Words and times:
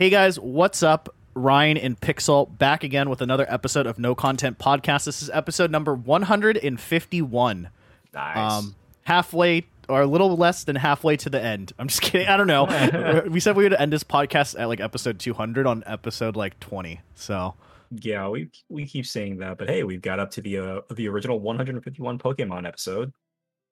Hey 0.00 0.10
guys, 0.10 0.40
what's 0.40 0.82
up? 0.82 1.14
Ryan 1.34 1.76
and 1.76 2.00
Pixel 2.00 2.58
back 2.58 2.82
again 2.82 3.08
with 3.08 3.22
another 3.22 3.46
episode 3.48 3.86
of 3.86 3.96
No 3.96 4.16
Content 4.16 4.58
Podcast. 4.58 5.04
This 5.04 5.22
is 5.22 5.30
episode 5.30 5.70
number 5.70 5.94
151. 5.94 7.68
Nice. 8.12 8.36
Um, 8.36 8.74
halfway 9.02 9.66
or 9.88 10.02
a 10.02 10.06
little 10.06 10.36
less 10.36 10.64
than 10.64 10.74
halfway 10.74 11.16
to 11.18 11.30
the 11.30 11.40
end. 11.40 11.72
I'm 11.78 11.86
just 11.86 12.02
kidding. 12.02 12.26
I 12.26 12.36
don't 12.36 12.48
know. 12.48 13.22
we 13.30 13.38
said 13.38 13.54
we 13.54 13.62
would 13.62 13.72
end 13.72 13.92
this 13.92 14.02
podcast 14.02 14.58
at 14.58 14.64
like 14.64 14.80
episode 14.80 15.20
200 15.20 15.64
on 15.64 15.84
episode 15.86 16.34
like 16.34 16.58
20. 16.58 17.00
So 17.14 17.54
yeah, 17.92 18.28
we 18.28 18.50
we 18.68 18.86
keep 18.86 19.06
saying 19.06 19.38
that, 19.38 19.58
but 19.58 19.68
hey, 19.68 19.84
we've 19.84 20.02
got 20.02 20.18
up 20.18 20.32
to 20.32 20.40
the 20.40 20.58
uh, 20.58 20.80
the 20.92 21.06
original 21.06 21.38
151 21.38 22.18
Pokemon 22.18 22.66
episode. 22.66 23.12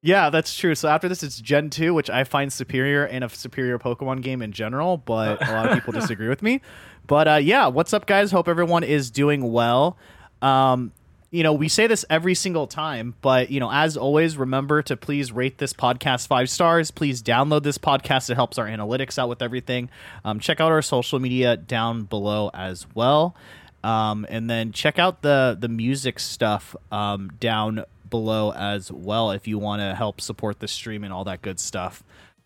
Yeah, 0.03 0.31
that's 0.31 0.55
true. 0.55 0.75
So 0.75 0.89
after 0.89 1.09
this, 1.09 1.23
it's 1.23 1.41
Gen 1.41 1.71
2, 1.71 1.95
which 1.95 2.11
I 2.11 2.25
find 2.25 2.53
superior 2.53 3.05
and 3.05 3.23
a 3.23 3.29
superior 3.29 3.79
Pokemon 3.79 4.23
game 4.23 4.43
in 4.43 4.51
general, 4.51 4.97
but 4.97 5.47
a 5.47 5.53
lot 5.53 5.69
of 5.69 5.75
people 5.75 5.93
disagree 5.99 6.29
with 6.29 6.43
me. 6.43 6.61
But 7.07 7.29
uh, 7.29 7.35
yeah, 7.37 7.69
what's 7.69 7.93
up, 7.93 8.07
guys? 8.07 8.33
Hope 8.33 8.49
everyone 8.49 8.83
is 8.83 9.11
doing 9.11 9.53
well. 9.53 9.97
Um, 10.41 10.93
you 11.31 11.43
know, 11.43 11.53
we 11.53 11.69
say 11.69 11.87
this 11.87 12.05
every 12.11 12.35
single 12.35 12.67
time, 12.67 13.15
but 13.23 13.51
you 13.51 13.59
know, 13.59 13.71
as 13.73 13.97
always, 13.97 14.37
remember 14.37 14.83
to 14.83 14.97
please 14.97 15.33
rate 15.33 15.59
this 15.59 15.73
podcast 15.73 16.27
five 16.27 16.51
stars. 16.51 16.91
Please 16.91 17.23
download 17.23 17.63
this 17.63 17.79
podcast; 17.79 18.29
it 18.29 18.35
helps 18.35 18.59
our 18.59 18.67
analytics 18.67 19.19
out 19.19 19.31
with 19.31 19.41
everything. 19.41 19.89
Um, 20.25 20.41
check 20.41 20.61
out 20.61 20.71
our 20.71 20.83
social 20.83 21.19
media 21.21 21.57
down 21.57 22.03
below 22.03 22.51
as 22.53 22.87
well, 22.95 23.35
um, 23.83 24.27
and 24.29 24.51
then 24.51 24.73
check 24.73 24.99
out 24.99 25.23
the 25.23 25.57
the 25.59 25.69
music 25.69 26.19
stuff 26.19 26.77
um, 26.91 27.31
down 27.41 27.85
below 28.13 28.53
as 28.53 28.93
well 28.93 29.33
if 29.33 29.49
you 29.49 29.59
want 29.59 29.81
to 29.83 29.97
help 29.97 30.21
support 30.21 30.61
the 30.61 30.69
stream 30.69 31.03
and 31.03 31.13
all 31.13 31.25
that 31.25 31.43
good 31.43 31.59
stuff. 31.59 32.05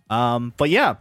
Um, 0.09 0.55
but 0.57 0.71
yeah, 0.71 0.95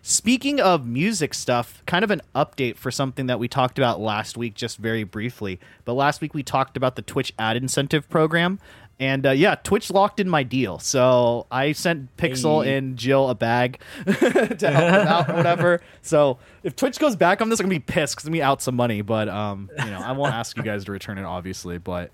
Speaking 0.00 0.58
of 0.60 0.86
music 0.86 1.34
stuff, 1.34 1.82
kind 1.84 2.02
of 2.02 2.10
an 2.10 2.22
update 2.34 2.76
for 2.76 2.90
something 2.90 3.26
that 3.26 3.38
we 3.38 3.46
talked 3.48 3.78
about 3.78 4.00
last 4.00 4.38
week, 4.38 4.54
just 4.54 4.78
very 4.78 5.04
briefly. 5.04 5.58
But 5.84 5.94
last 5.94 6.20
week 6.22 6.32
we 6.32 6.42
talked 6.42 6.76
about 6.78 6.96
the 6.96 7.02
Twitch 7.02 7.34
ad 7.38 7.56
incentive 7.58 8.08
program. 8.08 8.58
And 9.00 9.26
uh, 9.26 9.30
yeah, 9.32 9.56
Twitch 9.56 9.90
locked 9.90 10.18
in 10.18 10.28
my 10.28 10.44
deal. 10.44 10.78
So 10.78 11.46
I 11.50 11.72
sent 11.72 12.16
Pixel 12.16 12.64
Hey. 12.64 12.76
and 12.76 12.96
Jill 12.96 13.28
a 13.28 13.34
bag 13.34 13.80
to 14.06 14.12
help 14.12 14.58
them 14.58 15.08
out 15.08 15.28
whatever. 15.36 15.82
So 16.00 16.38
if 16.62 16.74
Twitch 16.74 16.98
goes 16.98 17.14
back 17.16 17.42
on 17.42 17.50
this, 17.50 17.60
I'm 17.60 17.68
going 17.68 17.78
to 17.78 17.84
be 17.86 17.92
pissed 17.92 18.14
because 18.14 18.24
I'm 18.26 18.30
going 18.32 18.38
to 18.38 18.42
be 18.44 18.44
out 18.44 18.62
some 18.62 18.76
money. 18.76 19.02
But, 19.02 19.28
um, 19.28 19.68
you 19.78 19.90
know, 19.90 20.00
I 20.00 20.12
won't 20.12 20.32
ask 20.32 20.56
you 20.56 20.62
guys 20.62 20.84
to 20.86 20.92
return 20.92 21.18
it, 21.18 21.24
obviously. 21.24 21.76
But, 21.78 22.12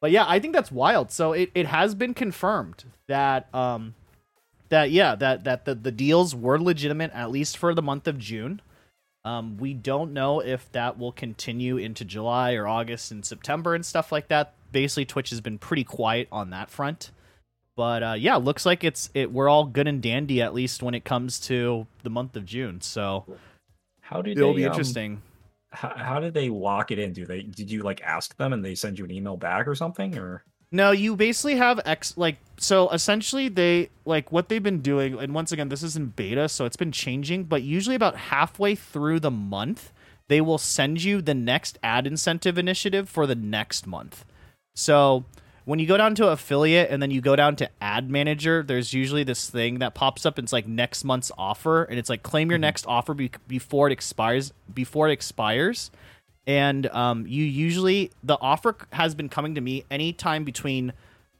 but 0.00 0.10
yeah, 0.10 0.24
I 0.26 0.38
think 0.38 0.54
that's 0.54 0.70
wild. 0.70 1.10
So 1.10 1.32
it, 1.32 1.50
it 1.54 1.66
has 1.66 1.94
been 1.94 2.14
confirmed 2.14 2.84
that 3.08 3.52
um, 3.54 3.94
that 4.68 4.90
yeah 4.90 5.14
that 5.14 5.44
that 5.44 5.64
the, 5.64 5.74
the 5.74 5.92
deals 5.92 6.34
were 6.34 6.58
legitimate 6.58 7.12
at 7.14 7.30
least 7.30 7.56
for 7.56 7.74
the 7.74 7.82
month 7.82 8.08
of 8.08 8.18
june. 8.18 8.60
Um, 9.24 9.56
we 9.56 9.72
don't 9.72 10.12
know 10.12 10.40
if 10.40 10.70
that 10.72 10.98
will 10.98 11.12
continue 11.12 11.76
into 11.76 12.04
july 12.04 12.54
or 12.54 12.66
august 12.66 13.10
and 13.10 13.24
september 13.24 13.74
and 13.74 13.84
stuff 13.84 14.10
like 14.10 14.28
that. 14.28 14.54
Basically 14.72 15.04
twitch 15.04 15.30
has 15.30 15.40
been 15.40 15.58
pretty 15.58 15.84
quiet 15.84 16.28
on 16.32 16.50
that 16.50 16.70
front. 16.70 17.10
But 17.76 18.02
uh, 18.02 18.16
yeah 18.18 18.36
looks 18.36 18.64
like 18.66 18.84
it's 18.84 19.10
it 19.14 19.32
we're 19.32 19.48
all 19.48 19.64
good 19.64 19.88
and 19.88 20.02
dandy 20.02 20.40
at 20.40 20.54
least 20.54 20.82
when 20.82 20.94
it 20.94 21.04
comes 21.04 21.38
to 21.40 21.86
the 22.02 22.10
month 22.10 22.36
of 22.36 22.44
june. 22.44 22.80
So 22.80 23.26
How 24.00 24.22
did 24.22 24.38
it'll 24.38 24.52
they, 24.52 24.60
be 24.60 24.64
um, 24.64 24.72
interesting 24.72 25.22
How, 25.74 25.92
how 25.96 26.20
did 26.20 26.34
they 26.34 26.48
lock 26.48 26.90
it 26.90 26.98
in? 26.98 27.12
Do 27.12 27.26
they 27.26 27.42
did 27.42 27.70
you 27.70 27.82
like 27.82 28.00
ask 28.02 28.36
them 28.36 28.52
and 28.52 28.64
they 28.64 28.74
send 28.74 28.98
you 28.98 29.04
an 29.04 29.10
email 29.10 29.36
back 29.36 29.68
or 29.68 29.74
something? 29.74 30.16
Or 30.16 30.44
No, 30.70 30.90
you 30.92 31.16
basically 31.16 31.56
have 31.56 31.80
X 31.84 32.16
like 32.16 32.38
so 32.58 32.88
essentially 32.90 33.48
they 33.48 33.90
like 34.04 34.32
what 34.32 34.48
they've 34.48 34.62
been 34.62 34.80
doing 34.80 35.18
and 35.18 35.34
once 35.34 35.52
again 35.52 35.68
this 35.68 35.82
is 35.82 35.96
in 35.96 36.06
beta 36.06 36.48
so 36.48 36.64
it's 36.64 36.76
been 36.76 36.92
changing 36.92 37.44
but 37.44 37.62
usually 37.62 37.96
about 37.96 38.14
halfway 38.16 38.76
through 38.76 39.18
the 39.18 39.30
month 39.30 39.92
they 40.28 40.40
will 40.40 40.58
send 40.58 41.02
you 41.02 41.20
the 41.20 41.34
next 41.34 41.78
ad 41.82 42.06
incentive 42.06 42.56
initiative 42.56 43.08
for 43.08 43.26
the 43.26 43.34
next 43.34 43.86
month. 43.86 44.24
So 44.74 45.24
when 45.64 45.78
you 45.78 45.86
go 45.86 45.96
down 45.96 46.14
to 46.14 46.28
affiliate 46.28 46.90
and 46.90 47.02
then 47.02 47.10
you 47.10 47.20
go 47.20 47.36
down 47.36 47.56
to 47.56 47.68
ad 47.80 48.10
manager 48.10 48.62
there's 48.62 48.92
usually 48.92 49.24
this 49.24 49.48
thing 49.48 49.78
that 49.78 49.94
pops 49.94 50.26
up 50.26 50.38
And 50.38 50.44
it's 50.44 50.52
like 50.52 50.66
next 50.66 51.04
month's 51.04 51.32
offer 51.36 51.84
and 51.84 51.98
it's 51.98 52.08
like 52.08 52.22
claim 52.22 52.50
your 52.50 52.58
next 52.58 52.86
offer 52.86 53.14
be- 53.14 53.30
before 53.48 53.88
it 53.88 53.92
expires 53.92 54.52
before 54.72 55.08
it 55.08 55.12
expires 55.12 55.90
and 56.46 56.86
um, 56.88 57.26
you 57.26 57.44
usually 57.44 58.10
the 58.22 58.36
offer 58.40 58.76
has 58.92 59.14
been 59.14 59.28
coming 59.28 59.54
to 59.54 59.60
me 59.60 59.84
anytime 59.90 60.44
between 60.44 60.92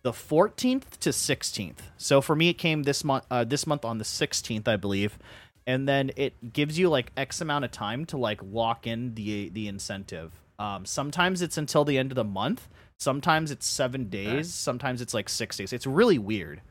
the 0.03 0.13
14th 0.13 0.99
to 1.01 1.11
16th. 1.11 1.79
So 1.97 2.21
for 2.21 2.37
me, 2.37 2.51
it 2.51 2.55
came 2.55 2.83
this 2.83 3.03
month. 3.03 3.25
Uh, 3.31 3.45
this 3.45 3.67
month 3.67 3.85
on 3.85 3.99
the 3.99 4.05
16th, 4.05 4.69
I 4.69 4.77
believe, 4.77 5.19
and 5.67 5.89
then 5.89 6.11
it 6.17 6.53
gives 6.53 6.79
you 6.79 6.89
like 6.89 7.11
X 7.17 7.41
amount 7.41 7.65
of 7.65 7.71
time 7.71 8.05
to 8.07 8.17
like 8.17 8.41
lock 8.43 8.87
in 8.87 9.15
the 9.15 9.49
the 9.49 9.67
incentive. 9.67 10.33
Um, 10.59 10.85
sometimes 10.85 11.43
it's 11.43 11.59
until 11.59 11.85
the 11.85 11.99
end 11.99 12.13
of 12.13 12.17
the 12.17 12.25
month. 12.25 12.69
Sometimes 13.05 13.51
it's 13.51 13.67
seven 13.67 14.09
days. 14.09 14.53
Sometimes 14.55 15.03
it's 15.03 15.13
like 15.13 15.29
six 15.29 15.59
days. 15.59 15.75
It's 15.75 15.87
really 15.87 16.19
weird. 16.19 16.63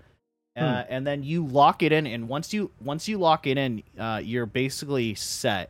Uh, 0.56 0.84
and 0.90 1.06
then 1.06 1.22
you 1.22 1.46
lock 1.46 1.84
it 1.84 1.92
in, 1.92 2.08
and 2.08 2.28
once 2.28 2.54
you 2.54 2.72
once 2.82 3.08
you 3.08 3.20
lock 3.20 3.46
it 3.46 3.58
in, 3.58 3.84
uh, 4.00 4.20
you're 4.24 4.48
basically 4.48 5.14
set. 5.14 5.70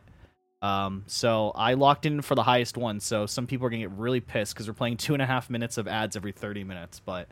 Um, 0.62 1.04
so 1.06 1.52
I 1.54 1.74
locked 1.74 2.06
in 2.06 2.22
for 2.22 2.34
the 2.34 2.42
highest 2.42 2.78
one. 2.78 2.98
So 3.00 3.26
some 3.26 3.46
people 3.46 3.66
are 3.66 3.70
gonna 3.70 3.82
get 3.82 3.90
really 3.90 4.20
pissed 4.20 4.54
because 4.54 4.66
we're 4.66 4.72
playing 4.74 4.96
two 4.96 5.12
and 5.12 5.22
a 5.22 5.26
half 5.26 5.50
minutes 5.50 5.76
of 5.76 5.86
ads 5.86 6.16
every 6.16 6.32
thirty 6.32 6.64
minutes. 6.64 6.98
But 6.98 7.28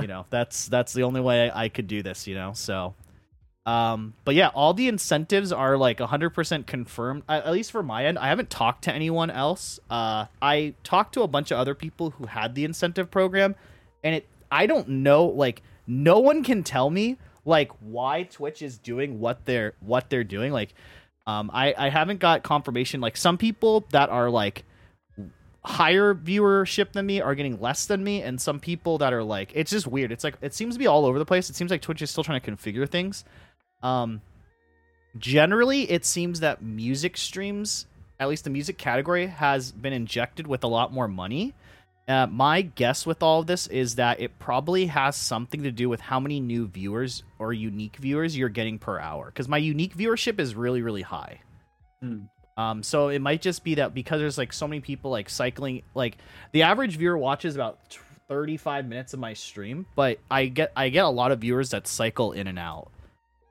you 0.00 0.06
know 0.06 0.24
that's 0.30 0.66
that's 0.68 0.94
the 0.94 1.02
only 1.02 1.20
way 1.20 1.50
I 1.54 1.68
could 1.68 1.86
do 1.86 2.02
this. 2.02 2.26
You 2.26 2.34
know, 2.34 2.52
so. 2.54 2.94
Um, 3.66 4.12
but 4.24 4.34
yeah, 4.34 4.48
all 4.48 4.74
the 4.74 4.88
incentives 4.88 5.50
are 5.50 5.76
like 5.76 5.98
100% 5.98 6.66
confirmed. 6.66 7.22
At 7.28 7.50
least 7.50 7.72
for 7.72 7.82
my 7.82 8.04
end, 8.04 8.18
I 8.18 8.28
haven't 8.28 8.50
talked 8.50 8.84
to 8.84 8.92
anyone 8.92 9.30
else. 9.30 9.80
Uh, 9.88 10.26
I 10.42 10.74
talked 10.82 11.14
to 11.14 11.22
a 11.22 11.28
bunch 11.28 11.50
of 11.50 11.58
other 11.58 11.74
people 11.74 12.10
who 12.10 12.26
had 12.26 12.54
the 12.54 12.64
incentive 12.64 13.10
program, 13.10 13.54
and 14.02 14.16
it 14.16 14.26
I 14.52 14.66
don't 14.66 14.88
know 14.88 15.24
like 15.24 15.62
no 15.86 16.18
one 16.18 16.44
can 16.44 16.62
tell 16.62 16.90
me 16.90 17.16
like 17.44 17.70
why 17.80 18.24
Twitch 18.24 18.60
is 18.60 18.78
doing 18.78 19.18
what 19.18 19.46
they're 19.46 19.74
what 19.80 20.10
they're 20.10 20.24
doing. 20.24 20.52
Like, 20.52 20.74
um, 21.26 21.50
I 21.52 21.74
I 21.76 21.88
haven't 21.88 22.20
got 22.20 22.42
confirmation. 22.42 23.00
Like 23.00 23.16
some 23.16 23.38
people 23.38 23.86
that 23.92 24.10
are 24.10 24.28
like 24.28 24.64
higher 25.64 26.14
viewership 26.14 26.92
than 26.92 27.06
me 27.06 27.22
are 27.22 27.34
getting 27.34 27.58
less 27.58 27.86
than 27.86 28.04
me 28.04 28.20
and 28.20 28.38
some 28.38 28.60
people 28.60 28.98
that 28.98 29.14
are 29.14 29.22
like 29.24 29.50
it's 29.54 29.70
just 29.70 29.86
weird 29.86 30.12
it's 30.12 30.22
like 30.22 30.36
it 30.42 30.52
seems 30.52 30.74
to 30.74 30.78
be 30.78 30.86
all 30.86 31.06
over 31.06 31.18
the 31.18 31.24
place 31.24 31.48
it 31.48 31.56
seems 31.56 31.70
like 31.70 31.80
twitch 31.80 32.02
is 32.02 32.10
still 32.10 32.22
trying 32.22 32.38
to 32.38 32.50
configure 32.50 32.86
things 32.86 33.24
um 33.84 34.20
generally 35.16 35.88
it 35.88 36.04
seems 36.04 36.40
that 36.40 36.60
music 36.62 37.16
streams 37.16 37.86
at 38.18 38.28
least 38.28 38.42
the 38.44 38.50
music 38.50 38.76
category 38.78 39.26
has 39.26 39.70
been 39.70 39.92
injected 39.92 40.46
with 40.48 40.64
a 40.64 40.66
lot 40.66 40.92
more 40.92 41.06
money 41.06 41.54
uh, 42.06 42.26
my 42.26 42.60
guess 42.60 43.06
with 43.06 43.22
all 43.22 43.40
of 43.40 43.46
this 43.46 43.66
is 43.68 43.94
that 43.94 44.20
it 44.20 44.38
probably 44.38 44.86
has 44.86 45.16
something 45.16 45.62
to 45.62 45.70
do 45.70 45.88
with 45.88 46.00
how 46.00 46.20
many 46.20 46.38
new 46.40 46.66
viewers 46.66 47.22
or 47.38 47.52
unique 47.52 47.96
viewers 47.96 48.36
you're 48.36 48.50
getting 48.50 48.78
per 48.78 48.98
hour 48.98 49.26
because 49.26 49.48
my 49.48 49.56
unique 49.58 49.96
viewership 49.96 50.40
is 50.40 50.54
really 50.54 50.82
really 50.82 51.02
high 51.02 51.40
Hmm. 52.02 52.24
um, 52.58 52.82
so 52.82 53.08
it 53.08 53.20
might 53.20 53.40
just 53.40 53.64
be 53.64 53.76
that 53.76 53.94
because 53.94 54.20
there's 54.20 54.36
like 54.36 54.52
so 54.52 54.68
many 54.68 54.80
people 54.80 55.10
like 55.10 55.30
cycling, 55.30 55.82
like 55.94 56.18
the 56.52 56.62
average 56.64 56.96
viewer 56.98 57.16
watches 57.16 57.54
about 57.54 57.78
t- 57.88 57.98
35 58.28 58.86
minutes 58.86 59.14
of 59.14 59.20
my 59.20 59.32
stream, 59.32 59.86
but 59.96 60.18
I 60.30 60.46
get 60.46 60.72
I 60.76 60.90
get 60.90 61.04
a 61.06 61.08
lot 61.08 61.32
of 61.32 61.40
viewers 61.40 61.70
that 61.70 61.86
cycle 61.86 62.32
in 62.32 62.46
and 62.46 62.58
out. 62.58 62.90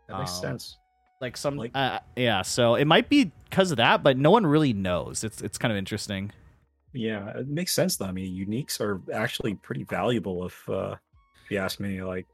That 0.08 0.18
makes 0.20 0.36
Um, 0.38 0.42
sense. 0.42 0.78
Like 1.22 1.38
some, 1.38 1.56
Like- 1.58 1.72
uh, 1.76 2.00
yeah. 2.16 2.42
So 2.42 2.76
it 2.76 2.86
might 2.86 3.08
be 3.10 3.32
because 3.50 3.72
of 3.72 3.78
that, 3.78 4.04
but 4.04 4.18
no 4.18 4.30
one 4.32 4.46
really 4.46 4.74
knows. 4.74 5.24
It's 5.24 5.42
it's 5.42 5.58
kind 5.58 5.72
of 5.72 5.78
interesting. 5.78 6.32
Yeah, 6.92 7.30
it 7.40 7.48
makes 7.48 7.72
sense 7.74 7.96
though. 7.98 8.06
I 8.06 8.12
mean, 8.12 8.34
uniques 8.36 8.80
are 8.82 9.02
actually 9.14 9.56
pretty 9.56 9.84
valuable 9.86 10.46
if 10.46 10.68
uh 10.70 10.96
if 11.46 11.52
you 11.52 11.58
ask 11.58 11.80
me. 11.80 12.04
Like 12.04 12.28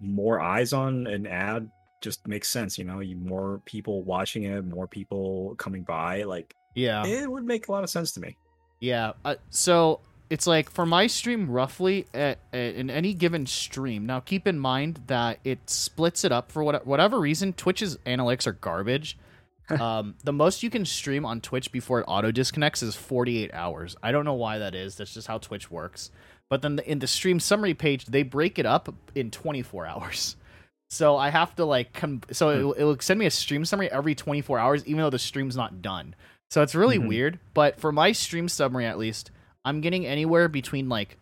more 0.00 0.40
eyes 0.40 0.72
on 0.72 1.06
an 1.06 1.26
ad 1.26 1.70
just 2.00 2.26
makes 2.26 2.48
sense, 2.48 2.78
you 2.78 2.84
know. 2.84 3.00
You 3.00 3.16
more 3.16 3.60
people 3.64 4.02
watching 4.02 4.44
it, 4.44 4.64
more 4.64 4.86
people 4.88 5.54
coming 5.56 5.82
by. 5.82 6.24
Like 6.24 6.54
Yeah, 6.74 7.06
it 7.06 7.30
would 7.30 7.44
make 7.44 7.68
a 7.68 7.72
lot 7.72 7.84
of 7.84 7.90
sense 7.90 8.12
to 8.12 8.20
me. 8.20 8.36
yeah. 8.80 9.12
Uh, 9.24 9.36
so 9.50 10.00
it's 10.30 10.46
like 10.46 10.70
for 10.70 10.86
my 10.86 11.06
stream, 11.08 11.50
roughly 11.50 12.06
at, 12.14 12.38
at, 12.52 12.74
in 12.76 12.88
any 12.88 13.12
given 13.14 13.44
stream. 13.46 14.06
Now, 14.06 14.20
keep 14.20 14.46
in 14.46 14.58
mind 14.58 15.00
that 15.08 15.40
it 15.44 15.68
splits 15.68 16.24
it 16.24 16.32
up 16.32 16.50
for 16.52 16.62
what, 16.64 16.86
whatever 16.86 17.18
reason. 17.18 17.52
Twitch's 17.52 17.96
analytics 18.06 18.46
are 18.46 18.52
garbage. 18.52 19.18
um, 19.80 20.14
the 20.24 20.32
most 20.32 20.62
you 20.62 20.70
can 20.70 20.84
stream 20.84 21.24
on 21.26 21.40
Twitch 21.40 21.70
before 21.72 22.00
it 22.00 22.04
auto 22.08 22.30
disconnects 22.32 22.82
is 22.82 22.96
48 22.96 23.52
hours. 23.52 23.96
I 24.02 24.12
don't 24.12 24.24
know 24.24 24.34
why 24.34 24.58
that 24.58 24.74
is. 24.74 24.96
That's 24.96 25.12
just 25.14 25.26
how 25.26 25.38
Twitch 25.38 25.70
works. 25.70 26.10
But 26.48 26.62
then 26.62 26.76
the, 26.76 26.90
in 26.90 26.98
the 27.00 27.06
stream 27.06 27.38
summary 27.38 27.74
page, 27.74 28.06
they 28.06 28.22
break 28.24 28.58
it 28.58 28.66
up 28.66 28.92
in 29.14 29.30
24 29.30 29.86
hours. 29.86 30.36
So 30.92 31.16
I 31.16 31.30
have 31.30 31.54
to 31.54 31.64
like 31.64 31.92
com- 31.92 32.22
so 32.32 32.48
it, 32.50 32.64
will- 32.64 32.72
it 32.72 32.82
will 32.82 32.96
send 32.98 33.20
me 33.20 33.26
a 33.26 33.30
stream 33.30 33.64
summary 33.64 33.88
every 33.92 34.16
24 34.16 34.58
hours, 34.58 34.84
even 34.86 35.00
though 35.02 35.08
the 35.10 35.20
stream's 35.20 35.56
not 35.56 35.80
done. 35.82 36.16
So 36.50 36.62
it's 36.62 36.74
really 36.74 36.98
Mhm. 36.98 37.06
weird. 37.06 37.38
But 37.54 37.78
for 37.78 37.92
my 37.92 38.10
stream 38.10 38.48
summary, 38.48 38.86
at 38.86 38.98
least, 38.98 39.30
I'm 39.64 39.80
getting 39.80 40.06
anywhere 40.06 40.48
between 40.48 40.88
like 40.88 41.16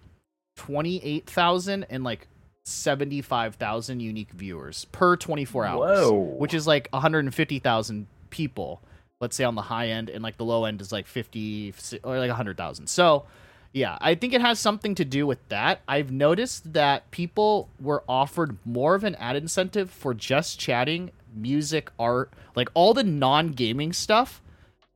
28,000 0.56 1.85
and 1.90 2.05
like 2.05 2.26
75,000 2.64 4.00
unique 4.00 4.31
viewers 4.32 4.85
per 4.87 5.17
24 5.17 5.64
hours, 5.64 5.99
Whoa. 6.00 6.12
which 6.38 6.55
is 6.55 6.67
like 6.67 6.88
150,000 6.93 8.06
people. 8.31 8.81
let's 9.20 9.35
say 9.35 9.44
on 9.44 9.55
the 9.56 9.62
high 9.62 9.88
end, 9.88 10.08
and 10.11 10.23
like 10.23 10.37
the 10.37 10.44
low 10.44 10.64
end 10.64 10.81
is 10.81 10.93
like 10.93 11.06
fifty 11.06 11.75
or 12.05 12.19
like 12.19 12.31
a 12.31 12.35
hundred 12.35 12.56
thousand. 12.56 12.87
So 12.88 13.25
yeah, 13.73 13.99
I 14.00 14.14
think 14.14 14.32
it 14.32 14.41
has 14.41 14.58
something 14.61 14.94
to 14.94 15.05
do 15.05 15.26
with 15.26 15.38
that. 15.49 15.81
I've 15.88 16.12
noticed 16.12 16.73
that 16.73 17.11
people 17.11 17.69
were 17.81 18.05
offered 18.08 18.56
more 18.64 18.94
of 18.94 19.02
an 19.05 19.14
ad 19.17 19.34
incentive 19.37 19.91
for 19.91 20.14
just 20.14 20.58
chatting, 20.61 21.11
music, 21.34 21.91
art, 21.99 22.32
like 22.55 22.69
all 22.75 22.94
the 22.94 23.02
non 23.02 23.49
gaming 23.52 23.93
stuff. 23.93 24.41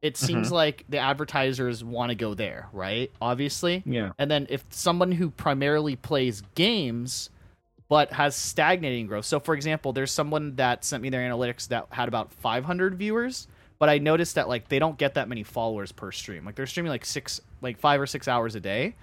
It 0.03 0.17
seems 0.17 0.49
mm-hmm. 0.49 0.57
like 0.57 0.85
the 0.89 0.99
advertisers 0.99 1.85
want 1.85 2.11
to 2.11 2.17
go 2.17 2.35
there, 2.35 2.69
right? 2.73 3.11
Obviously. 3.21 3.85
Yeah. 3.87 4.11
And 4.19 4.29
then 4.29 4.49
if 4.51 4.65
someone 4.71 5.13
who 5.13 5.31
primarily 5.31 5.95
plays 5.95 6.43
games 6.57 7.31
but 7.93 8.11
has 8.11 8.35
stagnating 8.35 9.07
growth. 9.07 9.27
So 9.27 9.39
for 9.39 9.55
example, 9.55 9.93
there's 9.93 10.11
someone 10.11 10.57
that 10.57 10.83
sent 10.83 11.03
me 11.03 11.11
their 11.11 11.21
analytics 11.21 11.69
that 11.69 11.89
had 11.91 12.09
about 12.09 12.33
500 12.33 12.95
viewers, 12.95 13.49
but 13.79 13.91
I 13.91 13.99
noticed 13.99 14.37
that 14.37 14.49
like 14.49 14.69
they 14.69 14.79
don't 14.79 14.97
get 14.97 15.13
that 15.13 15.29
many 15.29 15.43
followers 15.43 15.93
per 15.93 16.11
stream. 16.11 16.47
Like 16.47 16.55
they're 16.55 16.67
streaming 16.67 16.89
like 16.89 17.05
6 17.05 17.43
like 17.61 17.77
5 17.77 18.01
or 18.01 18.07
6 18.07 18.29
hours 18.29 18.55
a 18.55 18.61
day, 18.61 18.95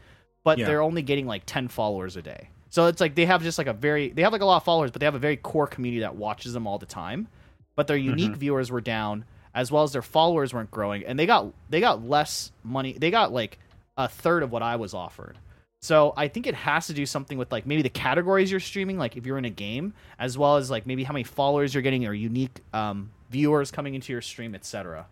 but 0.43 0.57
Yeah. 0.57 0.65
they're 0.65 0.81
only 0.81 1.03
getting 1.03 1.27
like 1.27 1.43
10 1.45 1.67
followers 1.67 2.15
a 2.15 2.23
day. 2.23 2.49
So 2.71 2.87
it's 2.87 2.99
like 2.99 3.13
they 3.13 3.27
have 3.27 3.43
just 3.43 3.59
like 3.59 3.67
a 3.67 3.73
very 3.73 4.09
they 4.09 4.23
have 4.23 4.33
like 4.33 4.41
a 4.41 4.45
lot 4.45 4.57
of 4.57 4.63
followers, 4.63 4.89
but 4.89 5.01
they 5.01 5.05
have 5.05 5.13
a 5.13 5.19
very 5.19 5.37
core 5.37 5.67
community 5.67 6.01
that 6.01 6.15
watches 6.15 6.53
them 6.53 6.65
all 6.65 6.79
the 6.79 6.87
time. 6.87 7.27
But 7.75 7.85
their 7.85 7.95
mm-hmm. 7.95 8.17
unique 8.17 8.37
viewers 8.37 8.71
were 8.71 8.81
down 8.81 9.23
as 9.55 9.71
well 9.71 9.83
as 9.83 9.91
their 9.93 10.01
followers 10.01 10.53
weren't 10.53 10.71
growing 10.71 11.03
and 11.05 11.17
they 11.17 11.25
got 11.25 11.53
they 11.69 11.79
got 11.79 12.05
less 12.07 12.51
money. 12.63 12.93
They 12.93 13.11
got 13.11 13.31
like 13.31 13.57
a 13.97 14.07
third 14.07 14.43
of 14.43 14.51
what 14.51 14.61
I 14.63 14.75
was 14.75 14.93
offered. 14.93 15.37
So 15.81 16.13
I 16.17 16.27
think 16.27 16.45
it 16.45 16.55
has 16.55 16.87
to 16.87 16.93
do 16.93 17.05
something 17.05 17.37
with 17.37 17.51
like 17.51 17.65
maybe 17.65 17.81
the 17.81 17.89
categories 17.89 18.51
you're 18.51 18.59
streaming, 18.59 18.97
like 18.97 19.15
if 19.15 19.25
you're 19.25 19.37
in 19.37 19.45
a 19.45 19.49
game, 19.49 19.93
as 20.19 20.37
well 20.37 20.57
as 20.57 20.69
like 20.69 20.85
maybe 20.85 21.03
how 21.03 21.13
many 21.13 21.23
followers 21.23 21.73
you're 21.73 21.83
getting 21.83 22.05
or 22.05 22.13
unique 22.13 22.59
um, 22.73 23.09
viewers 23.29 23.71
coming 23.71 23.95
into 23.95 24.11
your 24.11 24.21
stream, 24.21 24.55
etc. 24.55 25.05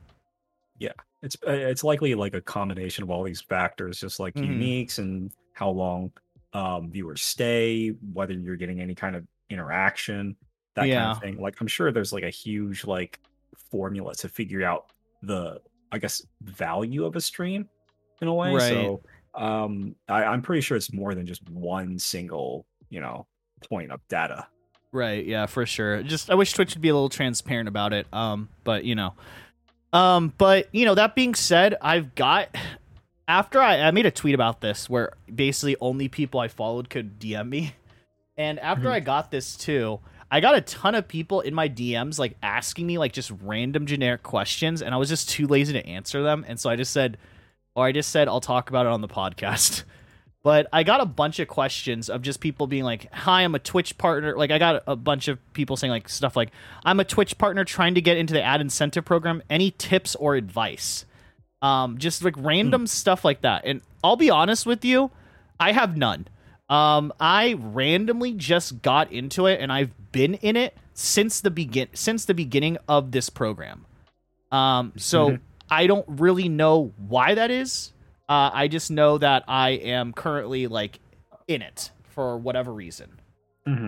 Yeah. 0.77 0.91
It's 1.23 1.35
uh, 1.47 1.51
it's 1.51 1.83
likely 1.83 2.15
like 2.15 2.33
a 2.33 2.41
combination 2.41 3.03
of 3.03 3.09
all 3.09 3.23
these 3.23 3.41
factors, 3.41 3.99
just 3.99 4.19
like 4.19 4.35
Mhm. 4.35 4.59
uniques 4.59 4.99
and 4.99 5.31
how 5.53 5.69
long 5.69 6.11
um, 6.53 6.91
viewers 6.91 7.21
stay, 7.21 7.89
whether 8.13 8.33
you're 8.33 8.55
getting 8.57 8.79
any 8.81 8.93
kind 8.93 9.15
of 9.15 9.25
interaction, 9.49 10.35
that 10.75 10.81
kind 10.81 11.11
of 11.11 11.21
thing. 11.21 11.39
Like 11.41 11.59
I'm 11.61 11.67
sure 11.67 11.91
there's 11.91 12.13
like 12.13 12.23
a 12.23 12.29
huge 12.29 12.85
like 12.85 13.19
formula 13.71 14.15
to 14.15 14.29
figure 14.29 14.63
out 14.63 14.91
the 15.23 15.59
I 15.91 15.97
guess 15.99 16.21
value 16.41 17.05
of 17.05 17.15
a 17.15 17.21
stream 17.21 17.67
in 18.21 18.27
a 18.27 18.33
way. 18.33 18.53
Right. 18.53 18.69
So 18.69 19.01
um, 19.35 19.95
I, 20.09 20.23
I'm 20.23 20.41
pretty 20.41 20.61
sure 20.61 20.75
it's 20.77 20.91
more 20.91 21.13
than 21.15 21.25
just 21.25 21.47
one 21.49 21.99
single 21.99 22.65
you 22.89 23.01
know 23.01 23.27
point 23.69 23.91
of 23.91 23.99
data. 24.07 24.47
Right, 24.93 25.25
yeah, 25.25 25.45
for 25.47 25.65
sure. 25.65 26.01
Just 26.01 26.29
I 26.29 26.35
wish 26.35 26.53
Twitch 26.53 26.73
would 26.73 26.81
be 26.81 26.89
a 26.89 26.93
little 26.93 27.09
transparent 27.09 27.67
about 27.67 27.93
it. 27.93 28.07
Um, 28.13 28.49
but 28.63 28.85
you 28.85 28.95
know. 28.95 29.13
Um, 29.93 30.33
but 30.37 30.67
you 30.73 30.85
know, 30.85 30.95
that 30.95 31.15
being 31.15 31.35
said, 31.35 31.75
I've 31.81 32.15
got 32.15 32.49
after 33.27 33.59
I, 33.59 33.81
I 33.81 33.91
made 33.91 34.05
a 34.05 34.11
tweet 34.11 34.35
about 34.35 34.61
this 34.61 34.89
where 34.89 35.13
basically 35.33 35.75
only 35.81 36.07
people 36.07 36.39
I 36.39 36.47
followed 36.47 36.89
could 36.89 37.19
DM 37.19 37.49
me. 37.49 37.75
And 38.37 38.59
after 38.59 38.85
Mhm. 38.85 38.91
I 38.91 38.99
got 38.99 39.31
this 39.31 39.55
too, 39.55 39.99
I 40.29 40.39
got 40.39 40.55
a 40.55 40.61
ton 40.61 40.95
of 40.95 41.07
people 41.07 41.41
in 41.41 41.53
my 41.53 41.69
DMs 41.69 42.19
like 42.19 42.35
asking 42.43 42.85
me 42.85 42.97
like 42.97 43.13
just 43.13 43.31
random 43.41 43.85
generic 43.85 44.23
questions 44.23 44.81
and 44.81 44.93
I 44.93 44.97
was 44.97 45.09
just 45.09 45.29
too 45.29 45.47
lazy 45.47 45.73
to 45.73 45.85
answer 45.85 46.21
them. 46.21 46.43
And 46.47 46.59
so 46.59 46.69
I 46.69 46.75
just 46.75 46.91
said 46.91 47.17
or 47.75 47.85
I 47.85 47.91
just 47.91 48.09
said 48.09 48.27
I'll 48.27 48.41
talk 48.41 48.69
about 48.69 48.85
it 48.85 48.91
on 48.91 49.01
the 49.01 49.07
podcast. 49.07 49.83
But 50.43 50.67
I 50.71 50.83
got 50.83 51.01
a 51.01 51.05
bunch 51.05 51.39
of 51.39 51.49
questions 51.49 52.09
of 52.09 52.21
just 52.21 52.39
people 52.39 52.67
being 52.67 52.85
like, 52.85 53.11
"Hi, 53.11 53.41
I'm 53.41 53.53
a 53.53 53.59
Twitch 53.59 53.97
partner." 53.97 54.37
Like 54.37 54.49
I 54.49 54.57
got 54.59 54.81
a 54.87 54.95
bunch 54.95 55.27
of 55.27 55.39
people 55.51 55.75
saying 55.75 55.91
like 55.91 56.07
stuff 56.07 56.37
like, 56.37 56.51
"I'm 56.85 57.01
a 57.01 57.03
Twitch 57.03 57.37
partner 57.37 57.65
trying 57.65 57.95
to 57.95 58.01
get 58.01 58.15
into 58.15 58.33
the 58.33 58.41
ad 58.41 58.61
incentive 58.61 59.03
program. 59.03 59.43
Any 59.49 59.71
tips 59.71 60.15
or 60.15 60.35
advice?" 60.35 61.05
Um, 61.61 61.97
just 61.97 62.23
like 62.23 62.35
random 62.37 62.87
stuff 62.87 63.25
like 63.25 63.41
that. 63.41 63.63
And 63.65 63.81
I'll 64.01 64.15
be 64.15 64.29
honest 64.29 64.65
with 64.65 64.85
you, 64.85 65.11
I 65.59 65.73
have 65.73 65.97
none. 65.97 66.27
Um, 66.69 67.13
I 67.19 67.53
randomly 67.57 68.33
just 68.33 68.81
got 68.81 69.11
into 69.11 69.45
it, 69.45 69.61
and 69.61 69.71
I've 69.71 69.91
been 70.11 70.33
in 70.35 70.55
it 70.55 70.75
since 70.93 71.41
the 71.41 71.51
begin 71.51 71.87
since 71.93 72.25
the 72.25 72.33
beginning 72.33 72.77
of 72.87 73.11
this 73.11 73.29
program. 73.29 73.85
Um, 74.51 74.93
so 74.97 75.31
Mhm. 75.31 75.39
I 75.69 75.87
don't 75.87 76.05
really 76.07 76.49
know 76.49 76.93
why 76.97 77.35
that 77.35 77.51
is. 77.51 77.93
Uh, 78.29 78.49
I 78.53 78.67
just 78.67 78.89
know 78.91 79.17
that 79.17 79.43
I 79.47 79.69
am 79.71 80.11
currently 80.13 80.67
like 80.67 80.99
in 81.47 81.61
it 81.61 81.91
for 82.09 82.37
whatever 82.37 82.73
reason. 82.73 83.19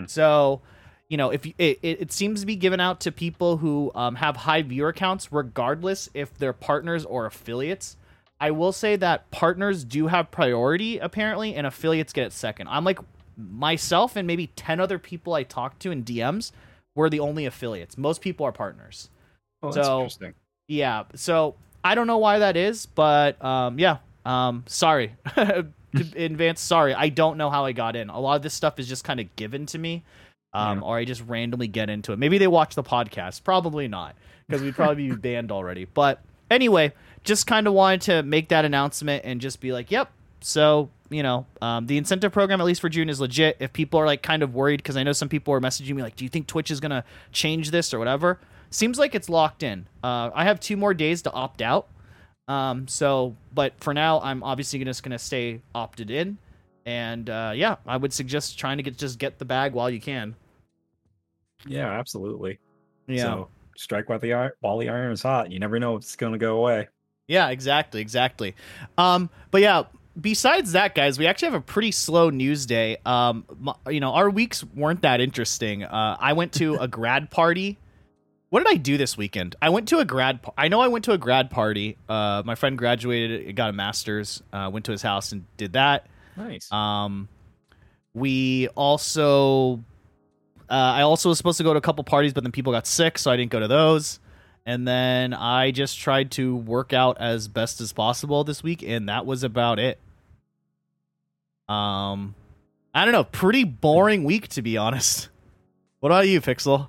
So, 0.07 0.61
you 1.07 1.15
know, 1.17 1.29
if 1.29 1.45
you, 1.45 1.53
it, 1.57 1.79
it 1.81 2.01
it 2.01 2.11
seems 2.11 2.41
to 2.41 2.45
be 2.45 2.57
given 2.57 2.79
out 2.81 2.99
to 3.01 3.11
people 3.13 3.57
who 3.57 3.91
um, 3.95 4.15
have 4.15 4.35
high 4.35 4.61
viewer 4.61 4.91
counts, 4.93 5.31
regardless 5.31 6.09
if 6.13 6.37
they're 6.37 6.51
partners 6.53 7.05
or 7.05 7.25
affiliates. 7.25 7.95
I 8.39 8.51
will 8.51 8.71
say 8.71 8.95
that 8.95 9.29
partners 9.31 9.83
do 9.83 10.07
have 10.07 10.31
priority 10.31 10.97
apparently, 10.97 11.55
and 11.55 11.67
affiliates 11.67 12.13
get 12.13 12.27
it 12.27 12.33
second. 12.33 12.67
I'm 12.69 12.83
like 12.83 12.99
myself 13.37 14.15
and 14.15 14.27
maybe 14.27 14.47
ten 14.55 14.79
other 14.79 14.99
people 14.99 15.33
I 15.33 15.43
talked 15.43 15.81
to 15.81 15.91
in 15.91 16.03
DMs 16.03 16.51
were 16.95 17.09
the 17.09 17.19
only 17.19 17.45
affiliates. 17.45 17.97
Most 17.97 18.21
people 18.21 18.45
are 18.45 18.51
partners. 18.51 19.09
Oh, 19.63 19.71
that's 19.71 19.87
So- 19.87 19.97
interesting. 19.99 20.33
Yeah, 20.67 21.03
so 21.15 21.55
I 21.83 21.95
don't 21.95 22.05
know 22.07 22.19
why 22.19 22.39
that 22.39 22.55
is, 22.55 22.85
but 22.85 23.43
um, 23.43 23.79
yeah, 23.79 23.97
um, 24.25 24.63
sorry 24.67 25.15
in 25.35 25.73
advance. 26.15 26.61
Sorry, 26.61 26.93
I 26.93 27.09
don't 27.09 27.37
know 27.37 27.49
how 27.49 27.65
I 27.65 27.71
got 27.71 27.95
in. 27.95 28.09
A 28.09 28.19
lot 28.19 28.35
of 28.35 28.43
this 28.43 28.53
stuff 28.53 28.79
is 28.79 28.87
just 28.87 29.03
kind 29.03 29.19
of 29.19 29.35
given 29.35 29.65
to 29.67 29.79
me, 29.79 30.03
um, 30.53 30.77
Yeah. 30.79 30.83
or 30.85 30.97
I 30.97 31.05
just 31.05 31.23
randomly 31.25 31.67
get 31.67 31.89
into 31.89 32.13
it. 32.13 32.19
Maybe 32.19 32.37
they 32.37 32.47
watch 32.47 32.75
the 32.75 32.83
podcast. 32.83 33.43
Probably 33.43 33.87
not, 33.87 34.15
because 34.47 34.61
we'd 34.61 34.75
probably 34.75 35.09
be 35.09 35.15
banned 35.15 35.51
already. 35.51 35.85
But 35.85 36.21
anyway, 36.51 36.93
just 37.29 37.45
kind 37.45 37.67
of 37.67 37.73
wanted 37.73 38.01
to 38.01 38.23
make 38.23 38.49
that 38.49 38.65
announcement 38.65 39.23
and 39.23 39.39
just 39.39 39.61
be 39.61 39.71
like, 39.71 39.91
yep. 39.91 40.11
So 40.41 40.89
you 41.11 41.23
know, 41.23 41.45
um, 41.61 41.85
the 41.87 41.97
incentive 41.97 42.31
program 42.31 42.59
at 42.59 42.65
least 42.65 42.81
for 42.81 42.89
June 42.89 43.07
is 43.07 43.21
legit. 43.21 43.57
If 43.59 43.71
people 43.71 43.99
are 43.99 44.05
like 44.05 44.23
kind 44.23 44.41
of 44.43 44.53
worried, 44.55 44.77
because 44.77 44.97
I 44.97 45.03
know 45.03 45.13
some 45.13 45.29
people 45.29 45.53
are 45.53 45.61
messaging 45.61 45.95
me 45.95 46.01
like, 46.01 46.15
do 46.15 46.25
you 46.25 46.29
think 46.29 46.47
Twitch 46.47 46.71
is 46.71 46.79
gonna 46.79 47.03
change 47.31 47.69
this 47.71 47.93
or 47.93 47.99
whatever? 47.99 48.39
Seems 48.71 48.97
like 48.97 49.13
it's 49.13 49.29
locked 49.29 49.61
in. 49.63 49.87
Uh, 50.03 50.31
I 50.33 50.43
have 50.43 50.59
two 50.59 50.75
more 50.75 50.93
days 50.93 51.21
to 51.23 51.31
opt 51.31 51.61
out. 51.61 51.87
Um, 52.47 52.87
so, 52.87 53.35
but 53.53 53.73
for 53.79 53.93
now, 53.93 54.19
I'm 54.21 54.43
obviously 54.43 54.83
just 54.83 55.03
gonna 55.03 55.19
stay 55.19 55.61
opted 55.75 56.09
in, 56.09 56.39
and 56.87 57.29
uh, 57.29 57.53
yeah, 57.55 57.75
I 57.85 57.97
would 57.97 58.11
suggest 58.11 58.57
trying 58.57 58.77
to 58.77 58.83
get 58.83 58.97
just 58.97 59.19
get 59.19 59.37
the 59.37 59.45
bag 59.45 59.73
while 59.73 59.89
you 59.89 60.01
can. 60.01 60.35
Yeah, 61.67 61.89
absolutely. 61.91 62.57
Yeah, 63.07 63.23
So 63.23 63.49
strike 63.77 64.09
while 64.09 64.19
the 64.19 64.51
while 64.61 64.77
the 64.79 64.89
iron 64.89 65.11
is 65.11 65.21
hot. 65.21 65.51
You 65.51 65.59
never 65.59 65.79
know 65.79 65.95
if 65.95 66.03
it's 66.03 66.15
going 66.15 66.33
to 66.33 66.39
go 66.39 66.57
away. 66.57 66.87
Yeah, 67.29 67.49
exactly, 67.49 68.01
exactly. 68.01 68.55
Um, 68.97 69.29
but 69.51 69.61
yeah, 69.61 69.83
besides 70.19 70.71
that, 70.73 70.95
guys, 70.95 71.19
we 71.19 71.27
actually 71.27 71.51
have 71.51 71.61
a 71.61 71.61
pretty 71.61 71.91
slow 71.91 72.31
news 72.31 72.65
day. 72.65 72.97
Um, 73.05 73.45
you 73.87 73.99
know, 73.99 74.13
our 74.13 74.29
weeks 74.29 74.63
weren't 74.63 75.03
that 75.03 75.21
interesting. 75.21 75.83
Uh, 75.83 76.17
I 76.19 76.33
went 76.33 76.53
to 76.53 76.75
a 76.75 76.87
grad 76.89 77.29
party. 77.29 77.77
What 78.49 78.63
did 78.63 78.73
I 78.73 78.77
do 78.77 78.97
this 78.97 79.15
weekend? 79.15 79.55
I 79.61 79.69
went 79.69 79.87
to 79.89 79.99
a 79.99 80.05
grad. 80.05 80.39
I 80.57 80.69
know 80.69 80.81
I 80.81 80.87
went 80.87 81.05
to 81.05 81.11
a 81.11 81.19
grad 81.19 81.51
party. 81.51 81.97
Uh, 82.09 82.41
my 82.43 82.55
friend 82.55 82.75
graduated, 82.75 83.55
got 83.55 83.69
a 83.69 83.73
master's. 83.73 84.41
Uh, 84.51 84.71
went 84.73 84.85
to 84.85 84.91
his 84.91 85.03
house 85.03 85.31
and 85.31 85.45
did 85.55 85.73
that. 85.73 86.07
Nice. 86.35 86.71
Um, 86.71 87.27
we 88.15 88.69
also, 88.69 89.83
uh, 90.67 90.73
I 90.73 91.03
also 91.03 91.29
was 91.29 91.37
supposed 91.37 91.59
to 91.59 91.63
go 91.63 91.73
to 91.73 91.77
a 91.77 91.81
couple 91.81 92.03
parties, 92.03 92.33
but 92.33 92.41
then 92.41 92.51
people 92.51 92.73
got 92.73 92.87
sick, 92.87 93.19
so 93.19 93.29
I 93.29 93.37
didn't 93.37 93.51
go 93.51 93.59
to 93.59 93.67
those. 93.67 94.19
And 94.69 94.87
then 94.87 95.33
I 95.33 95.71
just 95.71 95.97
tried 95.97 96.29
to 96.33 96.55
work 96.55 96.93
out 96.93 97.17
as 97.19 97.47
best 97.47 97.81
as 97.81 97.91
possible 97.91 98.43
this 98.43 98.61
week, 98.61 98.83
and 98.83 99.09
that 99.09 99.25
was 99.25 99.43
about 99.43 99.79
it. 99.79 99.97
Um, 101.67 102.35
I 102.93 103.03
don't 103.03 103.11
know, 103.11 103.23
pretty 103.23 103.63
boring 103.63 104.23
week 104.25 104.47
to 104.49 104.61
be 104.61 104.77
honest. 104.77 105.29
What 106.01 106.09
about 106.11 106.27
you, 106.27 106.39
Pixel? 106.39 106.87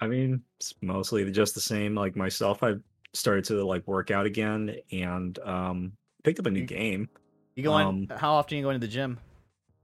I 0.00 0.08
mean, 0.08 0.42
it's 0.58 0.74
mostly 0.82 1.30
just 1.30 1.54
the 1.54 1.60
same. 1.60 1.94
Like 1.94 2.16
myself, 2.16 2.64
I've 2.64 2.82
started 3.14 3.44
to 3.44 3.64
like 3.64 3.86
work 3.86 4.10
out 4.10 4.26
again 4.26 4.76
and 4.90 5.38
um 5.40 5.92
picked 6.24 6.40
up 6.40 6.46
a 6.46 6.50
new 6.50 6.60
You- 6.62 6.66
game. 6.66 7.08
You 7.54 7.62
going? 7.62 7.86
Um, 7.86 8.08
how 8.18 8.32
often 8.32 8.58
you 8.58 8.64
going 8.64 8.74
to 8.80 8.84
the 8.84 8.92
gym? 8.92 9.18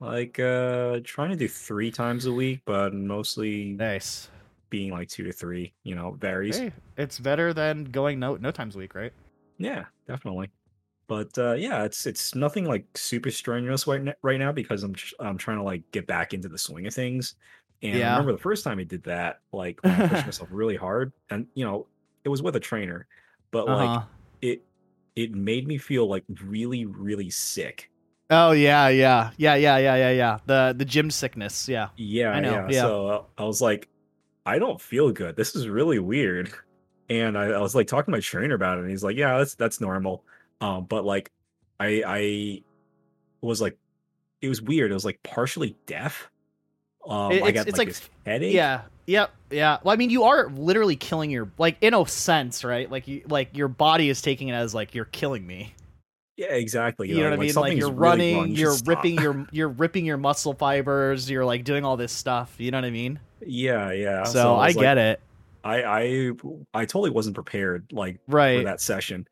Like 0.01 0.39
uh 0.41 0.99
trying 1.05 1.31
to 1.31 1.37
do 1.37 1.47
three 1.47 1.93
times 1.93 2.27
a 2.27 2.33
week, 2.33 2.63
but 2.65 2.93
mostly 2.93 3.67
Nice. 3.73 4.31
Being 4.71 4.91
like 4.93 5.09
two 5.09 5.25
to 5.25 5.33
three, 5.33 5.75
you 5.85 5.95
know, 5.95 6.13
varies. 6.13 6.57
Hey, 6.57 6.73
it's 6.97 7.19
better 7.19 7.53
than 7.53 7.85
going 7.85 8.19
no 8.19 8.37
no 8.37 8.51
times 8.51 8.77
a 8.77 8.79
week, 8.79 8.95
right? 8.95 9.13
Yeah, 9.59 9.85
definitely. 10.07 10.51
But 11.09 11.37
uh 11.39 11.55
yeah, 11.55 11.85
it's 11.85 12.07
it's 12.07 12.35
nothing 12.35 12.65
like 12.67 12.87
super 12.97 13.31
strenuous 13.31 13.87
right, 13.87 14.01
n- 14.01 14.15
right 14.23 14.39
now 14.39 14.53
because 14.53 14.83
I'm 14.83 14.95
tr- 14.95 15.15
I'm 15.21 15.39
trying 15.39 15.59
to 15.59 15.63
like 15.63 15.85
get 15.93 16.07
back 16.07 16.35
into 16.35 16.49
the 16.49 16.59
swing 16.59 16.87
of 16.87 16.95
things. 16.95 17.37
And 17.83 17.97
Yeah. 17.97 18.07
I 18.09 18.11
remember 18.13 18.33
the 18.33 18.39
first 18.39 18.65
time 18.65 18.79
I 18.79 18.85
did 18.85 19.05
that, 19.05 19.41
like 19.53 19.81
when 19.85 19.95
I 19.95 20.01
pushed 20.01 20.25
myself 20.27 20.49
really 20.53 20.77
hard, 20.77 21.13
and 21.31 21.47
you 21.55 21.65
know, 21.65 21.87
it 22.25 22.29
was 22.29 22.43
with 22.43 22.57
a 22.57 22.61
trainer, 22.61 23.07
but 23.53 23.69
like 23.69 23.91
Uh-huh. 23.91 24.07
it 24.43 24.63
it 25.15 25.33
made 25.35 25.67
me 25.69 25.79
feel 25.79 26.09
like 26.09 26.25
really 26.45 26.87
really 26.87 27.31
sick. 27.31 27.91
Oh 28.29 28.51
yeah, 28.53 28.89
yeah, 28.89 29.31
yeah, 29.37 29.55
yeah, 29.55 29.79
yeah, 29.79 29.95
yeah, 29.97 30.11
yeah. 30.11 30.39
The 30.47 30.75
the 30.77 30.85
gym 30.85 31.11
sickness. 31.11 31.69
Yeah. 31.69 31.89
Yeah, 31.97 32.31
I 32.31 32.41
know, 32.41 32.53
yeah. 32.53 32.71
yeah. 32.71 32.83
So 32.83 33.07
uh, 33.09 33.23
I 33.39 33.45
was 33.45 33.63
like, 33.63 33.89
I 34.47 34.59
don't 34.59 34.81
feel 34.81 35.11
good. 35.13 35.37
This 35.37 35.55
is 35.57 35.69
really 35.69 35.99
weird. 35.99 36.53
and 37.11 37.37
I, 37.37 37.47
I 37.47 37.59
was 37.61 37.75
like 37.75 37.87
talking 37.89 38.07
to 38.13 38.17
my 38.17 38.21
trainer 38.21 38.55
about 38.55 38.79
it, 38.79 38.83
and 38.83 38.91
he's 38.91 39.05
like, 39.05 39.17
"Yeah, 39.17 39.39
that's 39.39 39.55
that's 39.57 39.81
normal." 39.81 40.25
Um, 40.61 40.85
but 40.87 41.05
like, 41.05 41.31
I 41.79 42.03
I 42.07 42.63
was 43.41 43.61
like, 43.61 43.77
it 44.41 44.49
was 44.49 44.63
weird. 44.63 44.91
It 44.91 44.95
was 44.95 45.05
like 45.05 45.23
partially 45.23 45.77
deaf. 45.87 46.31
Um, 47.07 47.33
It- 47.33 47.43
I 47.43 47.49
it's- 47.49 47.53
got 47.55 47.69
it's 47.69 47.79
like, 47.79 47.89
like- 47.89 47.95
this 47.97 48.11
headache. 48.25 48.55
Yeah. 48.55 48.83
Yep. 49.07 49.31
Yeah. 49.51 49.79
Well, 49.85 49.93
I 49.93 49.97
mean, 49.97 50.11
you 50.11 50.25
are 50.25 50.49
literally 50.51 50.97
killing 50.97 51.31
your 51.31 51.49
like 51.59 51.77
in 51.81 51.95
a 51.95 52.05
sense, 52.09 52.65
right? 52.65 52.91
Like 52.91 53.07
you 53.07 53.23
like 53.29 53.57
your 53.57 53.69
body 53.69 54.09
is 54.11 54.21
taking 54.21 54.49
it 54.49 54.55
as 54.55 54.75
like 54.75 54.95
you're 54.97 55.05
killing 55.05 55.47
me. 55.47 55.75
yeah, 56.37 56.47
exactly. 56.55 57.09
You 57.09 57.19
know 57.19 57.31
what 57.31 57.33
I 57.35 57.37
mean? 57.37 57.55
Like 57.55 57.77
you're 57.79 57.87
really 57.93 57.99
running, 58.01 58.37
wrong, 58.37 58.49
you 58.49 58.57
should 58.57 58.61
you're 58.63 58.73
stop. 58.73 58.89
ripping 59.05 59.21
your 59.21 59.47
you're 59.53 59.69
ripping 59.69 60.05
your 60.07 60.17
muscle 60.17 60.55
fibers, 60.55 61.31
you're 61.31 61.45
like 61.45 61.63
doing 61.63 61.85
all 61.85 61.97
this 61.97 62.11
stuff. 62.13 62.53
You 62.59 62.73
know 62.73 62.79
what 62.79 62.85
I 62.85 62.91
mean? 62.91 63.21
Yeah, 63.45 63.93
yeah. 63.93 64.25
So, 64.25 64.55
I 64.57 64.67
was 64.67 64.77
like- 64.77 64.83
get 64.83 64.99
it. 64.99 65.21
I 65.65 65.83
I 65.83 66.33
I 66.73 66.85
totally 66.85 67.11
wasn't 67.11 67.35
prepared 67.35 67.93
like 67.93 68.21
right. 68.29 68.61
for 68.61 68.65
that 68.65 68.81
session. 68.81 69.27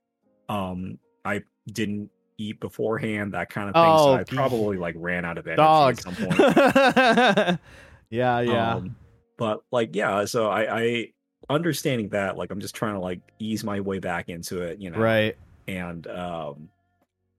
Um, 0.49 0.99
I 1.25 1.43
didn't 1.69 2.11
eat 2.39 2.61
beforehand, 2.61 3.35
that 3.35 3.51
kind 3.51 3.69
of 3.69 3.75
thing. 3.75 3.85
Oh, 3.85 4.15
so 4.15 4.15
I 4.15 4.25
probably 4.25 4.77
like 4.77 4.95
ran 4.99 5.25
out 5.25 5.39
of 5.39 5.47
energy 5.47 5.57
Dog. 5.57 5.99
at 5.99 6.03
some 6.03 6.15
point. 6.17 6.39
yeah, 8.11 8.41
yeah. 8.41 8.75
Um, 8.75 8.97
but 9.37 9.63
like, 9.71 9.95
yeah. 9.95 10.25
So 10.25 10.49
I, 10.49 10.81
I 10.81 11.09
understanding 11.49 12.09
that, 12.11 12.37
like, 12.37 12.51
I'm 12.51 12.61
just 12.61 12.75
trying 12.75 12.95
to 12.95 13.01
like 13.01 13.21
ease 13.39 13.65
my 13.65 13.81
way 13.81 13.99
back 13.99 14.29
into 14.29 14.63
it, 14.63 14.81
you 14.81 14.91
know, 14.91 14.99
right. 14.99 15.37
and 15.69 16.07
um, 16.09 16.69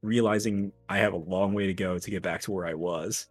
realizing 0.02 0.72
I 0.88 0.98
have 1.00 1.14
a 1.14 1.18
long 1.18 1.54
way 1.54 1.68
to 1.68 1.74
go 1.74 2.00
to 2.00 2.12
get 2.12 2.24
back 2.24 2.42
to 2.42 2.52
where 2.52 2.66
I 2.66 2.74
was. 2.74 3.28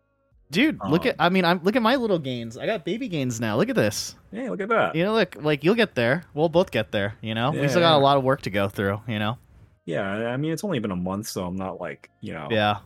Dude, 0.51 0.79
look 0.89 1.07
at 1.07 1.15
Um, 1.19 1.27
I 1.27 1.29
mean, 1.31 1.45
I'm 1.45 1.61
look 1.65 1.75
at 1.75 1.83
my 1.83 1.97
little 1.97 2.19
gains. 2.19 2.57
I 2.57 2.67
got 2.67 2.85
baby 2.85 3.09
gains 3.09 3.41
now. 3.41 3.57
Look 3.57 3.69
at 3.69 3.77
this. 3.77 4.15
Hey, 4.31 4.49
look 4.51 4.61
at 4.61 4.69
that. 4.69 4.95
You 4.95 5.05
know, 5.05 5.13
look, 5.15 5.37
like 5.41 5.65
you'll 5.65 5.75
get 5.75 5.95
there. 5.95 6.25
We'll 6.35 6.49
both 6.49 6.71
get 6.71 6.93
there, 6.93 7.17
you 7.23 7.35
know? 7.35 7.51
we 7.51 7.67
still 7.69 7.81
got 7.81 7.97
a 7.97 7.99
lot 7.99 8.17
of 8.17 8.25
work 8.25 8.43
to 8.43 8.51
go 8.51 8.69
through, 8.69 9.01
you 9.09 9.19
know? 9.19 9.39
Yeah, 9.87 10.03
I 10.05 10.37
mean, 10.37 10.53
it's 10.53 10.65
only 10.65 10.79
been 10.79 10.91
a 10.93 10.97
month, 10.97 11.27
so 11.29 11.45
I'm 11.47 11.57
not 11.57 11.81
like 11.81 12.11
you 12.21 12.33
know 12.35 12.49
Yeah. 12.51 12.79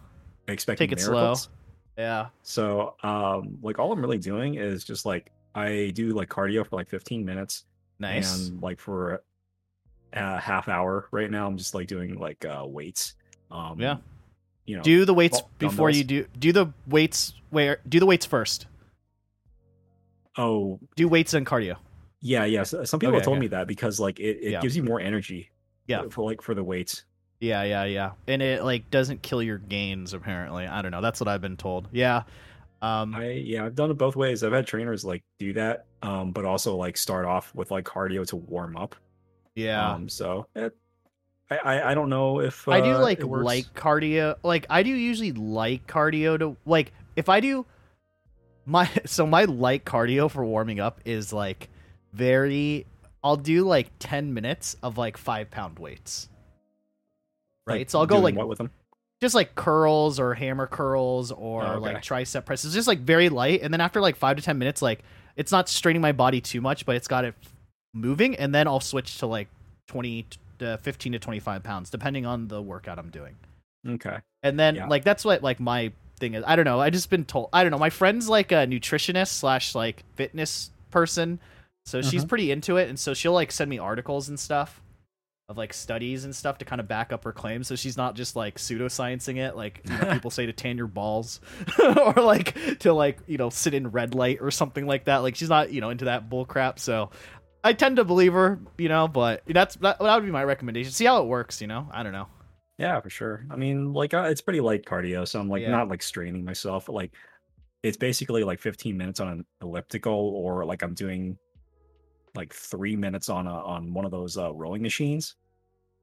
expecting 0.46 0.88
Take 0.88 0.98
it 0.98 1.02
slow. 1.02 1.34
Yeah. 1.96 2.28
So, 2.42 2.94
um, 3.02 3.58
like 3.62 3.78
all 3.78 3.92
I'm 3.92 4.00
really 4.00 4.18
doing 4.18 4.54
is 4.54 4.84
just 4.84 5.04
like 5.04 5.30
I 5.54 5.90
do 5.94 6.10
like 6.10 6.28
cardio 6.28 6.66
for 6.66 6.76
like 6.76 6.88
15 6.88 7.24
minutes, 7.24 7.64
Nice. 7.98 8.48
and 8.48 8.62
like 8.62 8.78
for 8.80 9.22
a 10.12 10.38
half 10.40 10.68
hour 10.68 11.08
right 11.10 11.30
now, 11.30 11.46
I'm 11.46 11.56
just 11.56 11.74
like 11.74 11.86
doing 11.88 12.18
like 12.18 12.44
uh 12.44 12.64
weights. 12.66 13.14
Um, 13.50 13.80
Yeah. 13.80 13.96
You 14.68 14.76
know, 14.76 14.82
do 14.82 15.04
the 15.04 15.14
weights 15.14 15.40
Well, 15.40 15.50
before 15.58 15.90
you 15.90 16.04
do 16.04 16.26
do 16.38 16.52
the 16.52 16.66
weights 16.86 17.34
where 17.50 17.78
do 17.88 17.98
the 17.98 18.06
weights 18.06 18.26
first. 18.26 18.66
oh 20.36 20.78
Do 20.96 21.08
weights 21.08 21.34
and 21.34 21.46
cardio. 21.46 21.76
yeah, 22.20 22.44
yeah. 22.44 22.62
so- 22.62 22.84
Some 22.84 23.00
people 23.00 23.16
Okay, 23.16 23.24
told 23.24 23.36
okay. 23.36 23.40
me 23.42 23.46
that 23.48 23.66
because 23.66 23.98
like 23.98 24.20
it, 24.20 24.38
it 24.42 24.50
Yeah. 24.52 24.60
gives 24.60 24.76
you 24.76 24.82
more 24.82 25.00
energy. 25.00 25.50
Yeah. 25.86 26.02
for 26.10 26.22
like 26.24 26.42
for 26.42 26.54
the 26.54 26.62
weights. 26.62 27.04
Yeah, 27.40 27.62
yeah, 27.62 27.84
yeah. 27.84 28.10
And 28.26 28.42
it 28.42 28.62
like 28.62 28.90
doesn't 28.90 29.22
kill 29.22 29.42
your 29.42 29.56
gains 29.58 30.12
apparently. 30.12 30.66
I 30.66 30.82
don't 30.82 30.90
know. 30.90 31.00
That's 31.00 31.18
what 31.20 31.28
I've 31.28 31.40
been 31.40 31.56
told. 31.56 31.88
Yeah. 31.92 32.24
Um 32.82 33.14
I 33.14 33.30
yeah, 33.30 33.64
I've 33.64 33.74
done 33.74 33.90
it 33.90 33.94
both 33.94 34.14
ways. 34.16 34.44
I've 34.44 34.52
had 34.52 34.66
trainers 34.66 35.04
like 35.04 35.24
do 35.38 35.54
that, 35.54 35.86
um, 36.02 36.32
but 36.32 36.44
also 36.44 36.76
like 36.76 36.96
start 36.96 37.24
off 37.24 37.54
with 37.54 37.70
like 37.70 37.84
cardio 37.84 38.26
to 38.28 38.36
warm 38.36 38.76
up. 38.76 38.94
yeah. 39.54 39.92
Um, 39.92 40.08
so 40.08 40.46
it, 40.54 40.76
I, 41.50 41.56
I 41.56 41.90
I 41.90 41.94
don't 41.94 42.10
know 42.10 42.40
if 42.40 42.68
I 42.68 42.80
do 42.80 42.92
uh, 42.92 43.00
like 43.00 43.22
like 43.22 43.74
cardio. 43.74 44.36
Like 44.42 44.66
I 44.68 44.82
do 44.82 44.90
usually 44.90 45.32
like 45.32 45.86
cardio 45.86 46.38
to 46.38 46.56
like 46.66 46.92
if 47.16 47.28
I 47.28 47.40
do 47.40 47.64
my 48.66 48.88
so 49.06 49.26
my 49.26 49.44
light 49.44 49.84
cardio 49.84 50.30
for 50.30 50.44
warming 50.44 50.80
up 50.80 51.00
is 51.04 51.32
like 51.32 51.68
very 52.12 52.86
I'll 53.24 53.36
do 53.36 53.64
like 53.64 53.90
10 53.98 54.32
minutes 54.32 54.76
of 54.82 54.96
like 54.96 55.16
5 55.16 55.50
pound 55.50 55.78
weights. 55.78 56.28
Right? 57.66 57.80
Like, 57.80 57.90
so 57.90 57.98
I'll 58.00 58.06
go 58.06 58.18
like 58.20 58.34
what 58.36 58.48
with 58.48 58.58
them? 58.58 58.70
just 59.20 59.34
like 59.34 59.54
curls 59.56 60.20
or 60.20 60.32
hammer 60.34 60.66
curls 60.68 61.32
or 61.32 61.64
Oh, 61.64 61.70
okay. 61.72 61.94
like 61.94 62.02
tricep 62.04 62.44
presses 62.44 62.72
just 62.72 62.86
like 62.86 63.00
very 63.00 63.28
light 63.28 63.62
and 63.62 63.74
then 63.74 63.80
after 63.80 64.00
like 64.00 64.14
5 64.16 64.36
to 64.36 64.42
10 64.42 64.58
minutes 64.58 64.80
like 64.80 65.00
it's 65.34 65.50
not 65.50 65.68
straining 65.68 66.00
my 66.00 66.12
body 66.12 66.40
too 66.40 66.60
much 66.60 66.86
but 66.86 66.94
it's 66.94 67.08
got 67.08 67.24
it 67.24 67.34
moving 67.92 68.36
and 68.36 68.54
then 68.54 68.68
I'll 68.68 68.80
switch 68.80 69.18
to 69.18 69.26
like 69.26 69.48
20 69.88 70.26
to 70.58 70.78
15 70.78 71.12
to 71.12 71.18
25 71.18 71.62
pounds 71.62 71.90
depending 71.90 72.26
on 72.26 72.48
the 72.48 72.60
workout 72.62 72.98
I'm 72.98 73.10
doing. 73.10 73.36
Okay. 73.88 74.18
And 74.42 74.58
then 74.58 74.74
Yeah. 74.76 74.86
like 74.88 75.04
that's 75.04 75.24
what 75.24 75.42
like 75.42 75.60
my 75.60 75.92
thing 76.18 76.34
is. 76.34 76.44
I 76.46 76.56
don't 76.56 76.64
know. 76.64 76.80
I 76.80 76.90
just 76.90 77.10
been 77.10 77.24
told. 77.24 77.48
I 77.52 77.62
don't 77.62 77.70
know. 77.70 77.78
My 77.78 77.90
friend's 77.90 78.28
like 78.28 78.50
a 78.52 78.66
nutritionist 78.66 79.28
slash 79.28 79.74
like 79.74 80.04
fitness 80.16 80.70
person, 80.90 81.38
so 81.86 82.02
she's 82.02 82.22
Uh-huh. 82.22 82.28
pretty 82.28 82.50
into 82.50 82.76
it, 82.76 82.88
and 82.88 82.98
so 82.98 83.14
she'll 83.14 83.32
like 83.32 83.52
send 83.52 83.70
me 83.70 83.78
articles 83.78 84.28
and 84.28 84.38
stuff 84.38 84.80
of 85.48 85.56
like 85.56 85.72
studies 85.72 86.24
and 86.24 86.36
stuff 86.36 86.58
to 86.58 86.64
kind 86.66 86.78
of 86.78 86.86
back 86.86 87.10
up 87.12 87.24
her 87.24 87.32
claims. 87.32 87.66
So 87.68 87.74
she's 87.76 87.96
not 87.96 88.14
just 88.16 88.36
like 88.36 88.56
pseudosciencing 88.58 89.38
it, 89.38 89.56
like 89.56 89.80
you 89.84 89.96
know, 89.96 90.12
people 90.12 90.30
say 90.30 90.44
to 90.44 90.52
tan 90.52 90.76
your 90.76 90.88
balls 90.88 91.40
or 91.78 92.12
like 92.14 92.78
to 92.80 92.92
like 92.92 93.18
you 93.26 93.38
know 93.38 93.48
sit 93.48 93.72
in 93.74 93.90
red 93.90 94.14
light 94.14 94.38
or 94.42 94.50
something 94.50 94.86
like 94.86 95.04
that. 95.04 95.18
Like 95.18 95.36
she's 95.36 95.48
not 95.48 95.72
you 95.72 95.80
know 95.80 95.90
into 95.90 96.06
that 96.06 96.28
bull 96.28 96.44
crap. 96.44 96.78
So. 96.78 97.10
I 97.64 97.72
tend 97.72 97.96
to 97.96 98.04
believe 98.04 98.32
her, 98.32 98.60
you 98.78 98.88
know, 98.88 99.08
but 99.08 99.42
that's 99.46 99.76
that, 99.76 99.98
that 99.98 100.14
would 100.14 100.24
be 100.24 100.30
my 100.32 100.44
recommendation. 100.44 100.92
See 100.92 101.04
how 101.04 101.22
it 101.22 101.26
works, 101.26 101.60
you 101.60 101.66
know. 101.66 101.88
I 101.92 102.02
don't 102.02 102.12
know. 102.12 102.28
Yeah, 102.78 103.00
for 103.00 103.10
sure. 103.10 103.44
I 103.50 103.56
mean, 103.56 103.92
like 103.92 104.14
uh, 104.14 104.22
it's 104.30 104.40
pretty 104.40 104.60
light 104.60 104.84
cardio, 104.84 105.26
so 105.26 105.40
I'm 105.40 105.48
like 105.48 105.62
Yeah. 105.62 105.70
not 105.70 105.88
like 105.88 106.02
straining 106.02 106.44
myself. 106.44 106.88
Like 106.88 107.12
it's 107.82 107.96
basically 107.96 108.44
like 108.44 108.60
15 108.60 108.96
minutes 108.96 109.18
on 109.20 109.28
an 109.28 109.44
elliptical, 109.62 110.12
or 110.12 110.64
like 110.64 110.82
I'm 110.82 110.94
doing 110.94 111.36
like 112.34 112.52
three 112.54 112.94
minutes 112.94 113.28
on 113.28 113.46
a 113.46 113.54
on 113.54 113.92
one 113.92 114.04
of 114.04 114.10
those 114.12 114.36
uh, 114.38 114.52
rowing 114.52 114.82
machines. 114.82 115.34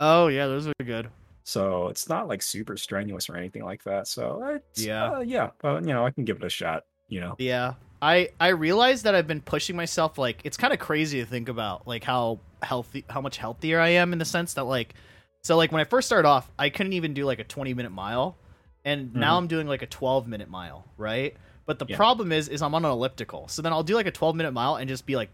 Oh 0.02 0.28
yeah, 0.28 0.48
those 0.48 0.68
are 0.68 0.74
good. 0.84 1.10
So 1.46 1.88
it's 1.88 2.10
not 2.10 2.28
like 2.28 2.42
super 2.42 2.76
strenuous 2.76 3.30
or 3.30 3.38
anything 3.38 3.64
like 3.64 3.84
that. 3.84 4.08
So 4.08 4.44
it's, 4.56 4.84
Yeah. 4.84 5.12
uh, 5.12 5.20
yeah, 5.20 5.52
but 5.62 5.84
you 5.86 5.94
know, 5.94 6.06
I 6.06 6.12
can 6.12 6.26
give 6.26 6.38
it 6.38 6.44
a 6.44 6.50
shot. 6.50 6.84
You 7.08 7.22
know, 7.22 7.36
Yeah. 7.38 7.76
I 8.06 8.30
I 8.40 8.50
realize 8.50 9.02
that 9.04 9.16
I've 9.16 9.26
been 9.28 9.42
pushing 9.42 9.76
myself 9.76 10.18
like 10.18 10.42
it's 10.44 10.58
kind 10.58 10.72
of 10.74 10.80
crazy 10.80 11.20
to 11.22 11.26
think 11.26 11.50
about 11.50 11.88
like 11.88 12.04
how 12.04 12.40
healthy 12.62 13.04
how 13.10 13.22
much 13.22 13.38
healthier 13.38 13.80
I 13.80 13.90
am 13.90 14.14
in 14.14 14.20
the 14.20 14.26
sense 14.26 14.54
that 14.54 14.64
like 14.66 14.94
so 15.42 15.58
like 15.58 15.72
when 15.72 15.82
I 15.82 15.86
first 15.86 16.08
started 16.08 16.28
off 16.28 16.50
I 16.60 16.70
couldn't 16.70 16.94
even 16.94 17.14
do 17.14 17.26
like 17.26 17.40
a 17.40 17.44
20 17.44 17.74
minute 17.74 17.92
mile 17.92 18.38
and 18.84 19.14
now 19.16 19.34
Mhm. 19.34 19.38
I'm 19.40 19.48
doing 19.48 19.68
like 19.68 19.82
a 19.82 19.88
12 19.88 20.28
minute 20.28 20.50
mile, 20.50 20.86
right? 20.98 21.36
But 21.66 21.80
the 21.80 21.88
Yeah. 21.90 21.98
problem 21.98 22.32
is 22.32 22.48
is 22.48 22.62
I'm 22.62 22.76
on 22.76 22.86
an 22.86 22.92
elliptical. 22.92 23.48
So 23.48 23.62
then 23.64 23.74
I'll 23.74 23.84
do 23.84 23.96
like 23.96 24.06
a 24.06 24.12
12 24.12 24.36
minute 24.36 24.52
mile 24.52 24.76
and 24.76 24.88
just 24.88 25.06
be 25.08 25.16
like 25.16 25.32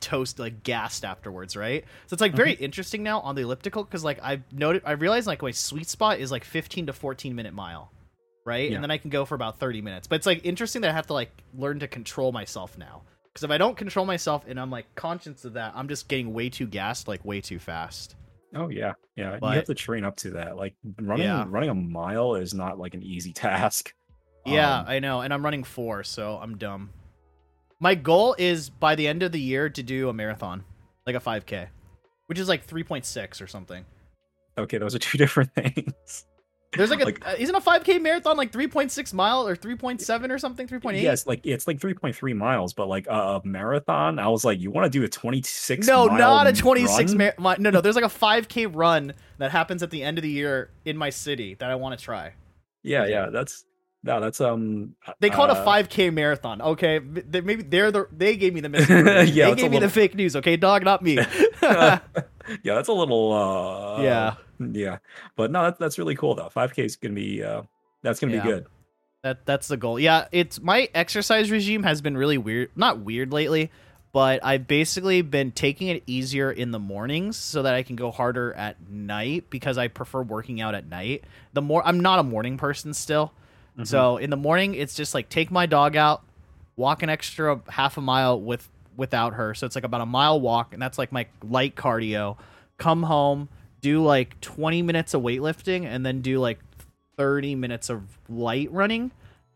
toast 0.00 0.38
like 0.38 0.62
gassed 0.62 1.04
afterwards, 1.04 1.56
right? 1.56 1.84
So 2.06 2.14
it's 2.14 2.20
like 2.20 2.32
very 2.34 2.52
interesting 2.52 3.02
now 3.02 3.20
on 3.20 3.34
the 3.34 3.42
elliptical 3.42 3.84
cuz 3.84 4.04
like 4.04 4.18
I've 4.22 4.42
noted 4.52 4.82
I 4.86 4.92
realized 4.92 5.26
like 5.26 5.42
my 5.42 5.50
sweet 5.50 5.88
spot 5.88 6.18
is 6.20 6.30
like 6.30 6.44
15 6.44 6.86
to 6.86 6.92
14 6.92 7.34
minute 7.34 7.52
mile. 7.52 7.90
Right? 8.48 8.70
Yeah. 8.70 8.76
And 8.76 8.82
then 8.84 8.90
I 8.90 8.96
can 8.98 9.10
go 9.10 9.24
for 9.24 9.34
about 9.34 9.58
30 9.60 9.82
minutes. 9.82 10.06
But 10.08 10.16
it's 10.16 10.26
like 10.26 10.40
interesting 10.44 10.82
that 10.82 10.90
I 10.90 10.94
have 10.94 11.06
to 11.08 11.12
like 11.12 11.30
learn 11.54 11.78
to 11.80 11.86
control 11.88 12.32
myself 12.32 12.76
now. 12.78 13.02
Cuz 13.34 13.44
if 13.44 13.50
I 13.50 13.58
don't 13.58 13.76
control 13.76 14.06
myself 14.06 14.44
and 14.48 14.58
I'm 14.58 14.70
like 14.70 14.86
conscious 14.94 15.44
of 15.44 15.52
that, 15.52 15.72
I'm 15.76 15.86
just 15.88 16.08
getting 16.08 16.32
way 16.32 16.48
too 16.48 16.66
gassed 16.66 17.06
like 17.08 17.24
way 17.24 17.40
too 17.40 17.58
fast. 17.58 18.16
oh 18.54 18.68
yeah, 18.70 18.94
yeah. 19.14 19.38
you 19.42 19.46
have 19.48 19.64
to 19.66 19.74
train 19.74 20.04
up 20.04 20.16
to 20.16 20.30
that. 20.30 20.56
Like 20.56 20.74
running 21.00 21.26
Yeah. 21.26 21.44
running 21.48 21.68
a 21.70 21.74
mile 21.74 22.34
is 22.36 22.54
not 22.54 22.78
like 22.78 22.94
an 22.94 23.02
easy 23.02 23.32
task. 23.44 23.92
Yeah, 24.46 24.78
Um, 24.80 24.84
I 24.88 24.98
know, 25.00 25.20
and 25.20 25.34
I'm 25.34 25.44
running 25.44 25.62
four, 25.64 26.02
so 26.04 26.38
I'm 26.42 26.56
dumb. 26.56 26.90
My 27.80 27.94
goal 27.94 28.34
is 28.38 28.70
by 28.70 28.94
the 28.94 29.06
end 29.06 29.22
of 29.22 29.30
the 29.32 29.40
year 29.40 29.68
to 29.68 29.82
do 29.82 30.08
a 30.08 30.12
marathon, 30.14 30.64
like 31.06 31.14
a 31.14 31.20
5K, 31.20 31.68
which 32.26 32.38
is 32.38 32.48
like 32.48 32.66
3.6 32.66 33.42
or 33.42 33.46
something. 33.46 33.84
okay, 34.56 34.78
those 34.78 34.94
are 34.94 34.98
two 34.98 35.18
different 35.24 35.54
things. 35.54 36.24
There's 36.76 36.90
like 36.90 37.00
a 37.00 37.04
Like- 37.06 37.26
uh, 37.26 37.34
isn't 37.38 37.54
a 37.54 37.60
5K 37.60 37.98
marathon 38.00 38.36
like 38.36 38.52
3.6 38.52 39.14
mile 39.14 39.48
or 39.48 39.56
3.7 39.56 40.30
or 40.30 40.38
something, 40.38 40.68
3.8? 40.68 41.00
Yes, 41.00 41.26
like 41.26 41.40
it's 41.46 41.66
like 41.66 41.78
3.3 41.80 42.36
miles, 42.36 42.74
but 42.74 42.88
like 42.88 43.06
a 43.08 43.40
marathon, 43.44 44.18
I 44.18 44.28
was 44.28 44.44
like, 44.44 44.60
you 44.60 44.70
want 44.70 44.84
to 44.92 44.98
do 44.98 45.02
a 45.04 45.08
26 45.08 45.86
No, 45.86 46.06
not 46.06 46.46
a 46.46 46.52
26 46.52 47.14
run? 47.14 47.32
mar- 47.38 47.56
mi- 47.56 47.62
No, 47.62 47.70
no, 47.70 47.80
there's 47.80 47.96
like 47.96 48.04
a 48.04 48.08
5K 48.08 48.66
run 48.74 49.14
that 49.38 49.50
happens 49.50 49.82
at 49.82 49.90
the 49.90 50.02
end 50.02 50.18
of 50.18 50.22
the 50.22 50.30
year 50.30 50.70
in 50.84 50.96
my 50.98 51.08
city 51.10 51.54
that 51.54 51.70
I 51.70 51.74
want 51.76 51.98
to 51.98 52.04
try. 52.04 52.34
Yeah, 52.82 53.06
yeah, 53.06 53.30
that's 53.30 53.64
no, 54.04 54.20
that's 54.20 54.40
um. 54.40 54.94
They 55.20 55.28
call 55.30 55.46
it 55.46 55.50
a 55.50 55.54
uh, 55.58 55.66
5K 55.66 56.12
marathon. 56.12 56.60
Okay, 56.62 56.98
they, 57.00 57.40
maybe 57.40 57.62
they're 57.62 57.90
the 57.90 58.06
they 58.12 58.36
gave 58.36 58.54
me 58.54 58.60
the. 58.60 58.68
Yeah, 59.32 59.50
they 59.50 59.62
gave 59.62 59.70
me 59.70 59.78
the 59.80 59.88
fake 59.88 60.14
news. 60.14 60.36
Okay, 60.36 60.56
dog, 60.56 60.84
not 60.84 61.02
me. 61.02 61.14
yeah, 61.62 61.98
that's 62.62 62.88
a 62.88 62.92
little. 62.92 63.32
uh 63.32 64.02
yeah. 64.02 64.34
Yeah, 64.58 64.98
but 65.36 65.50
no, 65.50 65.62
that's 65.64 65.78
that's 65.78 65.98
really 65.98 66.14
cool 66.14 66.34
though. 66.34 66.48
5K 66.54 66.84
is 66.84 66.96
gonna 66.96 67.14
be 67.14 67.42
uh, 67.42 67.62
that's 68.02 68.20
gonna 68.20 68.34
Yeah. 68.34 68.42
be 68.42 68.48
good. 68.48 68.66
That 69.22 69.44
that's 69.46 69.68
the 69.68 69.76
goal. 69.76 69.98
Yeah, 69.98 70.28
it's 70.32 70.60
my 70.60 70.88
exercise 70.94 71.50
regime 71.50 71.82
has 71.82 72.00
been 72.00 72.16
really 72.16 72.38
weird. 72.38 72.70
Not 72.76 73.00
weird 73.00 73.32
lately, 73.32 73.70
but 74.12 74.44
I've 74.44 74.68
basically 74.68 75.22
been 75.22 75.50
taking 75.50 75.88
it 75.88 76.04
easier 76.06 76.50
in 76.52 76.70
the 76.70 76.78
mornings 76.78 77.36
so 77.36 77.62
that 77.62 77.74
I 77.74 77.82
can 77.82 77.96
go 77.96 78.10
harder 78.12 78.52
at 78.52 78.88
night 78.88 79.46
because 79.50 79.76
I 79.76 79.88
prefer 79.88 80.22
working 80.22 80.60
out 80.60 80.74
at 80.74 80.86
night. 80.88 81.24
The 81.52 81.62
more 81.62 81.82
I'm 81.84 81.98
not 82.00 82.18
a 82.20 82.22
morning 82.22 82.56
person 82.56 82.94
still. 82.94 83.32
So 83.84 84.16
in 84.16 84.30
the 84.30 84.36
morning 84.36 84.74
it's 84.74 84.94
just 84.94 85.14
like 85.14 85.28
take 85.28 85.52
my 85.52 85.66
dog 85.66 85.94
out, 85.94 86.24
walk 86.74 87.04
an 87.04 87.10
extra 87.10 87.60
half 87.68 87.96
a 87.96 88.00
mile 88.00 88.40
with 88.40 88.68
without 88.96 89.34
her. 89.34 89.54
So 89.54 89.66
it's 89.66 89.76
like 89.76 89.84
about 89.84 90.00
a 90.00 90.06
mile 90.06 90.40
walk, 90.40 90.72
and 90.72 90.82
that's 90.82 90.98
like 90.98 91.12
my 91.12 91.26
light 91.48 91.76
cardio. 91.76 92.36
Come 92.76 93.04
home, 93.04 93.48
do 93.80 94.02
like 94.02 94.40
20 94.40 94.82
minutes 94.82 95.14
of 95.14 95.22
weightlifting, 95.22 95.84
and 95.84 96.04
then 96.04 96.20
do 96.20 96.38
like 96.38 96.58
30 97.16 97.54
minutes 97.54 97.90
of 97.90 98.18
light 98.28 98.72
running. 98.72 99.10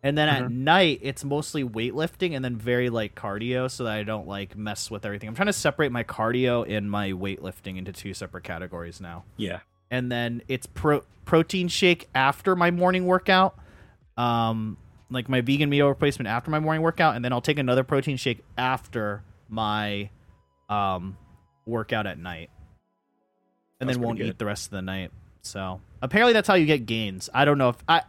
And 0.05 0.19
then 0.19 0.29
at 0.29 0.51
night, 0.51 0.99
it's 1.03 1.23
mostly 1.23 1.63
weightlifting 1.63 2.35
and 2.35 2.45
then 2.45 2.57
very 2.57 2.91
light 2.91 3.15
cardio 3.15 3.71
so 3.71 3.85
that 3.85 3.93
I 3.93 4.03
don't 4.03 4.27
like 4.27 4.57
mess 4.57 4.91
with 4.91 5.07
everything. 5.07 5.29
I'm 5.29 5.37
trying 5.37 5.47
to 5.47 5.53
separate 5.53 5.93
my 5.93 6.03
cardio 6.03 6.69
and 6.69 6.91
my 6.91 7.13
weightlifting 7.13 7.79
into 7.79 7.93
two 7.93 8.13
separate 8.13 8.43
categories 8.43 9.01
now. 9.01 9.23
Yeah. 9.37 9.61
And 9.93 10.11
then 10.11 10.43
it's 10.49 10.67
pro- 10.67 11.05
protein 11.25 11.69
shake 11.69 12.09
after 12.17 12.57
my 12.57 12.73
morning 12.73 13.07
workout. 13.07 13.57
Um, 14.17 14.77
like 15.09 15.29
my 15.29 15.41
vegan 15.41 15.71
meal 15.71 15.87
replacement 15.89 16.27
after 16.27 16.51
my 16.51 16.59
morning 16.59 16.83
workout, 16.83 17.15
and 17.15 17.25
then 17.25 17.33
I'll 17.33 17.41
take 17.41 17.59
another 17.59 17.85
protein 17.85 18.17
shake 18.17 18.43
after 18.57 19.23
my 19.49 20.11
um 20.69 21.17
workout 21.67 22.07
at 22.07 22.19
night. 22.19 22.51
And 23.83 23.89
That's 23.89 23.99
then 23.99 24.07
won't 24.07 24.19
good. 24.19 24.29
eat 24.29 24.39
the 24.39 24.47
rest 24.47 24.67
of 24.67 24.71
the 24.71 24.83
night. 24.83 25.11
So 25.43 25.81
apparently 26.01 26.33
that's 26.33 26.47
how 26.47 26.55
you 26.55 26.67
get 26.67 26.87
gains. 26.87 27.29
I 27.35 27.45
don't 27.45 27.59
know 27.59 27.71
if 27.71 27.77
I 27.89 28.03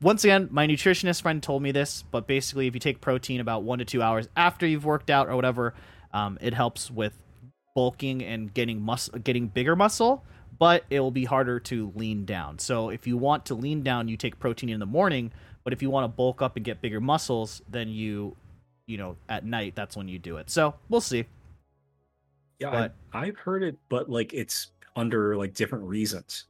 once 0.00 0.24
again 0.24 0.48
my 0.50 0.66
nutritionist 0.66 1.22
friend 1.22 1.40
told 1.40 1.62
me 1.62 1.70
this, 1.70 2.02
but 2.10 2.26
basically 2.26 2.66
if 2.66 2.74
you 2.74 2.80
take 2.80 3.00
protein 3.00 3.40
about 3.40 3.62
one 3.62 3.78
to 3.78 3.84
two 3.84 4.02
hours 4.02 4.28
after 4.36 4.66
you've 4.66 4.84
worked 4.84 5.08
out 5.08 5.28
or 5.28 5.36
whatever, 5.36 5.74
um, 6.12 6.38
it 6.40 6.54
helps 6.54 6.90
with 6.90 7.16
bulking 7.76 8.22
and 8.24 8.52
getting 8.52 8.82
mus- 8.82 9.10
getting 9.22 9.46
bigger 9.46 9.76
muscle, 9.76 10.24
but 10.58 10.84
it 10.90 10.98
will 10.98 11.12
be 11.12 11.24
harder 11.24 11.60
to 11.60 11.92
lean 11.94 12.24
down. 12.24 12.58
So 12.58 12.90
if 12.90 13.06
you 13.06 13.16
want 13.16 13.46
to 13.46 13.54
lean 13.54 13.82
down, 13.84 14.08
you 14.08 14.16
take 14.16 14.40
protein 14.40 14.68
in 14.68 14.80
the 14.80 14.86
morning, 14.86 15.32
but 15.62 15.72
if 15.72 15.82
you 15.82 15.88
want 15.90 16.02
to 16.04 16.08
bulk 16.08 16.42
up 16.42 16.56
and 16.56 16.64
get 16.64 16.82
bigger 16.82 17.00
muscles, 17.00 17.62
then 17.68 17.88
you 17.88 18.36
you 18.86 18.98
know, 18.98 19.16
at 19.28 19.44
night 19.46 19.74
that's 19.76 19.96
when 19.96 20.08
you 20.08 20.18
do 20.18 20.38
it. 20.38 20.50
So, 20.50 20.74
we'll 20.88 21.00
see. 21.00 21.26
Yeah, 22.58 22.70
But- 22.70 22.94
I, 23.12 23.26
I've 23.26 23.36
heard 23.38 23.62
it, 23.62 23.78
but 23.88 24.10
like 24.10 24.32
it's 24.34 24.72
under 24.96 25.36
like 25.36 25.54
different 25.54 25.84
reasons. 25.84 26.44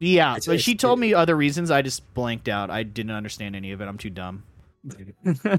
Yeah, 0.00 0.32
It's- 0.32 0.46
but 0.46 0.60
she 0.60 0.74
told 0.76 0.98
it- 0.98 1.02
me 1.02 1.14
other 1.14 1.36
reasons. 1.36 1.70
I 1.70 1.82
just 1.82 2.12
blanked 2.14 2.48
out. 2.48 2.70
I 2.70 2.82
didn't 2.84 3.12
understand 3.12 3.56
any 3.56 3.72
of 3.72 3.80
it. 3.80 3.86
I'm 3.88 3.98
too 3.98 4.10
dumb. 4.10 4.44
I 5.26 5.58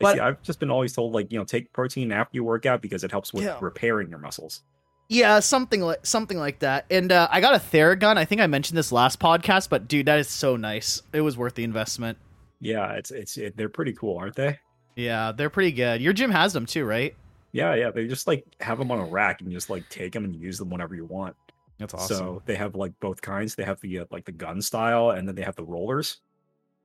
But- 0.00 0.14
see, 0.14 0.20
I've 0.20 0.40
just 0.42 0.60
been 0.60 0.70
always 0.70 0.92
told 0.92 1.12
like 1.12 1.30
you 1.32 1.38
know 1.38 1.44
take 1.44 1.72
protein 1.72 2.12
after 2.12 2.30
you 2.36 2.44
work 2.44 2.66
out 2.66 2.80
because 2.82 3.04
it 3.04 3.10
helps 3.10 3.32
with 3.32 3.44
Yeah. 3.44 3.58
repairing 3.60 4.08
your 4.10 4.18
muscles. 4.18 4.62
Yeah, 5.08 5.40
something 5.40 5.80
like 5.80 6.06
something 6.06 6.38
like 6.38 6.60
that. 6.60 6.86
And 6.90 7.10
uh, 7.10 7.26
I 7.30 7.40
got 7.40 7.54
a 7.54 7.58
Theragun. 7.58 8.16
I 8.16 8.24
think 8.24 8.40
I 8.40 8.46
mentioned 8.46 8.78
this 8.78 8.92
last 8.92 9.18
podcast, 9.18 9.68
but 9.68 9.88
dude, 9.88 10.06
that 10.06 10.20
is 10.20 10.28
so 10.28 10.54
nice. 10.56 11.02
It 11.12 11.20
was 11.22 11.36
worth 11.36 11.54
the 11.56 11.64
investment. 11.64 12.16
Yeah, 12.60 12.92
it's 12.92 13.10
it's 13.10 13.36
it, 13.36 13.56
they're 13.56 13.68
pretty 13.68 13.92
cool, 13.94 14.16
aren't 14.18 14.36
they? 14.36 14.60
Yeah, 14.94 15.32
they're 15.32 15.50
pretty 15.50 15.72
good. 15.72 16.00
Your 16.00 16.12
gym 16.12 16.30
has 16.30 16.52
them 16.52 16.66
too, 16.66 16.84
right? 16.84 17.16
Yeah, 17.52 17.74
yeah. 17.74 17.90
They 17.90 18.06
just 18.06 18.26
like 18.26 18.44
have 18.60 18.78
them 18.78 18.90
on 18.90 19.00
a 19.00 19.04
rack 19.04 19.40
and 19.40 19.50
you 19.50 19.56
just 19.56 19.70
like 19.70 19.88
take 19.88 20.12
them 20.12 20.24
and 20.24 20.34
use 20.36 20.58
them 20.58 20.70
whenever 20.70 20.94
you 20.94 21.04
want. 21.04 21.34
That's 21.78 21.94
awesome. 21.94 22.16
So 22.16 22.42
they 22.46 22.56
have 22.56 22.74
like 22.74 22.92
both 23.00 23.20
kinds. 23.22 23.54
They 23.54 23.64
have 23.64 23.80
the 23.80 24.00
uh, 24.00 24.04
like 24.10 24.24
the 24.24 24.32
gun 24.32 24.60
style, 24.62 25.10
and 25.10 25.26
then 25.26 25.34
they 25.34 25.42
have 25.42 25.56
the 25.56 25.64
rollers. 25.64 26.18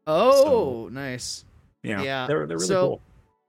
oh, 0.07 0.89
nice. 0.91 1.45
Yeah, 1.83 2.01
Yeah, 2.01 2.27
they're 2.27 2.47
they're 2.47 2.57
really 2.57 2.67
so- 2.67 2.87
cool. 2.87 3.01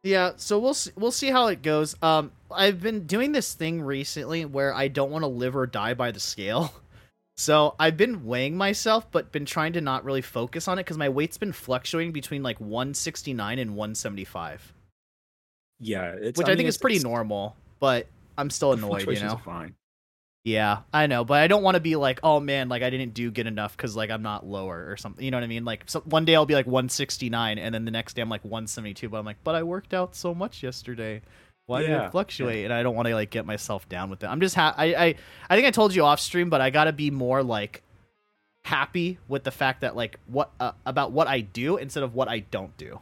Yeah, 0.03 0.33
so 0.37 0.61
we'll 0.61 0.75
see, 0.75 0.93
we'll 0.95 1.11
see 1.11 1.31
how 1.31 1.49
it 1.49 1.63
goes. 1.63 1.97
Um, 2.01 2.31
I've 2.49 2.81
been 2.81 3.07
doing 3.09 3.33
this 3.33 3.55
thing 3.55 3.83
recently 3.83 4.45
where 4.45 4.73
I 4.73 4.87
don't 4.87 5.11
want 5.11 5.25
to 5.25 5.29
live 5.29 5.57
or 5.57 5.67
die 5.67 5.95
by 5.95 6.11
the 6.11 6.21
scale. 6.21 6.73
So 7.39 7.75
I've 7.79 7.99
been 7.99 8.25
weighing 8.25 8.57
myself, 8.57 9.11
but 9.11 9.31
been 9.31 9.45
trying 9.45 9.75
to 9.75 9.83
not 9.83 10.05
really 10.07 10.23
focus 10.23 10.69
on 10.69 10.79
it 10.79 10.85
because 10.85 10.97
my 10.97 11.11
weight's 11.11 11.37
been 11.37 11.53
fluctuating 11.53 12.13
between 12.13 12.43
like 12.43 12.59
169 12.61 13.59
and 13.59 13.77
175, 13.77 14.73
Yeah, 15.79 16.13
it's, 16.13 16.39
which 16.39 16.47
I, 16.47 16.51
mean, 16.51 16.59
think 16.59 16.69
is 16.69 16.79
pretty 16.79 16.99
normal. 17.01 17.57
But 17.81 18.07
I'm 18.39 18.51
still 18.51 18.73
annoyed, 18.73 19.07
you 19.07 19.21
know. 19.21 19.41
Fine. 19.45 19.75
Yeah, 20.45 20.83
I 20.93 21.09
know, 21.09 21.25
but 21.25 21.41
I 21.41 21.49
don't 21.49 21.65
want 21.65 21.75
to 21.75 21.81
be 21.81 21.97
like, 21.97 22.21
oh 22.23 22.39
man, 22.39 22.69
like 22.69 22.83
I 22.83 22.89
didn't 22.89 23.15
do 23.15 23.33
good 23.33 23.49
enough 23.49 23.77
because 23.77 23.97
like 23.97 24.11
I'm 24.11 24.23
not 24.23 24.47
lower 24.47 24.87
or 24.89 24.97
something. 24.97 25.25
You 25.25 25.33
know 25.33 25.39
what 25.39 25.45
I 25.45 25.49
mean? 25.49 25.65
Like 25.65 25.83
so 25.87 26.01
one 26.03 26.25
day 26.25 26.37
I'll 26.37 26.47
be 26.47 26.55
like 26.55 26.67
169, 26.67 27.59
and 27.59 27.75
then 27.75 27.85
the 27.85 27.91
next 27.91 28.15
day 28.15 28.23
I'm 28.23 28.29
like 28.29 28.45
172. 28.45 29.09
But 29.09 29.19
I'm 29.19 29.25
like, 29.25 29.39
but 29.43 29.57
I 29.57 29.65
worked 29.65 29.93
out 29.93 30.15
so 30.15 30.35
much 30.35 30.63
yesterday. 30.63 31.21
Why 31.67 31.81
did 31.81 31.91
Yeah, 31.91 31.97
it 31.97 31.99
yeah. 32.03 32.11
fluctuate? 32.11 32.65
And 32.65 32.73
I 32.73 32.85
don't 32.85 32.95
want 32.95 33.09
to 33.09 33.15
like 33.15 33.31
get 33.31 33.45
myself 33.45 33.89
down 33.89 34.09
with 34.09 34.23
it. 34.23 34.29
I'm 34.29 34.41
just 34.41 34.55
ha- 34.55 34.75
I, 34.77 34.95
I 34.95 35.15
I 35.51 35.57
think 35.57 35.67
I 35.67 35.73
told 35.73 35.93
you 35.97 36.05
off 36.05 36.21
stream, 36.21 36.49
but 36.49 36.61
I 36.61 36.71
got 36.71 36.85
to 36.85 36.93
be 36.93 37.11
more 37.11 37.43
like 37.43 37.83
happy 38.65 39.19
with 39.27 39.43
the 39.43 39.51
fact 39.51 39.81
that 39.81 39.97
like 39.97 40.21
what 40.27 40.53
uh, 40.61 40.73
about 40.87 41.11
what 41.11 41.27
I 41.27 41.41
do 41.41 41.77
instead 41.77 42.05
of 42.05 42.15
what 42.15 42.29
I 42.29 42.39
don't 42.39 42.77
do. 42.77 43.01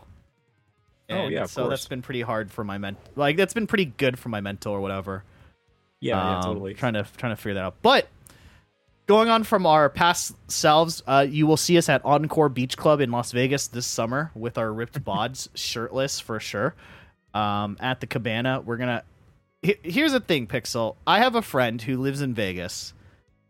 Oh, 1.11 1.29
yeah, 1.29 1.43
of 1.43 1.51
so 1.51 1.69
that's 1.69 1.87
been 1.87 2.03
pretty 2.03 2.23
hard 2.23 2.51
for 2.51 2.64
my 2.64 2.79
ment. 2.79 2.97
Like 3.14 3.37
that's 3.37 3.55
been 3.55 3.67
pretty 3.67 3.85
good 3.87 4.19
for 4.19 4.31
my 4.31 4.40
mental 4.40 4.73
or 4.73 4.81
whatever 4.81 5.23
Yeah, 6.01 6.17
yeah, 6.17 6.37
um, 6.38 6.43
totally. 6.45 6.75
Trying 6.75 6.95
to 6.95 7.07
trying 7.17 7.33
to 7.33 7.37
figure 7.37 7.55
that 7.55 7.64
out. 7.64 7.75
But 7.83 8.09
going 9.07 9.29
on 9.29 9.45
from 9.45 9.67
our 9.67 9.88
past 9.90 10.35
selves, 10.51 11.03
uh, 11.07 11.27
you 11.29 11.47
will 11.47 11.59
see 11.59 11.77
us 11.77 11.88
at 11.90 12.03
Encore 12.05 12.49
Beach 12.49 12.77
Club 12.77 13.01
in 13.01 13.11
Las 13.11 13.33
Vegas 13.33 13.69
this 13.69 13.87
summer 13.87 14.31
with 14.35 14.57
our 14.57 14.73
ripped 14.73 15.05
bods, 15.05 15.49
shirtless 15.55 16.21
for 16.21 16.40
sure. 16.40 16.75
Um, 17.35 17.77
at 17.81 18.01
the 18.01 18.07
cabana, 18.07 18.61
we're 18.64 18.77
gonna. 18.79 19.03
he- 19.61 19.77
Here's 19.83 20.12
the 20.12 20.21
thing, 20.21 20.47
Pixel. 20.47 20.97
I 21.07 21.19
have 21.19 21.35
a 21.35 21.43
friend 21.43 21.83
who 21.83 21.99
lives 21.99 22.23
in 22.23 22.33
Vegas, 22.33 22.95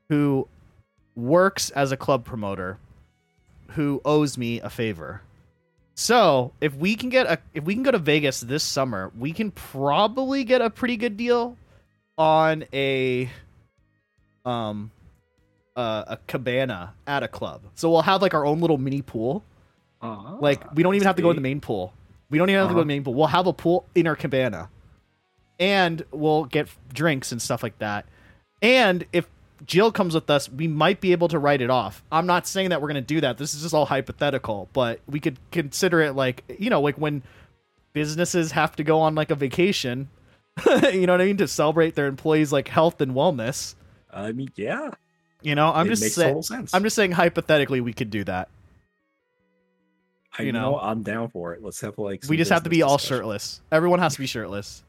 who 0.09 0.49
works 1.15 1.71
as 1.71 1.93
a 1.93 1.97
club 1.97 2.25
promoter, 2.25 2.79
who 3.73 4.01
owes 4.05 4.37
me 4.39 4.59
a 4.61 4.71
favor. 4.71 5.21
So 5.95 6.53
if 6.61 6.75
we 6.75 6.97
can 6.97 7.09
get 7.09 7.27
a 7.27 7.39
if 7.55 7.65
we 7.65 7.75
can 7.75 7.83
go 7.83 7.91
to 7.93 7.99
Vegas 7.99 8.41
this 8.41 8.63
summer, 8.65 9.13
we 9.17 9.33
can 9.33 9.51
probably 9.53 10.45
get 10.45 10.61
a 10.61 10.71
pretty 10.71 10.97
good 10.97 11.17
deal 11.17 11.57
on 12.19 12.65
a 12.73 13.31
um 14.45 14.91
uh, 15.77 16.05
a 16.09 16.17
cabana 16.27 16.95
at 17.07 17.23
a 17.23 17.29
club. 17.29 17.63
So 17.75 17.91
we'll 17.91 18.03
have 18.03 18.23
like 18.23 18.35
our 18.35 18.45
own 18.47 18.61
little 18.61 18.79
mini 18.79 19.03
pool. 19.03 19.43
Ah, 20.03 20.37
Like 20.41 20.73
we 20.75 20.83
don't 20.83 20.95
even 20.95 21.07
have 21.07 21.17
to 21.17 21.23
go 21.23 21.31
to 21.31 21.35
the 21.35 21.41
main 21.41 21.61
pool. 21.61 21.93
We 22.31 22.39
don't 22.39 22.49
even 22.51 22.61
have 22.61 22.69
to 22.69 22.75
go 22.75 22.79
to 22.79 22.81
Uh-huh. 22.81 22.85
the 22.85 22.87
main 22.87 23.05
pool. 23.05 23.15
We'll 23.15 23.27
have 23.29 23.47
a 23.47 23.53
pool 23.53 23.87
in 23.95 24.07
our 24.07 24.17
cabana. 24.17 24.69
And 25.59 26.05
we'll 26.11 26.45
get 26.45 26.69
drinks 26.93 27.31
and 27.33 27.41
stuff 27.41 27.63
like 27.63 27.79
that. 27.79 28.07
And 28.63 29.05
if 29.13 29.27
Jill 29.67 29.93
comes 29.93 30.15
with 30.15 30.29
us, 30.29 30.49
we 30.49 30.69
might 30.69 31.01
be 31.01 31.13
able 31.13 31.29
to 31.29 31.39
write 31.39 31.61
it 31.61 31.71
off. 31.71 32.03
I'm 32.13 32.27
not 32.27 32.47
saying 32.47 32.71
that 32.71 32.83
we're 32.83 32.89
going 32.89 33.03
to 33.03 33.15
do 33.15 33.21
that. 33.23 33.39
This 33.39 33.55
is 33.55 33.63
just 33.63 33.75
all 33.75 33.87
hypothetical, 33.87 34.69
but 34.73 35.01
we 35.07 35.21
could 35.21 35.39
consider 35.51 36.01
it 36.01 36.13
like, 36.13 36.45
you 36.59 36.71
know, 36.71 36.81
like 36.81 36.97
when 36.97 37.23
businesses 37.93 38.53
have 38.53 38.77
to 38.77 38.85
go 38.85 39.01
on 39.01 39.15
like 39.15 39.31
a 39.31 39.35
vacation, 39.35 40.09
you 40.93 41.07
know 41.07 41.15
what 41.15 41.21
I 41.21 41.27
mean, 41.27 41.37
to 41.39 41.49
celebrate 41.49 41.95
their 41.95 42.07
employees 42.07 42.53
like 42.53 42.69
health 42.69 43.01
and 43.01 43.13
wellness. 43.13 43.75
I 44.13 44.33
mean, 44.33 44.51
yeah, 44.55 44.91
You 45.43 45.55
know, 45.55 45.73
I'm 45.73 45.87
it 45.87 45.97
just 45.97 46.15
saying. 46.15 46.43
I'm 46.73 46.83
just 46.83 46.97
saying 46.97 47.13
hypothetically 47.13 47.81
we 47.81 47.93
could 47.93 48.11
do 48.11 48.25
that. 48.25 48.49
I, 50.39 50.43
you 50.43 50.53
know. 50.53 50.73
know, 50.73 50.79
I'm 50.79 51.03
down 51.03 51.29
for 51.29 51.55
it. 51.55 51.63
Let's 51.63 51.81
have 51.81 51.97
like 51.99 52.25
we 52.29 52.37
just 52.37 52.51
have 52.51 52.65
to 52.65 52.71
be 52.71 52.77
business 52.77 52.91
all 52.91 52.99
shirtless. 52.99 53.61
Everyone 53.71 54.01
has 54.01 54.15
to 54.15 54.21
be 54.21 54.27
shirtless. 54.27 54.83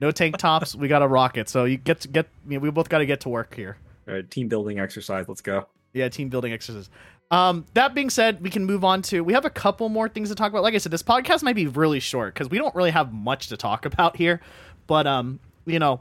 No 0.00 0.10
tank 0.10 0.36
tops. 0.38 0.74
we 0.74 0.88
got 0.88 1.00
to 1.00 1.06
rock 1.06 1.36
it. 1.36 1.48
So 1.48 1.64
you 1.64 1.76
get 1.76 2.00
to 2.00 2.08
get. 2.08 2.28
You 2.48 2.54
know, 2.54 2.60
we 2.60 2.70
both 2.70 2.88
got 2.88 2.98
to 2.98 3.06
get 3.06 3.20
to 3.20 3.28
work 3.28 3.54
here. 3.54 3.76
All 4.08 4.14
right, 4.14 4.30
team 4.30 4.48
building 4.48 4.78
exercise. 4.80 5.28
Let's 5.28 5.40
go. 5.40 5.66
Yeah, 5.92 6.08
team 6.08 6.28
building 6.28 6.52
exercise. 6.52 6.90
Um, 7.30 7.64
that 7.74 7.94
being 7.94 8.10
said, 8.10 8.42
we 8.42 8.50
can 8.50 8.64
move 8.64 8.84
on 8.84 9.02
to. 9.02 9.22
We 9.22 9.32
have 9.32 9.44
a 9.44 9.50
couple 9.50 9.88
more 9.88 10.08
things 10.08 10.28
to 10.28 10.34
talk 10.34 10.50
about. 10.50 10.62
Like 10.62 10.74
I 10.74 10.78
said, 10.78 10.92
this 10.92 11.02
podcast 11.02 11.42
might 11.42 11.56
be 11.56 11.66
really 11.66 12.00
short 12.00 12.34
because 12.34 12.50
we 12.50 12.58
don't 12.58 12.74
really 12.74 12.90
have 12.90 13.12
much 13.12 13.48
to 13.48 13.56
talk 13.56 13.86
about 13.86 14.16
here. 14.16 14.40
But 14.86 15.06
um, 15.06 15.40
you 15.64 15.78
know, 15.78 16.00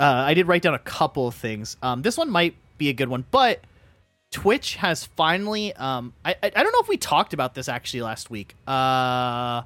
uh, 0.00 0.04
I 0.04 0.34
did 0.34 0.46
write 0.46 0.62
down 0.62 0.74
a 0.74 0.78
couple 0.78 1.26
of 1.26 1.34
things. 1.34 1.76
Um, 1.82 2.02
this 2.02 2.16
one 2.16 2.30
might 2.30 2.54
be 2.78 2.88
a 2.88 2.92
good 2.92 3.08
one, 3.08 3.26
but 3.30 3.60
Twitch 4.30 4.76
has 4.76 5.04
finally. 5.04 5.74
Um, 5.74 6.14
I 6.24 6.34
I, 6.42 6.52
I 6.56 6.62
don't 6.62 6.72
know 6.72 6.80
if 6.80 6.88
we 6.88 6.96
talked 6.96 7.34
about 7.34 7.54
this 7.54 7.68
actually 7.68 8.02
last 8.02 8.30
week. 8.30 8.54
Uh. 8.66 9.62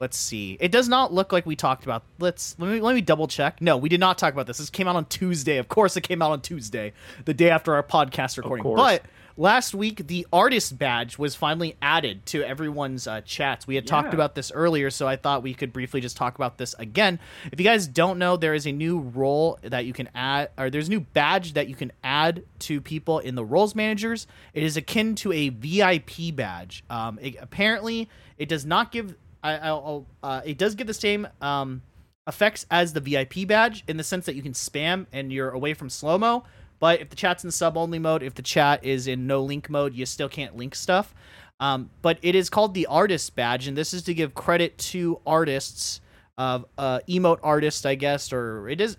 Let's 0.00 0.16
see. 0.16 0.56
It 0.60 0.72
does 0.72 0.88
not 0.88 1.12
look 1.12 1.30
like 1.30 1.44
we 1.44 1.56
talked 1.56 1.84
about. 1.84 2.04
Let's 2.18 2.56
let 2.58 2.70
me 2.70 2.80
let 2.80 2.94
me 2.94 3.02
double 3.02 3.28
check. 3.28 3.60
No, 3.60 3.76
we 3.76 3.90
did 3.90 4.00
not 4.00 4.16
talk 4.16 4.32
about 4.32 4.46
this. 4.46 4.56
This 4.56 4.70
came 4.70 4.88
out 4.88 4.96
on 4.96 5.04
Tuesday. 5.04 5.58
Of 5.58 5.68
course, 5.68 5.94
it 5.94 6.00
came 6.00 6.22
out 6.22 6.30
on 6.30 6.40
Tuesday, 6.40 6.94
the 7.26 7.34
day 7.34 7.50
after 7.50 7.74
our 7.74 7.82
podcast 7.82 8.38
recording. 8.38 8.62
But 8.76 9.02
last 9.36 9.74
week, 9.74 10.06
the 10.06 10.26
artist 10.32 10.78
badge 10.78 11.18
was 11.18 11.34
finally 11.34 11.76
added 11.82 12.24
to 12.26 12.42
everyone's 12.42 13.06
uh, 13.06 13.20
chats. 13.26 13.66
We 13.66 13.74
had 13.74 13.86
talked 13.86 14.14
about 14.14 14.34
this 14.34 14.50
earlier, 14.50 14.88
so 14.88 15.06
I 15.06 15.16
thought 15.16 15.42
we 15.42 15.52
could 15.52 15.70
briefly 15.70 16.00
just 16.00 16.16
talk 16.16 16.34
about 16.34 16.56
this 16.56 16.74
again. 16.78 17.18
If 17.52 17.60
you 17.60 17.64
guys 17.64 17.86
don't 17.86 18.18
know, 18.18 18.38
there 18.38 18.54
is 18.54 18.66
a 18.66 18.72
new 18.72 19.00
role 19.00 19.58
that 19.60 19.84
you 19.84 19.92
can 19.92 20.08
add, 20.14 20.48
or 20.56 20.70
there's 20.70 20.86
a 20.88 20.90
new 20.90 21.00
badge 21.00 21.52
that 21.52 21.68
you 21.68 21.74
can 21.74 21.92
add 22.02 22.42
to 22.60 22.80
people 22.80 23.18
in 23.18 23.34
the 23.34 23.44
roles 23.44 23.74
managers. 23.74 24.26
It 24.54 24.62
is 24.62 24.78
akin 24.78 25.14
to 25.16 25.30
a 25.30 25.50
VIP 25.50 26.34
badge. 26.34 26.84
Um, 26.88 27.18
it, 27.20 27.36
apparently, 27.38 28.08
it 28.38 28.48
does 28.48 28.64
not 28.64 28.92
give. 28.92 29.14
I, 29.42 29.56
I'll, 29.58 30.06
uh, 30.22 30.42
it 30.44 30.58
does 30.58 30.74
give 30.74 30.86
the 30.86 30.94
same 30.94 31.26
um, 31.40 31.82
effects 32.26 32.66
as 32.70 32.92
the 32.92 33.00
VIP 33.00 33.46
badge 33.46 33.84
in 33.88 33.96
the 33.96 34.04
sense 34.04 34.26
that 34.26 34.34
you 34.34 34.42
can 34.42 34.52
spam 34.52 35.06
and 35.12 35.32
you're 35.32 35.50
away 35.50 35.74
from 35.74 35.88
slow 35.90 36.18
mo. 36.18 36.44
But 36.78 37.00
if 37.00 37.10
the 37.10 37.16
chat's 37.16 37.44
in 37.44 37.50
sub 37.50 37.76
only 37.76 37.98
mode, 37.98 38.22
if 38.22 38.34
the 38.34 38.42
chat 38.42 38.84
is 38.84 39.06
in 39.06 39.26
no 39.26 39.42
link 39.42 39.68
mode, 39.68 39.94
you 39.94 40.06
still 40.06 40.28
can't 40.28 40.56
link 40.56 40.74
stuff. 40.74 41.14
Um, 41.60 41.90
but 42.00 42.18
it 42.22 42.34
is 42.34 42.48
called 42.48 42.72
the 42.72 42.86
artist 42.86 43.36
badge, 43.36 43.68
and 43.68 43.76
this 43.76 43.92
is 43.92 44.02
to 44.04 44.14
give 44.14 44.34
credit 44.34 44.78
to 44.78 45.20
artists 45.26 46.00
of 46.38 46.64
uh, 46.78 47.00
emote 47.06 47.38
artist, 47.42 47.84
I 47.84 47.96
guess, 47.96 48.32
or 48.32 48.66
it 48.70 48.80
is. 48.80 48.96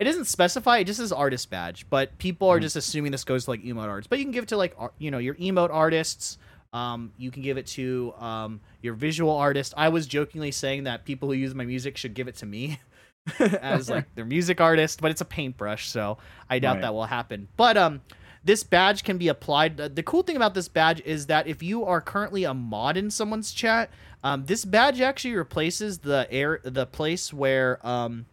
It 0.00 0.04
doesn't 0.04 0.24
specify. 0.24 0.78
It 0.78 0.84
just 0.84 0.98
says 0.98 1.12
artist 1.12 1.50
badge, 1.50 1.86
but 1.90 2.16
people 2.18 2.48
are 2.48 2.58
Mhm. 2.58 2.62
just 2.62 2.76
assuming 2.76 3.12
this 3.12 3.22
goes 3.24 3.44
to 3.44 3.50
like 3.50 3.62
emote 3.62 3.88
artists. 3.88 4.08
But 4.08 4.18
you 4.18 4.24
can 4.24 4.32
give 4.32 4.44
it 4.44 4.48
to 4.48 4.56
like 4.56 4.74
you 4.98 5.10
know 5.10 5.18
your 5.18 5.34
emote 5.34 5.70
artists. 5.70 6.38
Um, 6.74 7.12
you 7.16 7.30
can 7.30 7.42
give 7.42 7.56
it 7.56 7.66
to 7.68 8.12
um, 8.18 8.60
your 8.82 8.94
visual 8.94 9.34
artist. 9.34 9.72
I 9.76 9.88
was 9.88 10.06
jokingly 10.06 10.50
saying 10.50 10.84
that 10.84 11.04
people 11.04 11.28
who 11.28 11.34
use 11.34 11.54
my 11.54 11.64
music 11.64 11.96
should 11.96 12.12
give 12.14 12.28
it 12.28 12.36
to 12.36 12.46
me 12.46 12.80
as 13.38 13.88
like 13.88 14.12
their 14.16 14.24
music 14.24 14.60
artist, 14.60 15.00
but 15.00 15.10
it's 15.10 15.20
a 15.20 15.24
paintbrush, 15.24 15.88
so 15.88 16.18
I 16.50 16.58
doubt 16.58 16.74
Right. 16.74 16.82
that 16.82 16.92
will 16.94 17.06
happen. 17.06 17.48
But 17.56 17.76
um, 17.76 18.00
this 18.42 18.64
badge 18.64 19.04
can 19.04 19.16
be 19.18 19.28
applied. 19.28 19.76
The 19.76 20.02
cool 20.02 20.22
thing 20.22 20.36
about 20.36 20.54
this 20.54 20.68
badge 20.68 21.00
is 21.04 21.26
that 21.26 21.46
if 21.46 21.62
you 21.62 21.84
are 21.84 22.00
currently 22.00 22.42
a 22.44 22.52
mod 22.52 22.96
in 22.96 23.10
someone's 23.10 23.52
chat, 23.52 23.88
um, 24.24 24.44
this 24.46 24.64
badge 24.64 25.00
actually 25.00 25.36
replaces 25.36 25.98
the 25.98 26.26
air 26.30 26.60
the 26.64 26.86
place 26.86 27.32
where 27.32 27.78
um 27.86 28.26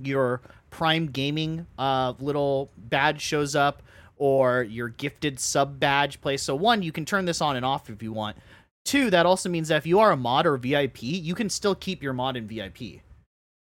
your 0.00 0.40
Prime 0.70 1.06
Gaming 1.06 1.66
uh 1.78 2.14
little 2.18 2.70
badge 2.76 3.20
shows 3.20 3.54
up 3.54 3.82
or 4.16 4.62
your 4.62 4.88
gifted 4.88 5.38
sub 5.38 5.78
badge 5.78 6.20
place. 6.20 6.42
So 6.42 6.54
one, 6.54 6.82
you 6.82 6.92
can 6.92 7.04
turn 7.04 7.24
this 7.24 7.40
on 7.40 7.56
and 7.56 7.64
off 7.64 7.90
if 7.90 8.02
you 8.02 8.12
want. 8.12 8.36
Two, 8.84 9.10
that 9.10 9.26
also 9.26 9.48
means 9.48 9.68
that 9.68 9.76
if 9.78 9.86
you 9.86 9.98
are 9.98 10.12
a 10.12 10.16
mod 10.16 10.46
or 10.46 10.56
VIP, 10.56 11.02
you 11.02 11.34
can 11.34 11.50
still 11.50 11.74
keep 11.74 12.02
your 12.02 12.12
mod 12.12 12.36
in 12.36 12.46
VIP 12.46 13.00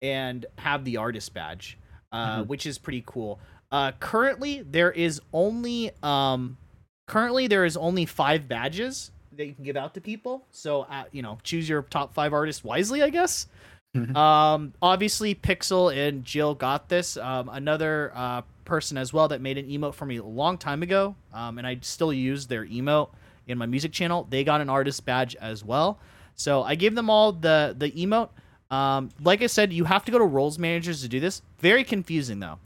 and 0.01 0.47
have 0.59 0.85
the 0.85 0.97
artist 0.97 1.33
badge, 1.35 1.79
uh, 2.13 2.39
Mhm. 2.41 2.47
which 2.47 2.67
is 2.67 2.79
pretty 2.79 3.03
cool. 3.07 3.39
Uh, 3.71 3.93
currently, 4.01 4.63
there 4.63 4.91
is 4.91 5.21
only 5.33 5.91
um, 6.03 6.57
currently 7.07 7.47
there 7.47 7.65
is 7.65 7.77
only 7.77 8.07
five 8.07 8.49
badges 8.49 9.11
that 9.37 9.47
you 9.47 9.55
can 9.55 9.65
give 9.65 9.77
out 9.77 9.95
to 9.95 10.01
people. 10.01 10.45
So 10.51 10.83
uh, 10.83 11.05
you 11.13 11.23
know, 11.23 11.39
choose 11.43 11.69
your 11.69 11.83
top 11.83 12.15
five 12.15 12.33
artists 12.33 12.65
wisely, 12.65 13.03
I 13.03 13.11
guess. 13.11 13.47
Mhm. 13.97 14.17
um, 14.17 14.73
obviously, 14.81 15.35
Pixel 15.35 15.95
and 15.95 16.25
Jill 16.25 16.55
got 16.55 16.89
this. 16.89 17.17
Um, 17.19 17.51
another 17.51 18.11
uh, 18.15 18.41
person 18.65 18.97
as 18.97 19.13
well 19.13 19.29
that 19.29 19.41
made 19.41 19.59
an 19.59 19.67
emote 19.69 19.95
for 19.95 20.07
me 20.07 20.17
a 20.19 20.25
long 20.25 20.59
time 20.59 20.83
ago, 20.83 21.15
um, 21.33 21.59
and 21.59 21.67
I 21.67 21.79
still 21.83 22.13
use 22.13 22.47
their 22.47 22.65
emote 22.67 23.11
in 23.47 23.59
my 23.59 23.67
music 23.67 23.93
channel. 23.93 24.27
They 24.31 24.45
got 24.45 24.61
an 24.61 24.69
artist 24.71 25.05
badge 25.05 25.35
as 25.37 25.65
well. 25.65 25.99
So 26.35 26.63
I 26.63 26.75
gave 26.75 26.95
them 26.95 27.11
all 27.11 27.33
the 27.33 27.75
the 27.77 27.91
emote. 27.91 28.31
Um, 28.71 29.11
like 29.21 29.43
I 29.43 29.47
said, 29.49 29.73
you 29.73 29.85
have 29.85 30.05
to 30.07 30.13
go 30.13 30.19
to 30.19 30.25
roles 30.25 30.59
managers 30.59 31.03
to 31.03 31.09
do 31.09 31.21
this. 31.21 31.43
Very 31.59 31.85
confusing 31.85 32.41
though. 32.41 32.59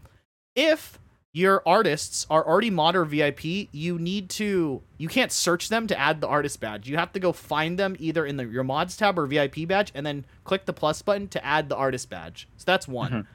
If 0.55 0.99
your 1.33 1.63
artists 1.67 2.27
are 2.31 2.47
already 2.47 2.71
mod 2.71 2.97
or 2.97 3.05
VIP, 3.05 3.45
you 3.73 3.99
need 3.99 4.31
to 4.31 4.83
you 4.97 5.09
can't 5.09 5.31
search 5.33 5.69
them 5.69 5.87
to 5.89 5.99
add 5.99 6.21
the 6.21 6.29
artist 6.29 6.61
badge. 6.61 6.89
You 6.89 6.97
have 6.97 7.13
to 7.13 7.21
go 7.21 7.33
find 7.33 7.79
them 7.79 7.97
either 7.99 8.25
in 8.25 8.37
the 8.37 8.47
your 8.47 8.65
mods 8.65 8.97
tab 8.97 9.19
or 9.19 9.27
VIP 9.27 9.67
badge, 9.69 9.93
and 9.95 10.07
then 10.07 10.25
click 10.45 10.65
the 10.65 10.73
plus 10.73 11.03
button 11.03 11.29
to 11.29 11.45
add 11.45 11.69
the 11.69 11.77
artist 11.77 12.09
badge. 12.09 12.49
So 12.57 12.65
that's 12.67 12.87
one. 12.89 13.13
Mhm. 13.13 13.27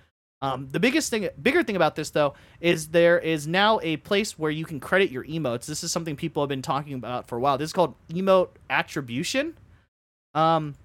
Um, 0.44 0.68
the 0.72 0.80
biggest 0.80 1.10
thing, 1.12 1.30
bigger 1.42 1.64
thing 1.64 1.76
about 1.76 1.96
this 1.96 2.10
though, 2.10 2.34
is 2.60 2.88
there 2.88 3.20
is 3.20 3.48
now 3.48 3.80
a 3.84 3.98
place 3.98 4.40
where 4.40 4.52
you 4.52 4.66
can 4.66 4.80
credit 4.80 5.12
your 5.12 5.24
emotes. 5.26 5.68
This 5.68 5.84
is 5.84 5.92
something 5.92 6.16
people 6.16 6.42
have 6.42 6.50
been 6.50 6.64
talking 6.64 6.96
about 6.96 7.28
for 7.28 7.38
a 7.38 7.40
while. 7.40 7.58
This 7.58 7.70
is 7.70 7.74
called 7.74 7.94
emote 8.10 8.50
attribution. 8.70 9.56
Um, 10.34 10.76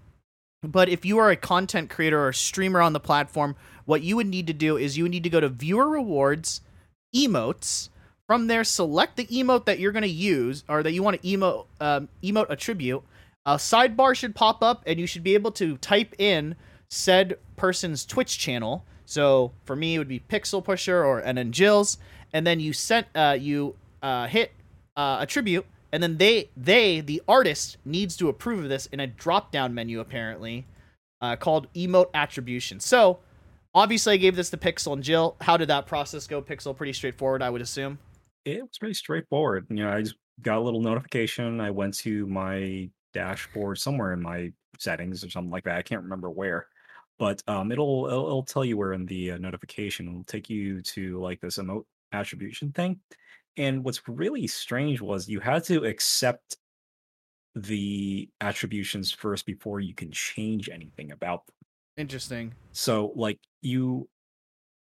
but 0.62 0.88
if 0.88 1.05
you 1.05 1.19
are 1.19 1.31
a 1.31 1.37
content 1.37 1.90
creator 1.90 2.27
or 2.27 2.33
streamer 2.33 2.81
on 2.81 2.92
the 2.92 3.01
platform, 3.01 3.57
what 3.85 4.03
you 4.03 4.16
would 4.16 4.27
need 4.27 4.47
to 4.49 4.53
do 4.53 4.77
is 4.77 4.99
you 4.99 5.05
would 5.05 5.12
need 5.12 5.23
to 5.23 5.31
go 5.31 5.40
to 5.40 5.49
viewer 5.49 5.88
rewards, 5.88 6.61
emotes. 7.14 7.88
From 8.27 8.49
there, 8.49 8.64
select 8.64 9.16
the 9.16 9.27
emote 9.27 9.66
that 9.66 9.79
you're 9.79 9.92
going 9.92 10.03
to 10.03 10.09
use 10.09 10.64
or 10.69 10.83
that 10.83 10.92
you 10.92 11.03
want 11.03 11.23
to 11.23 11.29
emote 11.29 11.66
um, 11.81 12.09
emote 12.23 12.51
attribute. 12.51 13.03
A 13.47 13.55
sidebar 13.55 14.16
should 14.16 14.35
pop 14.35 14.62
up, 14.62 14.83
and 14.85 14.99
you 14.99 15.07
should 15.07 15.23
be 15.23 15.35
able 15.35 15.53
to 15.53 15.77
type 15.77 16.14
in 16.19 16.57
said 16.90 17.38
person's 17.57 18.05
Twitch 18.05 18.38
channel. 18.38 18.85
So 19.07 19.53
for 19.64 19.75
me, 19.75 19.95
it 19.95 19.99
would 19.99 20.09
be 20.09 20.21
Pixel 20.21 20.62
Pusher 20.62 21.05
or 21.05 21.21
and 21.21 21.55
Jill's, 21.55 21.97
and 22.33 22.47
then 22.47 22.61
you 22.61 22.73
sent 22.73 23.07
uh, 23.14 23.37
you 23.38 23.77
uh, 24.03 24.27
hit 24.27 24.53
uh, 24.97 25.19
attribute, 25.21 25.64
and 25.92 26.03
then 26.03 26.19
they 26.19 26.51
they 26.57 27.01
the 27.01 27.23
artist 27.27 27.79
needs 27.85 28.16
to 28.16 28.29
approve 28.29 28.64
of 28.64 28.69
this 28.69 28.87
in 28.87 29.01
a 29.01 29.07
drop 29.07 29.51
down 29.53 29.73
menu 29.73 30.01
apparently 30.01 30.66
uh, 31.21 31.37
called 31.37 31.73
emote 31.75 32.11
attribution. 32.14 32.81
So 32.81 33.21
obviously, 33.75 34.14
I 34.14 34.16
gave 34.16 34.37
this 34.37 34.51
to 34.51 34.57
Pixel 34.57 34.92
and 34.92 35.03
Jill. 35.03 35.37
How 35.40 35.57
did 35.57 35.69
that 35.69 35.87
process 35.87 36.27
go? 36.27 36.42
Pixel, 36.42 36.77
pretty 36.77 36.92
straightforward, 36.92 37.42
I 37.42 37.51
would 37.51 37.62
assume. 37.62 37.99
It 38.45 38.61
was 38.62 38.79
pretty 38.79 38.95
straightforward. 38.95 39.66
You 39.71 39.77
know, 39.77 39.90
I 39.90 40.03
just 40.03 40.16
got 40.42 40.59
a 40.59 40.61
little 40.61 40.81
notification. 40.81 41.61
I 41.61 41.71
went 41.71 41.95
to 41.99 42.27
my 42.27 42.90
dashboard 43.12 43.79
somewhere 43.79 44.12
in 44.12 44.21
my 44.21 44.53
settings 44.79 45.25
or 45.25 45.31
something 45.31 45.51
like 45.51 45.64
that. 45.64 45.77
I 45.77 45.83
can't 45.83 46.03
remember 46.03 46.31
where, 46.31 46.66
but 47.18 47.42
um, 47.48 47.72
it'll 47.72 48.07
it'll, 48.07 48.26
it'll 48.26 48.42
tell 48.44 48.64
you 48.64 48.76
where 48.76 48.92
in 48.92 49.07
the 49.07 49.33
uh, 49.33 49.38
notification. 49.38 50.09
It'll 50.09 50.24
take 50.24 50.50
you 50.50 50.83
to 50.83 51.20
like 51.20 51.40
this 51.40 51.59
emote 51.59 51.87
attribution 52.12 52.72
thing. 52.72 53.00
And 53.57 53.85
what's 53.85 54.07
really 54.09 54.46
strange 54.46 55.00
was 55.00 55.29
you 55.29 55.40
had 55.40 55.64
to 55.64 55.85
accept 55.85 56.59
the 57.55 58.31
attributions 58.40 59.12
first 59.12 59.46
before 59.46 59.81
you 59.81 59.94
can 59.94 60.12
change 60.12 60.68
anything 60.68 61.11
about 61.12 61.46
them. 61.46 61.57
Interesting. 61.96 62.57
So 62.72 63.12
like 63.16 63.40
you 63.62 64.09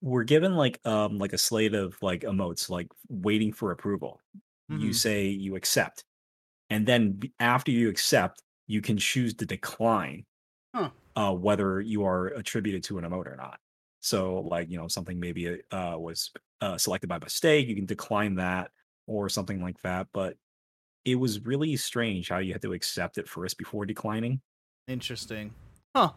were 0.02 0.24
given 0.24 0.54
like 0.56 0.80
um 0.86 1.18
like 1.18 1.34
a 1.34 1.38
slate 1.38 1.74
of 1.74 2.00
like 2.02 2.22
emotes 2.22 2.70
like 2.70 2.88
waiting 3.08 3.52
for 3.52 3.72
approval. 3.72 4.20
You 4.70 4.92
Mhm. 4.92 4.92
say 4.92 5.26
you 5.28 5.56
accept. 5.56 6.04
And 6.70 6.86
then 6.88 7.20
after 7.40 7.70
you 7.72 7.90
accept, 7.90 8.42
you 8.68 8.82
can 8.82 8.98
choose 8.98 9.34
to 9.36 9.46
decline 9.46 10.26
Huh. 10.76 10.90
uh 11.16 11.32
whether 11.32 11.80
you 11.80 12.04
are 12.04 12.26
attributed 12.28 12.84
to 12.84 12.98
an 12.98 13.04
emote 13.04 13.26
or 13.26 13.36
not. 13.36 13.58
So 14.00 14.40
like, 14.40 14.70
you 14.70 14.76
know, 14.76 14.88
something 14.88 15.18
maybe 15.18 15.60
uh 15.70 15.94
was 15.96 16.30
uh 16.60 16.76
selected 16.76 17.08
by 17.08 17.18
mistake, 17.18 17.66
you 17.66 17.74
can 17.74 17.86
decline 17.86 18.34
that 18.34 18.70
or 19.06 19.28
something 19.28 19.62
like 19.62 19.80
that, 19.82 20.08
but 20.12 20.36
it 21.06 21.14
was 21.14 21.46
really 21.46 21.76
strange 21.76 22.28
how 22.28 22.38
you 22.38 22.52
had 22.52 22.62
to 22.62 22.72
accept 22.72 23.16
it 23.16 23.28
first 23.28 23.56
before 23.56 23.86
declining. 23.86 24.40
Interesting. 24.88 25.54
Huh. 25.94 26.10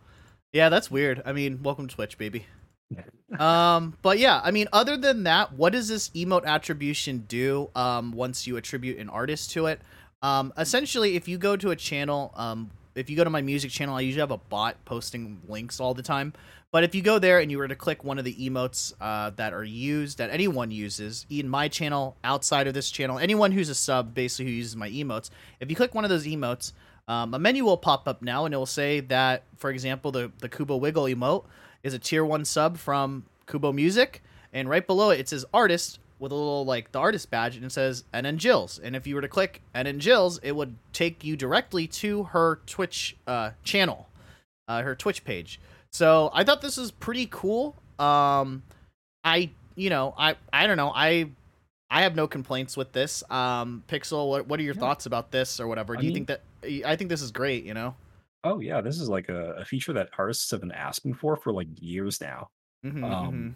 Yeah, 0.52 0.70
that's 0.70 0.90
weird. 0.90 1.22
I 1.26 1.32
mean, 1.32 1.62
welcome 1.62 1.88
to 1.88 1.96
Twitch, 1.96 2.18
baby. 2.18 2.46
um, 3.40 3.96
but 4.02 4.18
yeah, 4.18 4.42
I 4.44 4.50
mean, 4.50 4.68
other 4.74 4.98
than 4.98 5.24
that, 5.24 5.54
what 5.54 5.74
does 5.74 5.88
this 5.88 6.10
emote 6.10 6.46
attribution 6.46 7.26
do? 7.28 7.70
Um, 7.76 8.12
once 8.12 8.48
you 8.48 8.58
attribute 8.58 8.98
an 8.98 9.10
artist 9.10 9.52
to 9.52 9.68
it, 9.68 9.80
um, 10.24 10.52
essentially, 10.58 11.16
if 11.16 11.28
you 11.28 11.38
go 11.38 11.56
to 11.56 11.70
a 11.70 11.76
channel, 11.76 12.34
um, 12.36 12.72
if 12.96 13.10
you 13.10 13.16
go 13.16 13.24
to 13.24 13.30
my 13.30 13.42
music 13.42 13.72
channel, 13.72 13.96
I 13.96 14.02
usually 14.02 14.22
have 14.22 14.32
a 14.32 14.38
bot 14.38 14.84
posting 14.86 15.42
links 15.48 15.80
all 15.80 15.94
the 15.94 16.04
time. 16.04 16.34
But 16.72 16.84
if 16.84 16.94
you 16.94 17.02
go 17.02 17.18
there 17.18 17.40
and 17.40 17.50
you 17.50 17.58
were 17.58 17.68
to 17.68 17.76
click 17.76 18.04
one 18.04 18.20
of 18.20 18.26
the 18.26 18.36
emotes 18.36 18.94
uh, 19.02 19.32
that 19.32 19.54
are 19.54 19.64
used, 19.64 20.20
that 20.20 20.30
anyone 20.30 20.70
uses 20.70 21.26
in 21.30 21.50
my 21.50 21.68
channel, 21.68 22.16
outside 22.24 22.68
of 22.68 22.74
this 22.74 22.92
channel, 22.92 23.18
anyone 23.18 23.52
who's 23.52 23.70
a 23.70 23.76
sub 23.76 24.14
basically 24.14 24.52
who 24.52 24.58
uses 24.58 24.76
my 24.76 24.90
emotes, 24.90 25.32
if 25.60 25.70
you 25.70 25.76
click 25.76 25.96
one 25.96 26.04
of 26.04 26.10
those 26.10 26.26
emotes, 26.26 26.74
um, 27.08 27.34
a 27.34 27.40
menu 27.40 27.64
will 27.64 27.78
pop 27.78 28.08
up 28.08 28.22
now 28.22 28.46
and 28.46 28.54
it 28.54 28.58
will 28.58 28.68
say 28.68 29.00
that, 29.00 29.44
for 29.58 29.72
example, 29.72 30.12
the, 30.12 30.32
the 30.40 30.50
Kubo 30.50 30.76
Wiggle 30.76 31.06
emote 31.06 31.46
is 31.82 31.96
a 31.96 32.00
tier 32.00 32.24
one 32.24 32.46
sub 32.46 32.78
from 32.78 33.26
Kubo 33.48 33.72
Music. 33.72 34.22
And 34.54 34.70
right 34.70 34.86
below 34.86 35.10
it, 35.10 35.20
it 35.20 35.30
says 35.30 35.46
artist 35.52 36.00
with 36.20 36.32
a 36.32 36.36
little 36.36 36.66
like 36.66 36.92
the 36.92 37.00
artist 37.00 37.32
badge 37.32 37.56
and 37.56 37.66
it 37.66 37.72
says 37.72 38.04
and 38.14 38.26
then 38.26 38.38
Jill's. 38.38 38.78
And 38.80 38.96
if 38.96 39.08
you 39.08 39.16
were 39.16 39.22
to 39.22 39.28
click 39.28 39.62
and 39.74 39.88
then 39.88 40.00
Jill's, 40.00 40.38
it 40.44 40.52
would 40.56 40.76
take 40.94 41.24
you 41.24 41.36
directly 41.38 41.88
to 41.88 42.24
her 42.26 42.60
Twitch 42.66 43.16
uh, 43.26 43.52
channel, 43.64 44.08
uh, 44.68 44.82
her 44.84 44.96
Twitch 44.96 45.24
page. 45.24 45.60
So 45.92 46.30
I 46.34 46.44
thought 46.44 46.62
this 46.62 46.78
was 46.78 46.92
pretty 46.92 47.28
cool. 47.32 47.76
Um, 47.98 48.64
I 49.24 49.50
you 49.76 49.90
know 49.90 50.14
I 50.18 50.36
I 50.54 50.68
don't 50.68 50.78
know 50.78 50.92
I 50.94 51.30
I 51.90 52.04
have 52.04 52.16
no 52.16 52.28
complaints 52.28 52.78
with 52.78 52.92
this. 52.92 53.24
Um, 53.32 53.84
Pixel, 53.88 54.30
what 54.30 54.48
what 54.48 54.60
are 54.60 54.64
your 54.64 54.76
Yeah. 54.76 54.80
thoughts 54.82 55.06
about 55.06 55.32
this 55.32 55.60
or 55.60 55.68
whatever? 55.68 55.96
I 55.98 56.00
Do 56.02 56.06
you 56.06 56.14
mean- 56.14 56.26
think 56.26 56.42
that 56.62 56.88
I 56.88 56.96
think 56.96 57.10
this 57.10 57.22
is 57.22 57.32
great? 57.32 57.64
You 57.64 57.74
know. 57.74 57.96
Oh 58.44 58.60
yeah, 58.60 58.80
this 58.82 59.00
is 59.02 59.10
like 59.10 59.28
a, 59.30 59.54
a 59.54 59.66
feature 59.66 59.92
that 59.94 60.10
artists 60.18 60.50
have 60.52 60.60
been 60.62 60.72
asking 60.72 61.16
for 61.16 61.36
for 61.36 61.52
like 61.52 61.68
years 61.82 62.22
now. 62.22 62.50
Mhm, 62.86 63.04
Um, 63.04 63.56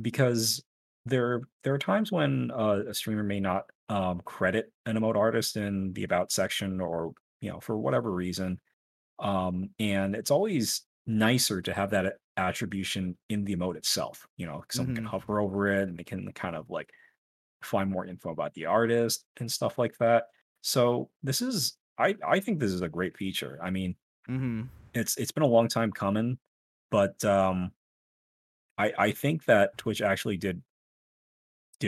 because 0.00 0.62
there 1.04 1.42
there 1.64 1.74
are 1.74 1.78
times 1.78 2.12
when 2.12 2.50
uh, 2.52 2.84
a 2.88 2.94
streamer 2.94 3.22
may 3.22 3.40
not 3.40 3.64
um, 3.88 4.20
credit 4.24 4.72
an 4.86 4.96
emote 4.96 5.16
artist 5.16 5.56
in 5.56 5.92
the 5.94 6.04
about 6.04 6.32
section 6.32 6.80
or 6.80 7.12
you 7.40 7.50
know 7.50 7.60
for 7.60 7.78
whatever 7.78 8.12
reason 8.12 8.60
um, 9.20 9.70
and 9.78 10.16
it's 10.16 10.30
always 10.30 10.86
nicer 11.06 11.62
to 11.62 11.74
have 11.74 11.90
that 11.90 12.16
attribution 12.36 13.18
in 13.30 13.44
the 13.44 13.56
emote 13.56 13.76
itself 13.76 14.26
you 14.36 14.46
know 14.46 14.64
someone 14.70 14.94
can 14.94 15.04
Mhm. 15.04 15.06
hover 15.06 15.40
over 15.40 15.68
it 15.68 15.88
and 15.88 15.98
they 15.98 16.04
can 16.04 16.32
kind 16.32 16.56
of 16.56 16.70
like 16.70 16.90
find 17.62 17.90
more 17.90 18.06
info 18.06 18.30
about 18.30 18.54
the 18.54 18.66
artist 18.66 19.24
and 19.38 19.50
stuff 19.50 19.78
like 19.78 19.96
that 19.98 20.26
so 20.62 21.10
this 21.22 21.42
is 21.42 21.78
i 21.98 22.16
i 22.26 22.40
think 22.40 22.60
this 22.60 22.72
is 22.72 22.82
a 22.82 22.88
great 22.88 23.16
feature 23.16 23.58
i 23.62 23.70
mean 23.70 23.96
mhm, 24.28 24.34
mhm. 24.34 24.70
it's 24.94 25.16
it's 25.16 25.32
been 25.32 25.42
a 25.42 25.46
long 25.46 25.68
time 25.68 25.90
coming, 25.92 26.38
but 26.90 27.22
um 27.24 27.72
I 28.78 28.92
I 28.98 29.10
think 29.12 29.44
that 29.46 29.76
Twitch 29.78 30.02
actually 30.02 30.36
did 30.36 30.62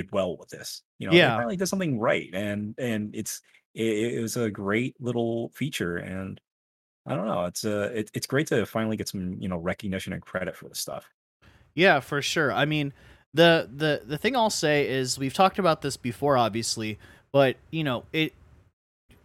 did 0.03 0.13
well 0.13 0.37
with 0.37 0.49
this. 0.51 0.83
You 0.99 1.09
know, 1.09 1.13
they 1.15 1.19
Yeah. 1.19 1.37
finally 1.37 1.57
did 1.57 1.67
something 1.67 1.99
right 1.99 2.31
and 2.35 2.75
and 2.79 3.15
it's 3.15 3.41
it, 3.75 4.15
it 4.17 4.23
was 4.23 4.37
a 4.37 4.51
great 4.51 4.97
little 5.01 5.51
feature 5.55 5.97
and 5.99 6.41
I 7.07 7.15
don't 7.17 7.27
know. 7.27 7.45
It's 7.47 7.65
uh, 7.65 7.91
it, 7.95 8.11
it's 8.15 8.27
great 8.27 8.47
to 8.49 8.67
finally 8.67 8.97
get 8.97 9.09
some 9.09 9.35
you 9.41 9.49
know 9.49 9.59
recognition 9.59 10.13
and 10.15 10.23
credit 10.23 10.57
for 10.57 10.69
this 10.69 10.81
stuff. 10.81 11.09
Yeah, 11.75 12.01
for 12.01 12.23
sure. 12.23 12.53
I 12.53 12.65
mean, 12.65 12.93
the 13.33 13.69
the 13.75 14.03
the 14.05 14.19
thing 14.19 14.37
I'll 14.37 14.51
say 14.51 14.89
is 14.89 15.19
we've 15.19 15.35
talked 15.35 15.59
about 15.59 15.83
this 15.83 15.97
before, 15.97 16.37
obviously, 16.37 16.99
but 17.33 17.57
you 17.71 17.85
know 17.85 18.05
it 18.13 18.33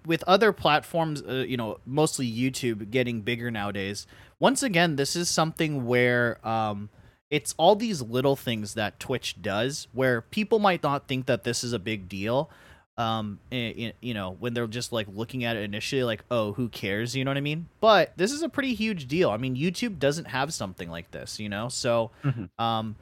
with 0.06 0.24
other 0.26 0.54
platforms, 0.54 1.22
uh, 1.22 1.46
you 1.48 1.58
know, 1.58 1.80
mostly 1.86 2.32
YouTube 2.32 2.90
getting 2.90 3.22
bigger 3.22 3.52
nowadays. 3.52 4.08
Once 4.40 4.64
again, 4.64 4.96
this 4.96 5.16
is 5.16 5.30
something 5.30 5.86
where 5.86 6.46
um, 6.48 6.90
it's 7.32 7.54
all 7.58 7.76
these 7.76 8.02
little 8.02 8.36
things 8.36 8.74
that 8.74 9.00
Twitch 9.00 9.42
does, 9.42 9.88
where 9.94 10.22
people 10.22 10.60
might 10.60 10.82
not 10.84 11.08
think 11.08 11.26
that 11.28 11.44
this 11.44 11.64
is 11.64 11.74
a 11.74 11.80
big 11.80 12.10
deal. 12.10 12.50
Um, 12.98 13.40
you 13.52 14.14
know, 14.14 14.36
when 14.40 14.54
they're 14.54 14.68
just 14.68 14.92
like 14.92 15.08
looking 15.14 15.46
at 15.46 15.56
it 15.56 15.64
initially, 15.64 16.04
like, 16.04 16.24
oh, 16.30 16.52
who 16.54 16.68
cares? 16.68 17.16
You 17.16 17.24
know 17.24 17.30
what 17.32 17.38
I 17.38 17.42
mean? 17.42 17.68
But 17.80 18.12
this 18.18 18.32
is 18.34 18.42
a 18.42 18.50
pretty 18.50 18.74
huge 18.74 19.08
deal. 19.08 19.30
I 19.30 19.38
mean, 19.38 19.56
YouTube 19.56 20.00
doesn't 20.00 20.26
have 20.26 20.54
something 20.54 20.90
like 20.90 21.12
this, 21.12 21.40
you 21.40 21.48
know. 21.48 21.70
So, 21.70 22.12
Mhm. 22.26 22.50
um, 22.60 22.96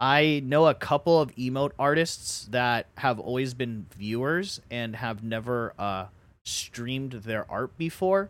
I 0.00 0.42
know 0.44 0.66
a 0.66 0.74
couple 0.74 1.20
of 1.20 1.32
emote 1.36 1.70
artists 1.78 2.46
that 2.50 2.86
have 2.96 3.20
always 3.20 3.54
been 3.54 3.86
viewers 3.96 4.60
and 4.70 4.96
have 4.96 5.22
never 5.22 5.72
uh 5.78 6.06
streamed 6.44 7.12
their 7.12 7.48
art 7.50 7.78
before 7.78 8.28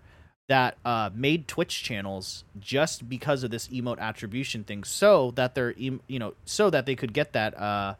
that 0.49 0.77
uh, 0.85 1.11
made 1.15 1.49
Twitch 1.49 1.83
channels 1.83 2.45
just 2.61 3.09
because 3.09 3.43
of 3.43 3.51
this 3.51 3.69
emote 3.69 3.99
attribution 3.99 4.63
thing, 4.65 4.85
so 4.85 5.31
that 5.33 5.55
they're 5.55 5.75
em- 5.81 6.01
you 6.07 6.19
know 6.19 6.35
so 6.45 6.71
that 6.71 6.85
they 6.87 6.95
could 6.95 7.13
get 7.13 7.33
that 7.33 7.57
uh, 7.59 7.95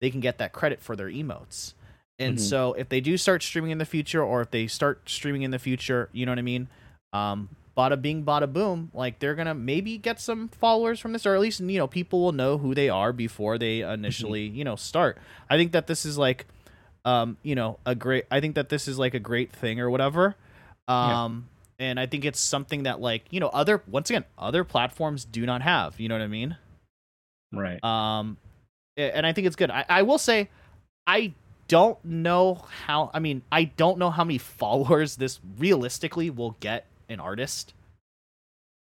they 0.00 0.10
can 0.10 0.20
get 0.20 0.38
that 0.38 0.52
credit 0.52 0.80
for 0.80 0.94
their 0.96 1.08
emotes. 1.08 1.74
And 2.20 2.36
Mhm. 2.36 2.40
so 2.40 2.72
if 2.74 2.88
they 2.88 3.00
do 3.00 3.16
start 3.16 3.42
streaming 3.42 3.70
in 3.70 3.78
the 3.78 3.84
future, 3.84 4.22
or 4.22 4.40
if 4.42 4.50
they 4.50 4.66
start 4.66 5.08
streaming 5.08 5.42
in 5.42 5.50
the 5.50 5.58
future, 5.58 6.08
you 6.12 6.26
know 6.26 6.32
what 6.32 6.38
I 6.38 6.42
mean. 6.42 6.68
Um, 7.12 7.48
bada 7.76 8.00
bing, 8.00 8.24
bada 8.24 8.52
boom. 8.52 8.90
Like 8.94 9.18
they're 9.20 9.34
gonna 9.36 9.54
maybe 9.54 9.98
get 9.98 10.20
some 10.20 10.48
followers 10.48 10.98
from 11.00 11.12
this, 11.12 11.26
or 11.26 11.34
at 11.34 11.40
least 11.40 11.60
you 11.60 11.78
know 11.78 11.86
people 11.86 12.20
will 12.20 12.32
know 12.32 12.58
who 12.58 12.74
they 12.74 12.88
are 12.88 13.12
before 13.12 13.58
they 13.58 13.80
initially 13.80 14.46
you 14.46 14.64
know 14.64 14.76
start. 14.76 15.18
I 15.50 15.56
think 15.56 15.72
that 15.72 15.86
this 15.88 16.04
is 16.04 16.16
like, 16.18 16.46
um, 17.04 17.36
you 17.42 17.54
know, 17.54 17.78
a 17.86 17.94
great. 17.94 18.24
I 18.30 18.40
think 18.40 18.54
that 18.56 18.68
this 18.68 18.86
is 18.88 18.98
like 18.98 19.14
a 19.14 19.20
great 19.20 19.52
thing 19.52 19.80
or 19.80 19.90
whatever. 19.90 20.36
Yeah. 20.88 21.24
And 21.78 22.00
I 22.00 22.06
think 22.06 22.24
it's 22.24 22.40
something 22.40 22.82
that 22.84 23.00
like 23.00 23.24
you 23.30 23.40
know 23.40 23.48
other 23.48 23.82
once 23.86 24.10
again 24.10 24.24
other 24.36 24.64
platforms 24.64 25.24
do 25.24 25.46
not 25.46 25.62
have. 25.62 25.98
You 26.00 26.08
know 26.08 26.16
what 26.16 26.22
I 26.22 26.28
mean? 26.28 26.56
Right. 27.52 27.82
Um, 27.82 28.36
and 28.96 29.24
I 29.24 29.32
think 29.32 29.46
it's 29.46 29.56
good. 29.56 29.70
I, 29.70 29.84
I 29.88 30.02
will 30.02 30.18
say, 30.18 30.50
I 31.06 31.32
don't 31.68 32.02
know 32.04 32.64
how. 32.86 33.10
I 33.14 33.20
mean, 33.20 33.42
I 33.52 33.64
don't 33.64 33.98
know 33.98 34.10
how 34.10 34.24
many 34.24 34.38
followers 34.60 35.16
this 35.16 35.40
realistically 35.58 36.30
will 36.30 36.56
get 36.60 36.86
an 37.08 37.20
artist. 37.20 37.74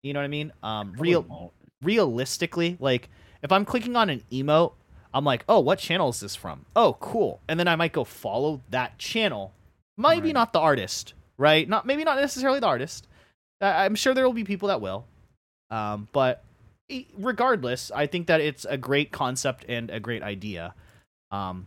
You 0.02 0.12
know 0.12 0.20
what 0.20 0.24
I 0.24 0.28
mean? 0.28 0.52
Um, 0.62 0.94
real 0.98 1.52
realistically, 1.82 2.76
like 2.80 3.08
if 3.42 3.50
I'm 3.50 3.64
clicking 3.64 3.96
on 3.96 4.10
an 4.10 4.22
emote, 4.30 4.72
I'm 5.14 5.24
like, 5.24 5.44
oh, 5.48 5.60
what 5.60 5.78
channel 5.78 6.10
is 6.10 6.20
this 6.20 6.36
from? 6.36 6.66
Oh, 6.76 6.96
cool. 7.00 7.40
And 7.48 7.58
then 7.58 7.68
I 7.68 7.76
might 7.76 7.92
go 7.92 8.04
follow 8.04 8.60
that 8.70 8.98
channel. 8.98 9.52
Maybe 9.96 10.28
Right. 10.28 10.34
not 10.34 10.52
the 10.52 10.58
artist, 10.60 11.14
right? 11.38 11.68
Not 11.68 11.86
maybe 11.86 12.04
not 12.04 12.16
necessarily 12.18 12.60
the 12.60 12.66
artist. 12.66 13.06
I- 13.60 13.84
I'm 13.84 13.94
sure 13.94 14.14
there 14.14 14.24
will 14.24 14.32
be 14.34 14.44
people 14.44 14.68
that 14.68 14.80
will. 14.80 15.06
Um, 15.70 16.08
but 16.12 16.44
regardless, 17.16 17.90
I 17.94 18.06
think 18.06 18.26
that 18.26 18.40
it's 18.40 18.64
a 18.64 18.76
great 18.76 19.10
concept 19.12 19.64
and 19.68 19.90
a 19.90 20.00
great 20.00 20.22
idea. 20.22 20.74
Um, 21.30 21.66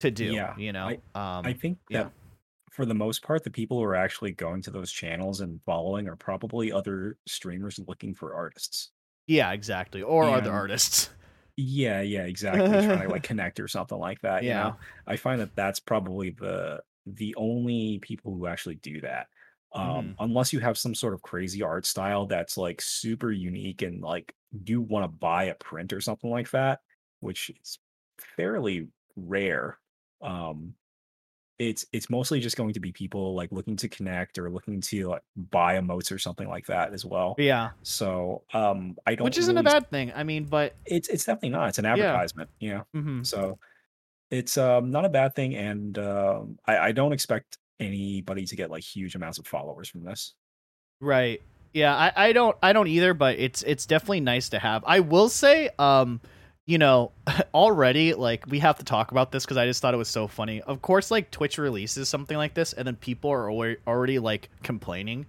to 0.00 0.10
do, 0.10 0.24
Yeah, 0.32 0.56
you 0.56 0.72
know. 0.72 0.88
um, 1.14 1.44
I 1.44 1.52
think 1.52 1.78
yeah. 1.88 2.04
that 2.04 2.12
for 2.70 2.84
the 2.86 2.94
most 2.94 3.22
part, 3.22 3.44
the 3.44 3.50
people 3.50 3.78
who 3.78 3.84
are 3.84 3.94
actually 3.94 4.32
going 4.32 4.62
to 4.62 4.70
those 4.70 4.90
channels 4.90 5.40
and 5.40 5.62
following 5.62 6.08
are 6.08 6.16
probably 6.16 6.72
other 6.72 7.18
streamers 7.26 7.78
looking 7.86 8.14
for 8.14 8.34
artists. 8.34 8.90
yeah, 9.28 9.52
exactly. 9.52 10.02
Or 10.02 10.24
other 10.24 10.50
artists. 10.50 11.10
Yeah, 11.56 12.00
yeah, 12.00 12.22
exactly. 12.24 12.66
Trying 12.66 13.02
to 13.02 13.08
like 13.08 13.22
connect 13.22 13.60
or 13.60 13.68
something 13.68 13.98
like 13.98 14.20
that. 14.22 14.42
You 14.42 14.48
Yeah. 14.50 14.62
know, 14.62 14.76
I 15.06 15.16
find 15.16 15.40
that 15.40 15.54
that's 15.54 15.78
probably 15.80 16.30
the 16.30 16.80
the 17.06 17.34
only 17.36 17.98
people 18.00 18.34
who 18.34 18.46
actually 18.46 18.76
do 18.76 19.00
that. 19.02 19.28
Um, 19.74 20.12
Mhm. 20.12 20.16
unless 20.18 20.52
you 20.52 20.60
have 20.60 20.76
some 20.76 20.94
sort 20.94 21.14
of 21.14 21.22
crazy 21.22 21.62
art 21.62 21.86
style 21.86 22.26
that's 22.26 22.58
like 22.58 22.82
super 22.82 23.32
unique 23.32 23.80
and 23.82 24.02
like 24.02 24.34
you 24.66 24.82
want 24.82 25.04
to 25.04 25.08
buy 25.08 25.44
a 25.44 25.54
print 25.54 25.92
or 25.94 26.00
something 26.02 26.30
like 26.30 26.50
that, 26.50 26.80
which 27.20 27.50
is 27.62 27.78
fairly 28.36 28.88
rare. 29.16 29.78
Um, 30.20 30.74
it's 31.58 31.86
it's 31.92 32.10
mostly 32.10 32.40
just 32.40 32.56
going 32.56 32.72
to 32.74 32.80
be 32.80 32.92
people 32.92 33.34
like 33.34 33.52
looking 33.52 33.76
to 33.76 33.88
connect 33.88 34.38
or 34.38 34.50
looking 34.50 34.80
to 34.80 35.08
like 35.08 35.22
buy 35.36 35.76
emotes 35.78 36.10
or 36.10 36.18
something 36.18 36.48
like 36.48 36.66
that 36.66 36.92
as 36.92 37.04
well. 37.04 37.34
Yeah, 37.38 37.70
So 37.82 38.44
um, 38.52 38.96
I 39.06 39.14
don't 39.14 39.24
which 39.24 39.38
isn't 39.38 39.56
a 39.56 39.62
bad 39.62 39.90
thing. 39.90 40.12
I 40.14 40.24
mean, 40.24 40.44
but 40.44 40.76
It's 40.84 41.08
it's 41.08 41.24
definitely 41.24 41.50
not. 41.50 41.68
It's 41.70 41.78
an 41.78 41.86
advertisement. 41.86 42.50
You 42.58 42.74
know. 42.74 42.86
mhm. 42.94 43.26
So 43.26 43.58
it's 44.32 44.56
um, 44.56 44.90
not 44.90 45.04
a 45.04 45.10
bad 45.10 45.36
thing, 45.36 45.54
and 45.54 45.96
um, 45.98 46.58
I, 46.66 46.78
I 46.78 46.92
don't 46.92 47.12
expect 47.12 47.58
anybody 47.78 48.46
to 48.46 48.56
get 48.56 48.70
like 48.70 48.82
huge 48.82 49.14
amounts 49.14 49.38
of 49.38 49.46
followers 49.46 49.88
from 49.88 50.04
this. 50.04 50.34
Right. 51.00 51.42
Yeah, 51.74 51.94
I, 51.94 52.12
I 52.28 52.32
don't 52.32 52.56
I 52.62 52.72
don't 52.72 52.88
either, 52.88 53.14
but 53.14 53.38
it's 53.38 53.62
it's 53.62 53.86
definitely 53.86 54.20
nice 54.20 54.48
to 54.50 54.58
have. 54.58 54.82
I 54.86 55.00
will 55.00 55.28
say, 55.28 55.68
um, 55.78 56.20
you 56.66 56.78
know, 56.78 57.12
already 57.54 58.14
like 58.14 58.46
we 58.46 58.58
have 58.60 58.78
to 58.78 58.84
talk 58.84 59.10
about 59.10 59.32
this 59.32 59.44
because 59.44 59.58
I 59.58 59.66
just 59.66 59.82
thought 59.82 59.94
it 59.94 59.98
was 59.98 60.08
so 60.08 60.26
funny. 60.26 60.62
Of 60.62 60.80
course, 60.80 61.10
like 61.10 61.30
Twitch 61.30 61.58
releases 61.58 62.08
something 62.08 62.36
like 62.36 62.54
this, 62.54 62.72
and 62.72 62.86
then 62.86 62.96
people 62.96 63.30
are 63.30 63.50
already, 63.86 64.18
like 64.18 64.48
complaining, 64.62 65.26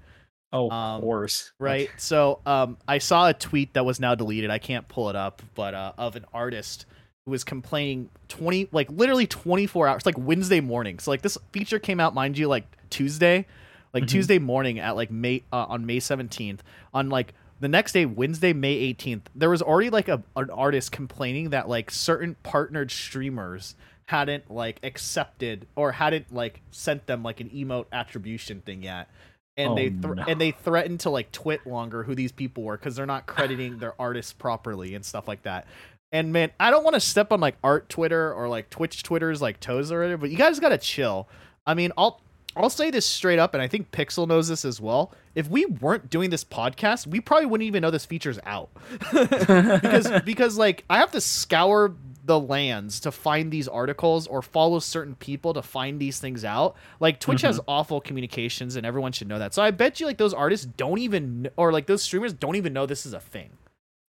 Oh, 0.54 0.70
Um, 0.70 0.96
of 0.96 1.02
course. 1.02 1.52
Right? 1.60 1.90
So, 1.98 2.40
um, 2.46 2.78
I 2.88 3.00
saw 3.00 3.28
a 3.28 3.34
tweet 3.34 3.74
that 3.74 3.86
was 3.86 4.00
now 4.00 4.16
deleted. 4.16 4.50
I 4.50 4.60
can't 4.60 4.88
pull 4.88 5.10
it 5.10 5.16
up, 5.16 5.42
but 5.56 5.74
uh, 5.74 5.94
of 5.98 6.16
an 6.16 6.26
artist 6.34 6.86
was 7.26 7.44
complaining 7.44 8.10
twenty 8.28 8.68
like 8.72 8.90
literally 8.92 9.28
twenty 9.28 9.66
four 9.68 9.88
hours, 9.88 10.06
like 10.06 10.18
Wednesday 10.18 10.60
morning. 10.60 11.00
So 11.00 11.12
like 11.12 11.22
this 11.22 11.38
feature 11.52 11.80
came 11.80 12.00
out, 12.00 12.14
mind 12.14 12.38
you, 12.38 12.48
like 12.48 12.66
Tuesday, 12.90 13.46
like 13.94 14.04
Mhm. 14.04 14.10
Tuesday 14.10 14.40
morning 14.40 14.80
at 14.80 14.96
like 14.96 15.10
May 15.12 15.44
uh, 15.52 15.66
on 15.70 15.86
May 15.86 16.00
seventeenth. 16.00 16.64
On 16.94 17.10
like 17.10 17.34
the 17.60 17.68
next 17.70 17.94
day, 17.94 18.06
Wednesday, 18.06 18.52
May 18.52 18.74
eighteenth, 18.74 19.30
there 19.36 19.50
was 19.50 19.62
already 19.62 19.90
like 19.90 20.10
a 20.10 20.22
an 20.36 20.50
artist 20.50 20.92
complaining 20.92 21.52
that 21.52 21.70
like 21.70 21.92
certain 21.92 22.36
partnered 22.44 22.92
streamers 22.92 23.76
hadn't 24.08 24.52
like 24.52 24.80
accepted 24.84 25.66
or 25.78 25.94
hadn't 25.94 26.34
like 26.34 26.62
sent 26.72 27.08
them 27.08 27.24
like 27.24 27.40
an 27.40 27.50
emote 27.52 27.86
attribution 27.94 28.62
thing 28.62 28.84
yet. 28.84 29.08
And 29.56 29.70
Oh, 29.74 29.76
they 29.76 29.90
thr 29.92 30.16
no. 30.16 30.24
and 30.28 30.42
they 30.42 30.52
threatened 30.52 31.00
to 31.02 31.10
like 31.12 31.32
TwitLonger 31.32 32.06
who 32.06 32.16
these 32.16 32.32
people 32.34 32.64
were 32.64 32.76
because 32.76 32.96
they're 32.98 33.06
not 33.06 33.28
crediting 33.28 33.78
their 33.78 33.94
artists 34.02 34.34
properly 34.34 34.94
and 34.96 35.06
stuff 35.06 35.28
like 35.28 35.44
that. 35.44 35.68
And 36.14 36.32
man, 36.32 36.52
I 36.60 36.70
don't 36.70 36.84
want 36.84 36.94
to 36.94 37.00
step 37.00 37.32
on 37.32 37.40
like 37.42 37.58
art 37.64 37.90
Twitter 37.90 38.32
or 38.32 38.48
like 38.48 38.70
Twitch 38.70 39.02
Twitter's 39.02 39.42
like 39.42 39.60
toes 39.60 39.92
or 39.92 40.00
whatever, 40.00 40.22
but 40.22 40.30
you 40.30 40.38
guys 40.38 40.60
gotta 40.60 40.78
chill. 40.78 41.28
I 41.66 41.74
mean, 41.74 41.92
I'll 41.98 42.22
I'll 42.56 42.70
say 42.70 42.92
this 42.92 43.08
straight 43.08 43.40
up, 43.40 43.56
and 43.56 43.64
I 43.64 43.68
think 43.68 43.90
Pixel 43.90 44.28
knows 44.28 44.48
this 44.48 44.64
as 44.64 44.80
well. 44.80 45.12
If 45.34 45.50
we 45.50 45.66
weren't 45.66 46.12
doing 46.12 46.30
this 46.30 46.44
podcast, 46.44 47.08
we 47.08 47.20
probably 47.20 47.48
wouldn't 47.48 47.66
even 47.66 47.82
know 47.82 47.90
this 47.90 48.06
feature's 48.06 48.38
out. 48.46 48.70
because 49.12 50.22
because 50.26 50.56
like 50.56 50.86
I 50.88 50.98
have 50.98 51.12
to 51.14 51.22
scour 51.22 51.96
the 52.26 52.40
lands 52.40 53.00
to 53.02 53.12
find 53.12 53.52
these 53.52 53.68
articles 53.68 54.28
or 54.28 54.44
follow 54.44 54.78
certain 54.78 55.16
people 55.16 55.56
to 55.56 55.64
find 55.64 56.00
these 56.00 56.20
things 56.20 56.46
out. 56.46 56.76
Like 57.00 57.20
Twitch 57.20 57.42
has 57.42 57.58
mm-hmm. 57.58 57.70
awful 57.70 58.00
communications 58.00 58.76
and 58.76 58.86
everyone 58.86 59.14
should 59.14 59.28
know 59.28 59.40
that. 59.40 59.56
So 59.56 59.64
I 59.64 59.72
bet 59.72 60.00
you 60.00 60.06
like 60.06 60.20
those 60.20 60.34
artists 60.34 60.66
don't 60.66 61.00
even 61.00 61.50
or 61.58 61.74
like 61.74 61.88
those 61.88 62.04
streamers 62.04 62.34
don't 62.34 62.56
even 62.56 62.72
know 62.72 62.86
this 62.86 63.08
is 63.08 63.14
a 63.14 63.20
thing. 63.20 63.58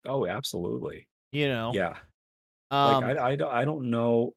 oh, 0.06 0.28
absolutely. 0.28 1.08
You 1.34 1.50
know? 1.50 1.72
Yeah. 1.74 1.96
Um 2.72 3.04
like 3.04 3.18
I, 3.18 3.32
I 3.32 3.36
don't 3.36 3.52
I 3.52 3.66
don't 3.66 3.90
know 3.90 4.34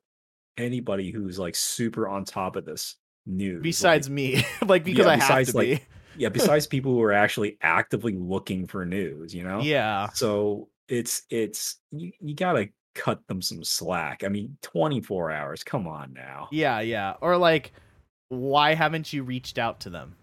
anybody 0.59 1.11
who's 1.11 1.38
like 1.38 1.54
super 1.54 2.09
on 2.09 2.24
top 2.24 2.56
of 2.56 2.64
this 2.64 2.96
news. 3.26 3.62
besides 3.62 4.09
like, 4.09 4.14
me. 4.14 4.44
like 4.66 4.85
because 4.85 5.06
Yeah, 5.06 5.12
I 5.12 5.16
have 5.16 5.28
besides, 5.28 5.52
to 5.52 5.56
like, 5.59 5.88
yeah, 6.16 6.28
besides 6.30 6.66
people 6.66 6.92
who 6.92 7.02
are 7.02 7.12
actually 7.12 7.59
actively 7.62 8.14
looking 8.14 8.66
for 8.66 8.85
news. 8.85 9.35
You 9.35 9.44
know. 9.44 9.61
Yeah. 9.61 10.09
So 10.14 10.68
it's 10.88 11.22
it's 11.30 11.78
you, 11.92 12.12
you 12.20 12.35
gotta 12.35 12.70
cut 12.94 13.26
them 13.28 13.42
some 13.42 13.62
slack. 13.62 14.24
I 14.24 14.28
mean, 14.28 14.56
24 14.62 15.30
hours. 15.30 15.62
Come 15.62 15.87
on 15.87 16.12
now. 16.14 16.48
Yeah, 16.50 16.80
yeah. 16.80 17.14
Or 17.20 17.37
like 17.37 17.72
why 18.28 18.74
haven't 18.74 19.12
you 19.12 19.22
reached 19.22 19.59
out 19.59 19.80
to 19.80 19.90
them? 19.90 20.16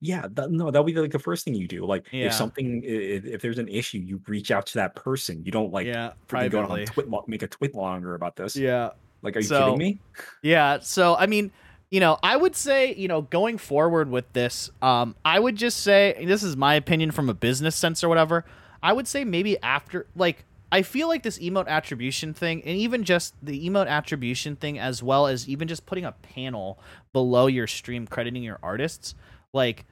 Yeah, 0.00 0.26
that, 0.32 0.50
no, 0.50 0.70
that'll 0.70 0.84
be 0.84 0.92
like 0.94 1.12
the 1.12 1.18
first 1.18 1.44
thing 1.44 1.54
you 1.54 1.66
do. 1.68 1.86
Like 1.86 2.06
Yeah. 2.12 2.26
if 2.26 2.34
something, 2.34 2.82
if, 2.84 3.24
if 3.24 3.40
there's 3.42 3.58
an 3.58 3.68
issue, 3.68 3.98
you 3.98 4.20
reach 4.26 4.50
out 4.50 4.66
to 4.66 4.74
that 4.74 4.94
person. 4.94 5.42
You 5.44 5.52
don't 5.52 5.72
like 5.72 5.86
yeah, 5.86 6.12
freaking 6.28 6.50
go 6.50 6.60
on 6.60 6.66
privately. 6.66 6.84
twit, 6.86 7.08
make 7.28 7.42
a 7.42 7.48
TwitLonger 7.48 8.14
about 8.14 8.36
this. 8.36 8.54
Yeah. 8.56 8.90
Like, 9.22 9.36
are 9.36 9.40
you 9.40 9.46
So- 9.46 9.60
kidding 9.64 9.78
me? 9.78 10.00
Yeah, 10.42 10.80
so 10.80 11.16
I 11.16 11.26
mean, 11.26 11.50
you 11.90 12.00
know, 12.00 12.18
I 12.22 12.36
would 12.36 12.56
say, 12.56 12.92
you 12.94 13.08
know, 13.08 13.22
going 13.22 13.56
forward 13.56 14.10
with 14.10 14.30
this, 14.32 14.68
um, 14.82 15.14
I 15.24 15.38
would 15.38 15.56
just 15.56 15.80
say 15.82 16.22
this 16.26 16.42
is 16.42 16.56
my 16.56 16.74
opinion 16.74 17.10
from 17.12 17.28
a 17.30 17.34
business 17.34 17.76
sense 17.76 18.02
or 18.04 18.08
whatever. 18.08 18.44
I 18.82 18.92
would 18.92 19.08
say 19.08 19.24
maybe 19.24 19.56
after 19.62 20.06
like 20.14 20.44
I 20.72 20.82
feel 20.82 21.06
like 21.08 21.22
this 21.22 21.38
emote 21.38 21.68
attribution 21.68 22.34
thing 22.34 22.60
and 22.64 22.76
even 22.76 23.04
just 23.04 23.34
the 23.40 23.66
emote 23.70 23.86
attribution 23.86 24.56
thing 24.56 24.76
as 24.78 25.02
well 25.04 25.28
as 25.28 25.48
even 25.48 25.68
just 25.68 25.86
putting 25.86 26.04
a 26.04 26.12
panel 26.12 26.78
below 27.12 27.46
your 27.46 27.68
stream 27.68 28.06
crediting 28.08 28.42
your 28.42 28.58
artists, 28.60 29.14
like 29.54 29.86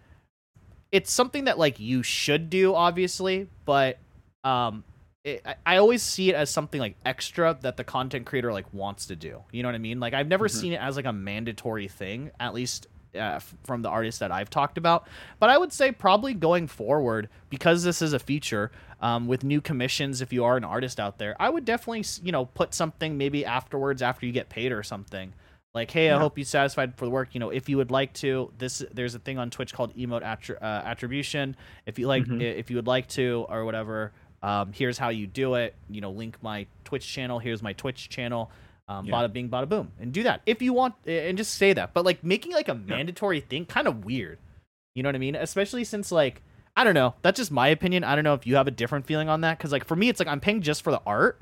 it's 0.91 1.11
something 1.11 1.45
that 1.45 1.59
like 1.59 1.81
you 1.81 2.03
should 2.03 2.51
do, 2.51 2.75
obviously, 2.75 3.49
but 3.65 3.99
um, 4.45 4.85
it, 5.25 5.41
I, 5.47 5.55
I 5.65 5.77
always 5.79 6.03
see 6.03 6.29
it 6.29 6.35
as 6.35 6.51
something 6.51 6.81
like 6.81 6.97
extra 7.07 7.57
that 7.63 7.77
the 7.79 7.85
content 7.85 8.27
creator 8.27 8.53
like 8.53 8.67
wants 8.75 9.07
to 9.07 9.17
do. 9.17 9.43
You 9.53 9.63
know 9.63 9.69
what 9.69 9.75
I 9.75 9.79
mean? 9.79 10.01
Like 10.01 10.13
I've 10.13 10.29
never 10.29 10.49
Mhm. 10.49 10.51
seen 10.61 10.73
it 10.75 10.81
as 10.83 10.97
like 10.97 11.07
a 11.07 11.13
mandatory 11.13 11.89
thing, 11.89 12.31
at 12.39 12.53
least 12.53 12.89
uh, 13.19 13.39
from 13.65 13.83
the 13.83 13.89
artists 13.89 14.19
that 14.21 14.33
I've 14.33 14.51
talked 14.51 14.77
about. 14.79 15.07
But 15.39 15.51
I 15.51 15.59
would 15.59 15.73
say 15.73 15.93
probably 15.93 16.35
going 16.35 16.67
forward, 16.67 17.29
because 17.51 17.85
this 17.85 18.03
is 18.03 18.13
a 18.13 18.19
feature 18.19 18.71
um, 19.01 19.27
with 19.27 19.45
new 19.45 19.61
commissions, 19.61 20.21
if 20.21 20.33
you 20.33 20.45
are 20.45 20.57
an 20.57 20.65
artist 20.65 20.99
out 21.01 21.19
there, 21.19 21.37
I 21.41 21.51
would 21.51 21.65
definitely 21.65 22.05
you 22.23 22.33
know 22.33 22.47
put 22.47 22.75
something 22.75 23.17
maybe 23.17 23.45
afterwards 23.47 24.03
after 24.03 24.27
you 24.27 24.33
get 24.33 24.49
paid 24.49 24.73
or 24.73 24.83
something. 24.83 25.33
Like, 25.75 25.91
hey, 25.91 26.11
I 26.11 26.15
Yeah. 26.15 26.19
hope 26.19 26.37
you're 26.37 26.45
satisfied 26.45 26.95
for 26.97 27.07
the 27.07 27.11
work. 27.11 27.31
You 27.33 27.41
know, 27.41 27.49
if 27.51 27.69
you 27.69 27.79
would 27.79 27.91
like 27.91 28.13
to, 28.15 28.53
this 28.59 28.85
there's 28.93 29.15
a 29.15 29.19
thing 29.19 29.39
on 29.39 29.49
Twitch 29.51 29.73
called 29.73 29.97
emote 29.97 30.23
attri- 30.23 30.61
uh, 30.61 30.83
attribution. 30.85 31.57
If 31.87 31.99
you 31.99 32.07
like, 32.07 32.25
Mhm. 32.25 32.43
if 32.43 32.69
you 32.71 32.77
would 32.77 32.87
like 32.87 33.09
to, 33.09 33.47
or 33.49 33.65
whatever, 33.65 34.13
um, 34.43 34.73
here's 34.75 34.99
how 34.99 35.09
you 35.09 35.27
do 35.27 35.55
it. 35.55 35.75
You 35.89 36.03
know, 36.03 36.11
link 36.11 36.37
my 36.43 36.67
Twitch 36.85 37.07
channel. 37.11 37.39
Here's 37.39 37.63
my 37.63 37.73
Twitch 37.73 38.11
channel. 38.11 38.51
Um, 38.89 39.07
Yeah. 39.07 39.15
Bada 39.15 39.33
bing, 39.33 39.49
bada 39.49 39.67
boom, 39.69 39.93
and 39.99 40.13
do 40.13 40.23
that 40.25 40.43
if 40.45 40.61
you 40.61 40.75
want, 40.75 40.95
and 41.07 41.39
just 41.39 41.55
say 41.55 41.73
that. 41.73 41.95
But 41.95 42.05
like 42.05 42.23
making 42.23 42.53
like 42.53 42.69
a 42.69 42.75
mandatory 42.75 43.41
thing, 43.41 43.65
kind 43.65 43.87
of 43.89 44.05
weird. 44.05 44.39
You 44.95 45.03
know 45.03 45.09
what 45.09 45.15
I 45.15 45.19
mean? 45.21 45.37
Especially 45.37 45.85
since 45.85 46.13
like 46.13 46.43
I 46.77 46.85
don't 46.85 46.95
know. 46.95 47.15
That's 47.23 47.37
just 47.39 47.51
my 47.51 47.69
opinion. 47.69 48.03
I 48.03 48.15
don't 48.15 48.25
know 48.25 48.33
if 48.35 48.47
you 48.47 48.57
have 48.57 48.67
a 48.67 48.71
different 48.71 49.07
feeling 49.07 49.29
on 49.29 49.43
that. 49.43 49.57
Because 49.59 49.73
like 49.73 49.85
for 49.87 49.95
me, 49.97 50.09
it's 50.09 50.19
like 50.21 50.29
I'm 50.29 50.41
paying 50.41 50.61
just 50.63 50.83
for 50.83 50.91
the 50.91 51.01
art. 51.07 51.39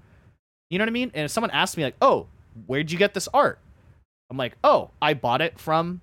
You 0.71 0.79
know 0.79 0.83
what 0.85 0.89
I 0.89 0.93
mean? 0.93 1.11
And 1.15 1.25
if 1.25 1.31
someone 1.33 1.51
asks 1.53 1.77
me 1.77 1.83
like, 1.85 1.95
"Oh, 2.03 2.27
where'd 2.67 2.91
you 2.93 2.99
get 2.99 3.15
this 3.15 3.29
art?" 3.35 3.59
I'm 4.31 4.37
like, 4.37 4.57
"Oh, 4.65 4.91
I 5.03 5.15
bought 5.15 5.41
it 5.43 5.59
from 5.59 6.01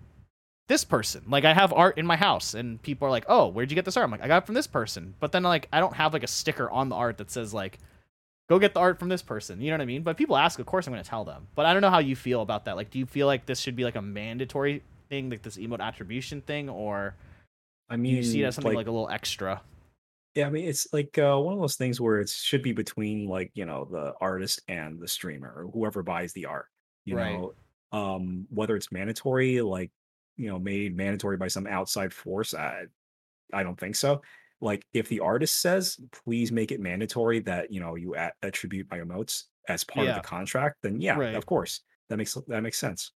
this 0.67 0.83
person." 0.83 1.23
Like 1.27 1.45
I 1.45 1.53
have 1.53 1.73
art 1.73 1.97
in 1.97 2.05
my 2.05 2.15
house, 2.17 2.53
and 2.53 2.81
people 2.81 3.07
are 3.07 3.11
like, 3.11 3.25
"Oh, 3.27 3.47
where'd 3.47 3.71
you 3.71 3.75
get 3.75 3.85
this 3.85 3.97
art?" 3.97 4.03
I'm 4.05 4.11
like, 4.11 4.21
"I 4.23 4.27
got 4.27 4.43
it 4.43 4.45
from 4.45 4.55
this 4.55 4.67
person." 4.67 5.15
But 5.19 5.31
then 5.31 5.43
like 5.43 5.67
I 5.73 5.79
don't 5.79 5.95
have 5.95 6.13
like 6.13 6.23
a 6.23 6.27
sticker 6.27 6.69
on 6.69 6.89
the 6.89 6.95
art 6.95 7.17
that 7.17 7.31
says 7.31 7.53
like, 7.53 7.79
"Go 8.49 8.59
get 8.59 8.73
the 8.73 8.79
art 8.81 8.99
from 8.99 9.09
this 9.09 9.21
person." 9.21 9.61
You 9.61 9.71
know 9.71 9.75
what 9.75 9.81
I 9.81 9.85
mean? 9.85 10.03
But 10.03 10.17
people 10.17 10.37
ask, 10.37 10.59
of 10.59 10.65
course 10.65 10.87
I'm 10.87 10.93
going 10.93 11.03
to 11.03 11.09
tell 11.09 11.25
them. 11.25 11.47
But 11.55 11.65
I 11.65 11.73
don't 11.73 11.81
know 11.81 11.89
how 11.89 11.99
you 11.99 12.15
feel 12.15 12.41
about 12.41 12.65
that. 12.65 12.75
Like, 12.75 12.89
do 12.91 12.99
you 12.99 13.05
feel 13.05 13.27
like 13.27 13.45
this 13.45 13.59
should 13.59 13.75
be 13.75 13.83
like 13.83 13.95
a 13.95 14.01
mandatory 14.01 14.83
thing, 15.09 15.29
like 15.29 15.41
this 15.41 15.57
emote 15.57 15.79
attribution 15.79 16.41
thing, 16.41 16.69
or 16.69 17.15
I 17.89 17.95
do 17.95 18.01
mean, 18.01 18.15
you 18.17 18.23
see 18.23 18.43
it 18.43 18.45
as 18.45 18.55
something 18.55 18.73
like, 18.73 18.87
a 18.87 18.91
little 18.91 19.09
extra? 19.09 19.61
yeah, 20.35 20.45
I 20.45 20.49
mean, 20.49 20.67
it's 20.67 20.87
like 20.93 21.17
uh, 21.17 21.37
one 21.37 21.53
of 21.55 21.59
those 21.59 21.77
things 21.77 21.99
where 21.99 22.19
it 22.19 22.29
should 22.29 22.61
be 22.61 22.71
between 22.73 23.27
like 23.27 23.51
you 23.55 23.65
know 23.65 23.87
the 23.89 24.13
artist 24.21 24.61
and 24.67 24.99
the 24.99 25.07
streamer 25.07 25.51
or 25.55 25.71
whoever 25.71 26.03
buys 26.03 26.33
the 26.33 26.45
art. 26.45 26.67
You 27.05 27.15
Right. 27.15 27.31
know, 27.39 27.53
um, 27.91 28.45
whether 28.49 28.75
it's 28.75 28.91
mandatory, 28.91 29.61
like 29.61 29.91
you 30.35 30.47
know, 30.49 30.59
made 30.59 30.95
mandatory 30.95 31.37
by 31.37 31.47
some 31.47 31.65
outside 31.67 32.13
force. 32.13 32.53
I, 32.53 32.83
I 33.53 33.63
don't 33.63 33.79
think 33.79 33.95
so. 33.95 34.21
Like, 34.59 34.85
if 34.93 35.07
the 35.09 35.19
artist 35.19 35.61
says, 35.61 35.99
"Please 36.11 36.51
make 36.51 36.71
it 36.71 36.79
mandatory 36.79 37.39
that 37.41 37.71
you 37.71 37.79
know 37.79 37.95
you 37.95 38.15
at- 38.15 38.35
attribute 38.41 38.87
my 38.89 38.99
emotes 38.99 39.45
as 39.67 39.83
part 39.83 40.05
Yeah. 40.05 40.17
of 40.17 40.23
the 40.23 40.27
contract," 40.27 40.77
then 40.83 40.99
yeah, 41.01 41.17
Right. 41.17 41.35
of 41.35 41.45
course, 41.45 41.81
that 42.09 42.17
makes 42.17 42.33
that 42.47 42.61
makes 42.61 42.77
sense. 42.79 43.11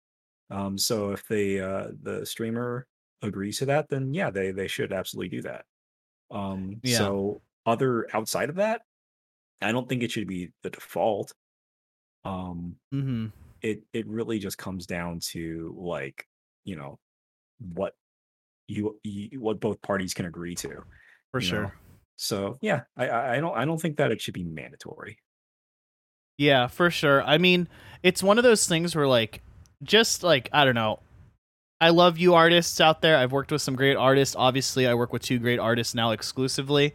Um, 0.50 0.76
so 0.78 1.12
if 1.12 1.26
the 1.28 1.60
uh, 1.60 1.88
the 2.02 2.24
streamer 2.26 2.86
agrees 3.22 3.58
to 3.58 3.66
that, 3.66 3.88
then 3.88 4.12
yeah, 4.14 4.30
they 4.30 4.50
they 4.52 4.66
should 4.68 4.92
absolutely 4.92 5.28
do 5.38 5.42
that. 5.42 5.64
Um, 6.30 6.80
Yeah. 6.82 6.98
so 6.98 7.42
other 7.66 8.06
outside 8.14 8.48
of 8.50 8.56
that, 8.56 8.82
I 9.60 9.72
don't 9.72 9.88
think 9.88 10.02
it 10.02 10.10
should 10.10 10.26
be 10.28 10.52
the 10.62 10.70
default. 10.70 11.32
Um, 12.24 12.76
Mm-hmm. 12.92 13.26
It 13.62 13.82
it 13.92 14.06
really 14.06 14.38
just 14.38 14.58
comes 14.58 14.86
down 14.86 15.20
to 15.32 15.74
like 15.78 16.26
you 16.64 16.76
know 16.76 16.98
what 17.74 17.94
you, 18.68 18.98
you 19.02 19.40
what 19.40 19.60
both 19.60 19.80
parties 19.82 20.14
can 20.14 20.26
agree 20.26 20.54
to. 20.56 20.82
For 21.32 21.40
sure. 21.40 21.62
know? 21.62 21.72
So 22.16 22.58
yeah, 22.60 22.82
I 22.96 23.08
I 23.08 23.36
I 23.36 23.40
don't 23.40 23.56
I 23.56 23.64
don't 23.64 23.80
think 23.80 23.96
that 23.96 24.10
it 24.10 24.20
should 24.20 24.34
be 24.34 24.44
mandatory. 24.44 25.18
Yeah, 26.38 26.68
for 26.68 26.90
sure. 26.90 27.22
I 27.22 27.38
mean, 27.38 27.68
it's 28.02 28.22
one 28.22 28.38
of 28.38 28.44
those 28.44 28.66
things 28.66 28.96
where 28.96 29.06
like 29.06 29.42
just 29.82 30.22
like 30.22 30.48
I 30.52 30.64
don't 30.64 30.74
know. 30.74 31.00
I 31.82 31.90
love 31.90 32.18
you 32.18 32.34
artists 32.34 32.78
out 32.80 33.00
there. 33.00 33.16
I've 33.16 33.32
worked 33.32 33.50
with 33.50 33.62
some 33.62 33.74
great 33.74 33.96
artists. 33.96 34.36
Obviously, 34.36 34.86
I 34.86 34.94
work 34.94 35.14
with 35.14 35.22
two 35.22 35.38
great 35.38 35.58
artists 35.58 35.94
now 35.94 36.10
exclusively. 36.10 36.94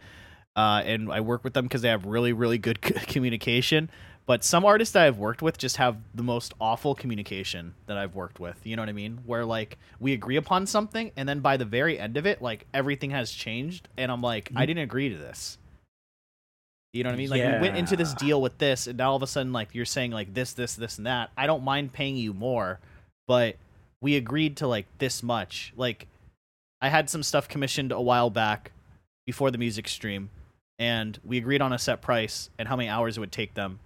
Uh, 0.54 0.82
and 0.86 1.12
I 1.12 1.20
work 1.20 1.44
with 1.44 1.54
them 1.54 1.66
because 1.66 1.82
they 1.82 1.88
have 1.88 2.06
really, 2.06 2.32
really 2.32 2.56
good 2.56 2.78
c- 2.82 2.92
communication. 3.06 3.90
But 4.26 4.42
some 4.42 4.64
artists 4.64 4.92
that 4.94 5.04
I've 5.04 5.18
worked 5.18 5.40
with 5.40 5.56
just 5.56 5.76
have 5.76 5.98
the 6.12 6.24
most 6.24 6.52
awful 6.60 6.96
communication 6.96 7.74
that 7.86 7.96
I've 7.96 8.16
worked 8.16 8.40
with. 8.40 8.58
You 8.64 8.74
know 8.74 8.82
what 8.82 8.88
I 8.88 8.92
mean? 8.92 9.20
Where 9.24 9.44
like 9.44 9.78
we 10.00 10.12
agree 10.12 10.36
upon 10.36 10.66
something, 10.66 11.12
and 11.16 11.28
then 11.28 11.38
by 11.40 11.56
the 11.56 11.64
very 11.64 11.96
end 11.98 12.16
of 12.16 12.26
it, 12.26 12.42
like 12.42 12.66
everything 12.74 13.10
has 13.10 13.30
changed, 13.30 13.88
and 13.96 14.10
I'm 14.10 14.22
like, 14.22 14.50
I 14.56 14.64
Mhm. 14.64 14.66
didn't 14.66 14.82
agree 14.82 15.08
to 15.10 15.16
this. 15.16 15.58
You 16.92 17.04
know 17.04 17.10
what 17.10 17.14
I 17.14 17.18
mean? 17.18 17.30
Like 17.30 17.42
we 17.42 17.58
went 17.60 17.76
into 17.76 17.96
this 17.96 18.14
deal 18.14 18.42
with 18.42 18.58
this, 18.58 18.86
and 18.88 18.98
now 18.98 19.10
all 19.10 19.16
of 19.16 19.22
a 19.22 19.26
sudden, 19.28 19.52
like 19.52 19.74
you're 19.74 19.84
saying 19.84 20.10
like 20.10 20.34
this, 20.34 20.52
this, 20.54 20.74
this, 20.74 20.98
and 20.98 21.06
that. 21.06 21.30
I 21.36 21.46
don't 21.46 21.62
mind 21.62 21.92
paying 21.92 22.16
you 22.16 22.32
more, 22.34 22.80
but 23.28 23.56
we 24.00 24.16
agreed 24.16 24.56
to 24.56 24.66
like 24.66 24.86
this 24.98 25.22
much. 25.22 25.72
Like 25.76 26.08
I 26.80 26.88
had 26.88 27.08
some 27.08 27.22
stuff 27.22 27.48
commissioned 27.48 27.92
a 27.92 28.00
while 28.00 28.30
back 28.30 28.72
before 29.24 29.52
the 29.52 29.58
music 29.58 29.86
stream, 29.88 30.30
and 30.80 31.20
we 31.22 31.38
agreed 31.38 31.60
on 31.62 31.72
a 31.72 31.78
set 31.78 32.02
price 32.02 32.50
and 32.58 32.66
how 32.66 32.74
many 32.76 32.88
hours 32.88 33.16
it 33.16 33.20
would 33.20 33.30
take 33.32 33.54
them. 33.54 33.78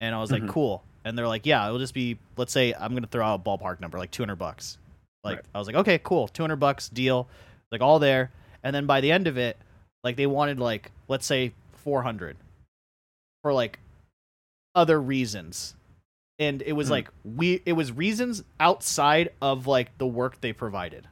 And 0.00 0.14
I 0.14 0.20
was 0.20 0.30
like, 0.32 0.42
Mhm. 0.42 0.48
cool. 0.48 0.82
And 1.04 1.16
they're 1.16 1.28
like, 1.28 1.46
yeah, 1.46 1.64
it'll 1.66 1.78
just 1.78 1.94
be, 1.94 2.18
let's 2.36 2.52
say, 2.52 2.74
I'm 2.78 2.94
gonna 2.94 3.06
throw 3.06 3.24
out 3.24 3.40
a 3.40 3.42
ballpark 3.42 3.80
number, 3.80 3.98
like 3.98 4.10
200 4.10 4.36
bucks. 4.36 4.78
Like 5.24 5.36
Right. 5.36 5.44
I 5.54 5.58
was 5.58 5.66
like, 5.66 5.76
okay, 5.76 5.98
cool, 6.02 6.28
200 6.28 6.56
bucks 6.56 6.88
deal, 6.88 7.28
like 7.70 7.80
all 7.80 7.98
there. 7.98 8.30
And 8.62 8.74
then 8.74 8.86
by 8.86 9.00
the 9.00 9.12
end 9.12 9.26
of 9.26 9.36
it, 9.38 9.56
like 10.04 10.16
they 10.16 10.26
wanted 10.26 10.58
like, 10.58 10.90
let's 11.08 11.26
say 11.26 11.52
400 11.72 12.36
for 13.42 13.52
like 13.52 13.78
other 14.74 15.00
reasons. 15.00 15.74
And 16.38 16.62
it 16.62 16.72
was 16.72 16.88
Hmm. 16.88 16.92
like 16.92 17.08
we, 17.24 17.62
it 17.66 17.74
was 17.74 17.92
reasons 17.92 18.42
outside 18.58 19.30
of 19.42 19.66
like 19.66 19.96
the 19.98 20.06
work 20.06 20.40
they 20.40 20.52
provided. 20.52 21.06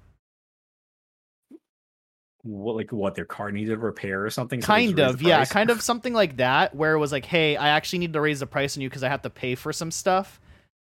What 2.49 2.77
like 2.77 2.91
what 2.93 3.15
their 3.15 3.25
car 3.27 3.53
needed 3.53 3.79
repair 3.79 4.25
or 4.25 4.31
something? 4.31 4.61
so 4.63 4.67
kind 4.67 4.99
of 4.99 5.21
yeah 5.21 5.45
kind 5.45 5.71
of 5.71 5.83
something 5.91 6.15
like 6.15 6.39
that 6.39 6.75
where 6.75 6.95
it 6.95 6.99
was 6.99 7.13
like 7.13 7.27
hey 7.27 7.57
i 7.57 7.69
actually 7.69 7.99
need 8.01 8.13
to 8.15 8.21
raise 8.21 8.41
the 8.41 8.47
price 8.47 8.77
on 8.77 8.81
you 8.81 8.89
because 8.89 9.03
i 9.05 9.09
have 9.09 9.23
to 9.23 9.31
pay 9.31 9.55
for 9.55 9.73
some 9.73 9.91
stuff 9.91 10.41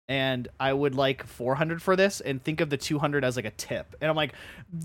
and 0.08 0.48
i 0.58 0.72
would 0.72 0.94
like 0.94 1.24
400 1.26 1.80
for 1.80 1.96
this 1.96 2.20
and 2.20 2.42
think 2.42 2.60
of 2.60 2.70
the 2.70 2.76
200 2.76 3.24
as 3.24 3.36
like 3.36 3.44
a 3.44 3.50
tip 3.52 3.94
and 4.00 4.10
i'm 4.10 4.16
like 4.16 4.34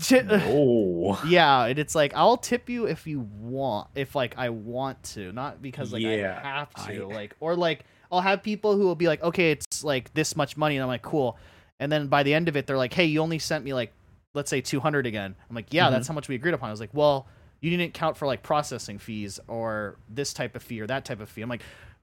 Oh. 0.12 1.20
yeah 1.26 1.64
and 1.66 1.78
it's 1.78 1.94
like 1.94 2.12
i'll 2.14 2.36
tip 2.36 2.68
you 2.68 2.86
if 2.86 3.06
you 3.06 3.20
want 3.40 3.88
if 3.94 4.14
like 4.14 4.34
i 4.38 4.48
want 4.50 5.02
to 5.14 5.32
not 5.32 5.60
because 5.60 5.92
like 5.92 6.02
Yeah, 6.02 6.40
i 6.42 6.46
have 6.46 6.74
to 6.86 7.04
I- 7.10 7.14
like 7.14 7.36
or 7.40 7.56
like 7.56 7.84
i'll 8.12 8.20
have 8.20 8.42
people 8.42 8.76
who 8.76 8.84
will 8.84 8.94
be 8.94 9.08
like 9.08 9.22
okay 9.22 9.50
it's 9.50 9.82
like 9.84 10.12
this 10.14 10.36
much 10.36 10.56
money 10.56 10.76
and 10.76 10.82
i'm 10.82 10.88
like 10.88 11.02
cool 11.02 11.36
and 11.78 11.90
then 11.90 12.06
by 12.08 12.22
the 12.22 12.32
end 12.32 12.48
of 12.48 12.56
it 12.56 12.66
they're 12.66 12.78
like 12.78 12.92
hey 12.94 13.04
you 13.06 13.20
only 13.20 13.38
sent 13.38 13.64
me 13.64 13.74
like 13.74 13.92
let's 14.34 14.48
say 14.50 14.60
200 14.60 15.06
again 15.06 15.34
i'm 15.48 15.56
like 15.56 15.66
yeah 15.72 15.88
Mhm. 15.88 15.92
that's 15.92 16.08
how 16.08 16.14
much 16.14 16.28
we 16.28 16.34
agreed 16.34 16.54
upon 16.54 16.68
i 16.68 16.72
was 16.72 16.80
like 16.80 16.90
well 16.92 17.26
you 17.60 17.70
didn't 17.70 17.92
count 17.94 18.16
for 18.16 18.26
like 18.26 18.42
processing 18.42 18.98
fees 18.98 19.38
or 19.48 19.96
this 20.08 20.32
type 20.32 20.54
of 20.56 20.62
fee 20.62 20.80
or 20.80 20.86
that 20.86 21.04
type 21.04 21.20
of 21.20 21.28
fee 21.28 21.42
i'm 21.42 21.48
like 21.48 21.62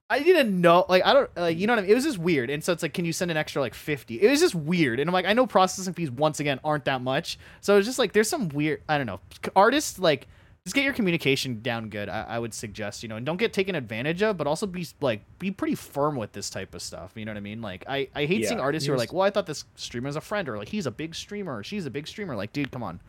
I 0.10 0.20
didn't 0.24 0.62
know, 0.62 0.86
like 0.88 1.06
I 1.06 1.12
don't, 1.12 1.30
like 1.36 1.58
you 1.58 1.68
know 1.68 1.74
what 1.74 1.80
I 1.80 1.82
mean. 1.82 1.92
It 1.92 1.96
was 1.96 2.06
just 2.06 2.18
weird, 2.18 2.50
and 2.50 2.64
so 2.64 2.72
it's 2.72 2.82
like, 2.82 2.94
can 2.94 3.04
you 3.04 3.12
send 3.12 3.30
an 3.30 3.36
extra 3.36 3.62
like 3.62 3.74
fifty? 3.74 4.22
It 4.22 4.30
was 4.32 4.40
just 4.40 4.56
weird, 4.56 5.02
and 5.02 5.10
I'm 5.10 5.14
like, 5.14 5.26
I 5.26 5.34
know 5.34 5.46
processing 5.46 5.94
fees 5.94 6.10
once 6.10 6.40
again 6.40 6.62
aren't 6.64 6.86
that 6.86 7.02
much, 7.02 7.38
so 7.60 7.78
it's 7.78 7.86
just 7.86 8.00
like 8.00 8.14
there's 8.14 8.30
some 8.30 8.48
weird. 8.48 8.82
I 8.88 8.98
don't 8.98 9.06
know, 9.06 9.20
artists 9.54 10.00
like 10.00 10.30
just 10.68 10.76
get 10.76 10.84
your 10.84 10.94
communication 10.94 11.62
down 11.62 11.88
good. 11.88 12.10
I, 12.10 12.24
I 12.24 12.40
would 12.40 12.54
suggest, 12.54 13.02
you 13.04 13.08
know, 13.08 13.16
and 13.16 13.26
don't 13.26 13.38
get 13.38 13.54
taken 13.54 13.74
advantage 13.74 14.22
of, 14.22 14.36
but 14.36 14.48
also 14.48 14.66
be 14.68 14.86
like 15.00 15.22
be 15.40 15.50
pretty 15.50 15.76
firm 15.76 16.18
with 16.18 16.34
this 16.34 16.50
type 16.50 16.76
of 16.76 16.82
stuff. 16.82 17.14
You 17.16 17.24
know 17.24 17.32
what 17.32 17.38
I 17.38 17.42
mean? 17.42 17.62
Like 17.62 17.86
I 17.88 18.10
I 18.14 18.26
hate 18.26 18.46
seeing 18.46 18.60
artists 18.60 18.86
who 18.86 18.94
are 18.94 18.98
like, 18.98 19.14
well, 19.14 19.22
I 19.22 19.30
thought 19.30 19.46
this 19.46 19.64
streamer 19.76 20.10
is 20.10 20.18
a 20.18 20.22
friend, 20.22 20.50
or 20.50 20.58
like 20.58 20.68
he's 20.68 20.86
a 20.86 20.92
big 20.92 21.16
streamer, 21.16 21.56
or 21.58 21.64
she's 21.64 21.86
a 21.86 21.90
big 21.90 22.06
streamer. 22.06 22.36
Like, 22.36 22.52
dude, 22.52 22.70
come 22.72 22.84
on. 22.84 23.00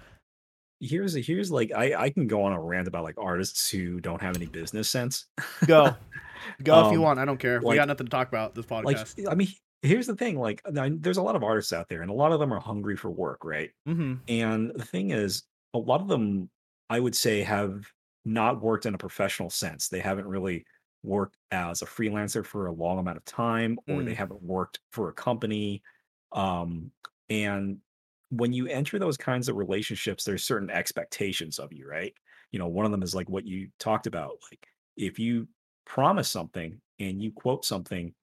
Here's 0.81 1.17
a, 1.17 1.21
here's 1.21 1.51
like 1.51 1.73
I 1.75 1.95
I 1.95 2.11
can 2.11 2.29
go 2.29 2.45
on 2.45 2.53
a 2.53 2.61
rant 2.61 2.87
about 2.87 3.03
like 3.03 3.17
artists 3.19 3.69
who 3.69 3.99
don't 3.99 4.23
have 4.23 4.37
any 4.37 4.47
business 4.47 4.89
sense. 4.89 5.27
Go. 5.67 5.95
Go 6.63 6.87
if 6.87 6.93
you 6.93 6.99
Um, 6.99 7.03
want. 7.05 7.19
I 7.19 7.25
don't 7.25 7.39
care. 7.39 7.61
we 7.61 7.75
got 7.75 7.89
nothing 7.89 8.07
to 8.07 8.11
talk 8.11 8.29
about 8.29 8.55
this 8.55 8.65
podcast. 8.65 9.19
Like 9.19 9.29
I 9.29 9.35
mean, 9.35 9.49
here's 9.83 10.07
the 10.07 10.15
thing. 10.15 10.39
Like 10.39 10.63
there's 10.71 11.17
a 11.17 11.23
lot 11.23 11.35
of 11.35 11.43
artists 11.43 11.73
out 11.73 11.89
there, 11.89 12.03
and 12.03 12.11
a 12.13 12.15
lot 12.15 12.31
of 12.31 12.39
them 12.39 12.53
are 12.55 12.61
hungry 12.61 12.97
for 12.97 13.11
work, 13.11 13.45
right? 13.45 13.71
Mm-hmm. 13.89 14.15
And 14.29 14.71
the 14.73 14.85
thing 14.85 15.11
is, 15.11 15.43
a 15.75 15.79
lot 15.79 16.01
of 16.01 16.07
them, 16.07 16.49
I 16.91 17.01
would 17.01 17.17
say, 17.17 17.43
have 17.43 17.93
not 18.25 18.61
worked 18.63 18.87
in 18.87 18.95
a 18.95 18.99
professional 18.99 19.51
sense. 19.51 19.89
They 19.89 20.01
haven't 20.01 20.27
really 20.27 20.65
worked 21.03 21.37
as 21.51 21.83
a 21.83 21.87
freelancer 21.87 22.45
for 22.45 22.67
a 22.67 22.73
long 22.73 22.99
amount 22.99 23.17
of 23.17 23.25
time, 23.25 23.79
or 23.87 24.05
they 24.05 24.15
Mm. 24.15 24.17
haven't 24.17 24.43
worked 24.43 24.81
for 24.91 25.09
a 25.09 25.13
company. 25.15 25.83
Um, 26.33 26.93
and 27.31 27.81
when 28.31 28.53
you 28.53 28.67
enter 28.67 28.99
those 28.99 29.17
kinds 29.17 29.49
of 29.49 29.57
relationships, 29.57 30.25
there's 30.25 30.45
certain 30.45 30.71
expectations 30.71 31.59
of 31.59 31.73
you, 31.73 31.89
right? 31.89 32.15
You 32.53 32.59
know, 32.59 32.69
one 32.69 32.85
of 32.85 32.91
them 32.93 33.03
is 33.03 33.15
like 33.15 33.29
what 33.29 33.47
you 33.47 33.71
talked 33.79 34.07
about. 34.07 34.39
Like 34.51 34.67
if 34.97 35.19
you 35.19 35.49
promise 35.87 36.29
something 36.31 36.81
and 36.99 37.23
you 37.23 37.33
quote 37.33 37.65
something, 37.65 38.15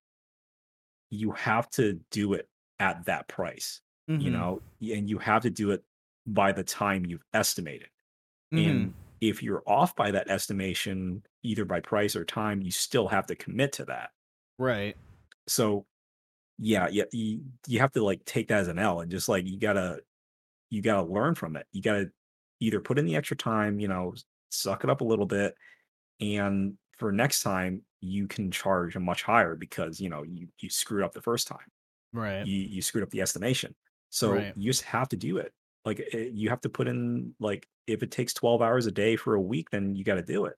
you 1.09 1.32
have 1.32 1.70
to 1.72 1.93
do 2.11 2.34
it 2.34 2.49
at 2.80 3.05
that 3.05 3.28
price 3.28 3.82
Mm-hmm. 4.07 4.18
you 4.18 4.32
know, 4.32 4.61
and 4.82 5.09
you 5.09 5.18
have 5.18 5.41
to 5.41 5.49
do 5.49 5.72
it 5.72 5.84
by 6.26 6.53
the 6.53 6.63
time 6.63 7.05
you've 7.05 7.26
estimated. 7.34 7.89
Mhm. 8.51 8.91
And 8.91 8.95
if 9.21 9.43
you're 9.43 9.63
off 9.67 9.95
by 9.95 10.11
that 10.11 10.29
estimation, 10.29 11.23
either 11.43 11.65
by 11.65 11.79
price 11.81 12.15
or 12.15 12.25
time, 12.25 12.61
you 12.61 12.71
still 12.71 13.07
have 13.07 13.27
to 13.27 13.35
commit 13.35 13.73
to 13.73 13.85
that. 13.85 14.11
right. 14.57 14.97
So 15.47 15.85
yeah, 16.59 16.89
yeah, 16.89 17.05
you, 17.13 17.43
you 17.67 17.79
have 17.79 17.93
to 17.93 18.03
like 18.03 18.25
take 18.25 18.49
that 18.49 18.59
as 18.61 18.69
an 18.69 18.79
L 18.79 19.01
and 19.01 19.11
just 19.11 19.29
like 19.29 19.45
you 19.47 19.59
gotta 19.59 20.01
you 20.71 20.81
gotta 20.83 21.07
learn 21.11 21.35
from 21.35 21.57
it. 21.57 21.67
You 21.73 21.81
gotta 21.83 22.11
either 22.61 22.81
put 22.81 22.99
in 22.99 23.05
the 23.05 23.15
extra 23.17 23.37
time, 23.37 23.79
you 23.79 23.87
know, 23.89 24.15
suck 24.51 24.83
it 24.85 24.91
up 24.91 25.01
a 25.01 25.05
little 25.05 25.25
bit, 25.27 25.55
and 26.21 26.77
for 26.99 27.11
next 27.13 27.41
time 27.43 27.83
you 28.01 28.27
can 28.27 28.51
charge 28.51 28.95
a 28.95 29.01
much 29.01 29.23
higher 29.23 29.55
because 29.55 29.99
you 30.01 30.09
know 30.09 30.23
you 30.23 30.49
you 30.59 30.69
screwed 30.69 31.03
up 31.03 31.13
the 31.13 31.21
first 31.21 31.47
time. 31.47 31.67
Right. 32.13 32.47
You 32.47 32.55
you 32.57 32.81
screwed 32.81 33.03
up 33.03 33.09
the 33.09 33.21
estimation. 33.21 33.75
So 34.09 34.33
Right. 34.33 34.55
you 34.55 34.69
just 34.71 34.83
have 34.83 35.09
to 35.09 35.17
do 35.17 35.37
it. 35.37 35.53
Like 35.85 35.99
eh, 36.13 36.29
you 36.33 36.49
have 36.49 36.61
to 36.61 36.69
put 36.69 36.87
in 36.87 37.35
like 37.39 37.67
if 37.88 38.03
it 38.03 38.11
takes 38.11 38.33
12 38.33 38.61
hours 38.61 38.86
a 38.88 38.91
day 38.91 39.15
for 39.15 39.36
a 39.36 39.41
week, 39.41 39.69
then 39.71 39.95
you 39.95 40.03
got 40.03 40.15
to 40.15 40.23
do 40.23 40.45
it. 40.45 40.57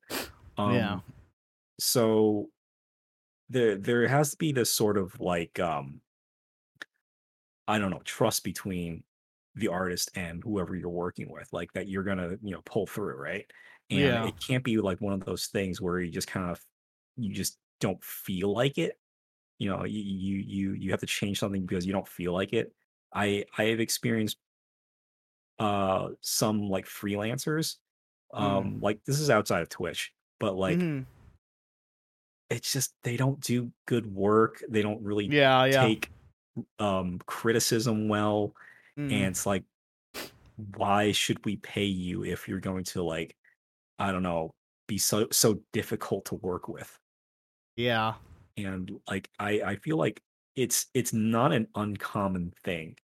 Um, 0.57 0.87
Yeah. 0.87 1.01
So 1.79 2.51
there 3.49 3.77
there 3.77 4.07
has 4.07 4.31
to 4.31 4.37
be 4.37 4.51
this 4.51 4.73
sort 4.73 4.97
of 4.97 5.19
like 5.19 5.59
um 5.59 6.01
I 7.67 7.79
don't 7.79 7.91
know, 7.91 8.01
trust 8.05 8.43
between 8.43 9.03
the 9.55 9.67
artist 9.67 10.11
and 10.15 10.43
whoever 10.43 10.75
you're 10.75 10.89
working 10.89 11.31
with, 11.31 11.51
like 11.51 11.73
that 11.73 11.87
you're 11.87 12.03
gonna, 12.03 12.37
you 12.41 12.51
know, 12.51 12.61
pull 12.65 12.87
through, 12.87 13.15
right? 13.15 13.49
And 13.89 14.17
Yeah. 14.17 14.23
it 14.23 14.39
can't 14.39 14.63
be 14.63 14.77
like 14.77 15.01
one 15.01 15.13
of 15.13 15.25
those 15.25 15.47
things 15.47 15.81
where 15.81 15.99
you 15.99 16.11
just 16.11 16.27
kind 16.27 16.49
of 16.49 16.63
you 17.17 17.33
just 17.33 17.57
don't 17.79 18.03
feel 18.03 18.53
like 18.53 18.77
it. 18.77 18.99
You 19.59 19.69
know, 19.71 19.85
you 19.85 20.01
you 20.01 20.37
you 20.39 20.73
you 20.75 20.91
have 20.91 21.01
to 21.01 21.07
change 21.07 21.39
something 21.39 21.65
because 21.65 21.85
you 21.85 21.93
don't 21.93 22.07
feel 22.07 22.33
like 22.33 22.53
it. 22.53 22.73
I 23.13 23.45
I 23.57 23.65
have 23.65 23.79
experienced 23.81 24.39
uh 25.59 26.09
some 26.21 26.69
like 26.69 26.85
freelancers. 26.85 27.77
Mm. 28.33 28.39
Um 28.41 28.79
like 28.81 29.03
this 29.05 29.19
is 29.19 29.29
outside 29.29 29.61
of 29.61 29.69
Twitch, 29.69 30.13
but 30.39 30.55
like 30.55 30.77
Mhm. 30.77 31.05
it's 32.49 32.71
just 32.71 32.93
they 33.03 33.17
don't 33.17 33.39
do 33.41 33.71
good 33.85 34.05
work. 34.13 34.63
They 34.69 34.81
don't 34.81 35.01
really 35.01 35.25
Yeah. 35.25 35.65
Yeah. 35.65 35.83
take 35.83 36.11
um 36.79 37.19
criticism 37.27 38.07
well 38.07 38.55
Mhm. 38.97 39.11
and 39.11 39.25
it's 39.25 39.45
like 39.45 39.63
why 40.75 41.11
should 41.11 41.43
we 41.45 41.57
pay 41.57 41.83
you 41.85 42.23
if 42.23 42.47
you're 42.47 42.59
going 42.59 42.83
to 42.83 43.03
like 43.03 43.35
i 43.99 44.11
don't 44.11 44.23
know 44.23 44.55
be 44.87 44.97
so 44.97 45.27
so 45.31 45.61
difficult 45.71 46.25
to 46.25 46.33
work 46.35 46.67
with 46.67 46.97
yeah. 47.75 48.15
and 48.55 48.99
like 49.07 49.29
i 49.37 49.61
i 49.61 49.75
feel 49.75 49.97
like 49.97 50.19
it's 50.55 50.87
it's 50.95 51.13
not 51.13 51.51
an 51.53 51.67
uncommon 51.75 52.51
thing 52.63 52.97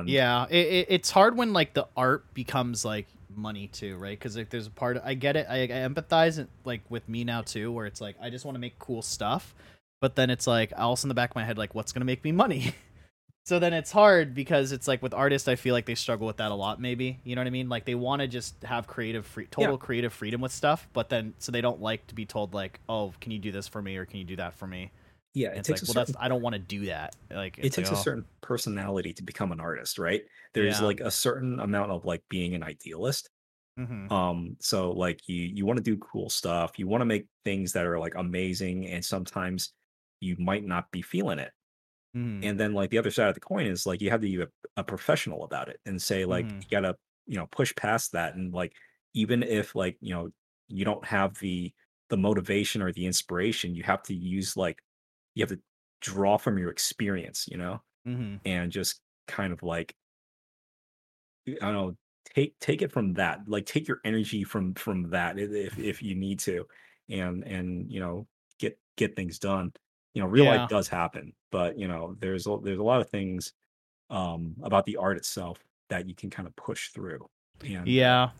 and 0.00 0.08
Yeah, 0.08 0.46
it, 0.50 0.66
it, 0.66 0.86
it's 0.90 1.10
hard 1.10 1.36
when 1.36 1.52
like 1.52 1.74
the 1.74 1.86
art 1.96 2.32
becomes 2.34 2.84
like 2.84 3.06
money 3.34 3.68
too, 3.68 3.96
right? 3.96 4.18
Because 4.18 4.36
like 4.36 4.50
there's 4.50 4.66
a 4.66 4.70
part 4.70 5.00
I 5.04 5.14
get 5.14 5.36
it, 5.36 5.46
I, 5.48 5.62
I 5.62 5.66
empathize 5.68 6.38
it, 6.38 6.48
like 6.64 6.82
with 6.88 7.08
me 7.08 7.24
now 7.24 7.42
too, 7.42 7.70
where 7.72 7.86
it's 7.86 8.00
like 8.00 8.16
I 8.20 8.30
just 8.30 8.44
want 8.44 8.56
to 8.56 8.60
make 8.60 8.78
cool 8.78 9.02
stuff, 9.02 9.54
but 10.00 10.16
then 10.16 10.30
it's 10.30 10.46
like 10.46 10.72
also 10.76 11.06
in 11.06 11.08
the 11.08 11.14
back 11.14 11.30
of 11.30 11.36
my 11.36 11.44
head 11.44 11.58
like 11.58 11.74
what's 11.74 11.92
gonna 11.92 12.04
make 12.04 12.24
me 12.24 12.32
money. 12.32 12.74
so 13.44 13.58
then 13.58 13.72
it's 13.72 13.92
hard 13.92 14.34
because 14.34 14.72
it's 14.72 14.88
like 14.88 15.02
with 15.02 15.14
artists, 15.14 15.48
I 15.48 15.56
feel 15.56 15.74
like 15.74 15.86
they 15.86 15.94
struggle 15.94 16.26
with 16.26 16.38
that 16.38 16.50
a 16.50 16.54
lot. 16.54 16.80
Maybe 16.80 17.20
you 17.24 17.36
know 17.36 17.40
what 17.40 17.46
I 17.46 17.50
mean? 17.50 17.68
Like 17.68 17.84
they 17.84 17.94
want 17.94 18.20
to 18.20 18.28
just 18.28 18.62
have 18.64 18.86
creative 18.86 19.26
free, 19.26 19.46
total 19.46 19.78
creative 19.78 20.12
freedom 20.12 20.40
with 20.40 20.52
stuff, 20.52 20.88
but 20.92 21.08
then 21.08 21.34
so 21.38 21.52
they 21.52 21.60
don't 21.60 21.80
like 21.80 22.06
to 22.08 22.14
be 22.14 22.26
told 22.26 22.54
like, 22.54 22.80
oh, 22.88 23.12
can 23.20 23.32
you 23.32 23.38
do 23.38 23.52
this 23.52 23.68
for 23.68 23.80
me 23.80 23.96
or 23.96 24.04
can 24.04 24.18
you 24.18 24.24
do 24.24 24.36
that 24.36 24.54
for 24.54 24.66
me? 24.66 24.90
Yeah 25.34 25.50
it 25.50 25.64
takes 25.64 25.82
like, 25.82 25.82
a 25.82 25.86
well, 25.86 25.94
certain 25.94 25.94
that's 25.94 26.16
I 26.18 26.28
don't 26.28 26.42
want 26.42 26.54
to 26.54 26.58
do 26.58 26.86
that. 26.86 27.16
Like 27.30 27.58
it 27.60 27.72
takes 27.72 27.90
like, 27.90 27.90
a 27.90 27.96
oh, 27.96 28.04
certain 28.04 28.24
personality 28.40 29.12
to 29.12 29.22
become 29.22 29.50
an 29.52 29.60
artist 29.60 29.98
right 29.98 30.22
there's 30.54 30.80
Yeah. 30.80 30.80
like 30.80 31.00
a 31.00 31.10
certain 31.10 31.58
amount 31.60 31.90
of 31.90 32.04
like 32.04 32.22
being 32.28 32.54
an 32.54 32.62
idealist 32.62 33.30
mhm. 33.76 34.08
um 34.10 34.56
so 34.60 34.92
like 34.92 35.28
you 35.28 35.36
you 35.54 35.66
want 35.66 35.78
to 35.78 35.82
do 35.84 35.98
cool 35.98 36.30
stuff 36.30 36.78
you 36.78 36.88
want 36.88 37.02
to 37.02 37.06
make 37.06 37.26
things 37.44 37.72
that 37.72 37.86
are 37.86 37.98
like 38.00 38.14
amazing 38.16 38.86
and 38.88 39.04
sometimes 39.04 39.74
you 40.20 40.36
might 40.38 40.64
not 40.64 40.90
be 40.92 41.02
feeling 41.02 41.38
it 41.40 41.52
Mhm. 42.14 42.42
and 42.42 42.58
then 42.60 42.72
like 42.74 42.90
the 42.90 42.98
other 42.98 43.10
side 43.10 43.28
of 43.28 43.34
the 43.34 43.40
coin 43.40 43.66
is 43.66 43.86
like 43.86 44.00
you 44.00 44.10
have 44.10 44.20
to 44.20 44.26
be 44.28 44.42
a, 44.42 44.48
a 44.76 44.84
professional 44.84 45.44
about 45.44 45.68
it 45.68 45.80
and 45.86 46.00
say 46.00 46.24
like 46.24 46.50
Mhm. 46.50 46.62
you 46.62 46.68
gotta 46.70 46.96
you 47.26 47.36
know 47.36 47.46
push 47.48 47.74
past 47.76 48.12
that 48.12 48.34
and 48.34 48.52
like 48.54 48.74
even 49.14 49.42
if 49.42 49.74
like 49.74 49.96
you 50.00 50.14
know 50.14 50.30
you 50.68 50.84
don't 50.84 51.04
have 51.06 51.38
the 51.38 51.72
the 52.10 52.16
motivation 52.16 52.82
or 52.82 52.92
the 52.92 53.06
inspiration 53.06 53.74
you 53.74 53.82
have 53.82 54.02
to 54.02 54.14
use 54.14 54.56
like 54.56 54.82
you 55.38 55.42
have 55.44 55.50
to 55.50 55.62
draw 56.00 56.36
from 56.36 56.58
your 56.58 56.70
experience 56.70 57.48
you 57.48 57.56
know 57.58 57.82
Mhm. 58.04 58.40
and 58.44 58.72
just 58.72 59.02
kind 59.28 59.52
of 59.52 59.62
like 59.62 59.96
i 61.48 61.52
don't 61.60 61.72
know 61.72 61.96
take 62.24 62.58
take 62.60 62.82
it 62.82 62.92
from 62.92 63.14
that 63.14 63.40
like 63.48 63.64
take 63.66 63.88
your 63.88 64.00
energy 64.04 64.44
from 64.44 64.74
from 64.74 65.10
that 65.10 65.38
if 65.38 65.78
if 65.78 66.02
you 66.02 66.14
need 66.14 66.38
to 66.38 66.66
and 67.08 67.44
and 67.44 67.90
you 67.90 68.00
know 68.00 68.26
get 68.58 68.78
get 68.96 69.16
things 69.16 69.38
done 69.38 69.72
you 70.14 70.20
know 70.22 70.28
real 70.28 70.44
Yeah. 70.44 70.46
life 70.46 70.66
does 70.66 70.88
happen 70.88 71.32
but 71.50 71.78
you 71.78 71.88
know 71.88 72.14
there's 72.18 72.46
a, 72.46 72.58
there's 72.62 72.78
a 72.78 72.82
lot 72.82 73.00
of 73.00 73.08
things 73.08 73.52
um 74.10 74.56
about 74.62 74.86
the 74.86 74.96
art 74.96 75.16
itself 75.18 75.64
that 75.90 76.08
you 76.08 76.14
can 76.14 76.30
kind 76.30 76.48
of 76.48 76.56
push 76.56 76.90
through 76.90 77.28
and 77.64 77.94
Yeah. 77.94 78.32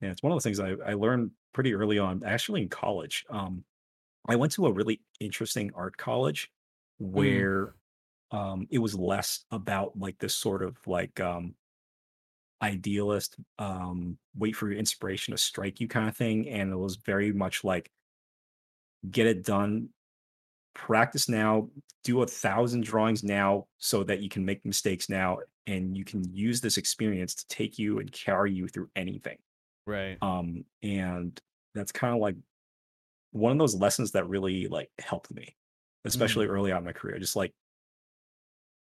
and 0.00 0.10
it's 0.10 0.22
one 0.22 0.32
of 0.32 0.38
the 0.38 0.42
things 0.42 0.60
I, 0.60 0.72
I 0.84 0.94
learned 0.94 1.32
pretty 1.52 1.74
early 1.74 1.98
on, 1.98 2.22
actually 2.24 2.62
in 2.62 2.68
college. 2.68 3.24
Um, 3.30 3.64
I 4.28 4.36
went 4.36 4.52
to 4.52 4.66
a 4.66 4.72
really 4.72 5.02
interesting 5.20 5.72
art 5.74 5.96
college 5.96 6.50
where 6.98 7.74
um, 8.30 8.66
it 8.70 8.78
was 8.78 8.94
less 8.94 9.44
about 9.50 9.98
like 9.98 10.18
this 10.18 10.34
sort 10.34 10.62
of 10.62 10.78
like 10.86 11.20
um, 11.20 11.54
idealist, 12.62 13.36
um, 13.58 14.18
wait 14.34 14.56
for 14.56 14.68
your 14.70 14.78
inspiration 14.78 15.32
to 15.32 15.38
strike 15.38 15.80
you 15.80 15.88
kind 15.88 16.08
of 16.08 16.16
thing. 16.16 16.48
And 16.48 16.72
it 16.72 16.76
was 16.76 16.96
very 16.96 17.32
much 17.32 17.64
like 17.64 17.90
get 19.10 19.26
it 19.26 19.44
done, 19.44 19.90
practice 20.74 21.28
now, 21.28 21.70
do 22.04 22.22
a 22.22 22.26
thousand 22.26 22.84
drawings 22.84 23.24
now 23.24 23.66
so 23.78 24.04
that 24.04 24.20
you 24.20 24.28
can 24.28 24.44
make 24.44 24.64
mistakes 24.64 25.08
now 25.08 25.38
and 25.66 25.96
you 25.96 26.04
can 26.04 26.24
use 26.32 26.60
this 26.60 26.78
experience 26.78 27.34
to 27.34 27.46
take 27.48 27.78
you 27.78 27.98
and 28.00 28.12
carry 28.12 28.52
you 28.52 28.68
through 28.68 28.90
anything 28.96 29.38
Right. 29.86 30.18
um 30.22 30.64
and 30.82 31.40
that's 31.74 31.92
kind 31.92 32.14
of 32.14 32.20
like 32.20 32.36
one 33.36 33.52
of 33.52 33.58
those 33.58 33.74
lessons 33.74 34.12
that 34.12 34.28
really 34.28 34.66
like 34.68 34.90
helped 34.98 35.30
me 35.32 35.54
especially 36.04 36.46
early 36.46 36.70
on 36.72 36.78
in 36.78 36.84
my 36.84 36.92
career 36.92 37.18
just 37.18 37.36
like 37.36 37.52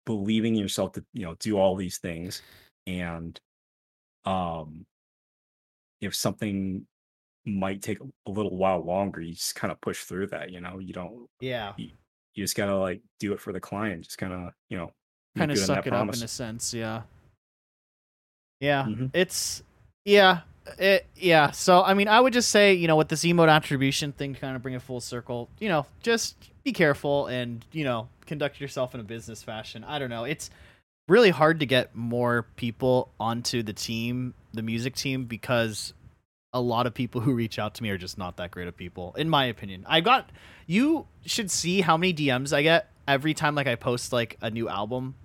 believing 0.06 0.56
in 0.56 0.62
yourself 0.62 0.94
to 0.94 1.04
you 1.14 1.26
know 1.26 1.36
do 1.40 1.58
all 1.58 1.76
these 1.76 1.98
things 1.98 2.42
and 2.88 3.40
um 4.26 4.86
if 6.02 6.16
something 6.16 6.86
might 7.46 7.82
take 7.82 8.00
a 8.00 8.32
little 8.32 8.56
while 8.56 8.80
longer 8.84 9.22
you 9.22 9.34
just 9.34 9.56
kind 9.56 9.72
of 9.72 9.80
push 9.82 10.04
through 10.04 10.28
that 10.28 10.52
you 10.52 10.62
know 10.62 10.80
you 10.80 10.94
don't 10.94 11.28
Yeah. 11.40 11.74
you 11.78 11.92
just 12.36 12.56
gotta 12.56 12.76
like 12.78 13.02
do 13.20 13.34
it 13.34 13.40
for 13.42 13.52
the 13.54 13.60
client 13.60 14.04
just 14.04 14.18
kind 14.18 14.34
of 14.34 14.54
you 14.70 14.78
know 14.78 14.92
Kind 15.38 15.52
of 15.52 15.58
suck 15.60 15.86
it 15.88 15.94
up 15.94 16.14
in 16.14 16.24
a 16.24 16.28
sense. 16.28 16.74
Yeah. 16.74 17.04
Yeah. 18.60 18.84
Mhm. 18.84 19.10
It's 19.14 19.64
yeah. 20.06 20.42
It, 20.78 21.08
yeah. 21.16 21.52
So 21.52 21.84
I 21.84 21.94
mean, 21.94 22.08
I 22.08 22.20
would 22.20 22.34
just 22.34 22.50
say 22.50 22.74
you 22.74 22.88
know 22.88 22.96
with 22.96 23.10
this 23.10 23.24
emote 23.24 23.50
attribution 23.50 24.12
thing, 24.12 24.36
kind 24.36 24.56
of 24.56 24.62
bring 24.62 24.76
it 24.76 24.82
full 24.82 25.02
circle. 25.02 25.50
You 25.60 25.70
know, 25.70 25.86
just 26.02 26.36
be 26.64 26.72
careful 26.72 27.28
and 27.28 27.66
you 27.72 27.84
know 27.84 28.10
conduct 28.26 28.62
yourself 28.62 28.94
in 28.94 29.02
a 29.02 29.04
business 29.04 29.42
fashion. 29.42 29.84
I 29.84 30.00
don't 30.00 30.10
know. 30.10 30.26
It's 30.26 30.50
really 31.08 31.32
hard 31.32 31.60
to 31.62 31.66
get 31.66 31.96
more 31.96 32.46
people 32.56 33.12
onto 33.20 33.64
the 33.64 33.74
team, 33.74 34.36
the 34.54 34.62
music 34.62 34.96
team, 34.96 35.26
because 35.26 35.94
a 36.54 36.62
lot 36.62 36.86
of 36.86 36.94
people 36.94 37.22
who 37.26 37.34
reach 37.34 37.58
out 37.60 37.76
to 37.76 37.84
me 37.84 37.90
are 37.90 37.98
just 37.98 38.18
not 38.18 38.38
that 38.38 38.52
great 38.52 38.68
of 38.68 38.78
people, 38.78 39.16
in 39.18 39.30
my 39.30 39.46
opinion. 39.46 39.86
I 39.88 40.02
got 40.02 40.30
you 40.68 41.08
should 41.26 41.50
see 41.50 41.82
how 41.82 41.98
many 41.98 42.14
DMs 42.14 42.54
I 42.54 42.62
get 42.62 42.92
every 43.08 43.34
time 43.34 43.56
like 43.56 43.68
I 43.68 43.76
post 43.76 44.14
like 44.14 44.38
a 44.42 44.52
new 44.52 44.70
album 44.70 45.16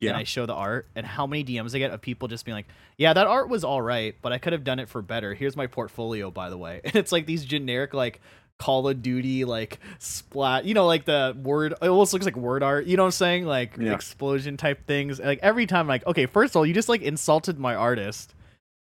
yeah 0.00 0.10
and 0.10 0.16
I 0.18 0.24
show 0.24 0.46
the 0.46 0.54
art 0.54 0.88
and 0.94 1.06
how 1.06 1.26
many 1.26 1.44
DMs 1.44 1.74
I 1.74 1.78
get 1.78 1.90
of 1.90 2.00
people 2.00 2.26
just 2.28 2.44
being 2.44 2.54
like, 2.56 2.66
"Yeah, 2.96 3.12
that 3.12 3.26
art 3.26 3.48
was 3.48 3.64
all 3.64 3.82
right, 3.82 4.16
but 4.22 4.32
I 4.32 4.38
could 4.38 4.52
have 4.52 4.64
done 4.64 4.78
it 4.78 4.88
for 4.88 5.02
better. 5.02 5.34
Here's 5.34 5.56
my 5.56 5.66
portfolio, 5.66 6.30
by 6.30 6.50
the 6.50 6.58
way." 6.58 6.80
And 6.84 6.96
it's 6.96 7.12
like 7.12 7.26
these 7.26 7.44
generic 7.44 7.94
like 7.94 8.20
Call 8.58 8.88
of 8.88 9.02
Duty 9.02 9.44
like 9.44 9.78
splat, 9.98 10.64
you 10.64 10.74
know, 10.74 10.86
like 10.86 11.04
the 11.04 11.36
word. 11.42 11.72
It 11.80 11.88
almost 11.88 12.12
looks 12.12 12.24
like 12.24 12.36
word 12.36 12.62
art. 12.62 12.86
You 12.86 12.96
know 12.96 13.04
what 13.04 13.08
I'm 13.08 13.12
saying? 13.12 13.46
Like 13.46 13.76
Yeah. 13.78 13.94
explosion 13.94 14.56
type 14.56 14.86
things. 14.86 15.18
Like 15.20 15.38
every 15.42 15.66
time, 15.66 15.86
like 15.86 16.06
okay, 16.06 16.26
first 16.26 16.52
of 16.52 16.56
all, 16.56 16.66
you 16.66 16.74
just 16.74 16.88
like 16.88 17.02
insulted 17.02 17.58
my 17.58 17.74
artist. 17.74 18.34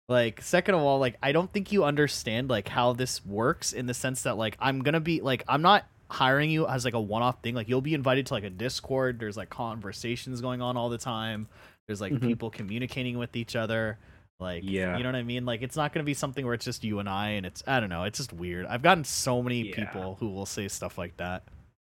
Like 0.08 0.42
second 0.42 0.74
of 0.74 0.82
all, 0.82 0.98
like 0.98 1.16
I 1.22 1.32
don't 1.32 1.50
think 1.52 1.72
you 1.72 1.84
understand 1.84 2.50
like 2.50 2.68
how 2.68 2.92
this 2.92 3.24
works 3.24 3.72
in 3.72 3.86
the 3.86 3.94
sense 3.94 4.22
that 4.22 4.36
like 4.36 4.56
I'm 4.60 4.80
gonna 4.82 5.00
be 5.00 5.20
like 5.22 5.42
I'm 5.48 5.62
not 5.62 5.86
hiring 6.14 6.50
you 6.50 6.66
as 6.66 6.84
like 6.84 6.94
a 6.94 7.00
one-off 7.00 7.42
thing. 7.42 7.54
Like 7.54 7.68
you'll 7.68 7.80
be 7.80 7.94
invited 7.94 8.26
to 8.26 8.34
like 8.34 8.44
a 8.44 8.50
discord. 8.50 9.18
There's 9.18 9.36
like 9.36 9.50
conversations 9.50 10.40
going 10.40 10.62
on 10.62 10.76
all 10.76 10.88
the 10.88 10.98
time. 10.98 11.48
There's 11.86 12.00
like 12.00 12.12
Mhm. 12.12 12.22
people 12.22 12.50
communicating 12.50 13.18
with 13.18 13.36
each 13.36 13.56
other. 13.56 13.98
Like 14.40 14.62
Yeah. 14.64 14.96
you 14.96 15.02
know 15.02 15.10
what 15.10 15.16
i 15.16 15.22
mean? 15.22 15.44
Like 15.44 15.62
it's 15.62 15.76
not 15.76 15.92
going 15.92 16.02
to 16.04 16.06
be 16.06 16.14
something 16.14 16.44
where 16.44 16.54
it's 16.54 16.64
just 16.64 16.82
you 16.84 16.98
and 16.98 17.08
i 17.08 17.30
and 17.30 17.46
it's 17.46 17.62
i 17.66 17.78
don't 17.80 17.88
know 17.88 18.02
it's 18.04 18.18
just 18.18 18.32
weird. 18.32 18.66
I've 18.66 18.82
gotten 18.82 19.04
so 19.04 19.42
many 19.42 19.68
Yeah. 19.68 19.76
people 19.84 20.16
who 20.18 20.30
will 20.30 20.46
say 20.46 20.66
stuff 20.68 20.96
like 20.98 21.16
that. 21.18 21.44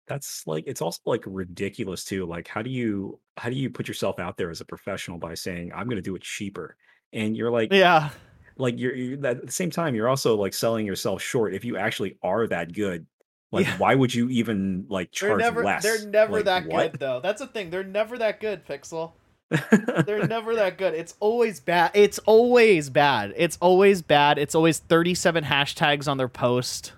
That's 0.07 0.47
like 0.47 0.65
it's 0.67 0.81
also 0.83 1.01
like 1.07 1.25
ridiculous 1.27 2.05
too. 2.05 2.27
Like 2.27 2.47
how 2.49 2.63
do 2.63 2.71
you 2.71 3.19
how 3.37 3.49
do 3.51 3.57
you 3.57 3.71
put 3.71 3.89
yourself 3.89 4.19
out 4.19 4.37
there 4.37 4.51
as 4.51 4.61
a 4.61 4.65
professional 4.65 5.19
by 5.19 5.35
saying 5.35 5.73
i'm 5.75 5.87
going 5.87 5.97
to 5.97 6.03
do 6.03 6.15
it 6.17 6.23
cheaper 6.23 6.77
and 7.13 7.37
you're 7.37 7.51
like 7.51 7.73
yeah. 7.73 8.11
like 8.57 8.79
you're, 8.79 8.95
you're 8.95 9.27
at 9.27 9.45
the 9.45 9.53
same 9.53 9.71
time 9.71 9.95
you're 9.95 10.09
also 10.09 10.37
like 10.37 10.55
selling 10.55 10.87
yourself 10.87 11.21
short 11.21 11.53
if 11.55 11.65
you 11.65 11.77
actually 11.77 12.17
are 12.23 12.47
that 12.47 12.73
good. 12.73 13.07
Like, 13.53 13.67
Yeah. 13.67 13.79
why 13.79 13.95
would 13.95 14.13
you 14.15 14.29
even 14.29 14.87
like 14.89 15.13
They're 15.13 15.31
charge 15.31 15.41
never 15.41 15.65
less? 15.65 15.83
they're 15.83 16.07
never 16.09 16.33
Like, 16.33 16.45
that 16.47 16.67
what? 16.67 16.93
good 16.93 17.01
though. 17.01 17.21
That's 17.21 17.41
the 17.41 17.47
thing. 17.47 17.71
They're 17.71 17.85
never 17.85 18.19
that 18.19 18.41
good, 18.41 18.67
Pixel. 18.67 19.13
They're 20.07 20.27
never 20.27 20.57
that 20.57 20.77
good. 20.77 20.95
It's 20.95 21.15
always 21.21 21.61
bad. 21.61 21.93
It's 21.95 22.19
always 22.21 22.91
bad. 22.91 23.33
It's 23.37 23.57
always 23.61 24.03
bad. 24.03 24.39
It's 24.39 24.57
always 24.57 24.81
37 24.81 25.45
hashtags 25.45 26.09
on 26.09 26.17
their 26.19 26.27
post. 26.29 26.93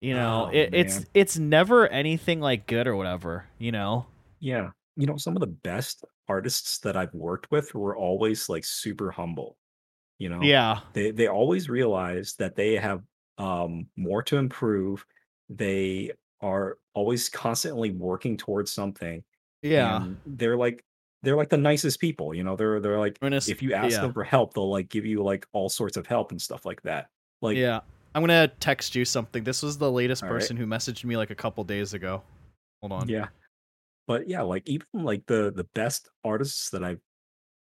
You 0.00 0.14
know, 0.14 0.46
Oh, 0.46 0.50
it, 0.52 0.70
it's 0.74 1.04
it's 1.14 1.38
never 1.38 1.86
anything 1.88 2.40
like 2.40 2.66
good 2.66 2.86
or 2.86 2.96
whatever, 2.96 3.46
you 3.58 3.70
know. 3.72 4.06
Yeah. 4.40 4.70
You 4.96 5.06
know, 5.06 5.16
some 5.16 5.36
of 5.36 5.40
the 5.40 5.46
best 5.46 6.04
artists 6.28 6.78
that 6.78 6.96
I've 6.96 7.14
worked 7.14 7.50
with 7.50 7.74
were 7.74 7.96
always 7.96 8.48
like 8.48 8.64
super 8.64 9.10
humble. 9.10 9.56
You 10.18 10.28
know, 10.28 10.42
Yeah. 10.42 10.80
they 10.92 11.10
they 11.12 11.28
always 11.28 11.68
realize 11.68 12.34
that 12.38 12.56
they 12.56 12.74
have 12.76 13.02
um 13.38 13.86
more 13.96 14.22
to 14.24 14.36
improve. 14.36 15.04
They 15.48 16.12
are 16.40 16.78
always 16.94 17.28
constantly 17.28 17.90
working 17.90 18.36
towards 18.36 18.72
something. 18.72 19.22
Yeah. 19.62 20.06
they're 20.26 20.56
like 20.56 20.84
they're 21.22 21.36
like 21.36 21.50
the 21.50 21.56
nicest 21.56 22.00
people. 22.00 22.34
You 22.34 22.44
know, 22.44 22.56
they're 22.56 22.80
they're 22.80 22.98
like 22.98 23.18
gonna 23.20 23.36
if 23.36 23.62
you 23.62 23.74
ask 23.74 23.92
yeah. 23.92 24.00
them 24.00 24.12
for 24.12 24.24
help, 24.24 24.54
they'll 24.54 24.70
like 24.70 24.88
give 24.88 25.06
you 25.06 25.22
like 25.22 25.46
all 25.52 25.68
sorts 25.68 25.96
of 25.96 26.06
help 26.06 26.32
and 26.32 26.40
stuff 26.40 26.66
like 26.66 26.82
that. 26.82 27.08
Like 27.40 27.56
yeah. 27.56 27.80
I'm 28.14 28.26
to 28.26 28.52
text 28.60 28.94
you 28.94 29.04
something. 29.04 29.42
This 29.42 29.62
was 29.62 29.78
the 29.78 29.90
latest 29.90 30.22
All 30.22 30.28
right. 30.28 30.34
person 30.34 30.56
who 30.56 30.66
messaged 30.66 31.04
me 31.04 31.16
like 31.16 31.30
a 31.30 31.34
couple 31.34 31.64
days 31.64 31.94
ago. 31.94 32.22
Hold 32.82 32.92
on. 32.92 33.08
Yeah. 33.08 33.28
But 34.06 34.28
yeah, 34.28 34.42
like 34.42 34.68
even 34.68 34.86
like 34.92 35.24
the 35.26 35.52
the 35.54 35.64
best 35.74 36.10
artists 36.24 36.70
that 36.70 36.84
I've 36.84 37.00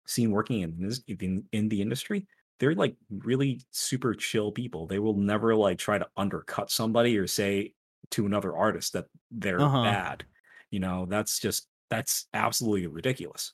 seen 0.06 0.30
working 0.30 0.62
in 0.62 0.76
this 0.80 1.02
in, 1.06 1.44
in 1.52 1.68
the 1.68 1.80
industry, 1.80 2.26
they're 2.60 2.74
like 2.76 2.94
really 3.10 3.60
super 3.72 4.14
chill 4.14 4.52
people. 4.52 4.86
They 4.86 4.98
will 5.00 5.16
never 5.16 5.54
like 5.56 5.78
try 5.78 5.98
to 5.98 6.06
undercut 6.16 6.70
somebody 6.70 7.18
or 7.18 7.26
say 7.26 7.72
to 8.10 8.26
another 8.26 8.54
artist 8.56 8.92
that 8.92 9.06
they're 9.32 9.60
Uh-huh. 9.60 9.82
bad. 9.82 10.24
You 10.70 10.78
know, 10.80 11.06
that's 11.08 11.40
just 11.40 11.66
that's 11.88 12.26
absolutely 12.32 12.86
ridiculous. 12.86 13.52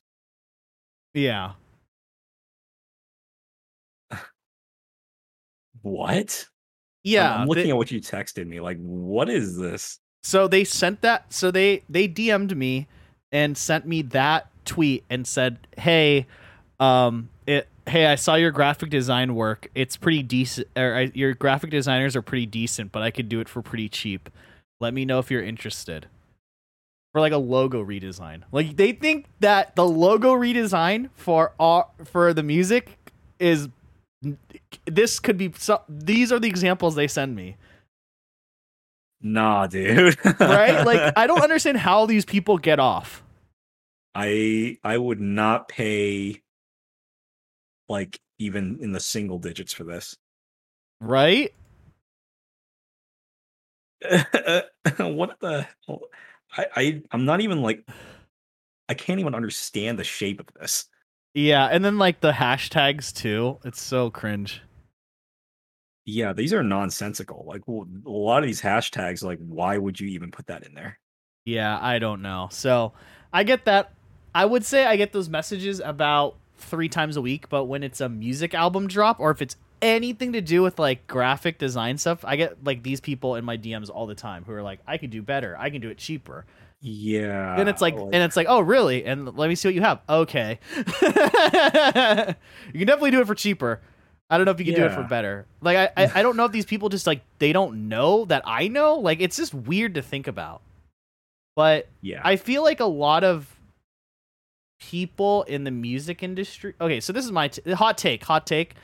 Yeah. 1.14 1.52
What? 5.82 6.46
Yeah. 7.04 7.34
I'm, 7.34 7.40
they- 7.42 7.54
looking 7.54 7.70
at 7.70 7.76
what 7.76 7.90
you 7.90 8.00
texted 8.00 8.46
me. 8.46 8.60
Like, 8.60 8.78
what 8.80 9.28
is 9.28 9.56
this? 9.56 9.98
So 10.22 10.48
they 10.48 10.64
sent 10.64 11.02
that. 11.02 11.32
So 11.32 11.50
they 11.50 11.84
they 11.88 12.08
DM'd 12.08 12.56
me 12.56 12.88
and 13.30 13.56
sent 13.56 13.86
me 13.86 14.02
that 14.02 14.50
tweet 14.64 15.04
and 15.08 15.24
said, 15.26 15.58
"Hey, 15.78 16.26
um, 16.80 17.28
it 17.46 17.68
hey, 17.86 18.06
I 18.06 18.16
saw 18.16 18.34
your 18.34 18.50
graphic 18.50 18.90
design 18.90 19.34
work. 19.34 19.68
It's 19.74 19.96
pretty 19.96 20.22
decent. 20.22 20.68
Or 20.76 20.94
I, 20.94 21.12
your 21.14 21.34
graphic 21.34 21.70
designers 21.70 22.16
are 22.16 22.22
pretty 22.22 22.46
decent, 22.46 22.92
but 22.92 23.02
I 23.02 23.10
could 23.10 23.28
do 23.28 23.40
it 23.40 23.48
for 23.48 23.62
pretty 23.62 23.88
cheap. 23.88 24.28
Let 24.80 24.94
me 24.94 25.04
know 25.04 25.18
if 25.18 25.30
you're 25.30 25.42
interested." 25.42 26.08
For 27.12 27.20
like 27.20 27.32
a 27.32 27.38
logo 27.38 27.82
redesign. 27.82 28.42
Like 28.52 28.76
they 28.76 28.92
think 28.92 29.26
that 29.40 29.74
the 29.74 29.88
logo 29.88 30.34
redesign 30.34 31.08
for 31.14 31.54
our, 31.58 31.86
for 32.04 32.34
the 32.34 32.42
music 32.42 32.98
is 33.38 33.68
this 34.84 35.18
could 35.18 35.38
be 35.38 35.50
so, 35.56 35.80
these 35.88 36.30
are 36.30 36.38
the 36.38 36.48
examples 36.48 36.94
they 36.94 37.08
send 37.08 37.34
me 37.34 37.56
Nah, 39.20 39.66
dude. 39.66 40.16
right? 40.40 40.84
Like 40.84 41.12
I 41.16 41.26
don't 41.26 41.42
understand 41.42 41.78
how 41.78 42.06
these 42.06 42.24
people 42.24 42.58
get 42.58 42.78
off. 42.78 43.22
I 44.14 44.78
I 44.84 44.98
would 44.98 45.20
not 45.20 45.68
pay 45.68 46.42
like 47.88 48.20
even 48.38 48.78
in 48.80 48.92
the 48.92 49.00
single 49.00 49.38
digits 49.38 49.72
for 49.72 49.84
this. 49.84 50.16
Right? 51.00 51.52
what 54.98 55.38
the 55.40 55.66
hell? 55.86 56.00
I, 56.56 56.66
I 56.76 57.02
I'm 57.10 57.24
not 57.24 57.40
even 57.40 57.62
like 57.62 57.86
I 58.88 58.94
can't 58.94 59.20
even 59.20 59.34
understand 59.34 59.98
the 59.98 60.04
shape 60.04 60.40
of 60.40 60.46
this. 60.58 60.86
Yeah, 61.34 61.66
and 61.66 61.84
then 61.84 61.98
like 61.98 62.20
the 62.20 62.32
hashtags 62.32 63.12
too. 63.12 63.58
It's 63.64 63.80
so 63.80 64.10
cringe. 64.10 64.62
Yeah, 66.04 66.32
these 66.32 66.52
are 66.52 66.62
nonsensical. 66.62 67.44
Like 67.46 67.62
well, 67.66 67.86
a 68.06 68.10
lot 68.10 68.42
of 68.42 68.46
these 68.46 68.60
hashtags, 68.60 69.22
like 69.22 69.38
why 69.40 69.76
would 69.76 69.98
you 69.98 70.08
even 70.08 70.30
put 70.30 70.46
that 70.46 70.64
in 70.64 70.74
there? 70.74 70.98
Yeah, 71.44 71.78
I 71.80 71.98
don't 71.98 72.22
know. 72.22 72.48
So 72.50 72.92
I 73.32 73.44
get 73.44 73.64
that. 73.64 73.92
I 74.34 74.44
would 74.44 74.64
say 74.64 74.84
I 74.84 74.96
get 74.96 75.12
those 75.12 75.28
messages 75.28 75.80
about 75.80 76.36
three 76.66 76.88
times 76.88 77.16
a 77.16 77.22
week, 77.22 77.48
but 77.48 77.64
when 77.64 77.82
it's 77.82 78.00
a 78.00 78.08
music 78.08 78.54
album 78.54 78.86
drop 78.88 79.20
or 79.20 79.30
if 79.30 79.40
it's 79.40 79.56
anything 79.82 80.32
to 80.32 80.40
do 80.40 80.62
with 80.62 80.78
like 80.78 81.06
graphic 81.06 81.58
design 81.58 81.98
stuff, 81.98 82.24
I 82.24 82.36
get 82.36 82.64
like 82.64 82.82
these 82.82 83.00
people 83.00 83.36
in 83.36 83.44
my 83.44 83.56
DMs 83.56 83.90
all 83.90 84.06
the 84.06 84.14
time 84.14 84.44
who 84.44 84.52
are 84.52 84.62
like, 84.62 84.80
I 84.86 84.96
can 84.96 85.10
do 85.10 85.22
better. 85.22 85.56
I 85.58 85.70
can 85.70 85.80
do 85.80 85.88
it 85.88 85.98
cheaper. 85.98 86.44
Yeah. 86.80 87.58
and 87.58 87.68
it's 87.68 87.80
like, 87.80 87.94
and 87.96 88.14
it's 88.14 88.36
like, 88.36 88.46
oh, 88.48 88.60
really? 88.60 89.04
And 89.04 89.36
let 89.36 89.48
me 89.48 89.54
see 89.54 89.68
what 89.68 89.74
you 89.74 89.80
have. 89.80 90.00
Okay, 90.08 90.60
you 90.76 90.84
can 90.84 92.36
definitely 92.86 93.10
do 93.10 93.20
it 93.20 93.26
for 93.26 93.34
cheaper. 93.34 93.80
I 94.28 94.36
don't 94.36 94.44
know 94.44 94.50
if 94.50 94.58
you 94.58 94.66
can 94.66 94.74
do 94.74 94.84
it 94.84 94.92
for 94.92 95.04
better. 95.04 95.46
Like, 95.60 95.76
I, 95.76 96.04
I, 96.04 96.12
I 96.16 96.22
don't 96.22 96.36
know 96.36 96.44
if 96.44 96.52
these 96.52 96.64
people 96.64 96.88
just 96.88 97.06
like 97.06 97.22
they 97.38 97.52
don't 97.52 97.88
know 97.88 98.24
that 98.26 98.42
I 98.44 98.68
know. 98.68 98.96
Like, 98.96 99.20
it's 99.20 99.36
just 99.36 99.54
weird 99.54 99.94
to 99.94 100.02
think 100.02 100.26
about. 100.26 100.62
But 101.54 101.88
yeah. 102.02 102.20
I 102.22 102.36
feel 102.36 102.62
like 102.62 102.80
a 102.80 102.86
lot 102.86 103.24
of 103.24 103.55
people 104.78 105.42
in 105.44 105.64
the 105.64 105.70
music 105.70 106.22
industry. 106.22 106.74
Okay, 106.80 107.00
so 107.00 107.12
this 107.12 107.24
is 107.24 107.32
my 107.32 107.48
t- 107.48 107.72
hot 107.72 107.98
take. 107.98 108.24
Hot 108.24 108.46
take. 108.46 108.74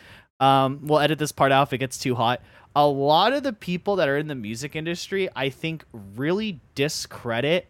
Um, 0.40 0.80
we'll 0.82 0.98
edit 1.00 1.18
this 1.18 1.32
part 1.32 1.52
out 1.52 1.68
if 1.68 1.72
it 1.72 1.78
gets 1.78 1.98
too 1.98 2.14
hot. 2.14 2.40
A 2.74 2.86
lot 2.86 3.32
of 3.32 3.42
the 3.42 3.52
people 3.52 3.96
that 3.96 4.08
are 4.08 4.16
in 4.16 4.28
the 4.28 4.34
music 4.34 4.74
industry, 4.74 5.28
I 5.36 5.50
think, 5.50 5.84
really 6.16 6.60
discredit 6.74 7.66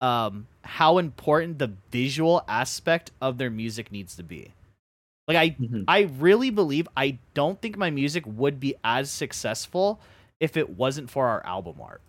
um 0.00 0.46
how 0.62 0.98
important 0.98 1.58
the 1.58 1.72
visual 1.90 2.44
aspect 2.48 3.10
of 3.20 3.38
their 3.38 3.50
music 3.50 3.90
needs 3.90 4.16
to 4.16 4.22
be. 4.22 4.52
Like 5.28 5.36
I 5.36 5.50
Mhm. 5.52 5.84
I 5.88 6.00
really 6.02 6.50
believe 6.50 6.88
I 6.96 7.18
don't 7.34 7.60
think 7.62 7.76
my 7.78 7.90
music 7.90 8.24
would 8.26 8.60
be 8.60 8.74
as 8.84 9.10
successful 9.10 10.00
if 10.40 10.56
it 10.56 10.70
wasn't 10.70 11.10
for 11.10 11.28
our 11.28 11.44
album 11.46 11.80
art. 11.80 12.02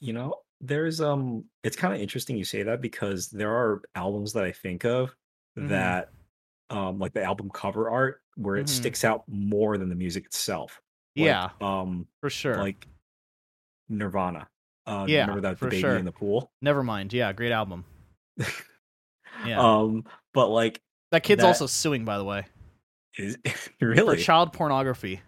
You 0.00 0.12
know, 0.12 0.34
there's 0.60 1.00
um 1.00 1.44
it's 1.62 1.76
kind 1.76 1.92
of 1.94 2.00
interesting 2.00 2.36
you 2.36 2.44
say 2.44 2.62
that 2.62 2.80
because 2.80 3.28
there 3.28 3.52
are 3.52 3.82
albums 3.94 4.32
that 4.32 4.44
I 4.44 4.52
think 4.52 4.84
of 4.84 5.14
Mhm. 5.58 5.68
that 5.68 6.10
um 6.70 6.98
like 6.98 7.12
the 7.12 7.22
album 7.22 7.50
cover 7.50 7.90
art 7.90 8.22
where 8.36 8.56
it 8.56 8.66
Mhm. 8.66 8.70
sticks 8.70 9.04
out 9.04 9.24
more 9.28 9.76
than 9.78 9.88
the 9.88 9.94
music 9.94 10.24
itself. 10.26 10.80
Like, 11.16 11.26
Yeah. 11.26 11.50
Um 11.60 12.06
For 12.20 12.30
sure. 12.30 12.56
like 12.56 12.86
Nirvana. 13.88 14.48
Uh 14.86 15.04
Yeah, 15.08 15.22
remember 15.22 15.42
that 15.42 15.58
for 15.58 15.66
the 15.66 15.70
baby 15.72 15.80
sure. 15.82 15.96
in 15.96 16.04
the 16.04 16.12
pool? 16.12 16.50
Never 16.62 16.82
mind. 16.82 17.12
Yeah, 17.12 17.32
great 17.32 17.52
album. 17.52 17.84
Yeah. 19.44 19.60
Um 19.60 20.04
but 20.32 20.48
like 20.48 20.80
that 21.12 21.22
kid's 21.22 21.42
that- 21.42 21.48
also 21.48 21.66
suing, 21.66 22.04
by 22.06 22.16
the 22.16 22.24
way, 22.24 22.46
is 23.18 23.36
for 23.78 24.16
child 24.16 24.52
pornography. 24.54 25.20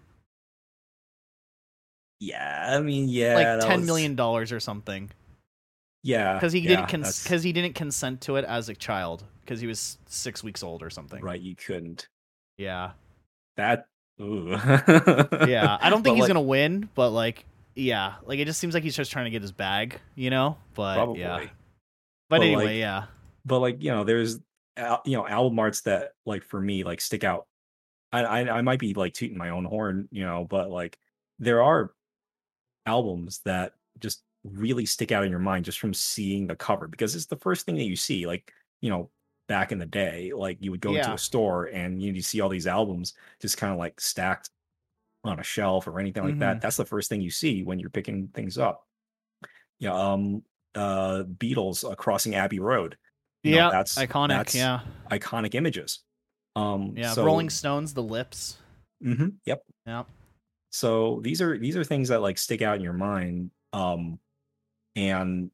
Yeah, 2.20 2.74
I 2.76 2.81
mean 2.81 3.09
yeah 3.09 3.35
like 3.59 3.68
ten 3.68 3.81
was- 3.81 3.87
million 3.87 4.16
dollars 4.16 4.51
or 4.53 4.61
something. 4.61 5.11
Yeah. 6.09 6.34
Because 6.34 6.54
he 6.54 6.61
yeah, 6.61 6.68
didn't 6.68 6.88
cons—because 6.88 7.42
he 7.42 7.52
didn't 7.52 7.74
consent 7.74 8.22
to 8.22 8.36
it 8.36 8.44
as 8.46 8.70
a 8.70 8.74
child 8.74 9.24
because 9.42 9.61
he 9.61 9.66
was 9.66 9.98
six 10.06 10.42
weeks 10.42 10.62
old 10.62 10.82
or 10.82 10.88
something. 10.88 11.22
right, 11.22 11.40
you 11.40 11.54
couldn't. 11.54 12.09
Yeah. 12.56 12.92
That 13.59 13.86
ooh. 14.18 14.50
Yeah. 14.50 15.76
I 15.80 15.90
don't 15.90 16.00
But, 16.02 16.04
think 16.04 16.16
he's 16.16 16.22
like, 16.22 16.28
gonna 16.28 16.40
win, 16.40 16.88
but 16.94 17.11
like, 17.11 17.44
yeah, 17.74 18.14
like 18.24 18.38
it 18.38 18.46
just 18.46 18.59
seems 18.59 18.72
like 18.72 18.84
he's 18.84 18.96
just 18.96 19.12
trying 19.12 19.26
to 19.26 19.30
get 19.30 19.42
his 19.42 19.52
bag, 19.52 20.00
you 20.14 20.30
know. 20.30 20.56
But 20.74 20.94
probably. 20.94 21.20
yeah. 21.20 21.40
But, 21.40 21.50
But, 22.30 22.40
anyway, 22.42 22.64
like, 22.64 22.76
yeah. 22.76 23.04
but 23.44 23.59
like 23.59 23.82
you 23.82 23.90
know 23.90 24.04
there's 24.04 24.38
you 25.04 25.16
know 25.16 25.26
album 25.26 25.59
arts 25.59 25.82
that 25.82 26.12
like 26.24 26.44
for 26.44 26.61
me 26.61 26.84
like 26.84 27.00
stick 27.00 27.24
out 27.24 27.46
I, 28.12 28.22
I 28.22 28.59
i 28.59 28.62
might 28.62 28.78
be 28.78 28.94
like 28.94 29.12
tooting 29.12 29.36
my 29.36 29.50
own 29.50 29.64
horn 29.64 30.09
you 30.12 30.24
know 30.24 30.46
but 30.48 30.70
like 30.70 30.96
there 31.40 31.64
are 31.64 31.90
albums 32.86 33.40
that 33.44 33.72
just 33.98 34.22
really 34.45 34.86
stick 34.86 35.12
out 35.12 35.24
in 35.24 35.30
your 35.30 35.41
mind 35.41 35.64
just 35.64 35.78
from 35.80 35.93
seeing 35.93 36.47
the 36.47 36.57
cover 36.57 36.86
because 36.89 37.14
it's 37.16 37.26
the 37.26 37.36
first 37.36 37.66
thing 37.66 37.74
that 37.76 37.84
you 37.84 37.97
see 37.97 38.26
like 38.26 38.53
you 38.80 38.89
know 38.91 39.11
back 39.49 39.72
in 39.72 39.78
the 39.78 39.86
day 39.86 40.32
like 40.34 40.57
you 40.61 40.70
would 40.70 40.80
go 40.80 40.95
into 40.95 41.12
a 41.12 41.18
store 41.18 41.64
and 41.66 42.03
you, 42.03 42.12
you 42.12 42.22
see 42.22 42.41
all 42.41 42.49
these 42.49 42.66
albums 42.66 43.14
just 43.41 43.57
kind 43.57 43.72
of 43.72 43.78
like 43.78 44.01
stacked 44.01 44.51
on 45.24 45.41
a 45.41 45.43
shelf 45.43 45.86
or 45.89 45.99
anything 45.99 46.22
like 46.22 46.34
Mhm. 46.34 46.41
that 46.41 46.61
that's 46.61 46.76
the 46.76 46.84
first 46.84 47.09
thing 47.09 47.20
you 47.20 47.30
see 47.30 47.62
when 47.64 47.78
you're 47.78 47.91
picking 47.91 48.28
things 48.28 48.59
up 48.59 48.86
yeah 49.80 49.93
um 49.93 50.43
uh 50.74 51.24
beatles 51.39 51.91
uh, 51.91 51.95
crossing 51.95 52.34
abbey 52.34 52.61
road 52.61 52.97
you 53.43 53.53
know, 53.53 53.57
yeah. 53.66 53.70
that's 53.70 53.97
Iconic. 53.97 54.28
that's 54.28 54.55
yeah. 54.55 54.80
iconic 55.12 55.55
images. 55.55 56.01
Um, 56.57 56.95
Yeah. 56.97 57.12
so- 57.12 57.24
Rolling 57.24 57.51
Stones, 57.51 57.95
the 57.95 58.03
lips. 58.03 58.59
Mhm, 59.03 59.34
yep. 59.45 59.62
Yeah. 59.86 60.03
So 60.70 61.20
these 61.22 61.41
are 61.41 61.57
these 61.57 61.76
are 61.76 61.84
things 61.84 62.09
that 62.09 62.20
like 62.20 62.36
stick 62.36 62.62
out 62.62 62.76
in 62.76 62.82
your 62.82 62.93
mind. 62.95 63.53
Um, 63.72 64.18
and 64.99 65.51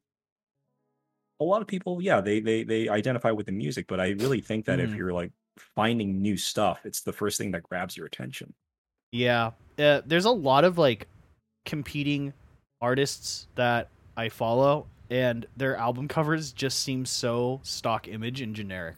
a 1.40 1.44
lot 1.44 1.62
of 1.62 1.68
people, 1.68 2.00
yeah, 2.00 2.20
they 2.20 2.40
they 2.40 2.64
they 2.64 2.88
identify 2.88 3.30
with 3.30 3.46
the 3.46 3.52
music, 3.52 3.86
but 3.88 4.00
I 4.00 4.10
really 4.10 4.40
think 4.40 4.66
that 4.66 4.80
if 4.80 4.92
Mhm. 4.92 4.96
you're 4.96 5.12
like 5.12 5.32
finding 5.58 6.20
new 6.20 6.36
stuff, 6.36 6.84
it's 6.84 7.02
the 7.02 7.12
first 7.12 7.38
thing 7.38 7.50
that 7.52 7.62
grabs 7.62 7.96
your 7.96 8.06
attention. 8.06 8.54
Yeah, 9.12 9.52
uh, 9.78 10.02
there's 10.04 10.24
a 10.24 10.30
lot 10.30 10.64
of 10.64 10.78
like 10.78 11.08
competing 11.64 12.32
artists 12.80 13.46
that 13.54 13.88
I 14.16 14.28
follow, 14.28 14.86
and 15.10 15.46
their 15.56 15.76
album 15.76 16.08
covers 16.08 16.52
just 16.52 16.80
seem 16.80 17.06
so 17.06 17.60
stock 17.62 18.08
image 18.08 18.40
and 18.40 18.54
generic, 18.54 18.96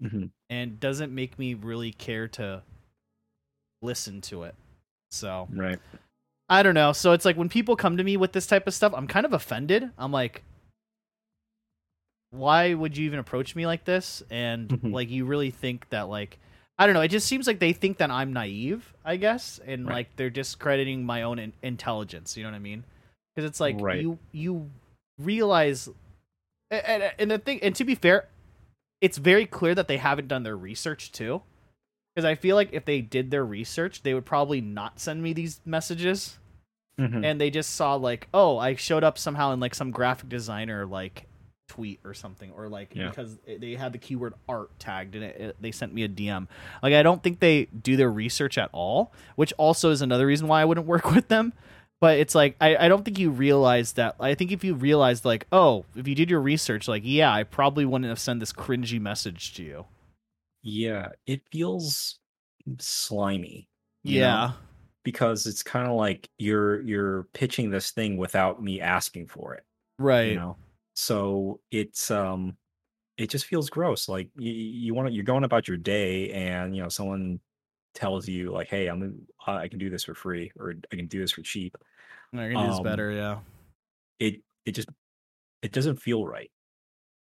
Mhm. 0.00 0.30
and 0.50 0.78
doesn't 0.80 1.14
make 1.14 1.38
me 1.38 1.54
really 1.54 1.92
care 1.92 2.28
to 2.28 2.62
listen 3.82 4.20
to 4.22 4.44
it. 4.44 4.54
So 5.10 5.48
Right. 5.50 5.78
I 6.48 6.62
don't 6.62 6.74
know. 6.74 6.92
So 6.92 7.12
it's 7.12 7.24
like 7.24 7.36
when 7.36 7.48
people 7.48 7.74
come 7.76 7.96
to 7.96 8.04
me 8.04 8.16
with 8.16 8.32
this 8.32 8.46
type 8.46 8.66
of 8.66 8.74
stuff, 8.74 8.92
I'm 8.96 9.06
kind 9.08 9.26
of 9.26 9.32
offended. 9.32 9.90
I'm 9.98 10.12
like, 10.12 10.42
why 12.30 12.74
would 12.74 12.96
you 12.96 13.06
even 13.06 13.18
approach 13.18 13.56
me 13.56 13.66
like 13.66 13.84
this? 13.84 14.22
And 14.30 14.68
Mhm. 14.68 14.92
like, 14.92 15.10
you 15.10 15.24
really 15.24 15.50
think 15.50 15.88
that 15.90 16.08
like, 16.08 16.38
I 16.78 16.86
don't 16.86 16.94
know. 16.94 17.00
It 17.00 17.08
just 17.08 17.26
seems 17.26 17.46
like 17.46 17.58
they 17.58 17.72
think 17.72 17.96
that 17.98 18.10
I'm 18.10 18.32
naive, 18.32 18.92
I 19.04 19.16
guess, 19.16 19.58
and 19.64 19.86
Right. 19.86 19.94
like 19.94 20.16
they're 20.16 20.30
discrediting 20.30 21.04
my 21.04 21.22
own 21.22 21.38
in- 21.38 21.54
intelligence. 21.62 22.36
You 22.36 22.44
know 22.44 22.50
what 22.50 22.56
I 22.56 22.60
mean? 22.60 22.84
Because 23.34 23.48
it's 23.48 23.60
like 23.60 23.76
Right. 23.80 24.00
you 24.02 24.18
you 24.32 24.70
realize, 25.18 25.88
a- 26.70 26.88
and, 26.90 27.12
and 27.18 27.30
the 27.30 27.38
thing, 27.38 27.60
and 27.62 27.74
to 27.76 27.84
be 27.84 27.94
fair, 27.94 28.28
it's 29.00 29.16
very 29.16 29.46
clear 29.46 29.74
that 29.74 29.88
they 29.88 29.96
haven't 29.96 30.28
done 30.28 30.42
their 30.42 30.56
research 30.56 31.10
too. 31.12 31.42
Because 32.16 32.24
I 32.24 32.34
feel 32.34 32.56
like 32.56 32.70
if 32.72 32.86
they 32.86 33.02
did 33.02 33.30
their 33.30 33.44
research, 33.44 34.02
they 34.02 34.14
would 34.14 34.24
probably 34.24 34.62
not 34.62 34.98
send 34.98 35.22
me 35.22 35.34
these 35.34 35.60
messages 35.66 36.38
Mhm. 36.98 37.22
and 37.26 37.38
they 37.38 37.50
just 37.50 37.74
saw 37.74 37.94
like 37.96 38.26
oh 38.32 38.56
i 38.56 38.74
showed 38.74 39.04
up 39.04 39.18
somehow 39.18 39.52
in 39.52 39.60
like 39.60 39.74
some 39.74 39.90
graphic 39.90 40.30
designer 40.30 40.86
like 40.86 41.26
tweet 41.68 42.00
or 42.06 42.14
something 42.14 42.50
or 42.52 42.70
like 42.70 42.94
Yeah. 42.94 43.10
because 43.10 43.36
they 43.46 43.74
had 43.74 43.92
the 43.92 43.98
keyword 43.98 44.32
art 44.48 44.70
tagged 44.78 45.14
and 45.14 45.22
it, 45.22 45.36
it, 45.38 45.56
they 45.60 45.72
sent 45.72 45.92
me 45.92 46.04
a 46.04 46.08
dm 46.08 46.48
like 46.82 46.94
i 46.94 47.02
don't 47.02 47.22
think 47.22 47.40
they 47.40 47.66
do 47.66 47.98
their 47.98 48.10
research 48.10 48.56
at 48.56 48.70
all 48.72 49.12
which 49.34 49.52
also 49.58 49.90
is 49.90 50.00
another 50.00 50.26
reason 50.26 50.48
why 50.48 50.62
i 50.62 50.64
wouldn't 50.64 50.86
work 50.94 51.10
with 51.14 51.28
them 51.28 51.52
but 52.00 52.16
it's 52.18 52.34
like 52.34 52.56
I, 52.62 52.76
I 52.76 52.88
don't 52.88 53.04
think 53.04 53.18
you 53.18 53.28
realize 53.28 53.92
that 53.92 54.16
i 54.18 54.34
think 54.34 54.50
if 54.50 54.64
you 54.64 54.72
realized 54.74 55.26
like 55.26 55.46
oh 55.52 55.84
if 55.96 56.08
you 56.08 56.14
did 56.14 56.30
your 56.30 56.40
research 56.40 56.88
like 56.88 57.02
yeah 57.04 57.30
i 57.30 57.42
probably 57.42 57.84
wouldn't 57.84 58.08
have 58.08 58.18
sent 58.18 58.40
this 58.40 58.54
cringy 58.54 58.98
message 58.98 59.52
to 59.56 59.62
you 59.62 59.84
Yeah, 60.66 61.10
it 61.26 61.42
feels 61.50 62.18
slimy. 62.78 63.68
Yeah. 64.02 64.20
know? 64.20 64.54
because 65.06 65.46
it's 65.46 65.62
kind 65.62 65.86
of 65.86 65.94
like 65.94 66.28
you're 66.36 66.80
you're 66.80 67.28
pitching 67.32 67.70
this 67.70 67.92
thing 67.92 68.16
without 68.16 68.60
me 68.60 68.80
asking 68.80 69.24
for 69.28 69.54
it 69.54 69.62
right 70.00 70.30
you 70.30 70.34
know 70.34 70.56
so 70.96 71.60
it's 71.70 72.10
um 72.10 72.56
it 73.16 73.30
just 73.30 73.44
feels 73.44 73.70
gross 73.70 74.08
like 74.08 74.28
you, 74.36 74.50
you 74.50 74.94
want 74.94 75.06
to 75.06 75.14
you're 75.14 75.22
going 75.22 75.44
about 75.44 75.68
your 75.68 75.76
day 75.76 76.32
and 76.32 76.74
you 76.74 76.82
know 76.82 76.88
someone 76.88 77.38
tells 77.94 78.26
you 78.26 78.50
like 78.50 78.66
hey 78.66 78.88
i'm 78.88 79.16
i 79.46 79.68
can 79.68 79.78
do 79.78 79.88
this 79.88 80.02
for 80.02 80.12
free 80.12 80.50
or 80.58 80.74
i 80.92 80.96
can 80.96 81.06
do 81.06 81.20
this 81.20 81.30
for 81.30 81.42
cheap 81.42 81.76
i 82.34 82.38
can 82.38 82.56
do 82.56 82.66
this 82.66 82.78
um, 82.78 82.82
better 82.82 83.12
yeah 83.12 83.38
it 84.18 84.40
it 84.64 84.72
just 84.72 84.88
it 85.62 85.70
doesn't 85.70 86.02
feel 86.02 86.26
right 86.26 86.50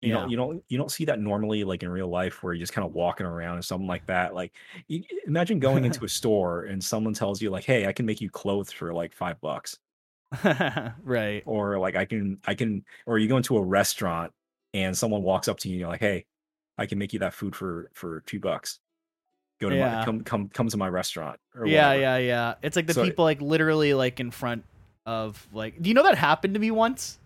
you 0.06 0.14
Yeah. 0.14 0.22
know 0.22 0.28
you 0.30 0.38
don't 0.38 0.64
you 0.70 0.78
don't 0.78 0.92
see 0.92 1.06
that 1.06 1.20
normally 1.20 1.64
like 1.64 1.84
in 1.84 1.90
real 1.90 2.08
life 2.08 2.44
where 2.44 2.54
you're 2.54 2.60
just 2.62 2.74
kind 2.74 2.86
of 2.88 2.94
walking 2.94 3.26
around 3.26 3.58
or 3.58 3.62
something 3.62 3.88
like 3.88 4.06
that 4.06 4.34
like 4.36 4.54
you, 4.88 5.04
imagine 5.28 5.60
going 5.60 5.84
into 5.86 6.06
a 6.06 6.10
store 6.20 6.64
and 6.66 6.84
someone 6.84 7.14
tells 7.14 7.42
you 7.42 7.50
like 7.50 7.64
hey 7.64 7.88
i 7.88 7.92
can 7.94 8.06
make 8.06 8.22
you 8.22 8.30
clothes 8.30 8.72
for 8.72 8.94
like 8.94 9.14
five 9.14 9.40
bucks 9.42 9.78
right 11.04 11.44
or 11.46 11.78
like 11.80 11.96
I 11.96 12.06
can 12.06 12.40
I 12.46 12.56
can 12.56 12.84
or 13.06 13.18
you 13.20 13.28
go 13.28 13.38
into 13.38 13.58
a 13.58 13.62
restaurant 13.64 14.34
and 14.74 14.98
someone 14.98 15.22
walks 15.24 15.48
up 15.48 15.58
to 15.60 15.70
you 15.70 15.74
and 15.76 15.80
you're 15.80 15.90
like, 15.90 16.02
hey, 16.02 16.26
I 16.78 16.86
can 16.86 16.98
make 17.00 17.14
you 17.14 17.20
that 17.20 17.34
food 17.34 17.56
for 17.56 17.90
for 17.94 18.22
two 18.26 18.40
bucks. 18.40 18.80
Go 19.62 19.70
to 19.70 19.76
Yeah. 19.76 20.00
my 20.00 20.06
come 20.06 20.22
come 20.24 20.50
come 20.50 20.68
to 20.68 20.78
my 20.78 20.90
restaurant. 20.90 21.40
Yeah 21.56 21.60
whatever." 21.62 22.02
yeah 22.02 22.18
yeah 22.18 22.54
it's 22.62 22.76
like 22.76 22.88
the 22.88 22.94
So- 22.94 23.04
people 23.04 23.24
like 23.24 23.42
literally 23.42 23.94
like 23.94 24.20
in 24.20 24.32
front 24.32 24.66
of 25.06 25.48
like 25.54 25.82
do 25.82 25.90
you 25.90 25.94
know 25.94 26.04
that 26.04 26.18
happened 26.18 26.56
to 26.56 26.60
me 26.60 26.72
once 26.72 27.20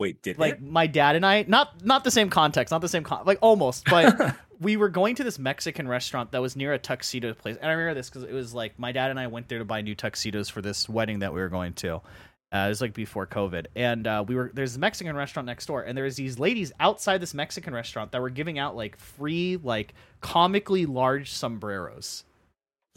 Wait, 0.00 0.22
did 0.22 0.38
like 0.38 0.62
my 0.62 0.86
dad 0.86 1.14
and 1.14 1.26
i 1.26 1.44
not 1.46 1.84
not 1.84 2.04
the 2.04 2.10
same 2.10 2.30
context 2.30 2.72
not 2.72 2.80
the 2.80 2.88
same 2.88 3.04
con- 3.04 3.22
like 3.26 3.38
almost 3.42 3.84
but 3.84 4.34
we 4.60 4.78
were 4.78 4.88
going 4.88 5.14
to 5.14 5.22
this 5.22 5.38
mexican 5.38 5.86
restaurant 5.86 6.32
that 6.32 6.40
was 6.40 6.56
near 6.56 6.72
a 6.72 6.78
tuxedo 6.78 7.34
place 7.34 7.58
and 7.60 7.66
i 7.66 7.72
remember 7.72 7.92
this 7.92 8.08
because 8.08 8.22
it 8.22 8.32
was 8.32 8.54
like 8.54 8.78
my 8.78 8.92
dad 8.92 9.10
and 9.10 9.20
i 9.20 9.26
went 9.26 9.46
there 9.48 9.58
to 9.58 9.64
buy 9.64 9.82
new 9.82 9.94
tuxedos 9.94 10.48
for 10.48 10.62
this 10.62 10.88
wedding 10.88 11.18
that 11.18 11.34
we 11.34 11.38
were 11.38 11.50
going 11.50 11.74
to 11.74 11.96
uh, 11.96 12.64
it 12.64 12.68
was 12.68 12.80
like 12.80 12.94
before 12.94 13.26
covid 13.26 13.66
and 13.76 14.06
uh, 14.06 14.24
we 14.26 14.34
were 14.34 14.50
there's 14.54 14.74
a 14.74 14.78
mexican 14.78 15.14
restaurant 15.14 15.44
next 15.44 15.66
door 15.66 15.82
and 15.82 15.98
there's 15.98 16.16
these 16.16 16.38
ladies 16.38 16.72
outside 16.80 17.20
this 17.20 17.34
mexican 17.34 17.74
restaurant 17.74 18.10
that 18.10 18.22
were 18.22 18.30
giving 18.30 18.58
out 18.58 18.74
like 18.74 18.96
free 18.96 19.58
like 19.62 19.92
comically 20.22 20.86
large 20.86 21.30
sombreros 21.30 22.24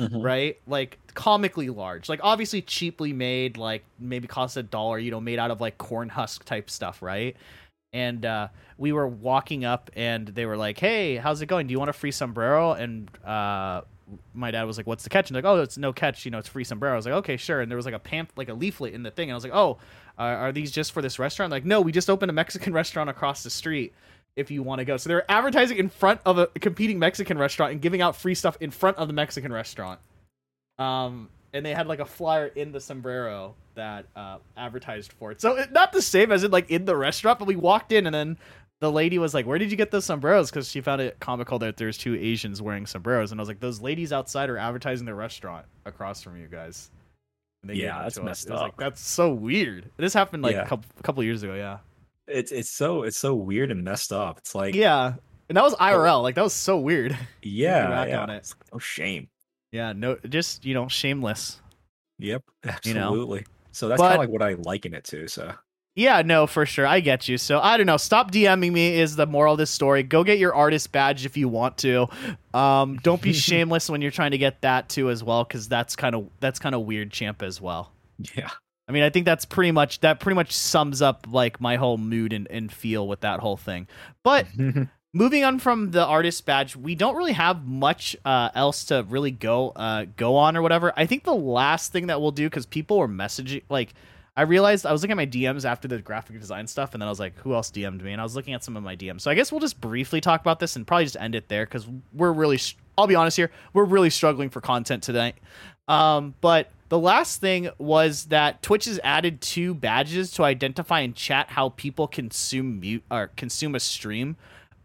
Mhm. 0.02 0.24
right? 0.24 0.60
Like 0.66 0.98
comically 1.14 1.70
large, 1.70 2.10
like 2.10 2.20
obviously 2.24 2.62
cheaply 2.62 3.14
made, 3.14 3.58
like 3.58 3.84
maybe 4.00 4.28
cost 4.28 4.58
a 4.58 4.64
dollar, 4.64 4.98
you 4.98 5.12
know, 5.12 5.22
made 5.22 5.38
out 5.40 5.52
of 5.52 5.62
like 5.62 5.78
corn 5.78 6.10
husk 6.10 6.46
type 6.46 6.70
stuff, 6.70 7.02
right? 7.02 7.36
And 7.94 8.26
uh, 8.26 8.48
we 8.78 8.92
were 8.92 9.08
walking 9.08 9.66
up, 9.66 9.92
and 9.96 10.28
they 10.30 10.46
were 10.48 10.58
like, 10.58 10.80
"Hey, 10.80 11.18
how's 11.18 11.42
it 11.42 11.46
going? 11.48 11.68
Do 11.68 11.72
you 11.74 11.80
want 11.80 11.90
a 11.92 11.94
free 11.94 12.12
sombrero?" 12.12 12.74
And 12.74 13.10
uh, 13.26 13.82
my 14.34 14.52
dad 14.52 14.64
was 14.64 14.78
like, 14.78 14.88
"What's 14.88 15.04
the 15.04 15.10
catch?" 15.12 15.30
And 15.30 15.36
like, 15.36 15.46
"Oh, 15.46 15.62
it's 15.62 15.78
no 15.78 15.94
catch. 15.94 16.26
You 16.26 16.32
know, 16.32 16.40
it's 16.40 16.50
free 16.50 16.64
sombrero." 16.64 16.94
I 16.94 16.98
was 16.98 17.06
like, 17.06 17.16
"Okay, 17.16 17.38
sure." 17.38 17.62
And 17.62 17.70
there 17.72 17.78
was 17.78 17.86
like 17.86 17.96
a 17.96 18.00
pamp, 18.00 18.32
like 18.36 18.50
a 18.50 18.54
leaflet 18.56 18.94
in 18.96 19.04
the 19.04 19.12
thing, 19.12 19.30
and 19.30 19.34
I 19.34 19.36
was 19.36 19.44
like, 19.44 19.54
"Oh, 19.54 19.78
uh, 20.18 20.24
are 20.24 20.52
these 20.52 20.72
just 20.72 20.92
for 20.92 21.02
this 21.04 21.20
restaurant?" 21.20 21.52
Like, 21.52 21.66
no, 21.66 21.82
we 21.82 21.92
just 21.92 22.10
opened 22.10 22.32
a 22.32 22.34
Mexican 22.34 22.74
restaurant 22.82 23.10
across 23.12 23.44
the 23.44 23.50
street. 23.52 23.94
If 24.36 24.50
you 24.50 24.64
want 24.64 24.80
to 24.80 24.86
go, 24.86 24.98
so 24.98 25.10
they're 25.10 25.30
advertising 25.32 25.78
in 25.78 25.90
front 25.90 26.20
of 26.26 26.40
a 26.40 26.48
competing 26.48 26.98
Mexican 26.98 27.38
restaurant 27.38 27.72
and 27.72 27.82
giving 27.82 28.02
out 28.02 28.16
free 28.16 28.34
stuff 28.34 28.58
in 28.60 28.72
front 28.72 28.98
of 28.98 29.08
the 29.08 29.14
Mexican 29.14 29.54
restaurant. 29.54 30.00
Um, 30.80 31.30
and 31.54 31.64
they 31.64 31.74
had 31.74 31.86
like 31.88 32.00
a 32.00 32.06
flyer 32.06 32.48
in 32.48 32.72
the 32.72 32.80
sombrero 32.80 33.54
that 33.76 34.06
uh, 34.16 34.38
advertised 34.58 35.14
for 35.14 35.32
it. 35.32 35.40
So 35.40 35.58
it, 35.58 35.72
not 35.72 35.94
the 35.94 36.02
same 36.02 36.32
as 36.32 36.44
in 36.44 36.50
like 36.52 36.72
in 36.72 36.86
the 36.86 36.96
restaurant, 36.96 37.38
but 37.38 37.48
we 37.48 37.56
walked 37.56 37.92
in 37.92 38.08
and 38.08 38.14
then 38.14 38.38
the 38.82 38.92
lady 38.92 39.18
was 39.20 39.34
like, 39.34 39.46
"Where 39.46 39.58
did 39.60 39.70
you 39.72 39.78
get 39.78 39.92
those 39.92 40.04
sombreros?" 40.04 40.50
Because 40.50 40.68
she 40.70 40.82
found 40.82 41.00
it 41.00 41.20
comical 41.20 41.60
that 41.60 41.78
there's 41.78 41.98
two 41.98 42.16
Asians 42.16 42.62
wearing 42.62 42.86
sombreros, 42.86 43.32
and 43.32 43.40
I 43.40 43.42
was 43.42 43.48
like, 43.48 43.60
"Those 43.62 43.80
ladies 43.82 44.12
outside 44.12 44.50
are 44.50 44.58
advertising 44.58 45.06
their 45.06 45.16
restaurant 45.16 45.66
across 45.86 46.22
from 46.22 46.38
you 46.38 46.48
guys." 46.48 46.90
And 47.62 47.70
they 47.70 47.76
Yeah, 47.76 48.02
that's 48.02 48.18
us. 48.18 48.24
messed 48.24 48.48
It 48.48 48.52
was 48.52 48.62
like 48.62 48.76
that's 48.78 49.00
so 49.00 49.32
weird. 49.32 49.90
This 49.96 50.14
happened 50.14 50.44
like 50.44 50.56
Yeah. 50.56 50.64
a 50.64 50.68
couple 50.68 50.86
a 51.00 51.04
couple 51.04 51.24
years 51.24 51.44
ago. 51.44 51.54
Yeah, 51.54 51.78
It's 52.28 52.52
it's 52.52 52.70
so 52.70 53.04
it's 53.04 53.18
so 53.18 53.36
weird 53.36 53.72
and 53.72 53.84
messed 53.84 54.14
up. 54.14 54.38
It's 54.38 54.56
like 54.56 54.76
yeah, 54.76 55.14
and 55.50 55.58
that 55.58 55.64
was 55.64 55.76
IRL. 55.76 56.22
Like 56.22 56.36
that 56.36 56.44
was 56.44 56.54
so 56.54 56.78
weird. 56.80 57.18
yeah, 57.42 58.06
yeah. 58.06 58.22
on 58.22 58.30
it. 58.30 58.38
It's 58.38 58.56
like, 58.56 58.68
oh 58.74 58.80
shame. 58.80 59.28
Yeah, 59.72 59.94
no, 59.94 60.18
just 60.30 60.66
you 60.66 60.74
know, 60.74 60.88
shameless. 60.88 61.60
Yep, 62.20 62.44
You 62.86 62.94
know? 62.94 63.08
absolutely. 63.08 63.46
So 63.72 63.88
that's 63.88 64.00
kind 64.00 64.14
of 64.14 64.20
like 64.20 64.30
what 64.30 64.44
I 64.44 64.54
liken 64.54 64.94
it 64.94 65.04
to. 65.06 65.28
So 65.28 65.52
Yeah, 65.96 66.22
no, 66.22 66.46
for 66.46 66.66
sure. 66.66 66.86
I 66.86 67.00
get 67.00 67.28
you. 67.28 67.38
So 67.40 67.60
I 67.60 67.76
don't 67.78 67.88
know. 67.88 67.98
Stop 67.98 68.32
DMing 68.32 68.72
me 68.72 69.00
is 69.00 69.16
the 69.16 69.26
moral 69.26 69.54
of 69.54 69.58
this 69.58 69.72
story. 69.72 70.04
Go 70.04 70.24
get 70.24 70.38
your 70.38 70.54
artist 70.54 70.92
badge 70.92 71.26
if 71.26 71.36
you 71.38 71.50
want 71.50 71.78
to. 71.80 72.08
Um, 72.54 72.98
don't 72.98 73.22
be 73.22 73.34
shameless 73.50 73.90
when 73.90 74.02
you're 74.02 74.12
trying 74.12 74.32
to 74.32 74.38
get 74.38 74.62
that 74.62 74.90
too 74.90 75.10
as 75.10 75.24
well, 75.24 75.44
because 75.44 75.68
that's 75.68 75.96
kind 75.96 76.14
of 76.16 76.30
that's 76.40 76.60
kind 76.60 76.76
of 76.76 76.82
weird, 76.82 77.12
champ 77.12 77.42
as 77.42 77.60
well. 77.60 77.92
yeah, 78.36 78.52
I 78.88 78.92
mean, 78.92 79.04
I 79.04 79.10
think 79.10 79.26
that's 79.26 79.46
pretty 79.46 79.72
much 79.72 80.02
that 80.02 80.20
pretty 80.20 80.36
much 80.36 80.52
sums 80.52 81.02
up 81.02 81.28
like 81.30 81.62
my 81.62 81.78
whole 81.78 81.98
mood 81.98 82.34
and, 82.34 82.48
and 82.50 82.72
feel 82.72 83.08
with 83.08 83.22
that 83.22 83.40
whole 83.40 83.58
thing. 83.58 83.88
But 84.24 84.48
moving 85.14 85.44
on 85.44 85.60
from 85.60 85.92
the 85.92 86.04
artist 86.06 86.46
badge, 86.46 86.76
we 86.76 86.96
don't 86.96 87.16
really 87.16 87.34
have 87.34 87.66
much 87.66 88.16
uh, 88.26 88.50
else 88.54 88.86
to 88.86 89.06
really 89.08 89.32
go 89.32 89.70
uh, 89.70 90.06
go 90.18 90.36
on 90.36 90.58
or 90.58 90.62
whatever. 90.62 90.92
I 90.98 91.06
think 91.06 91.24
the 91.24 91.36
last 91.36 91.92
thing 91.92 92.08
that 92.08 92.20
we'll 92.20 92.32
do 92.32 92.50
because 92.50 92.66
people 92.66 92.98
were 92.98 93.08
messaging 93.08 93.64
like. 93.70 93.94
I 94.36 94.42
realized 94.42 94.88
I 94.88 94.92
was 94.92 95.04
looking 95.04 95.12
at 95.12 95.18
my 95.18 95.28
DMs 95.28 95.64
after 95.64 95.88
the 95.88 96.00
graphic 96.00 96.40
design 96.40 96.66
stuff, 96.66 96.94
and 96.94 97.02
then 97.04 97.08
I 97.08 97.12
was 97.12 97.20
like, 97.20 97.38
"Who 97.42 97.54
else 97.54 97.70
DM'd 97.70 98.02
me?" 98.02 98.14
And 98.14 98.20
I 98.20 98.24
was 98.24 98.36
looking 98.36 98.56
at 98.56 98.64
some 98.64 98.76
of 98.76 98.82
my 98.82 98.96
DMs. 98.96 99.22
So 99.22 99.30
I 99.30 99.36
guess 99.36 99.52
we'll 99.52 99.62
just 99.62 99.80
briefly 99.80 100.22
talk 100.22 100.42
about 100.42 100.60
this 100.60 100.76
and 100.76 100.88
probably 100.88 101.06
just 101.06 101.18
end 101.18 101.36
it 101.36 101.50
there 101.50 101.66
because 101.68 101.88
we're 102.12 102.34
really. 102.34 102.60
I'll 102.98 103.06
be 103.06 103.14
honest 103.14 103.38
here, 103.38 103.52
we're 103.74 103.86
really 103.86 104.10
struggling 104.10 104.50
for 104.50 104.60
content 104.60 105.04
tonight. 105.04 105.36
Um, 105.88 106.34
but 106.42 106.72
the 106.94 107.00
last 107.00 107.42
thing 107.42 107.72
was 107.80 108.26
that 108.26 108.62
Twitch 108.62 108.86
has 108.86 109.00
added 109.04 109.42
two 109.42 109.74
badges 109.74 110.30
to 110.34 110.44
identify 110.44 111.00
and 111.00 111.16
chat 111.16 111.50
how 111.50 111.70
people 111.70 112.08
consume 112.08 112.80
mute 112.80 113.02
or 113.10 113.32
consume 113.36 113.74
a 113.74 113.80
stream. 113.80 114.36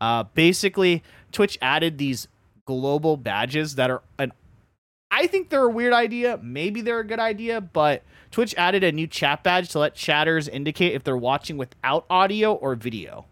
Uh, 0.01 0.23
basically, 0.33 1.03
Twitch 1.33 1.59
added 1.61 1.99
these 1.99 2.27
global 2.65 3.19
badges 3.19 3.75
that 3.75 3.91
are 3.91 4.01
an. 4.19 4.33
I 5.11 5.27
think 5.27 5.51
they're 5.51 5.65
a 5.65 5.69
weird 5.69 5.93
idea. 5.93 6.41
Maybe 6.43 6.81
they're 6.81 7.01
a 7.01 7.07
good 7.07 7.21
idea, 7.21 7.61
but 7.61 8.03
Twitch 8.31 8.55
added 8.57 8.83
a 8.85 8.91
new 8.91 9.07
chat 9.07 9.43
badge 9.43 9.69
to 9.73 9.79
let 9.79 9.95
chatters 9.95 10.49
indicate 10.49 10.95
if 10.95 11.05
they're 11.05 11.15
watching 11.15 11.59
without 11.59 12.07
audio 12.09 12.55
or 12.55 12.75
video. 12.75 13.27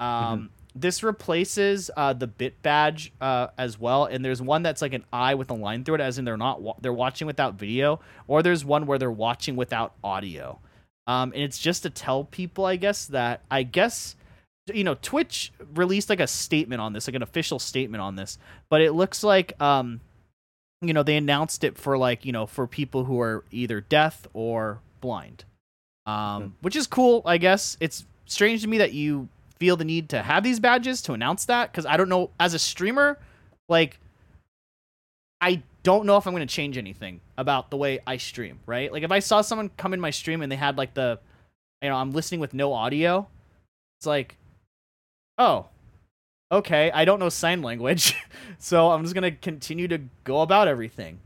Um, 0.00 0.50
This 0.74 1.02
replaces 1.02 1.90
uh, 1.96 2.12
the 2.14 2.26
bit 2.26 2.62
badge 2.62 3.12
uh, 3.20 3.48
as 3.58 3.78
well, 3.78 4.06
and 4.06 4.24
there's 4.24 4.40
one 4.40 4.62
that's 4.62 4.80
like 4.80 4.94
an 4.94 5.04
eye 5.12 5.34
with 5.34 5.50
a 5.50 5.54
line 5.54 5.84
through 5.84 5.96
it, 5.96 6.00
as 6.00 6.18
in 6.18 6.24
they're 6.24 6.36
not 6.36 6.62
wa- 6.62 6.76
they're 6.80 6.92
watching 6.92 7.26
without 7.26 7.54
video, 7.54 8.00
or 8.26 8.42
there's 8.42 8.64
one 8.64 8.86
where 8.86 8.98
they're 8.98 9.10
watching 9.10 9.54
without 9.56 9.92
audio. 10.02 10.58
Um, 11.06 11.32
and 11.34 11.42
it's 11.42 11.58
just 11.58 11.82
to 11.82 11.90
tell 11.90 12.24
people, 12.24 12.64
I 12.64 12.76
guess, 12.76 13.06
that 13.06 13.42
I 13.50 13.64
guess 13.64 14.16
you 14.72 14.84
know, 14.84 14.94
Twitch 15.02 15.52
released 15.74 16.08
like 16.08 16.20
a 16.20 16.26
statement 16.26 16.80
on 16.80 16.92
this, 16.92 17.08
like 17.08 17.16
an 17.16 17.22
official 17.22 17.58
statement 17.58 18.00
on 18.00 18.14
this, 18.16 18.38
but 18.70 18.80
it 18.80 18.92
looks 18.92 19.24
like 19.24 19.60
um 19.60 20.00
you 20.80 20.92
know, 20.92 21.02
they 21.02 21.16
announced 21.16 21.62
it 21.64 21.76
for 21.78 21.96
like, 21.98 22.24
you 22.24 22.32
know, 22.32 22.46
for 22.46 22.66
people 22.66 23.04
who 23.04 23.20
are 23.20 23.44
either 23.50 23.80
deaf 23.80 24.26
or 24.32 24.78
blind. 25.00 25.44
Um 26.06 26.42
Hmm. 26.42 26.48
which 26.62 26.76
is 26.76 26.86
cool, 26.86 27.22
I 27.26 27.38
guess. 27.38 27.76
It's 27.80 28.06
strange 28.26 28.62
to 28.62 28.68
me 28.68 28.78
that 28.78 28.92
you 28.92 29.28
feel 29.62 29.76
the 29.76 29.84
need 29.84 30.08
to 30.08 30.20
have 30.22 30.42
these 30.42 30.58
badges 30.58 31.00
to 31.02 31.12
announce 31.12 31.44
that 31.44 31.72
cuz 31.72 31.86
I 31.86 31.96
don't 31.96 32.08
know 32.08 32.30
as 32.40 32.52
a 32.52 32.58
streamer 32.58 33.16
like 33.68 34.00
I 35.40 35.62
don't 35.84 36.04
know 36.04 36.16
if 36.16 36.26
I'm 36.26 36.32
going 36.32 36.46
to 36.46 36.52
change 36.52 36.76
anything 36.78 37.20
about 37.36 37.70
the 37.70 37.76
way 37.76 37.98
I 38.06 38.16
stream, 38.16 38.58
right? 38.66 38.92
Like 38.92 39.02
if 39.04 39.10
I 39.10 39.18
saw 39.18 39.40
someone 39.40 39.70
come 39.76 39.92
in 39.92 40.00
my 40.00 40.10
stream 40.10 40.40
and 40.42 40.50
they 40.50 40.56
had 40.56 40.76
like 40.78 40.94
the 40.94 41.18
you 41.80 41.88
know, 41.88 41.96
I'm 41.96 42.10
listening 42.12 42.40
with 42.40 42.54
no 42.54 42.72
audio, 42.72 43.28
it's 44.00 44.06
like 44.06 44.36
oh, 45.38 45.66
okay, 46.50 46.90
I 46.92 47.04
don't 47.04 47.20
know 47.20 47.28
sign 47.28 47.62
language, 47.62 48.14
so 48.58 48.90
I'm 48.90 49.02
just 49.02 49.14
gonna 49.14 49.30
continue 49.32 49.86
to 49.88 49.98
go 50.24 50.42
about 50.42 50.66
everything. 50.68 51.20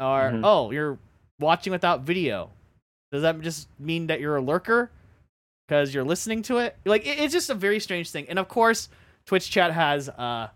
Or 0.00 0.30
Mhm. 0.32 0.40
oh, 0.42 0.70
you're 0.70 0.98
watching 1.38 1.70
without 1.70 2.00
video. 2.00 2.50
Does 3.12 3.22
that 3.22 3.40
just 3.42 3.68
mean 3.78 4.06
that 4.08 4.20
you're 4.20 4.36
a 4.36 4.42
lurker 4.42 4.90
because 5.68 5.94
you're 5.94 6.04
listening 6.04 6.42
to 6.42 6.58
it? 6.58 6.76
Like 6.84 7.06
it, 7.06 7.20
it's 7.20 7.32
just 7.32 7.50
a 7.50 7.54
very 7.54 7.78
strange 7.78 8.10
thing. 8.10 8.26
And 8.28 8.38
of 8.38 8.48
course, 8.48 8.88
Twitch 9.26 9.50
chat 9.50 9.70
has 9.72 10.08
uh, 10.08 10.48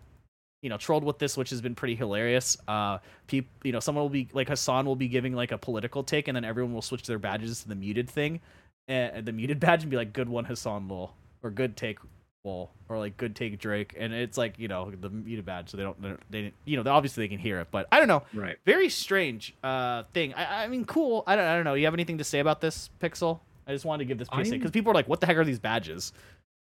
you 0.63 0.71
know, 0.71 0.79
trolled 0.79 1.05
with 1.05 1.19
this, 1.19 1.37
which 1.37 1.51
has 1.51 1.61
been 1.61 1.75
pretty 1.75 1.95
hilarious. 1.95 2.57
Uh, 2.67 2.99
peop, 3.27 3.47
you 3.63 3.73
know, 3.73 3.81
someone 3.81 4.03
will 4.03 4.09
be 4.09 4.29
like 4.33 4.49
Hasan 4.49 4.87
will 4.87 4.97
be 4.97 5.09
giving 5.09 5.35
like 5.35 5.53
a 5.53 5.59
political 5.59 6.03
take, 6.03 6.29
and 6.29 6.37
then 6.37 6.45
everyone 6.45 6.73
will 6.73 6.83
switch 6.83 7.03
their 7.07 7.19
badges 7.19 7.63
to 7.63 7.69
the 7.69 7.75
muted 7.75 8.09
thing, 8.09 8.41
and 8.89 9.27
the 9.27 9.33
muted 9.33 9.61
badge, 9.61 9.83
and 9.83 9.91
be 9.91 9.97
like, 9.97 10.13
"Good 10.13 10.29
one, 10.29 10.45
Hasan 10.47 10.89
lol," 10.89 11.15
or 11.43 11.51
"Good 11.51 11.77
take." 11.77 11.99
Lol, 12.45 12.73
or 12.89 12.99
like 12.99 13.17
good 13.17 13.37
take 13.37 13.57
Drake, 13.61 13.95
and 13.97 14.13
it's 14.13 14.37
like 14.37 14.59
you 14.59 14.67
know 14.67 14.91
the 14.91 15.09
muted 15.09 15.45
badge, 15.45 15.71
so 15.71 15.77
they 15.77 15.85
don't 15.85 16.03
they, 16.03 16.17
they 16.29 16.53
you 16.65 16.83
know 16.83 16.91
obviously 16.91 17.23
they 17.23 17.29
can 17.29 17.39
hear 17.39 17.61
it, 17.61 17.69
but 17.71 17.87
I 17.93 18.01
don't 18.01 18.09
know, 18.09 18.25
Right. 18.35 18.57
very 18.67 18.89
strange 18.89 19.55
uh 19.63 20.03
thing. 20.13 20.35
I, 20.35 20.65
I 20.65 20.67
mean, 20.67 20.85
cool. 20.85 21.23
I 21.25 21.37
don't 21.37 21.45
I 21.45 21.55
don't 21.55 21.63
know. 21.63 21.75
You 21.75 21.85
have 21.85 21.95
anything 21.95 22.19
to 22.19 22.25
say 22.25 22.41
about 22.41 22.61
this 22.61 22.91
Pixel? 23.01 23.39
I 23.67 23.73
just 23.73 23.85
wanted 23.85 24.05
to 24.05 24.07
give 24.07 24.19
this 24.19 24.29
because 24.29 24.71
people 24.71 24.91
are 24.91 24.95
like, 24.95 25.09
"What 25.09 25.21
the 25.21 25.27
heck 25.27 25.37
are 25.37 25.45
these 25.45 25.61
badges?" 25.61 26.13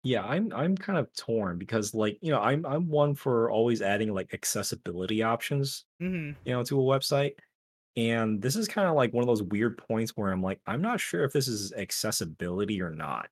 Yeah, 0.04 0.24
I'm 0.24 0.54
I'm 0.54 0.76
kind 0.78 1.00
of 1.00 1.12
torn 1.16 1.58
because 1.58 1.94
like, 1.96 2.20
you 2.22 2.32
know, 2.32 2.40
I'm 2.40 2.66
I'm 2.66 2.88
one 2.90 3.16
for 3.16 3.50
always 3.50 3.82
adding 3.82 4.14
like 4.14 4.34
accessibility 4.34 5.24
options, 5.24 5.86
Mm-hmm. 6.02 6.38
you 6.46 6.54
know, 6.54 6.64
to 6.66 6.80
a 6.80 6.84
website. 6.84 7.36
And 7.98 8.42
this 8.42 8.56
is 8.56 8.68
kind 8.68 8.88
of 8.90 8.96
like 8.96 9.14
one 9.14 9.24
of 9.24 9.28
those 9.28 9.44
weird 9.44 9.78
points 9.78 10.12
where 10.18 10.32
I'm 10.32 10.44
like, 10.44 10.62
I'm 10.68 10.82
not 10.82 11.00
sure 11.02 11.24
if 11.26 11.34
this 11.34 11.48
is 11.48 11.74
accessibility 11.74 12.82
or 12.82 12.92
not. 12.92 13.30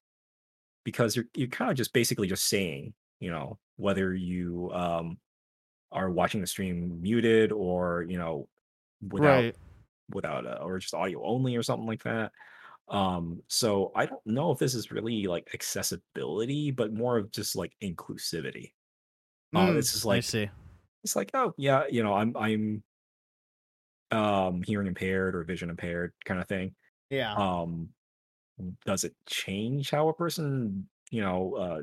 Because 0.85 1.15
you're 1.15 1.25
you're 1.35 1.47
kind 1.49 1.71
of 1.71 1.77
just 1.77 1.93
basically 1.93 2.27
just 2.27 2.45
saying, 2.45 2.93
you 3.19 3.31
know, 3.31 3.59
whether 3.77 4.13
you 4.15 4.71
um 4.73 5.19
are 5.91 6.09
watching 6.11 6.41
the 6.41 6.47
stream 6.47 7.01
muted 7.01 7.51
or, 7.51 8.03
you 8.09 8.17
know, 8.17 8.49
without 9.01 9.45
Right. 9.45 9.55
without 10.13 10.45
uh, 10.47 10.59
or 10.61 10.79
just 10.79 10.93
audio 10.93 11.23
only 11.25 11.55
or 11.55 11.63
something 11.63 11.87
like 11.87 12.03
that. 12.03 12.31
Um, 12.89 13.41
so 13.47 13.91
I 13.95 14.05
don't 14.05 14.25
know 14.25 14.51
if 14.51 14.59
this 14.59 14.75
is 14.75 14.91
really 14.91 15.25
like 15.27 15.49
accessibility, 15.53 16.71
but 16.71 16.93
more 16.93 17.17
of 17.17 17.31
just 17.31 17.55
like 17.55 17.73
inclusivity. 17.81 18.73
Uh, 19.55 19.71
Mm, 19.71 19.75
this 19.75 19.95
is 19.95 20.05
I 20.05 20.07
like 20.07 20.21
see. 20.21 20.49
it's 21.03 21.15
like 21.15 21.31
oh 21.33 21.53
yeah, 21.57 21.85
you 21.89 22.03
know, 22.03 22.13
I'm 22.13 22.35
I'm 22.37 22.83
um 24.11 24.61
hearing 24.61 24.87
impaired 24.87 25.35
or 25.35 25.43
vision 25.43 25.69
impaired 25.69 26.13
kind 26.25 26.39
of 26.39 26.47
thing. 26.47 26.75
Yeah. 27.09 27.33
Um, 27.35 27.89
does 28.85 29.03
it 29.03 29.15
change 29.27 29.89
how 29.89 30.09
a 30.09 30.13
person 30.13 30.89
you 31.11 31.21
know 31.21 31.55
uh 31.55 31.81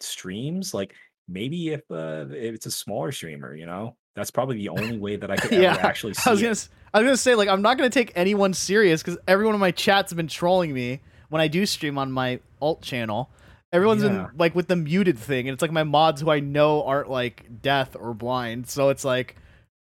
streams? 0.00 0.74
Like 0.74 0.94
maybe 1.28 1.68
if 1.70 1.82
uh 1.90 2.26
if 2.30 2.54
it's 2.54 2.66
a 2.66 2.70
smaller 2.70 3.12
streamer, 3.12 3.54
you 3.54 3.66
know, 3.66 3.96
that's 4.14 4.30
probably 4.30 4.56
the 4.56 4.68
only 4.68 4.98
way 4.98 5.16
that 5.16 5.30
I 5.30 5.36
could 5.36 5.50
Yeah, 5.52 5.72
ever 5.74 5.86
actually 5.86 6.14
see 6.14 6.28
I 6.28 6.32
was 6.32 6.40
gonna, 6.40 6.50
s- 6.52 6.68
I 6.92 6.98
was 7.00 7.06
gonna 7.06 7.16
say 7.16 7.34
like 7.34 7.48
I'm 7.48 7.62
not 7.62 7.76
gonna 7.76 7.90
take 7.90 8.12
anyone 8.14 8.54
serious 8.54 9.02
because 9.02 9.18
everyone 9.26 9.54
in 9.54 9.60
my 9.60 9.70
chats 9.70 10.10
have 10.10 10.16
been 10.16 10.28
trolling 10.28 10.72
me 10.72 11.00
when 11.30 11.40
I 11.40 11.48
do 11.48 11.66
stream 11.66 11.98
on 11.98 12.12
my 12.12 12.40
alt 12.60 12.82
channel. 12.82 13.30
Everyone's 13.72 14.02
Yeah. 14.04 14.08
been 14.10 14.26
like 14.36 14.54
with 14.54 14.68
the 14.68 14.76
muted 14.76 15.18
thing, 15.18 15.48
and 15.48 15.54
it's 15.54 15.62
like 15.62 15.72
my 15.72 15.82
mods 15.82 16.20
who 16.20 16.30
I 16.30 16.38
know 16.40 16.84
aren't 16.84 17.10
like 17.10 17.60
deaf 17.60 17.96
or 17.98 18.14
blind, 18.14 18.68
so 18.68 18.90
it's 18.90 19.04
like, 19.04 19.34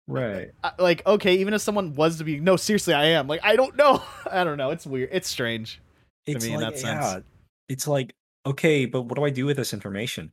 Right. 0.09 0.51
I- 0.64 0.72
like 0.78 1.07
okay, 1.07 1.34
even 1.36 1.53
if 1.55 1.61
someone 1.61 1.95
was 1.95 2.16
to 2.18 2.24
be, 2.24 2.40
no, 2.40 2.57
seriously, 2.57 2.95
I 2.95 3.05
am. 3.07 3.26
Like 3.28 3.40
I 3.45 3.55
don't 3.57 3.76
know, 3.76 4.03
I 4.30 4.45
don't 4.45 4.57
know. 4.57 4.70
It's 4.70 4.86
weird. 4.86 5.11
It's 5.12 5.28
strange. 5.28 5.80
It's 6.26 6.45
me 6.47 6.55
in 6.55 6.61
like 6.61 6.74
that 6.74 6.78
sense. 6.80 7.05
yeah, 7.05 7.18
it's 7.68 7.86
like 7.86 8.14
okay, 8.47 8.86
but 8.86 9.03
what 9.03 9.16
do 9.16 9.24
I 9.24 9.30
do 9.30 9.45
with 9.45 9.57
this 9.59 9.74
information? 9.74 10.32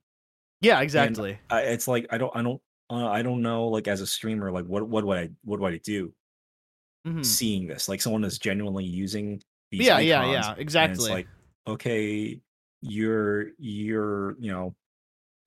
Yeah, 0.61 0.81
exactly. 0.81 1.39
I, 1.49 1.61
it's 1.61 1.87
like 1.87 2.07
I 2.09 2.17
don't 2.17 2.35
I 2.35 2.41
don't 2.41 2.61
uh, 2.89 3.07
I 3.07 3.21
don't 3.21 3.41
know 3.41 3.67
like 3.67 3.87
as 3.87 4.01
a 4.01 4.07
streamer 4.07 4.51
like 4.51 4.65
what 4.65 4.87
what 4.87 5.05
would 5.05 5.17
I 5.17 5.29
what 5.43 5.59
would 5.59 5.73
I 5.73 5.77
do 5.77 6.13
Mhm. 7.07 7.23
seeing 7.25 7.65
this 7.65 7.87
like 7.87 8.01
someone 8.01 8.25
is 8.25 8.37
genuinely 8.37 8.83
using 8.83 9.41
these 9.71 9.87
Yeah, 9.87 9.99
yeah, 9.99 10.29
yeah, 10.31 10.55
exactly. 10.57 10.95
it's 10.95 11.09
like 11.09 11.27
okay 11.65 12.41
you're 12.81 13.51
you're 13.57 14.35
you 14.39 14.51
know 14.51 14.75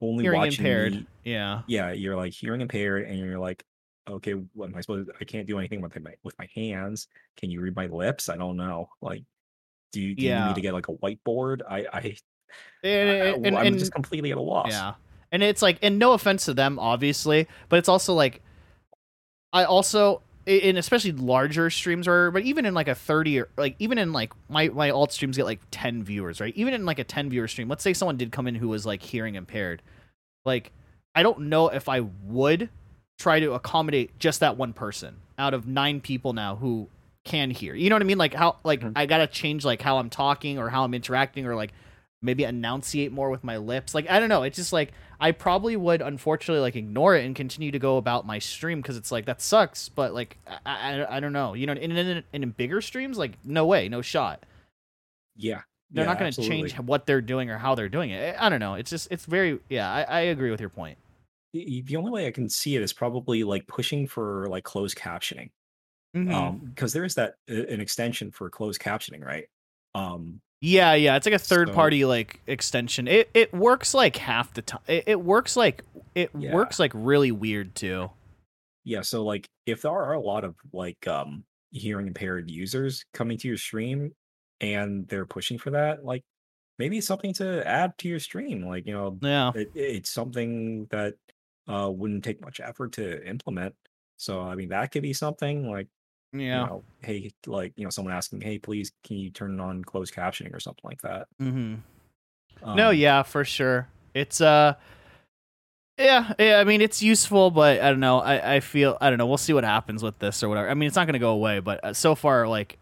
only 0.00 0.24
Hearing 0.24 0.38
watching 0.40 0.64
impaired. 0.64 0.92
me- 0.94 1.06
Yeah. 1.24 1.62
yeah 1.68 1.92
you're 1.92 2.16
like 2.16 2.32
hearing 2.32 2.60
impaired 2.62 3.06
and 3.06 3.18
you're 3.18 3.38
like 3.38 3.62
okay 4.08 4.32
what 4.32 4.70
am 4.70 4.74
I 4.76 4.80
supposed 4.80 5.08
to, 5.08 5.14
I 5.20 5.24
can't 5.24 5.46
do 5.46 5.58
anything 5.58 5.80
with 5.82 5.98
my 6.00 6.14
with 6.24 6.36
my 6.38 6.48
hands 6.54 7.06
can 7.36 7.50
you 7.50 7.60
read 7.60 7.76
my 7.76 7.86
lips 7.86 8.28
I 8.30 8.36
don't 8.36 8.56
know 8.56 8.88
like 9.02 9.24
do 9.92 10.00
you, 10.00 10.14
do 10.14 10.22
you 10.22 10.32
need 10.32 10.44
me 10.46 10.54
to 10.54 10.60
get 10.62 10.72
like 10.74 10.88
a 10.88 10.94
whiteboard 10.94 11.60
I 11.68 11.86
I 11.92 12.16
And, 12.82 13.10
and, 13.10 13.46
and, 13.46 13.58
I'm 13.58 13.78
just 13.78 13.92
completely 13.92 14.32
at 14.32 14.38
a 14.38 14.40
loss 14.40 14.68
Yeah. 14.70 14.94
And 15.30 15.42
it's 15.42 15.62
like, 15.62 15.78
and 15.82 15.98
no 15.98 16.12
offense 16.12 16.44
to 16.46 16.54
them, 16.54 16.78
obviously, 16.78 17.48
but 17.68 17.78
it's 17.78 17.88
also 17.88 18.12
like, 18.12 18.42
I 19.52 19.64
also, 19.64 20.22
in 20.44 20.76
especially 20.76 21.12
larger 21.12 21.70
streams 21.70 22.08
or, 22.08 22.30
but 22.30 22.42
even 22.42 22.66
in 22.66 22.74
like 22.74 22.88
a 22.88 22.94
30 22.94 23.40
or 23.40 23.48
like, 23.56 23.76
even 23.78 23.98
in 23.98 24.12
like 24.12 24.32
my, 24.48 24.68
my 24.68 24.90
alt 24.90 25.12
streams 25.12 25.36
get 25.36 25.44
like 25.44 25.60
10 25.70 26.02
viewers, 26.02 26.40
right? 26.40 26.54
Even 26.56 26.74
in 26.74 26.84
like 26.84 26.98
a 26.98 27.04
10 27.04 27.30
viewer 27.30 27.48
stream, 27.48 27.68
let's 27.68 27.82
say 27.82 27.92
someone 27.92 28.16
did 28.16 28.32
come 28.32 28.46
in 28.46 28.54
who 28.54 28.68
was 28.68 28.84
like 28.84 29.02
hearing 29.02 29.36
impaired. 29.36 29.80
Like, 30.44 30.72
I 31.14 31.22
don't 31.22 31.42
know 31.42 31.68
if 31.68 31.88
I 31.88 32.00
would 32.00 32.68
try 33.18 33.40
to 33.40 33.52
accommodate 33.52 34.18
just 34.18 34.40
that 34.40 34.56
one 34.56 34.72
person 34.72 35.16
out 35.38 35.54
of 35.54 35.66
nine 35.66 36.00
people 36.00 36.32
now 36.32 36.56
who 36.56 36.88
can 37.24 37.50
hear. 37.50 37.74
You 37.74 37.88
know 37.88 37.94
what 37.94 38.02
I 38.02 38.06
mean? 38.06 38.18
Like 38.18 38.34
how 38.34 38.56
like 38.64 38.80
Mhm. 38.80 38.92
I 38.96 39.06
gotta 39.06 39.26
change 39.26 39.64
like 39.64 39.80
how 39.80 39.98
I'm 39.98 40.10
talking 40.10 40.58
or 40.58 40.68
how 40.68 40.84
I'm 40.84 40.94
interacting 40.94 41.46
or 41.46 41.54
like 41.54 41.72
maybe 42.22 42.44
enunciate 42.44 43.12
more 43.12 43.30
with 43.30 43.44
my 43.44 43.56
lips. 43.58 43.94
Like 43.94 44.08
I 44.10 44.18
don't 44.20 44.28
know. 44.28 44.42
It's 44.44 44.56
just 44.56 44.72
like 44.72 44.92
I 45.20 45.32
probably 45.32 45.76
would 45.76 46.00
unfortunately 46.02 46.60
like 46.62 46.76
ignore 46.76 47.16
it 47.16 47.24
and 47.24 47.34
continue 47.36 47.70
to 47.72 47.78
go 47.78 47.96
about 47.98 48.26
my 48.26 48.38
stream 48.38 48.80
because 48.80 48.96
it's 48.96 49.12
like 49.12 49.26
that 49.26 49.40
sucks. 49.42 49.88
But 49.88 50.14
like 50.14 50.38
I, 50.46 51.00
I, 51.00 51.16
I 51.16 51.20
don't 51.20 51.32
know. 51.32 51.54
You 51.54 51.66
know, 51.66 51.72
in, 51.74 51.92
in 51.92 52.24
in 52.32 52.50
bigger 52.50 52.80
streams, 52.80 53.18
like 53.18 53.38
no 53.44 53.66
way, 53.66 53.88
no 53.88 54.02
shot. 54.02 54.44
yeah 55.36 55.62
They're 55.90 56.04
yeah, 56.04 56.10
not 56.10 56.18
going 56.18 56.32
to 56.32 56.42
change 56.42 56.78
what 56.78 57.06
they're 57.06 57.20
doing 57.20 57.50
or 57.50 57.58
how 57.58 57.74
they're 57.74 57.88
doing 57.88 58.10
it. 58.10 58.36
I 58.38 58.48
don't 58.48 58.60
know. 58.60 58.74
It's 58.74 58.90
just 58.90 59.08
it's 59.10 59.26
very 59.26 59.58
yeah. 59.68 59.92
I, 59.92 60.02
I 60.02 60.20
agree 60.20 60.50
with 60.50 60.60
your 60.60 60.70
point. 60.70 60.98
the 61.52 61.96
only 61.96 62.10
way 62.10 62.26
I 62.26 62.30
can 62.30 62.48
see 62.48 62.76
it 62.76 62.82
is 62.82 62.92
probably 62.92 63.44
like 63.44 63.66
pushing 63.66 64.06
for 64.06 64.46
like 64.48 64.64
closed 64.64 64.96
captioning. 64.96 65.50
Mhm. 66.16 66.32
Um, 66.32 66.58
because 66.74 66.92
there 66.92 67.04
is 67.04 67.14
that 67.14 67.34
uh, 67.50 67.54
an 67.66 67.80
extension 67.80 68.30
for 68.30 68.48
closed 68.50 68.80
captioning, 68.80 69.24
right? 69.24 69.44
Um, 69.94 70.40
Yeah, 70.64 70.94
yeah, 70.94 71.16
it's 71.16 71.26
like 71.26 71.34
a 71.34 71.38
third 71.40 71.68
So- 71.68 71.74
party 71.74 72.04
like 72.04 72.40
extension. 72.46 73.08
It 73.08 73.28
it 73.34 73.52
works 73.52 73.94
like 73.94 74.16
half 74.16 74.54
the 74.54 74.62
time. 74.62 74.80
It, 74.86 75.04
it 75.08 75.20
works 75.20 75.56
like 75.56 75.82
it 76.14 76.30
Yeah. 76.38 76.54
works 76.54 76.78
like 76.78 76.92
really 76.94 77.32
weird 77.32 77.74
too. 77.74 78.10
yeah, 78.84 79.00
so 79.02 79.24
like 79.24 79.48
if 79.66 79.82
there 79.82 79.92
are 79.92 80.12
a 80.14 80.20
lot 80.20 80.44
of 80.44 80.54
like 80.72 81.06
um 81.08 81.44
hearing 81.72 82.06
impaired 82.06 82.50
users 82.50 83.04
coming 83.12 83.38
to 83.38 83.48
your 83.48 83.56
stream 83.56 84.12
and 84.60 85.06
they're 85.08 85.26
pushing 85.26 85.58
for 85.58 85.70
that, 85.70 86.04
like 86.04 86.22
maybe 86.78 86.98
it's 86.98 87.06
something 87.06 87.32
to 87.34 87.66
add 87.66 87.96
to 87.98 88.08
your 88.08 88.18
stream. 88.20 88.64
Like, 88.66 88.86
you 88.86 88.92
know, 88.92 89.18
Yeah, 89.22 89.50
it, 89.54 89.70
it's 89.74 90.10
something 90.10 90.86
that 90.90 91.14
uh 91.68 91.90
wouldn't 91.90 92.22
take 92.24 92.40
much 92.40 92.60
effort 92.60 92.92
to 92.92 93.26
implement. 93.28 93.74
So 94.16 94.40
I 94.42 94.54
mean 94.54 94.68
that 94.70 94.92
could 94.92 95.02
be 95.02 95.12
something 95.12 95.68
like 95.70 95.88
yeah. 96.32 96.60
you 96.62 96.66
know, 96.66 96.84
hey, 97.02 97.30
like 97.46 97.72
you 97.76 97.84
know, 97.84 97.90
someone 97.90 98.14
asking, 98.14 98.40
hey, 98.40 98.58
please, 98.58 98.92
can 99.04 99.16
you 99.16 99.30
turn 99.30 99.58
on 99.60 99.84
closed 99.84 100.14
captioning 100.14 100.54
or 100.54 100.60
something 100.60 100.84
like 100.84 101.02
that? 101.02 101.26
hmm 101.38 101.74
no, 102.64 102.90
Um, 102.90 102.96
yeah, 102.96 103.22
for 103.22 103.44
sure. 103.44 103.88
It's 104.14 104.40
uh, 104.40 104.74
yeah, 105.98 106.32
yeah. 106.38 106.58
I 106.58 106.64
mean, 106.64 106.80
it's 106.80 107.02
useful, 107.02 107.50
but 107.50 107.80
I 107.80 107.90
don't 107.90 108.00
know. 108.00 108.18
I 108.20 108.56
I 108.56 108.60
feel 108.60 108.96
I 109.00 109.08
don't 109.10 109.18
know. 109.18 109.26
We'll 109.26 109.36
see 109.38 109.52
what 109.52 109.64
happens 109.64 110.02
with 110.02 110.18
this 110.18 110.42
or 110.42 110.48
whatever. 110.48 110.68
I 110.70 110.74
mean, 110.74 110.86
it's 110.86 110.96
not 110.96 111.06
going 111.06 111.14
to 111.14 111.18
go 111.20 111.30
away, 111.32 111.60
but 111.60 111.84
uh, 111.84 111.92
so 111.92 112.14
far, 112.14 112.48
like 112.48 112.78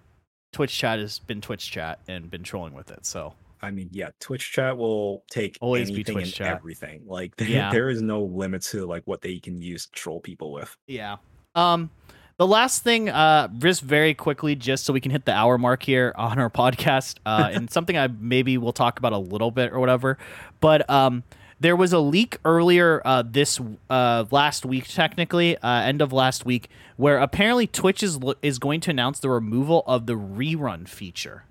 Twitch 0.53 0.77
chat 0.77 0.99
has 0.99 1.19
been 1.19 1.41
Twitch 1.41 1.71
chat 1.71 2.01
and 2.09 2.31
been 2.31 2.43
trolling 2.43 2.75
with 2.75 2.91
it. 2.91 3.05
So 3.07 3.35
I 3.63 3.71
mean, 3.71 3.89
yeah, 3.93 4.11
Twitch 4.21 4.53
chat 4.53 4.77
will 4.77 5.25
take 5.31 5.59
Always 5.61 5.89
be 5.91 5.97
anything 5.97 6.15
Twitch 6.15 6.25
and 6.27 6.35
chat. 6.35 6.57
everything. 6.57 7.03
Like, 7.07 7.37
there, 7.39 7.49
Yeah. 7.49 7.71
there 7.71 7.91
is 7.91 8.01
no 8.01 8.23
limit 8.23 8.63
to 8.63 8.87
like 8.87 9.03
what 9.07 9.21
they 9.21 9.39
can 9.39 9.61
use 9.61 9.87
to 9.87 9.93
troll 9.93 10.21
people 10.21 10.53
with. 10.53 10.75
Yeah. 10.87 11.17
Um 11.55 11.91
The 12.41 12.47
last 12.47 12.83
thing, 12.83 13.11
uh, 13.11 13.49
just 13.59 13.83
very 13.83 14.15
quickly, 14.15 14.55
just 14.57 14.85
so 14.87 14.95
we 14.95 15.01
can 15.03 15.11
hit 15.11 15.27
the 15.27 15.33
hour 15.35 15.59
mark 15.59 15.83
here 15.83 16.15
on 16.17 16.39
our 16.39 16.49
podcast, 16.63 17.19
uh, 17.27 17.51
and 17.53 17.71
something 17.71 17.99
I 17.99 18.09
maybe 18.09 18.57
we'll 18.57 18.73
talk 18.73 18.99
about 18.99 19.13
a 19.13 19.19
little 19.19 19.51
bit 19.51 19.75
or 19.75 19.79
whatever. 19.79 20.17
But 20.59 20.89
um, 20.89 21.23
there 21.61 21.77
was 21.77 21.93
a 21.93 21.99
leak 21.99 22.39
earlier 22.47 23.03
uh, 23.05 23.25
this 23.27 23.61
uh, 23.91 24.25
last 24.31 24.65
week, 24.65 24.89
technically, 24.89 25.59
uh, 25.59 25.83
end 25.83 26.01
of 26.01 26.15
last 26.15 26.47
week, 26.47 26.71
where 26.97 27.19
apparently 27.19 27.67
Twitch 27.67 28.03
is 28.03 28.17
lo- 28.23 28.37
is 28.41 28.59
going 28.59 28.81
to 28.81 28.91
announce 28.91 29.19
the 29.19 29.29
removal 29.29 29.83
of 29.87 30.07
the 30.07 30.15
rerun 30.15 30.89
feature. 30.89 31.45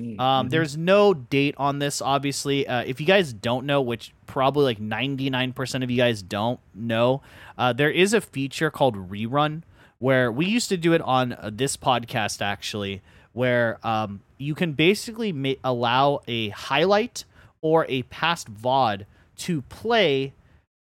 Mm, 0.00 0.20
Um, 0.20 0.46
mhm. 0.46 0.50
There's 0.50 0.76
no 0.76 1.12
date 1.12 1.56
on 1.58 1.80
this, 1.80 2.00
obviously. 2.00 2.68
Uh, 2.68 2.84
if 2.86 3.00
you 3.00 3.06
guys 3.06 3.32
don't 3.32 3.66
know, 3.66 3.82
which 3.82 4.14
probably 4.28 4.62
like 4.62 4.78
99% 4.78 5.82
of 5.82 5.90
you 5.90 5.96
guys 5.96 6.22
don't 6.22 6.60
know, 6.72 7.20
uh, 7.58 7.72
there 7.72 7.90
is 7.90 8.14
a 8.14 8.20
feature 8.20 8.70
called 8.70 8.94
Rerun 9.10 9.62
where 10.00 10.32
we 10.32 10.46
used 10.46 10.68
to 10.70 10.76
do 10.76 10.92
it 10.92 11.00
on 11.02 11.34
uh, 11.34 11.50
this 11.52 11.76
podcast, 11.76 12.42
actually, 12.42 13.02
where 13.32 13.78
um, 13.86 14.20
you 14.38 14.54
can 14.54 14.72
basically 14.72 15.30
ma- 15.30 15.52
allow 15.62 16.20
a 16.26 16.48
highlight 16.48 17.24
or 17.62 17.86
a 17.88 18.02
past 18.04 18.52
VOD 18.52 19.04
to 19.36 19.62
play 19.62 20.32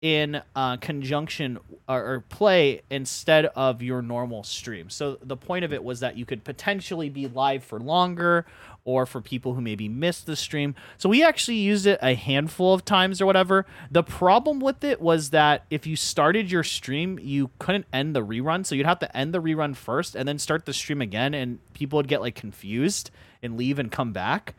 in 0.01 0.41
uh, 0.55 0.77
conjunction 0.77 1.57
or, 1.87 2.13
or 2.13 2.19
play 2.29 2.81
instead 2.89 3.45
of 3.55 3.81
your 3.81 4.01
normal 4.01 4.43
stream. 4.43 4.89
So 4.89 5.17
the 5.23 5.37
point 5.37 5.65
of 5.65 5.71
it 5.71 5.83
was 5.83 5.99
that 6.01 6.17
you 6.17 6.25
could 6.25 6.43
potentially 6.43 7.09
be 7.09 7.27
live 7.27 7.63
for 7.63 7.79
longer 7.79 8.45
or 8.85 9.05
for 9.05 9.19
people 9.19 9.55
who 9.55 9.61
maybe 9.61 9.89
missed 9.89 10.27
the 10.27 10.35
stream. 10.35 10.75
So 10.97 11.09
we 11.09 11.23
actually 11.23 11.57
used 11.57 11.85
it 11.87 11.99
a 12.01 12.13
handful 12.13 12.73
of 12.73 12.85
times 12.85 13.19
or 13.19 13.25
whatever. 13.25 13.65
The 13.91 14.03
problem 14.03 14.59
with 14.59 14.83
it 14.83 15.01
was 15.01 15.31
that 15.31 15.65
if 15.71 15.85
you 15.87 15.95
started 15.95 16.49
your 16.51 16.63
stream, 16.63 17.19
you 17.21 17.49
couldn't 17.59 17.87
end 17.91 18.15
the 18.15 18.23
rerun. 18.23 18.65
So 18.65 18.75
you'd 18.75 18.85
have 18.85 18.99
to 18.99 19.17
end 19.17 19.33
the 19.33 19.41
rerun 19.41 19.75
first 19.75 20.15
and 20.15 20.27
then 20.27 20.37
start 20.39 20.65
the 20.65 20.73
stream 20.73 21.01
again 21.01 21.33
and 21.33 21.59
people 21.73 21.97
would 21.97 22.07
get 22.07 22.21
like 22.21 22.35
confused 22.35 23.09
and 23.43 23.57
leave 23.57 23.79
and 23.79 23.91
come 23.91 24.13
back. 24.13 24.53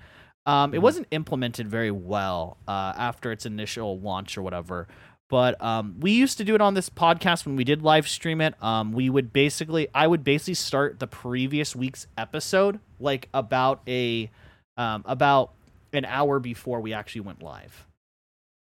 Um, 0.44 0.74
it 0.74 0.78
Mhm. 0.78 0.82
wasn't 0.82 1.06
implemented 1.12 1.68
very 1.68 1.90
well 1.90 2.56
uh, 2.68 2.92
after 2.96 3.32
its 3.32 3.46
initial 3.46 3.98
launch 4.00 4.36
or 4.36 4.42
whatever. 4.42 4.86
But 5.28 5.60
um, 5.62 5.96
we 5.98 6.12
used 6.12 6.38
to 6.38 6.44
do 6.44 6.54
it 6.54 6.60
on 6.60 6.74
this 6.74 6.88
podcast 6.88 7.46
when 7.46 7.56
we 7.56 7.64
did 7.64 7.82
live 7.82 8.06
stream 8.08 8.40
it. 8.40 8.54
Um, 8.62 8.92
we 8.92 9.10
would 9.10 9.32
basically, 9.32 9.88
I 9.94 10.06
would 10.06 10.22
basically 10.22 10.54
start 10.54 11.00
the 11.00 11.06
previous 11.08 11.74
week's 11.74 12.06
episode 12.16 12.78
like 13.00 13.28
about 13.34 13.80
a, 13.88 14.30
um, 14.76 15.02
about 15.04 15.52
an 15.92 16.04
hour 16.04 16.38
before 16.38 16.80
we 16.80 16.92
actually 16.92 17.22
went 17.22 17.42
live, 17.42 17.86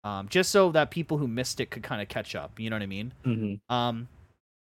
um, 0.03 0.27
just 0.27 0.49
so 0.49 0.71
that 0.71 0.89
people 0.89 1.17
who 1.19 1.27
missed 1.27 1.59
it 1.59 1.69
could 1.69 1.83
kind 1.83 2.01
of 2.01 2.07
catch 2.07 2.33
up. 2.35 2.59
You 2.59 2.69
know 2.71 2.75
what 2.77 2.83
I 2.83 2.87
mean? 2.87 3.13
Mhm. 3.23 3.59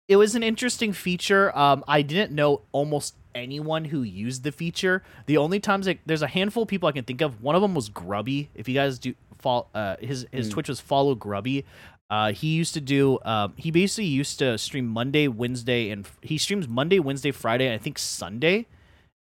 It 0.08 0.16
was 0.18 0.36
an 0.36 0.44
interesting 0.44 0.94
feature. 0.94 1.56
Um, 1.58 1.84
I 1.88 2.02
didn't 2.02 2.32
know 2.34 2.62
almost 2.72 3.16
anyone 3.34 3.86
who 3.86 4.02
used 4.04 4.44
the 4.44 4.52
feature. 4.52 5.04
The 5.26 5.38
only 5.38 5.60
times 5.60 5.88
there's 6.06 6.22
a 6.22 6.28
handful 6.28 6.64
of 6.64 6.70
people 6.70 6.90
I 6.90 6.92
can 6.92 7.06
think 7.06 7.22
of. 7.22 7.42
One 7.42 7.56
of 7.56 7.62
them 7.62 7.74
was 7.76 7.88
Grubby. 7.90 8.50
If 8.56 8.68
you 8.68 8.74
guys 8.76 9.00
do 9.00 9.14
follow, 9.40 9.68
uh, 9.74 9.96
his 10.00 10.28
his 10.32 10.50
Mm. 10.50 10.52
Twitch 10.52 10.70
was 10.70 10.80
follow 10.82 11.16
Grubby. 11.16 11.66
Uh, 12.10 12.34
he 12.34 12.48
used 12.50 12.74
to 12.74 12.82
do. 12.82 13.20
Um, 13.24 13.54
he 13.56 13.72
basically 13.72 14.06
used 14.08 14.40
to 14.40 14.58
stream 14.58 14.86
Monday, 14.88 15.30
Wednesday, 15.30 15.92
and 15.92 16.06
he 16.22 16.38
streams 16.38 16.68
Monday, 16.68 17.00
Wednesday, 17.00 17.32
Friday, 17.32 17.68
and 17.68 17.74
I 17.74 17.78
think 17.78 17.98
Sunday. 17.98 18.66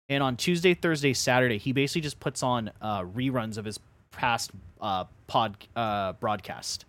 And 0.08 0.22
on 0.22 0.36
Tuesday, 0.36 0.72
Thursday, 0.74 1.12
Saturday, 1.12 1.58
he 1.58 1.72
basically 1.72 2.02
just 2.02 2.20
puts 2.20 2.44
on 2.44 2.70
uh, 2.80 3.02
reruns 3.02 3.56
of 3.58 3.64
his 3.64 3.80
past 4.12 4.52
uh, 4.80 5.04
pod 5.26 5.56
uh, 5.74 6.12
broadcast. 6.12 6.84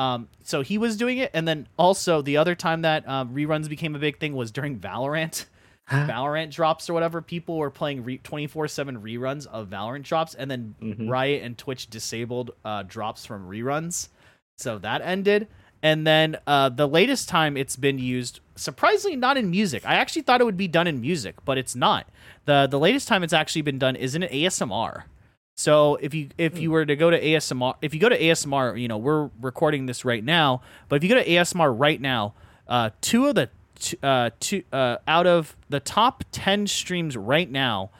Um, 0.00 0.28
so 0.42 0.62
he 0.62 0.78
was 0.78 0.96
doing 0.96 1.18
it, 1.18 1.30
and 1.34 1.46
then 1.46 1.68
also 1.78 2.22
the 2.22 2.38
other 2.38 2.54
time 2.54 2.80
that 2.82 3.06
um, 3.06 3.34
reruns 3.34 3.68
became 3.68 3.94
a 3.94 3.98
big 3.98 4.18
thing 4.18 4.34
was 4.34 4.50
during 4.50 4.78
Valorant. 4.78 5.44
Valorant 5.90 6.50
drops 6.52 6.88
or 6.88 6.94
whatever. 6.94 7.20
People 7.20 7.56
were 7.58 7.70
playing 7.70 8.20
twenty 8.22 8.46
four 8.46 8.66
seven 8.68 9.02
reruns 9.02 9.46
of 9.46 9.68
Valorant 9.68 10.04
drops, 10.04 10.34
and 10.34 10.50
then 10.50 10.74
Mhm. 10.80 11.08
Riot 11.10 11.42
and 11.42 11.58
Twitch 11.58 11.90
disabled 11.90 12.52
uh, 12.64 12.82
drops 12.84 13.26
from 13.26 13.48
reruns. 13.48 14.08
So 14.56 14.78
that 14.78 15.02
ended. 15.02 15.48
And 15.82 16.06
then 16.06 16.36
uh, 16.46 16.68
the 16.68 16.86
latest 16.86 17.28
time 17.28 17.56
it's 17.56 17.74
been 17.76 17.98
used, 17.98 18.40
surprisingly 18.54 19.16
not 19.16 19.36
in 19.36 19.50
music. 19.50 19.82
I 19.86 19.94
actually 19.94 20.22
thought 20.22 20.40
it 20.40 20.44
would 20.44 20.56
be 20.58 20.68
done 20.68 20.86
in 20.86 21.00
music, 21.00 21.36
but 21.44 21.58
it's 21.58 21.74
not. 21.74 22.08
the 22.44 22.66
The 22.70 22.78
latest 22.78 23.08
time 23.08 23.22
it's 23.24 23.32
actually 23.32 23.62
been 23.62 23.78
done 23.78 23.96
is 23.96 24.14
in 24.14 24.22
ASMR. 24.22 25.04
So 25.60 25.96
if 25.96 26.14
you 26.14 26.30
if 26.38 26.58
you 26.58 26.70
were 26.70 26.86
to 26.86 26.96
go 26.96 27.10
to 27.10 27.20
ASMR, 27.20 27.74
if 27.82 27.92
you 27.92 28.00
go 28.00 28.08
to 28.08 28.18
ASMR, 28.18 28.80
you 28.80 28.88
know 28.88 28.96
we're 28.96 29.28
recording 29.42 29.84
this 29.84 30.06
right 30.06 30.24
now. 30.24 30.62
But 30.88 30.96
if 30.96 31.02
you 31.02 31.10
go 31.10 31.16
to 31.16 31.28
ASMR 31.28 31.78
right 31.78 32.00
now, 32.00 32.32
uh, 32.66 32.90
two 33.02 33.26
of 33.26 33.34
the 33.34 33.50
t- 33.78 33.98
uh, 34.02 34.30
two 34.40 34.62
uh, 34.72 34.96
out 35.06 35.26
of 35.26 35.54
the 35.68 35.78
top 35.78 36.24
ten 36.32 36.66
streams 36.66 37.14
right 37.14 37.50
now, 37.50 37.90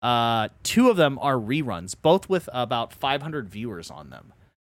uh, 0.00 0.50
two 0.62 0.90
of 0.90 0.96
them 0.96 1.18
are 1.20 1.34
reruns, 1.34 1.96
both 2.00 2.28
with 2.28 2.48
about 2.52 2.92
500 2.92 3.48
viewers 3.48 3.90
on 3.90 4.10
them, 4.10 4.32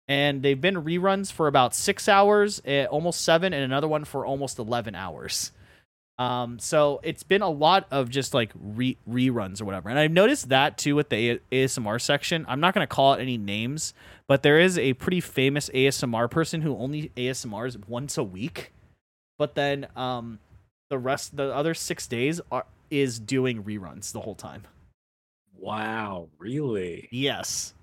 and 0.09 0.43
they've 0.43 0.61
been 0.61 0.83
reruns 0.83 1.31
for 1.31 1.47
about 1.47 1.77
six 1.77 2.09
hours, 2.09 2.61
uh, 2.67 2.87
almost 2.87 3.21
seven, 3.21 3.53
and 3.53 3.63
another 3.63 3.87
one 3.87 4.05
for 4.05 4.27
almost 4.27 4.59
11 4.59 4.97
hours. 4.97 5.53
Um, 6.19 6.59
so 6.59 7.01
it's 7.03 7.23
been 7.23 7.43
a 7.43 7.51
lot 7.51 7.87
of 7.91 8.11
just 8.11 8.35
like 8.35 8.53
re- 8.55 8.99
reruns 9.09 9.61
or 9.61 9.65
whatever. 9.65 9.89
And 9.89 9.99
I've 9.99 10.13
noticed 10.13 10.51
that 10.51 10.79
too 10.79 10.95
with 10.95 11.09
the 11.09 11.41
A- 11.53 11.65
ASMR 11.65 12.01
section. 12.01 12.45
I'm 12.49 12.61
not 12.61 12.75
going 12.75 12.87
to 12.87 12.93
call 12.93 13.15
it 13.15 13.21
any 13.21 13.39
names, 13.39 13.95
but 14.29 14.43
there 14.43 14.61
is 14.61 14.79
a 14.79 14.93
pretty 14.95 15.21
famous 15.21 15.69
ASMR 15.71 16.31
person 16.31 16.63
who 16.63 16.77
only 16.77 17.11
ASMRs 17.17 17.89
once 17.89 18.19
a 18.19 18.23
week. 18.25 18.73
But 19.39 19.55
then 19.55 19.89
um 19.97 20.39
the 20.91 20.99
rest 20.99 21.37
the 21.37 21.53
other 21.55 21.75
6 21.75 22.07
days 22.07 22.41
are 22.51 22.67
is 22.91 23.19
doing 23.19 23.65
reruns 23.65 24.13
the 24.13 24.21
whole 24.21 24.35
time. 24.35 24.65
Wow, 25.59 26.29
really? 26.39 27.09
Yes. 27.11 27.75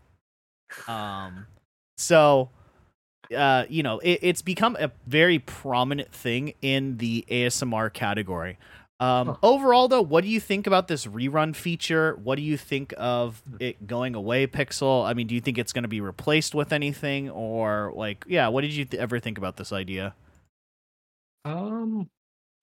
Um 0.88 1.48
so 1.98 2.50
uh 3.36 3.66
you 3.70 3.84
know, 3.84 4.00
it, 4.00 4.20
it's 4.22 4.42
become 4.42 4.76
a 4.80 4.92
very 5.08 5.40
prominent 5.40 6.12
thing 6.12 6.54
in 6.62 6.98
the 6.98 7.26
ASMR 7.30 7.92
category. 7.94 8.58
Um 9.00 9.38
overall 9.44 9.88
though, 9.88 10.02
what 10.02 10.24
do 10.24 10.30
you 10.30 10.40
think 10.40 10.68
about 10.68 10.88
this 10.88 11.06
rerun 11.06 11.56
feature? 11.56 12.16
What 12.22 12.36
do 12.36 12.42
you 12.42 12.58
think 12.58 12.94
of 12.98 13.42
it 13.60 13.88
going 13.88 14.14
away, 14.16 14.46
Pixel? 14.48 15.06
I 15.06 15.14
mean, 15.14 15.28
do 15.28 15.36
you 15.36 15.42
think 15.42 15.58
it's 15.58 15.72
going 15.72 15.84
to 15.84 15.88
be 15.90 16.02
replaced 16.02 16.54
with 16.54 16.74
anything 16.74 17.30
or 17.30 17.94
like 17.96 18.26
yeah, 18.28 18.48
what 18.50 18.62
did 18.62 18.74
you 18.74 18.86
th- 18.86 19.00
ever 19.02 19.20
think 19.20 19.38
about 19.38 19.56
this 19.58 19.72
idea? 19.72 20.16
Um, 21.46 22.10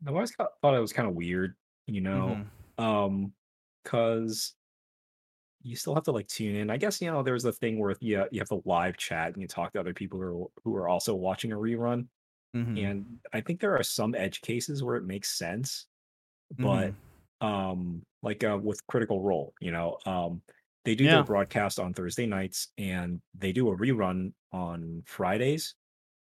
I 0.06 0.10
always 0.10 0.32
thought 0.34 0.74
it 0.74 0.78
was 0.80 0.92
kind 0.92 1.08
of 1.08 1.14
weird, 1.14 1.54
you 1.86 2.00
know, 2.02 2.44
Mhm. 2.78 2.82
um, 2.84 3.32
because 3.82 4.54
you 5.66 5.76
still 5.76 5.94
have 5.94 6.04
to 6.04 6.12
like 6.12 6.28
tune 6.28 6.56
in. 6.56 6.70
I 6.70 6.76
guess 6.78 7.00
you 7.00 7.10
know 7.10 7.22
there's 7.22 7.44
a 7.44 7.52
thing 7.52 7.78
where 7.78 7.94
yeah 8.00 8.26
you 8.32 8.40
have 8.40 8.48
to 8.48 8.62
live 8.64 8.96
chat 8.96 9.32
and 9.32 9.42
you 9.42 9.48
talk 9.48 9.72
to 9.74 9.80
other 9.80 9.94
people 9.94 10.20
who 10.20 10.44
are 10.44 10.48
who 10.64 10.76
are 10.76 10.88
also 10.88 11.14
watching 11.14 11.52
a 11.52 11.56
rerun. 11.56 12.08
Mhm. 12.54 12.76
And 12.76 13.20
I 13.32 13.40
think 13.40 13.60
there 13.60 13.76
are 13.76 13.82
some 13.82 14.14
edge 14.14 14.42
cases 14.42 14.82
where 14.84 14.96
it 14.96 15.04
makes 15.04 15.38
sense, 15.38 15.86
but 16.50 16.94
Mhm. 16.94 16.96
um 17.40 18.02
like 18.22 18.44
uh, 18.44 18.58
with 18.62 18.86
critical 18.86 19.22
role 19.22 19.54
you 19.60 19.70
know 19.70 19.98
um 20.06 20.42
they 20.84 20.94
do 20.94 21.06
Yeah. 21.06 21.10
their 21.10 21.24
broadcast 21.24 21.78
on 21.78 21.92
thursday 21.92 22.26
nights 22.26 22.68
and 22.78 23.20
they 23.34 23.52
do 23.52 23.68
a 23.70 23.76
rerun 23.76 24.32
on 24.52 25.02
fridays 25.06 25.74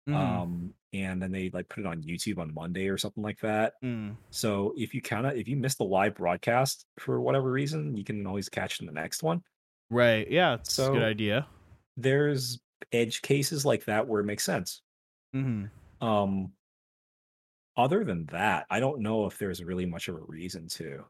Mhm. 0.08 0.43
um 0.43 0.74
and 0.93 1.22
then 1.22 1.32
they 1.32 1.49
like 1.51 1.70
put 1.70 1.82
it 1.82 1.86
on 1.88 2.01
youtube 2.03 2.38
on 2.39 2.53
monday 2.53 2.88
or 2.88 2.97
something 2.97 3.24
like 3.24 3.39
that 3.41 3.74
Mm. 3.84 4.18
so 4.32 4.74
if 4.78 4.93
you 4.93 5.01
kind 5.01 5.28
of 5.28 5.36
if 5.38 5.47
you 5.47 5.58
miss 5.58 5.76
the 5.76 5.84
live 5.86 6.16
broadcast 6.16 6.86
for 6.99 7.22
whatever 7.22 7.51
reason 7.51 7.95
you 7.97 8.03
can 8.05 8.26
always 8.28 8.49
catch 8.49 8.80
in 8.80 8.86
the 8.88 8.93
next 8.93 9.24
one 9.24 9.43
Right. 9.89 10.30
Yeah, 10.30 10.55
it's 10.55 10.89
a 10.89 10.91
good 10.91 11.03
idea. 11.03 11.47
there's 11.95 12.60
edge 12.91 13.22
cases 13.22 13.66
like 13.66 13.86
that 13.86 14.08
where 14.08 14.22
it 14.22 14.26
makes 14.26 14.43
sense 14.43 14.82
Mhm. 15.34 15.72
um 16.01 16.53
other 17.78 18.03
than 18.03 18.26
that 18.28 18.66
i 18.70 18.80
don't 18.80 19.01
know 19.01 19.26
if 19.26 19.38
there's 19.38 19.64
really 19.64 19.86
much 19.86 20.08
of 20.08 20.16
a 20.16 20.20
reason 20.22 20.68
to 20.68 21.05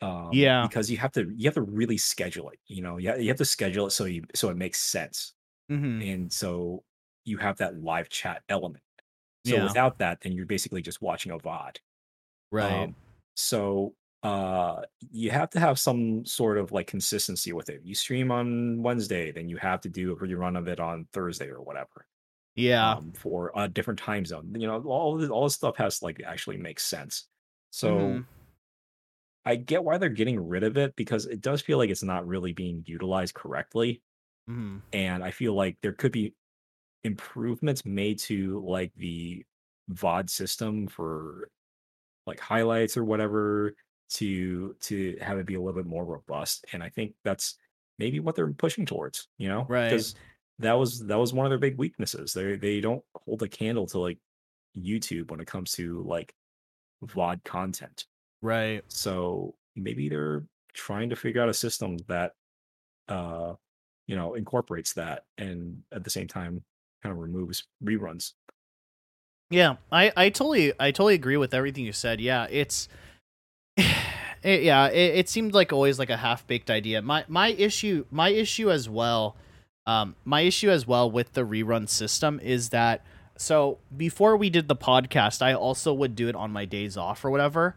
um 0.00 0.30
Yeah. 0.30 0.60
because 0.60 0.90
you 0.90 0.96
have 0.98 1.12
to 1.12 1.32
you 1.36 1.44
have 1.46 1.54
to 1.54 1.62
really 1.62 1.96
schedule 1.98 2.50
it 2.50 2.58
you 2.66 2.82
know 2.82 2.98
you, 2.98 3.14
you 3.16 3.28
have 3.28 3.36
to 3.38 3.44
schedule 3.44 3.86
it 3.86 3.90
so 3.90 4.04
you 4.04 4.24
so 4.34 4.50
it 4.50 4.56
makes 4.56 4.80
sense 4.80 5.34
Mhm. 5.70 6.00
and 6.00 6.32
so 6.32 6.84
you 7.24 7.38
have 7.38 7.56
that 7.58 7.76
live 7.80 8.08
chat 8.08 8.42
element 8.48 8.84
so 9.44 9.56
Yeah. 9.56 9.58
without 9.58 9.98
that 9.98 10.20
then 10.22 10.32
you're 10.32 10.46
basically 10.46 10.82
just 10.82 11.02
watching 11.02 11.32
a 11.32 11.38
vod 11.38 11.78
Right. 12.50 12.90
um, 12.90 12.96
so 13.36 13.94
uh 14.22 14.82
you 15.10 15.30
have 15.30 15.50
to 15.50 15.60
have 15.60 15.78
some 15.78 16.24
sort 16.26 16.58
of 16.58 16.72
like 16.72 16.86
consistency 16.86 17.52
with 17.52 17.68
it 17.70 17.82
you 17.84 17.94
stream 17.94 18.30
on 18.30 18.82
wednesday 18.82 19.32
then 19.32 19.48
you 19.48 19.56
have 19.58 19.80
to 19.82 19.88
do 19.90 20.12
a 20.12 20.16
rerun 20.16 20.58
of 20.58 20.68
it 20.68 20.80
on 20.80 21.08
thursday 21.12 21.48
or 21.48 21.62
whatever 21.62 22.06
yeah. 22.54 22.96
um, 22.96 23.12
for 23.12 23.52
a 23.56 23.68
different 23.68 23.98
time 24.00 24.26
zone. 24.26 24.52
You 24.58 24.66
know, 24.66 24.82
all 24.84 25.16
this, 25.18 25.30
all 25.30 25.44
this 25.44 25.54
stuff 25.54 25.76
has 25.76 26.02
like 26.02 26.20
actually 26.22 26.56
makes 26.58 26.84
sense. 26.84 27.28
So 27.70 28.20
Mhm. 28.20 28.26
I 29.44 29.56
get 29.56 29.84
why 29.84 29.98
they're 29.98 30.08
getting 30.08 30.40
rid 30.40 30.62
of 30.62 30.76
it 30.76 30.96
because 30.96 31.26
it 31.26 31.40
does 31.40 31.60
feel 31.60 31.78
like 31.78 31.90
it's 31.90 32.02
not 32.02 32.26
really 32.26 32.52
being 32.52 32.82
utilized 32.86 33.34
correctly, 33.34 34.02
Mhm. 34.46 34.82
and 34.92 35.24
I 35.24 35.32
feel 35.32 35.54
like 35.54 35.78
there 35.82 35.94
could 35.94 36.12
be 36.12 36.34
improvements 37.04 37.84
made 37.84 38.18
to 38.18 38.64
like 38.66 38.92
the 38.96 39.44
VOD 39.92 40.30
system 40.30 40.86
for 40.86 41.50
like 42.26 42.40
highlights 42.40 42.96
or 42.96 43.04
whatever 43.04 43.74
to 44.10 44.74
to 44.80 45.16
have 45.20 45.38
it 45.38 45.46
be 45.46 45.54
a 45.54 45.60
little 45.60 45.80
bit 45.80 45.88
more 45.88 46.04
robust. 46.04 46.64
And 46.72 46.82
I 46.82 46.88
think 46.88 47.14
that's 47.24 47.58
maybe 47.98 48.20
what 48.20 48.34
they're 48.34 48.52
pushing 48.52 48.86
towards, 48.86 49.28
you 49.38 49.48
know? 49.48 49.66
Right. 49.68 49.90
Because 49.90 50.14
that 50.58 50.74
was 50.74 51.04
that 51.06 51.18
was 51.18 51.32
one 51.32 51.46
of 51.46 51.50
their 51.50 51.58
big 51.58 51.78
weaknesses. 51.78 52.32
They 52.32 52.56
they 52.56 52.80
don't 52.80 53.02
hold 53.14 53.42
a 53.42 53.48
candle 53.48 53.86
to 53.88 53.98
like 53.98 54.18
YouTube 54.76 55.30
when 55.30 55.40
it 55.40 55.46
comes 55.46 55.72
to 55.72 56.02
like 56.06 56.34
VOD 57.04 57.44
content. 57.44 58.06
Right. 58.40 58.82
So 58.88 59.54
maybe 59.76 60.08
they're 60.08 60.44
trying 60.72 61.10
to 61.10 61.16
figure 61.16 61.42
out 61.42 61.48
a 61.48 61.54
system 61.54 61.98
that 62.08 62.32
uh 63.08 63.54
you 64.06 64.16
know 64.16 64.34
incorporates 64.34 64.94
that 64.94 65.24
and 65.38 65.82
at 65.92 66.04
the 66.04 66.10
same 66.10 66.26
time 66.26 66.62
kind 67.04 67.12
of 67.12 67.18
removes 67.18 67.64
reruns. 67.84 68.32
Yeah, 69.50 69.76
I, 69.92 70.10
I 70.16 70.30
totally 70.30 70.72
I 70.80 70.90
totally 70.90 71.14
agree 71.14 71.36
with 71.36 71.54
everything 71.54 71.84
you 71.84 71.92
said. 71.92 72.20
Yeah, 72.20 72.46
it's 72.50 72.88
it, 73.76 74.62
yeah, 74.62 74.88
it, 74.88 75.18
it 75.18 75.28
seemed 75.28 75.54
like 75.54 75.72
always 75.72 75.98
like 75.98 76.10
a 76.10 76.16
half 76.16 76.46
baked 76.46 76.70
idea. 76.70 77.02
My 77.02 77.24
my 77.28 77.48
issue 77.48 78.06
my 78.10 78.30
issue 78.30 78.70
as 78.70 78.88
well, 78.88 79.36
um, 79.86 80.16
my 80.24 80.40
issue 80.40 80.70
as 80.70 80.86
well 80.86 81.10
with 81.10 81.34
the 81.34 81.42
rerun 81.42 81.88
system 81.88 82.40
is 82.42 82.70
that 82.70 83.04
so 83.36 83.78
before 83.94 84.36
we 84.36 84.48
did 84.48 84.68
the 84.68 84.76
podcast, 84.76 85.42
I 85.42 85.54
also 85.54 85.92
would 85.92 86.16
do 86.16 86.28
it 86.28 86.36
on 86.36 86.50
my 86.52 86.64
days 86.64 86.96
off 86.96 87.24
or 87.24 87.30
whatever, 87.30 87.76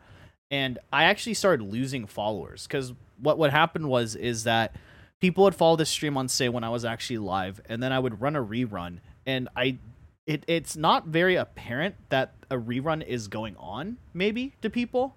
and 0.49 0.79
I 0.93 1.03
actually 1.03 1.33
started 1.33 1.63
losing 1.63 2.07
followers 2.07 2.65
because 2.65 2.93
what 3.19 3.37
would 3.39 3.51
happen 3.51 3.87
was 3.87 4.15
is 4.15 4.45
that 4.45 4.75
people 5.19 5.43
would 5.43 5.55
follow 5.55 5.75
the 5.75 5.85
stream 5.85 6.17
on 6.17 6.27
say 6.27 6.47
when 6.47 6.63
I 6.63 6.69
was 6.69 6.85
actually 6.85 7.17
live, 7.17 7.59
and 7.67 7.83
then 7.83 7.91
I 7.91 7.99
would 7.99 8.21
run 8.21 8.35
a 8.35 8.43
rerun, 8.43 8.99
and 9.27 9.49
I 9.55 9.77
it 10.25 10.43
it's 10.47 10.75
not 10.75 11.07
very 11.07 11.35
apparent 11.35 11.95
that 12.09 12.33
a 12.49 12.55
rerun 12.55 13.05
is 13.05 13.27
going 13.27 13.55
on 13.57 13.97
maybe 14.13 14.55
to 14.63 14.69
people. 14.71 15.15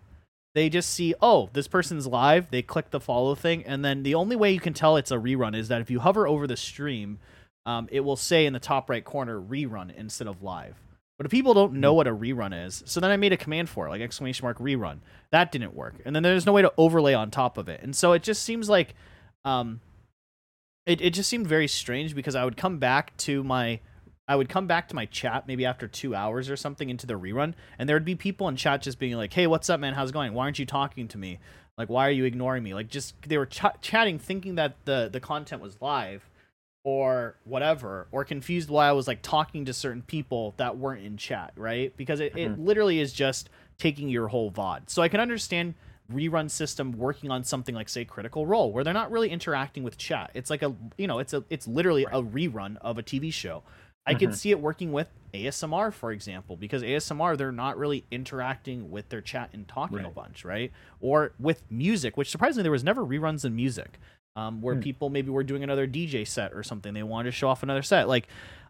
They 0.54 0.68
just 0.68 0.90
see 0.90 1.14
oh 1.22 1.48
this 1.52 1.68
person's 1.68 2.06
live 2.06 2.50
they 2.50 2.61
click 2.61 2.90
the 2.90 3.00
follow 3.00 3.34
thing 3.34 3.64
and 3.64 3.84
then 3.84 4.02
the 4.02 4.16
only 4.16 4.36
way 4.36 4.50
you 4.50 4.61
can 4.61 4.74
tell 4.74 4.96
it's 4.96 5.12
a 5.12 5.16
rerun 5.16 5.56
is 5.56 5.68
that 5.68 5.80
if 5.80 5.90
you 5.90 6.00
hover 6.00 6.26
over 6.26 6.46
the 6.46 6.56
stream 6.56 7.18
um, 7.66 7.88
it 7.92 8.00
will 8.00 8.16
say 8.16 8.46
in 8.46 8.52
the 8.52 8.58
top 8.58 8.90
right 8.90 9.04
corner 9.04 9.40
rerun 9.40 9.94
instead 9.94 10.26
of 10.26 10.42
live. 10.42 10.74
But 11.18 11.26
if 11.26 11.30
people 11.30 11.52
don't 11.52 11.74
know 11.74 11.92
what 11.92 12.08
a 12.08 12.14
rerun 12.14 12.66
is 12.66 12.82
so 12.84 12.98
then 12.98 13.12
i 13.12 13.16
made 13.16 13.32
a 13.32 13.36
command 13.36 13.68
for 13.68 13.86
it 13.86 13.90
like 13.90 14.00
exclamation 14.00 14.44
mark 14.44 14.58
rerun. 14.58 14.98
That 15.30 15.52
didn't 15.52 15.74
work. 15.74 15.94
And 16.04 16.16
then 16.16 16.24
there's 16.24 16.46
no 16.46 16.52
way 16.52 16.62
to 16.62 16.72
overlay 16.76 17.14
on 17.14 17.30
top 17.30 17.56
of 17.56 17.68
it. 17.68 17.80
And 17.80 17.94
so 17.94 18.12
it 18.12 18.24
just 18.24 18.42
seems 18.42 18.68
like 18.68 18.94
um, 19.44 19.80
it, 20.84 21.00
it 21.00 21.11
just 21.11 21.30
seemed 21.30 21.46
very 21.46 21.68
strange 21.68 22.14
because 22.14 22.34
i 22.34 22.44
would 22.44 22.56
come 22.56 22.78
back 22.78 23.16
to 23.18 23.44
my 23.44 23.78
I 24.31 24.37
would 24.37 24.49
come 24.49 24.68
back 24.68 24.87
to 24.89 24.95
my 24.95 25.07
chat 25.07 25.49
maybe 25.49 25.66
after 25.66 25.89
two 25.89 26.14
hours 26.14 26.49
or 26.49 26.57
something 26.57 26.89
into 26.89 27.05
the 27.05 27.14
rerun, 27.14 27.55
and 27.81 27.89
there 27.89 27.97
would 27.97 28.05
be 28.05 28.14
people 28.14 28.47
in 28.47 28.55
chat 28.55 28.81
just 28.81 29.01
being 29.01 29.16
like, 29.16 29.33
"Hey, 29.33 29.49
what's 29.49 29.68
up, 29.68 29.81
man? 29.81 29.95
How's 29.95 30.11
it 30.11 30.12
going? 30.12 30.35
Why 30.35 30.45
aren't 30.45 30.61
you 30.61 30.66
talking 30.66 31.09
to 31.09 31.18
me? 31.18 31.41
Like, 31.76 31.89
why 31.89 32.07
are 32.07 32.12
you 32.12 32.24
ignoring 32.24 32.62
me? 32.62 32.72
Like, 32.72 32.89
just 32.89 33.16
they 33.26 33.39
were 33.39 33.47
ch- 33.47 33.81
chatting, 33.81 34.20
thinking 34.20 34.55
that 34.55 34.76
the 34.85 35.09
the 35.12 35.18
content 35.18 35.61
was 35.61 35.83
live, 35.83 36.31
or 36.85 37.35
whatever, 37.43 38.07
or 38.12 38.24
confused 38.24 38.70
why 38.70 38.87
I 38.87 38.93
was 38.93 39.09
like 39.09 39.20
talking 39.20 39.64
to 39.64 39.72
certain 39.72 40.03
people 40.03 40.55
that 40.59 40.78
weren't 40.78 41.05
in 41.05 41.16
chat, 41.16 41.53
right? 41.57 41.93
Because 41.97 42.20
it, 42.20 42.37
it 42.37 42.53
mm-hmm. 42.53 42.64
literally 42.64 43.01
is 43.01 43.12
just 43.12 43.51
taking 43.78 44.09
your 44.09 44.28
whole 44.28 44.53
VOD. 44.53 44.91
So 44.91 45.03
I 45.03 45.09
can 45.09 45.18
understand 45.18 45.74
rerun 46.12 46.49
system 46.49 46.93
working 46.93 47.31
on 47.33 47.43
something 47.43 47.74
like 47.74 47.89
say 47.89 48.05
critical 48.05 48.47
role 48.47 48.72
where 48.72 48.85
they're 48.85 48.93
not 48.93 49.11
really 49.11 49.31
interacting 49.31 49.85
with 49.85 49.97
chat 49.97 50.31
it's 50.35 50.51
like 50.51 50.61
a 50.62 50.74
you 50.99 51.07
know 51.07 51.20
it's 51.20 51.33
a 51.33 51.45
it's 51.51 51.68
literally 51.68 52.05
a 52.05 52.20
rerun 52.20 52.76
of 52.81 52.99
a 52.99 53.03
tv 53.03 53.33
show 53.33 53.62
I 54.07 54.14
could 54.14 54.30
Mhm. 54.30 54.34
see 54.34 54.51
it 54.51 54.61
working 54.61 54.92
with 54.92 55.09
ASMR, 55.32 55.90
for 55.92 56.11
example, 56.11 56.57
because 56.57 56.82
ASMR 56.82 57.36
they're 57.36 57.53
not 57.53 57.76
really 57.78 58.05
interacting 58.11 58.90
with 58.90 59.09
their 59.11 59.20
chat 59.20 59.51
and 59.53 59.68
talking 59.68 60.01
a 60.01 60.11
bunch, 60.11 60.44
right? 60.44 60.72
Or 61.01 61.32
with 61.38 61.62
music, 61.70 62.16
which 62.16 62.30
surprisingly 62.30 62.62
there 62.62 62.72
was 62.72 62.82
never 62.82 63.05
reruns 63.05 63.44
in 63.44 63.55
music, 63.55 63.98
um, 64.36 64.62
where 64.62 64.74
Hmm. 64.74 64.80
people 64.80 65.11
maybe 65.11 65.30
were 65.30 65.44
doing 65.44 65.62
another 65.62 65.86
DJ 65.86 66.24
set 66.24 66.53
or 66.53 66.62
something. 66.62 66.94
They 66.94 67.03
wanted 67.03 67.30
to 67.30 67.36
show 67.36 67.48
off 67.48 67.62
another 67.62 67.82
set. 67.82 68.09
Like 68.09 68.26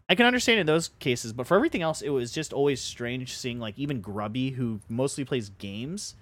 I 0.09 0.15
can 0.15 0.25
understand 0.25 0.59
in 0.59 0.65
those 0.67 0.89
cases, 0.99 1.31
but 1.33 1.47
for 1.47 1.55
everything 1.55 1.81
else, 1.81 2.01
it 2.01 2.09
was 2.09 2.31
just 2.31 2.51
always 2.51 2.81
strange 2.81 3.35
seeing 3.35 3.59
like 3.59 3.79
even 3.79 4.01
Grubby, 4.01 4.51
who 4.51 4.81
mostly 4.89 5.23
plays 5.23 5.49
games, 5.49 6.15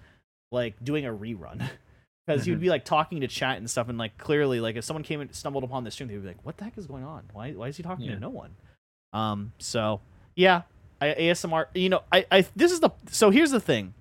like 0.51 0.81
doing 0.83 1.05
a 1.05 1.13
rerun. 1.13 1.67
Because 2.27 2.45
he 2.45 2.51
would 2.51 2.59
be 2.61 2.69
like 2.69 2.85
talking 2.85 3.21
to 3.21 3.27
chat 3.27 3.57
and 3.57 3.67
stuff, 3.67 3.89
and 3.89 3.97
like 3.97 4.15
clearly, 4.19 4.59
like 4.59 4.75
if 4.75 4.83
someone 4.83 5.01
came 5.01 5.19
and 5.19 5.33
stumbled 5.33 5.63
upon 5.63 5.83
the 5.83 5.89
stream, 5.89 6.07
they 6.07 6.13
would 6.13 6.21
be 6.21 6.27
like, 6.27 6.45
"What 6.45 6.57
the 6.57 6.63
heck 6.65 6.77
is 6.77 6.85
going 6.85 7.03
on? 7.03 7.23
Why, 7.33 7.53
why 7.53 7.69
is 7.69 7.77
he 7.77 7.81
talking 7.81 8.05
Yeah. 8.05 8.13
to 8.13 8.19
no 8.19 8.29
one?" 8.29 8.55
Um, 9.13 9.53
so 9.57 10.01
yeah, 10.35 10.63
I, 11.01 11.07
ASMR. 11.07 11.65
You 11.73 11.89
know, 11.89 12.03
I, 12.11 12.25
I 12.31 12.45
this 12.55 12.71
is 12.71 12.79
the 12.79 12.91
so 13.09 13.29
here's 13.29 13.51
the 13.51 13.59
thing. 13.59 13.93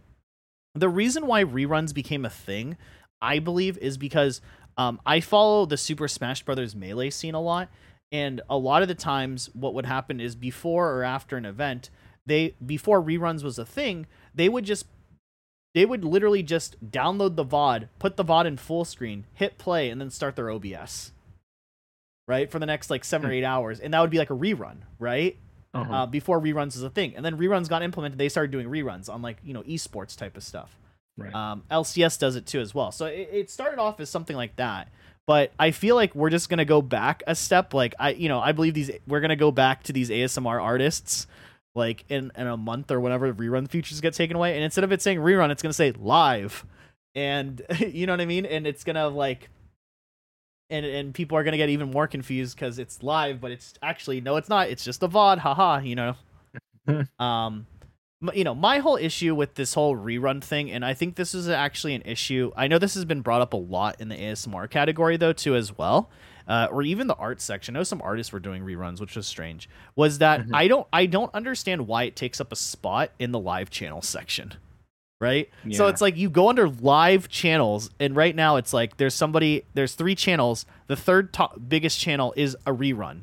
The 0.74 0.88
reason 0.88 1.26
why 1.26 1.44
reruns 1.44 1.92
became 1.92 2.24
a 2.24 2.30
thing, 2.30 2.76
I 3.20 3.38
believe, 3.38 3.78
is 3.78 3.96
because 3.96 4.40
um, 4.76 5.00
I 5.04 5.20
follow 5.20 5.66
the 5.66 5.76
Super 5.76 6.06
Smash 6.06 6.42
Brothers 6.42 6.76
Melee 6.76 7.11
scene 7.11 7.34
a 7.34 7.40
lot, 7.40 7.68
and 8.12 8.40
a 8.48 8.56
lot 8.56 8.82
of 8.82 8.88
the 8.88 8.94
times, 8.94 9.50
what 9.54 9.74
would 9.74 9.86
happen 9.86 10.20
is 10.20 10.36
before 10.36 10.92
or 10.92 11.02
after 11.02 11.36
an 11.36 11.44
event, 11.44 11.90
they 12.26 12.54
before 12.64 13.02
reruns 13.02 13.42
was 13.42 13.59
a 13.59 13.66
thing, 13.66 14.06
they 14.34 14.48
would 14.48 14.64
just 14.64 14.86
they 15.74 15.84
would 15.84 16.04
literally 16.04 16.42
just 16.42 16.90
download 16.90 17.36
the 17.36 17.44
VOD, 17.44 17.88
put 17.98 18.16
the 18.16 18.24
VOD 18.24 18.46
in 18.46 18.56
full 18.56 18.84
screen, 18.84 19.26
hit 19.34 19.59
play, 19.59 19.90
and 19.90 20.00
then 20.00 20.11
start 20.11 20.36
their 20.36 20.50
OBS. 20.50 21.12
Right 22.28 22.48
for 22.50 22.60
the 22.60 22.66
next 22.66 22.90
like 22.90 23.04
seven 23.04 23.30
or 23.30 23.32
eight 23.32 23.42
hours, 23.44 23.80
and 23.80 23.92
that 23.94 24.00
would 24.00 24.10
be 24.10 24.18
like 24.18 24.30
a 24.30 24.36
rerun, 24.36 24.76
right? 25.00 25.36
Uh-huh. 25.74 25.92
uh, 25.92 26.06
before 26.06 26.40
reruns 26.40 26.76
is 26.76 26.82
a 26.82 26.90
thing. 26.90 27.14
And 27.14 27.24
then 27.24 27.36
reruns 27.36 27.68
got 27.68 27.82
implemented. 27.82 28.18
They 28.18 28.30
started 28.30 28.50
doing 28.50 28.68
reruns 28.68 29.08
on 29.12 29.22
like 29.22 29.38
you 29.44 29.52
know 29.54 29.62
esports 29.62 30.16
type 30.16 30.36
of 30.36 30.42
stuff. 30.42 30.76
right. 31.16 31.34
Um, 31.34 31.62
LCS 31.70 32.18
does 32.18 32.36
it 32.36 32.46
too 32.46 32.60
as 32.60 32.74
well. 32.74 32.92
So 32.92 33.06
it, 33.06 33.28
it 33.32 33.50
started 33.50 33.78
off 33.78 33.98
as 34.00 34.08
something 34.10 34.36
like 34.36 34.56
that. 34.56 34.88
But 35.26 35.52
I 35.58 35.72
feel 35.72 35.94
like 35.94 36.14
we're 36.14 36.30
just 36.30 36.48
gonna 36.48 36.64
go 36.64 36.80
back 36.80 37.22
a 37.26 37.34
step. 37.34 37.74
Like 37.74 37.94
I, 37.98 38.10
you 38.10 38.28
know, 38.28 38.40
I 38.40 38.52
believe 38.52 38.72
these 38.74 38.90
we're 39.06 39.20
gonna 39.20 39.36
go 39.36 39.50
back 39.50 39.82
to 39.84 39.92
these 39.92 40.08
ASMR 40.08 40.62
artists, 40.62 41.26
like 41.74 42.04
in 42.08 42.32
in 42.34 42.46
a 42.46 42.56
month 42.56 42.90
or 42.90 42.98
whenever 42.98 43.32
rerun 43.34 43.68
features 43.68 44.00
get 44.00 44.14
taken 44.14 44.36
away. 44.36 44.54
And 44.54 44.64
instead 44.64 44.84
of 44.84 44.92
it 44.92 45.02
saying 45.02 45.18
rerun, 45.18 45.50
it's 45.50 45.60
gonna 45.62 45.74
say 45.74 45.92
live, 45.92 46.64
and 47.14 47.60
you 47.78 48.06
know 48.06 48.14
what 48.14 48.22
I 48.22 48.26
mean. 48.26 48.46
And 48.46 48.66
it's 48.66 48.84
gonna 48.84 49.08
like, 49.08 49.50
and 50.70 50.84
and 50.86 51.14
people 51.14 51.36
are 51.38 51.44
gonna 51.44 51.56
get 51.56 51.68
even 51.70 51.90
more 51.90 52.06
confused 52.06 52.56
because 52.56 52.78
it's 52.78 53.02
live, 53.02 53.40
but 53.40 53.50
it's 53.50 53.74
actually 53.82 54.20
no, 54.20 54.36
it's 54.36 54.48
not. 54.48 54.68
It's 54.68 54.84
just 54.84 55.02
a 55.02 55.08
VOD. 55.08 55.38
Haha. 55.38 55.78
You 55.80 55.96
know. 55.96 56.14
um 57.18 57.66
you 58.34 58.42
know 58.42 58.54
my 58.54 58.78
whole 58.78 58.96
issue 58.96 59.34
with 59.34 59.54
this 59.54 59.74
whole 59.74 59.94
rerun 59.94 60.42
thing 60.42 60.72
and 60.72 60.84
i 60.84 60.92
think 60.94 61.14
this 61.14 61.34
is 61.34 61.48
actually 61.48 61.94
an 61.94 62.02
issue 62.04 62.50
i 62.56 62.66
know 62.66 62.78
this 62.78 62.94
has 62.94 63.04
been 63.04 63.20
brought 63.20 63.40
up 63.42 63.52
a 63.52 63.56
lot 63.56 64.00
in 64.00 64.08
the 64.08 64.16
asmr 64.16 64.68
category 64.68 65.16
though 65.16 65.32
too 65.32 65.54
as 65.54 65.76
well 65.78 66.10
uh, 66.48 66.66
or 66.72 66.82
even 66.82 67.06
the 67.06 67.14
art 67.14 67.40
section 67.40 67.76
i 67.76 67.78
know 67.78 67.84
some 67.84 68.00
artists 68.02 68.32
were 68.32 68.40
doing 68.40 68.64
reruns 68.64 69.00
which 69.00 69.14
was 69.14 69.24
strange 69.26 69.68
was 69.94 70.18
that 70.18 70.40
Mhm. 70.40 70.50
i 70.54 70.66
don't 70.66 70.86
i 70.92 71.06
don't 71.06 71.32
understand 71.34 71.86
why 71.86 72.04
it 72.04 72.16
takes 72.16 72.40
up 72.40 72.50
a 72.50 72.56
spot 72.56 73.12
in 73.20 73.30
the 73.30 73.38
live 73.38 73.70
channel 73.70 74.02
section 74.02 74.54
right? 75.20 75.50
So 75.72 75.86
it's 75.88 76.00
like 76.00 76.16
you 76.16 76.30
go 76.30 76.48
under 76.48 76.68
live 76.68 77.28
channels 77.28 77.90
and 77.98 78.14
right 78.14 78.34
now 78.34 78.56
it's 78.56 78.72
like 78.72 78.96
there's 78.96 79.14
somebody 79.14 79.64
there's 79.74 79.94
three 79.94 80.14
channels. 80.14 80.64
The 80.86 80.96
third 80.96 81.32
top 81.32 81.58
biggest 81.68 81.98
channel 82.00 82.32
is 82.36 82.56
a 82.66 82.72
rerun 82.72 83.22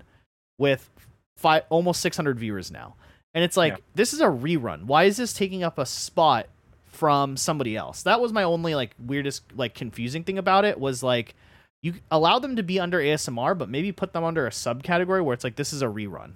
with 0.57 0.89
five 1.37 1.63
almost 1.69 2.01
600 2.01 2.37
viewers 2.39 2.71
now. 2.71 2.95
And 3.33 3.43
it's 3.43 3.57
like 3.57 3.73
Yeah. 3.73 3.79
this 3.95 4.13
is 4.13 4.21
a 4.21 4.25
rerun. 4.27 4.83
Why 4.85 5.03
is 5.05 5.17
this 5.17 5.33
taking 5.33 5.63
up 5.63 5.77
a 5.77 5.85
spot 5.85 6.47
from 6.85 7.35
somebody 7.37 7.75
else? 7.75 8.03
That 8.03 8.21
was 8.21 8.31
my 8.33 8.43
only 8.43 8.75
like 8.75 8.95
weirdest 8.99 9.43
like 9.55 9.73
confusing 9.73 10.23
thing 10.23 10.37
about 10.37 10.65
it 10.65 10.79
was 10.79 11.01
like 11.03 11.35
you 11.81 11.93
allow 12.09 12.39
them 12.39 12.55
to 12.55 12.63
be 12.63 12.79
under 12.79 12.99
asmr 12.99 13.55
but 13.57 13.69
maybe 13.69 13.91
put 13.91 14.11
them 14.13 14.23
under 14.23 14.47
a 14.47 14.49
subcategory 14.49 15.23
where 15.23 15.33
it's 15.33 15.43
like 15.43 15.55
this 15.55 15.71
is 15.73 15.81
a 15.81 15.87
rerun. 15.87 16.35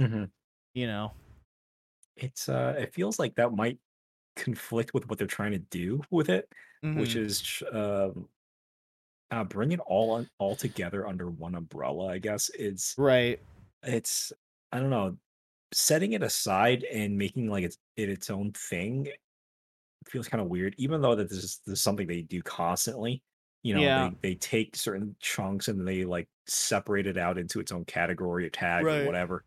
Mhm. 0.00 0.30
you 0.74 0.86
know? 0.86 1.12
It's 2.16 2.48
uh, 2.48 2.74
it 2.78 2.94
feels 2.94 3.18
like 3.18 3.34
that 3.36 3.52
might 3.52 3.78
conflict 4.38 4.94
with 4.94 5.08
what 5.08 5.18
they're 5.18 5.26
trying 5.28 5.52
to 5.52 5.58
do 5.60 6.02
with 6.10 6.28
it, 6.30 6.52
which 6.94 7.14
Mhm. 7.14 7.16
is 7.16 7.62
um, 7.72 8.28
uh, 9.30 9.44
bring 9.44 9.72
it 9.72 9.80
all 9.80 10.12
on, 10.12 10.28
all 10.38 10.56
together 10.56 11.06
under 11.06 11.30
one 11.30 11.54
umbrella. 11.54 12.06
I 12.08 12.18
guess 12.18 12.50
it's 12.58 12.98
right 12.98 13.40
it's 13.82 14.32
I 14.72 14.80
don't 14.80 14.90
know, 14.90 15.18
setting 15.72 16.12
it 16.12 16.22
aside 16.22 16.84
and 16.84 17.18
making 17.18 17.48
like 17.48 17.64
it's 17.64 17.78
it 17.96 18.08
its 18.10 18.30
own 18.30 18.52
thing 18.52 19.08
feels 20.08 20.28
kind 20.28 20.40
of 20.42 20.48
weird. 20.48 20.74
Even 20.78 21.00
though 21.02 21.14
that 21.16 21.28
this 21.28 21.38
is, 21.38 21.60
this 21.66 21.74
is 21.78 21.82
something 21.82 22.06
they 22.06 22.22
do 22.22 22.42
constantly. 22.42 23.22
You 23.62 23.74
know, 23.74 23.80
Yeah. 23.82 23.92
they, 23.92 24.16
they 24.22 24.34
take 24.36 24.76
certain 24.76 25.16
chunks 25.20 25.68
and 25.68 25.86
they 25.86 26.04
like 26.04 26.28
separate 26.46 27.06
it 27.06 27.18
out 27.18 27.38
into 27.38 27.60
its 27.60 27.72
own 27.72 27.84
category 27.84 28.46
or 28.46 28.50
tag 28.50 28.84
Right. 28.84 29.02
or 29.02 29.06
whatever. 29.06 29.44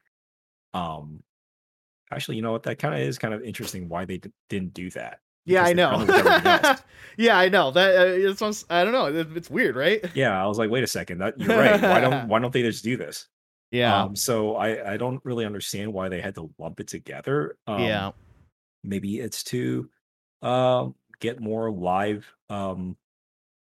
Um, 0.74 1.24
actually, 2.12 2.36
you 2.38 2.42
know 2.42 2.52
what? 2.52 2.64
That 2.64 2.80
kind 2.80 2.94
of 2.94 3.02
is 3.02 3.18
kind 3.18 3.34
of 3.34 3.42
interesting 3.44 3.90
why 3.90 4.06
they 4.06 4.18
d- 4.18 4.32
didn't 4.50 4.74
do 4.74 4.90
that. 4.92 5.20
yeah 5.46 5.64
i 5.64 5.74
know 5.74 5.90
done 5.92 6.02
it 6.02 6.08
with 6.08 6.16
everything 6.28 6.48
else. 6.70 6.82
yeah 7.18 7.36
i 7.38 7.50
know 7.50 7.72
that 7.72 7.96
uh, 8.00 8.30
it's 8.30 8.64
i 8.70 8.84
don't 8.84 8.94
know 8.94 9.08
it- 9.08 9.36
it's 9.36 9.50
weird 9.50 9.76
right 9.76 10.00
Yeah, 10.14 10.40
I 10.40 10.46
was 10.46 10.60
like, 10.60 10.70
wait 10.70 10.84
a 10.84 10.88
second, 10.88 11.18
that 11.18 11.40
you're 11.40 11.58
right. 11.58 11.82
Why 11.82 12.00
don't 12.00 12.28
why 12.32 12.38
don't 12.40 12.54
they 12.54 12.62
just 12.62 12.84
do 12.84 12.96
this? 12.96 13.28
yeah 13.72 14.04
Um, 14.04 14.16
so 14.16 14.56
I 14.56 14.94
I 14.94 14.98
don't 14.98 15.20
really 15.26 15.46
understand 15.46 15.92
why 15.94 16.10
they 16.10 16.22
had 16.22 16.36
to 16.36 16.52
lump 16.60 16.80
it 16.80 16.88
together. 16.88 17.58
Um, 17.68 17.82
yeah 17.82 18.12
maybe 18.84 19.20
it's 19.20 19.44
to 19.46 19.90
um, 20.44 20.94
get 21.20 21.40
more 21.40 21.72
live 21.72 22.26
um 22.50 22.96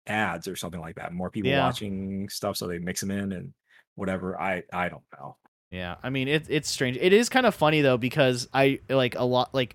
ads 0.07 0.49
or 0.49 0.57
something 0.57 0.81
like 0.81 0.97
that. 0.97 1.13
More 1.13 1.31
people 1.31 1.51
Yeah. 1.51 1.65
watching 1.65 2.29
stuff, 2.29 2.57
so 2.57 2.67
they 2.67 2.79
mix 2.79 3.01
them 3.01 3.11
in 3.13 3.33
and 3.33 3.55
whatever. 3.95 4.39
I 4.41 4.63
I 4.73 4.89
don't 4.89 5.05
know. 5.19 5.37
Yeah, 5.73 5.97
I 6.03 6.11
mean 6.11 6.29
it, 6.29 6.47
it's 6.49 6.71
strange. 6.71 6.99
It 7.01 7.15
is 7.15 7.29
kind 7.31 7.47
of 7.47 7.55
funny 7.55 7.81
though 7.81 7.97
because 7.97 8.47
I 8.53 8.81
like 8.91 9.17
a 9.17 9.25
lot 9.25 9.55
like 9.55 9.75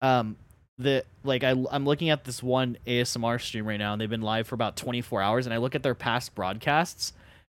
um 0.00 0.36
the 0.78 1.04
like 1.24 1.42
I 1.42 1.50
I'm 1.72 1.84
looking 1.84 2.08
at 2.10 2.24
this 2.24 2.40
one 2.40 2.78
ASMR 2.86 3.40
stream 3.40 3.66
right 3.66 3.76
now 3.78 3.92
and 3.92 4.00
they've 4.00 4.08
been 4.08 4.22
live 4.22 4.46
for 4.46 4.54
about 4.54 4.76
24 4.76 5.20
hours 5.20 5.44
and 5.46 5.52
I 5.52 5.56
look 5.56 5.74
at 5.74 5.82
their 5.82 5.96
past 5.96 6.36
broadcasts 6.36 7.12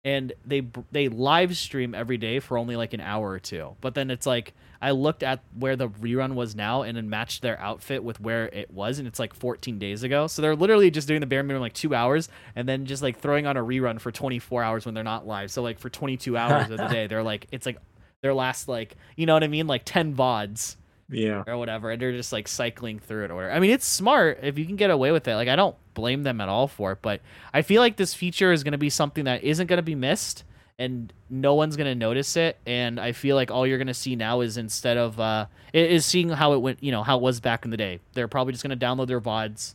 and 0.05 0.33
they 0.47 0.63
they 0.93 1.09
live 1.09 1.57
stream 1.57 1.95
every 1.95 2.17
day 2.17 2.41
for 2.41 2.57
only 2.57 2.77
like 2.77 2.95
an 2.95 3.01
hour 3.01 3.29
or 3.29 3.39
two. 3.39 3.77
But 3.81 3.95
then 3.95 4.11
it's 4.11 4.27
like 4.27 4.55
I 4.81 4.93
looked 4.93 5.23
at 5.23 5.41
where 5.59 5.75
the 5.77 5.89
rerun 5.89 6.35
was 6.35 6.55
now 6.55 6.83
and 6.83 6.97
then 6.97 7.11
matched 7.11 7.43
their 7.43 7.59
outfit 7.59 8.05
with 8.05 8.21
where 8.21 8.47
it 8.47 8.71
was 8.71 8.99
and 8.99 9.09
it's 9.09 9.19
like 9.19 9.35
14 9.35 9.79
days 9.79 10.05
ago. 10.05 10.29
So 10.29 10.41
they're 10.41 10.55
literally 10.57 10.91
just 10.91 11.09
doing 11.09 11.21
the 11.21 11.27
bare 11.27 11.43
minimum 11.43 11.63
like 11.63 11.73
2 11.73 11.95
hours 11.95 12.29
and 12.55 12.69
then 12.69 12.87
just 12.87 13.03
like 13.03 13.19
throwing 13.19 13.47
on 13.47 13.57
a 13.57 13.63
rerun 13.63 14.01
for 14.01 14.13
24 14.13 14.63
hours 14.63 14.87
when 14.87 14.95
they're 14.95 15.03
not 15.05 15.27
live. 15.27 15.51
So 15.51 15.63
like 15.63 15.79
for 15.79 15.91
22 15.91 16.37
hours 16.37 16.71
of 16.71 16.79
the 16.79 16.87
day 16.89 17.07
they're 17.07 17.25
like 17.25 17.49
it's 17.51 17.67
like 17.67 17.79
their 18.23 18.35
last 18.35 18.69
like 18.69 18.97
you 19.17 19.27
know 19.27 19.35
what 19.35 19.45
I 19.45 19.49
mean 19.49 19.67
like 19.67 19.83
10 19.85 20.15
vods 20.15 20.77
Yeah, 21.11 21.43
or 21.47 21.57
whatever 21.57 21.91
and 21.91 22.01
they're 22.03 22.13
just 22.13 22.33
like 22.33 22.47
cycling 22.49 22.99
through 22.99 23.25
it 23.25 23.31
or. 23.31 23.51
I 23.51 23.61
mean 23.61 23.71
it's 23.71 23.87
smart 23.87 24.41
if 24.43 24.59
you 24.59 24.67
can 24.67 24.77
get 24.77 24.91
away 24.91 25.11
with 25.13 25.27
it. 25.29 25.35
Like 25.37 25.49
I 25.49 25.57
don't 25.57 25.75
blame 25.95 26.23
them 26.23 26.41
at 26.41 26.49
all 26.49 26.69
for 26.69 26.93
it, 26.93 26.99
but 27.03 27.21
I 27.55 27.63
feel 27.63 27.81
like 27.81 27.97
this 27.97 28.13
feature 28.15 28.53
is 28.53 28.63
going 28.63 28.73
to 28.73 28.79
be 28.79 28.91
something 28.91 29.25
that 29.25 29.43
isn't 29.43 29.67
going 29.69 29.79
to 29.79 29.83
be 29.83 29.95
missed 29.95 30.45
and 30.79 31.13
no 31.31 31.55
one's 31.55 31.77
going 31.77 31.87
to 31.89 31.95
notice 31.95 32.37
it 32.37 32.57
and 32.67 33.01
I 33.01 33.13
feel 33.13 33.35
like 33.37 33.51
all 33.51 33.67
you're 33.67 33.79
going 33.79 33.89
to 33.89 33.95
see 33.95 34.15
now 34.17 34.43
is 34.43 34.57
instead 34.59 34.97
of 34.97 35.19
uh 35.19 35.47
is 35.73 36.05
seeing 36.07 36.29
how 36.29 36.53
it 36.53 36.59
went, 36.59 36.83
you 36.83 36.93
know, 36.93 37.03
how 37.03 37.17
it 37.17 37.23
was 37.23 37.41
back 37.41 37.65
in 37.65 37.71
the 37.71 37.77
day. 37.77 38.01
They're 38.13 38.29
probably 38.29 38.53
just 38.53 38.63
going 38.65 38.79
to 38.79 38.87
download 38.87 39.07
their 39.09 39.21
vods, 39.21 39.75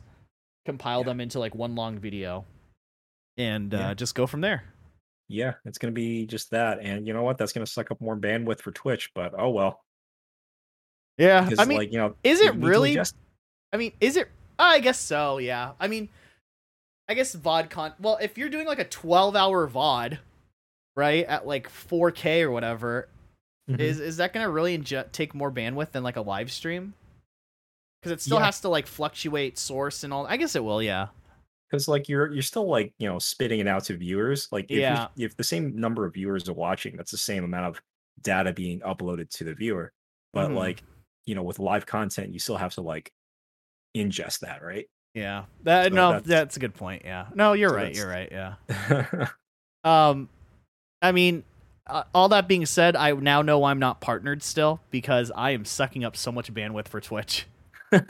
compile 0.66 1.00
Yeah. 1.00 1.06
them 1.06 1.20
into 1.20 1.40
like 1.40 1.56
one 1.56 1.76
long 1.76 1.98
video 2.00 2.46
and 3.38 3.74
uh 3.74 3.78
Yeah. 3.78 3.94
just 3.96 4.16
go 4.16 4.28
from 4.28 4.42
there. 4.42 4.64
yeah, 5.30 5.54
it's 5.66 5.78
gonna 5.80 5.92
be 5.94 6.26
just 6.28 6.52
that. 6.52 6.80
And 6.82 7.08
you 7.08 7.14
know 7.14 7.24
what? 7.24 7.38
That's 7.40 7.54
gonna 7.54 7.66
suck 7.66 7.90
up 7.92 8.00
more 8.00 8.16
bandwidth 8.16 8.62
for 8.62 8.72
Twitch. 8.72 9.10
But 9.16 9.34
oh 9.38 9.50
well. 9.50 9.83
Yeah. 11.18 11.49
I 11.57 11.66
mean 11.66 11.78
like 11.78 11.91
you 11.91 11.97
know, 11.97 12.16
is 12.24 12.39
it 12.41 12.55
really 12.55 12.97
I 13.72 13.78
mean, 13.78 13.91
is 13.99 14.18
it? 14.18 14.28
I 14.59 14.80
guess 14.80 14.99
so. 14.99 15.39
Yeah. 15.39 15.72
I 15.80 15.88
mean, 15.88 16.09
I 17.09 17.14
guess 17.16 17.36
VOD 17.36 17.70
con. 17.70 17.93
Well, 17.99 18.18
if 18.22 18.38
you're 18.38 18.49
doing 18.49 18.68
like 18.68 18.80
a 18.80 18.86
12 18.86 19.36
hour 19.36 19.68
VOD, 19.68 20.20
right, 20.95 21.26
at 21.26 21.47
like 21.47 21.70
4K 21.70 22.43
or 22.43 22.51
whatever, 22.51 23.09
Mhm. 23.70 23.80
is 23.80 23.99
is 23.99 24.18
that 24.18 24.32
gonna 24.34 24.49
really 24.49 24.78
inje- 24.78 25.11
take 25.11 25.34
more 25.34 25.51
bandwidth 25.51 25.91
than 25.91 26.03
like 26.03 26.18
a 26.18 26.22
live 26.22 26.51
stream? 26.51 26.93
Because 28.01 28.11
it 28.11 28.22
still 28.22 28.38
Yeah. 28.39 28.45
has 28.45 28.59
to 28.61 28.70
like 28.70 28.86
fluctuate 28.88 29.57
source 29.57 30.03
and 30.03 30.14
all. 30.14 30.26
I 30.28 30.38
guess 30.38 30.55
it 30.55 30.64
will. 30.64 30.82
Yeah. 30.84 31.07
because 31.72 31.88
like 31.88 32.07
you're 32.07 32.32
you're 32.32 32.43
still 32.43 32.68
like 32.70 32.93
you 32.99 33.07
know 33.09 33.18
spitting 33.18 33.59
it 33.59 33.66
out 33.68 33.84
to 33.86 33.97
viewers 33.97 34.47
like 34.51 34.66
if, 34.70 34.78
Yeah. 34.78 35.07
you, 35.16 35.26
if 35.26 35.36
the 35.36 35.43
same 35.43 35.76
number 35.76 36.05
of 36.05 36.14
viewers 36.14 36.47
are 36.47 36.53
watching 36.53 36.95
that's 36.95 37.09
the 37.09 37.18
same 37.18 37.43
amount 37.43 37.66
of 37.66 37.82
data 38.22 38.53
being 38.53 38.80
uploaded 38.82 39.28
to 39.32 39.43
the 39.43 39.55
viewer 39.55 39.91
but 40.34 40.51
Mhm. 40.51 40.55
like 40.55 40.84
you 41.26 41.36
know 41.36 41.44
with 41.44 41.60
live 41.60 41.86
content 41.86 42.34
you 42.34 42.40
still 42.40 42.58
have 42.58 42.74
to 42.74 42.82
like 42.82 43.12
ingest 43.96 44.40
that 44.40 44.64
right 44.64 44.88
Yeah. 45.14 45.46
That 45.64 45.90
So 45.92 45.96
no, 45.96 46.12
that's- 46.14 46.28
that's, 46.28 46.58
a 46.58 46.60
good 46.60 46.74
point. 46.74 47.04
Yeah. 47.06 47.28
No, 47.36 47.54
you're 47.54 47.70
So 47.70 47.76
right. 47.76 47.96
You're 47.96 48.10
right. 48.10 48.30
Yeah. 48.32 49.28
Um, 49.84 50.30
I 51.02 51.12
mean, 51.12 51.44
uh, 51.88 52.04
all 52.16 52.30
that 52.30 52.48
being 52.48 52.66
said, 52.66 52.96
I 52.96 53.12
now 53.12 53.42
know 53.42 53.66
I'm 53.66 53.80
not 53.80 54.00
partnered 54.00 54.42
still 54.42 54.80
because 54.92 55.30
I 55.36 55.52
am 55.52 55.66
sucking 55.66 56.06
up 56.06 56.16
so 56.16 56.32
much 56.32 56.54
bandwidth 56.54 56.88
for 56.88 57.02
Twitch. 57.02 57.48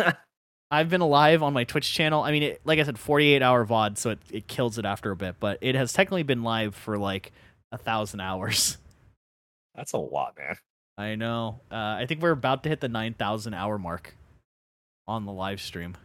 I've 0.71 0.89
been 0.89 1.01
alive 1.01 1.41
on 1.41 1.51
my 1.53 1.63
Twitch 1.63 1.91
channel. 1.91 2.21
I 2.21 2.31
mean, 2.31 2.43
it, 2.43 2.61
like 2.63 2.77
I 2.77 2.83
said, 2.83 2.99
48 2.99 3.41
hour 3.41 3.65
VOD, 3.65 3.97
so 3.97 4.11
it, 4.11 4.19
it 4.31 4.47
kills 4.47 4.77
it 4.77 4.85
after 4.85 5.09
a 5.11 5.15
bit, 5.15 5.35
but 5.39 5.57
it 5.61 5.73
has 5.73 5.93
technically 5.93 6.21
been 6.23 6.43
live 6.43 6.75
for 6.75 6.97
like 6.97 7.31
a 7.71 7.77
thousand 7.77 8.19
hours. 8.19 8.77
that's 9.75 9.93
a 9.93 9.97
lot 9.97 10.35
man 10.37 10.55
I 10.97 11.15
know. 11.15 11.61
Uh, 11.71 11.75
I 11.75 12.05
think 12.07 12.21
we're 12.21 12.31
about 12.31 12.63
to 12.63 12.69
hit 12.69 12.79
the 12.81 12.89
9,000 12.89 13.53
hour 13.53 13.77
mark 13.79 14.15
on 15.07 15.25
the 15.25 15.31
live 15.31 15.59
stream. 15.61 15.95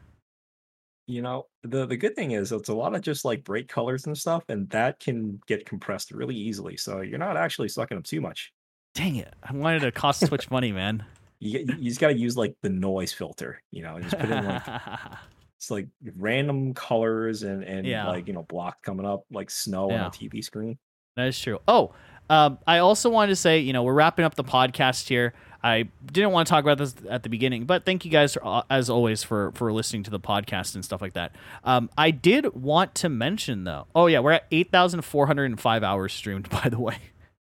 you 1.07 1.22
know 1.22 1.47
the 1.62 1.86
the 1.86 1.97
good 1.97 2.14
thing 2.16 2.32
is 2.32 2.53
it's 2.53 2.68
a 2.68 2.74
lot 2.74 2.95
of 2.95 3.01
just 3.01 3.24
like 3.24 3.43
bright 3.45 3.68
colors 3.68 4.07
and 4.07 4.18
stuff 4.18 4.45
and 4.49 4.68
that 4.70 4.99
can 5.01 5.41
get 5.47 5.64
compressed 5.64 6.11
really 6.11 6.34
easily 6.34 6.76
so 6.76 7.01
you're 7.01 7.18
not 7.18 7.36
actually 7.36 7.68
sucking 7.68 7.97
up 7.97 8.05
too 8.05 8.20
much 8.20 8.53
Dang 8.95 9.16
it. 9.16 9.32
I 9.43 9.53
wanted 9.53 9.80
to 9.82 9.93
cost 9.93 10.26
Twitch 10.26 10.51
money, 10.57 10.72
man. 10.72 11.05
you, 11.39 11.61
you 11.78 11.89
just 11.89 12.01
got 12.01 12.09
to 12.09 12.14
use 12.18 12.36
like 12.36 12.57
the 12.62 12.68
noise 12.68 13.12
filter 13.12 13.62
you 13.70 13.82
know 13.82 14.01
just 14.01 14.18
put 14.18 14.28
in 14.28 14.45
like 14.45 14.62
it's 15.59 15.70
like 15.70 15.86
random 16.16 16.74
colors 16.74 17.43
and 17.45 17.62
and 17.62 17.86
Yeah. 17.86 18.09
like 18.09 18.26
you 18.26 18.34
know 18.34 18.43
block 18.43 18.82
coming 18.82 19.07
up 19.07 19.22
like 19.30 19.51
snow 19.51 19.91
Yeah. 19.91 20.01
on 20.01 20.07
a 20.09 20.11
TV 20.11 20.43
screen. 20.45 20.76
That 21.16 21.28
is 21.28 21.41
true. 21.41 21.59
Oh, 21.66 21.95
um, 22.31 22.59
I 22.66 22.79
also 22.79 23.11
wanted 23.11 23.31
to 23.31 23.37
say, 23.37 23.59
you 23.61 23.72
know, 23.72 23.83
we're 23.83 23.95
wrapping 23.95 24.24
up 24.24 24.35
the 24.35 24.45
podcast 24.45 25.09
here. 25.09 25.35
I 25.62 25.89
didn't 26.12 26.31
want 26.31 26.47
to 26.47 26.51
talk 26.51 26.62
about 26.62 26.79
this 26.79 26.95
at 27.11 27.24
the 27.24 27.29
beginning, 27.29 27.64
but 27.64 27.85
thank 27.85 28.05
you 28.05 28.11
guys, 28.12 28.37
uh, 28.41 28.62
as 28.70 28.89
always, 28.89 29.24
for 29.24 29.51
for 29.53 29.72
listening 29.72 30.05
to 30.05 30.11
the 30.11 30.20
podcast 30.20 30.76
and 30.76 30.85
stuff 30.85 31.03
like 31.03 31.14
that. 31.14 31.35
Um, 31.64 31.91
I 31.99 32.12
did 32.12 32.55
want 32.55 32.95
to 32.97 33.09
mention 33.09 33.64
though. 33.64 33.87
Oh 33.95 34.07
yeah, 34.07 34.20
we're 34.20 34.33
at 34.33 34.47
eight 34.53 34.70
thousand 34.70 35.03
four 35.03 35.26
hundred 35.26 35.47
and 35.47 35.61
five 35.61 35.83
hours 35.83 36.12
streamed, 36.12 36.49
by 36.62 36.68
the 36.68 36.79
way 36.79 36.99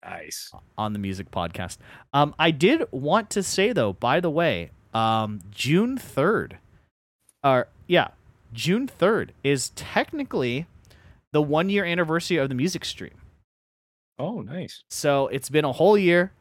Nice. 0.05 0.53
on 0.76 0.93
the 0.93 0.99
music 0.99 1.30
podcast. 1.30 1.78
Um, 2.12 2.35
I 2.39 2.51
did 2.51 2.85
want 2.91 3.30
to 3.30 3.43
say 3.43 3.72
though, 3.72 3.95
by 3.95 4.20
the 4.20 4.30
way, 4.30 4.72
um, 4.93 5.41
June 5.51 5.97
third, 5.97 6.59
or 7.43 7.68
yeah, 7.87 8.09
June 8.53 8.87
third 8.87 9.33
is 9.43 9.70
technically 9.70 10.66
the 11.33 11.41
one 11.41 11.70
year 11.70 11.87
anniversary 11.87 12.37
of 12.37 12.51
the 12.51 12.55
music 12.55 12.85
stream. 12.85 13.14
Oh, 14.19 14.41
nice. 14.41 14.83
So 14.91 15.29
it's 15.29 15.49
been 15.49 15.65
a 15.65 15.73
whole 15.73 15.97
year. 15.99 16.33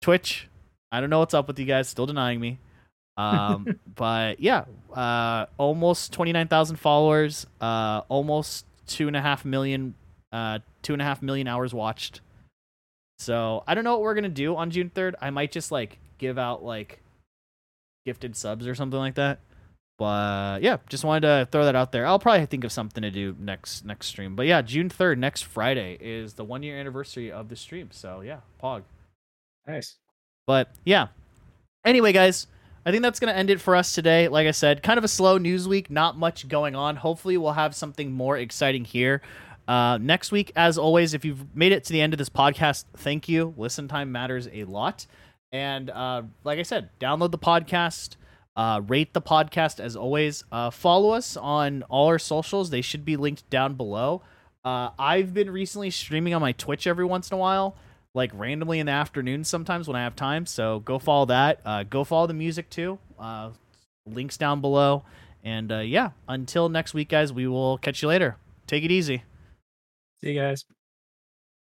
Twitch, 0.00 0.48
I 0.90 1.00
don't 1.00 1.10
know 1.10 1.20
what's 1.20 1.34
up 1.34 1.46
with 1.46 1.58
you 1.58 1.64
guys, 1.64 1.88
still 1.88 2.06
denying 2.06 2.40
me. 2.40 2.58
Um, 3.16 3.78
but 3.94 4.40
yeah, 4.40 4.64
uh, 4.94 5.46
almost 5.58 6.12
twenty 6.12 6.32
nine 6.32 6.48
thousand 6.48 6.76
followers, 6.76 7.46
uh, 7.60 8.02
almost 8.08 8.66
two 8.86 9.06
and 9.06 9.16
a 9.16 9.20
half 9.20 9.44
million, 9.44 9.94
uh, 10.32 10.60
two 10.82 10.92
and 10.92 11.02
a 11.02 11.04
half 11.04 11.22
million 11.22 11.46
hours 11.48 11.72
watched. 11.74 12.20
So 13.18 13.62
I 13.66 13.74
don't 13.74 13.84
know 13.84 13.92
what 13.92 14.02
we're 14.02 14.14
gonna 14.14 14.28
do 14.28 14.56
on 14.56 14.70
June 14.70 14.90
third. 14.90 15.14
I 15.20 15.30
might 15.30 15.52
just 15.52 15.70
like 15.70 15.98
give 16.18 16.38
out 16.38 16.64
like 16.64 17.00
gifted 18.04 18.36
subs 18.36 18.66
or 18.66 18.74
something 18.74 18.98
like 18.98 19.14
that. 19.14 19.38
But 20.02 20.62
yeah, 20.62 20.78
just 20.88 21.04
wanted 21.04 21.20
to 21.28 21.48
throw 21.52 21.64
that 21.66 21.76
out 21.76 21.92
there. 21.92 22.04
I'll 22.04 22.18
probably 22.18 22.44
think 22.46 22.64
of 22.64 22.72
something 22.72 23.02
to 23.02 23.10
do 23.12 23.36
next 23.38 23.84
next 23.84 24.08
stream. 24.08 24.34
But 24.34 24.46
yeah, 24.46 24.60
June 24.60 24.88
third, 24.88 25.16
next 25.16 25.42
Friday, 25.42 25.96
is 26.00 26.34
the 26.34 26.42
one 26.42 26.64
year 26.64 26.76
anniversary 26.76 27.30
of 27.30 27.48
the 27.48 27.54
stream. 27.54 27.90
So 27.92 28.20
yeah, 28.20 28.40
Pog. 28.60 28.82
Nice. 29.64 29.98
But 30.44 30.70
yeah. 30.84 31.06
Anyway, 31.84 32.10
guys, 32.12 32.48
I 32.84 32.90
think 32.90 33.04
that's 33.04 33.20
going 33.20 33.32
to 33.32 33.38
end 33.38 33.48
it 33.48 33.60
for 33.60 33.76
us 33.76 33.94
today. 33.94 34.26
Like 34.26 34.48
I 34.48 34.50
said, 34.50 34.82
kind 34.82 34.98
of 34.98 35.04
a 35.04 35.08
slow 35.08 35.38
news 35.38 35.68
week, 35.68 35.88
not 35.88 36.18
much 36.18 36.48
going 36.48 36.74
on. 36.74 36.96
Hopefully, 36.96 37.36
we'll 37.36 37.52
have 37.52 37.72
something 37.72 38.10
more 38.10 38.36
exciting 38.36 38.84
here. 38.84 39.22
Uh, 39.68 39.98
next 39.98 40.32
week, 40.32 40.50
as 40.56 40.78
always, 40.78 41.14
if 41.14 41.24
you've 41.24 41.54
made 41.54 41.70
it 41.70 41.84
to 41.84 41.92
the 41.92 42.00
end 42.00 42.12
of 42.12 42.18
this 42.18 42.28
podcast, 42.28 42.86
thank 42.96 43.28
you. 43.28 43.54
Listen 43.56 43.86
time 43.86 44.10
matters 44.10 44.48
a 44.52 44.64
lot. 44.64 45.06
And 45.52 45.90
uh, 45.90 46.22
like 46.42 46.58
I 46.58 46.64
said, 46.64 46.90
download 46.98 47.30
the 47.30 47.38
podcast, 47.38 48.16
uh, 48.56 48.80
rate 48.86 49.12
the 49.14 49.22
podcast 49.22 49.80
as 49.80 49.96
always. 49.96 50.44
Uh, 50.52 50.70
follow 50.70 51.10
us 51.10 51.36
on 51.36 51.82
all 51.84 52.08
our 52.08 52.18
socials, 52.18 52.70
they 52.70 52.82
should 52.82 53.04
be 53.04 53.16
linked 53.16 53.48
down 53.50 53.74
below. 53.74 54.22
Uh, 54.64 54.90
I've 54.98 55.34
been 55.34 55.50
recently 55.50 55.90
streaming 55.90 56.34
on 56.34 56.40
my 56.40 56.52
Twitch 56.52 56.86
every 56.86 57.04
once 57.04 57.30
in 57.30 57.34
a 57.34 57.38
while 57.38 57.76
like 58.14 58.30
randomly 58.34 58.78
in 58.78 58.86
the 58.86 58.92
afternoon 58.92 59.44
sometimes 59.44 59.88
when 59.88 59.96
I 59.96 60.02
have 60.04 60.16
time. 60.16 60.46
So 60.46 60.80
go 60.80 60.98
follow 60.98 61.26
that. 61.26 61.60
Uh, 61.64 61.82
go 61.84 62.04
follow 62.04 62.26
the 62.26 62.34
music 62.34 62.68
too. 62.70 62.98
Uh, 63.18 63.50
links 64.06 64.36
down 64.36 64.60
below. 64.60 65.04
And 65.42 65.72
uh, 65.72 65.78
yeah, 65.78 66.10
until 66.28 66.68
next 66.68 66.94
week, 66.94 67.08
guys, 67.08 67.32
we 67.32 67.46
will 67.46 67.78
catch 67.78 68.02
you 68.02 68.08
later. 68.08 68.36
Take 68.66 68.84
it 68.84 68.90
easy. 68.90 69.24
See 70.20 70.32
you 70.32 70.40
guys. 70.40 70.64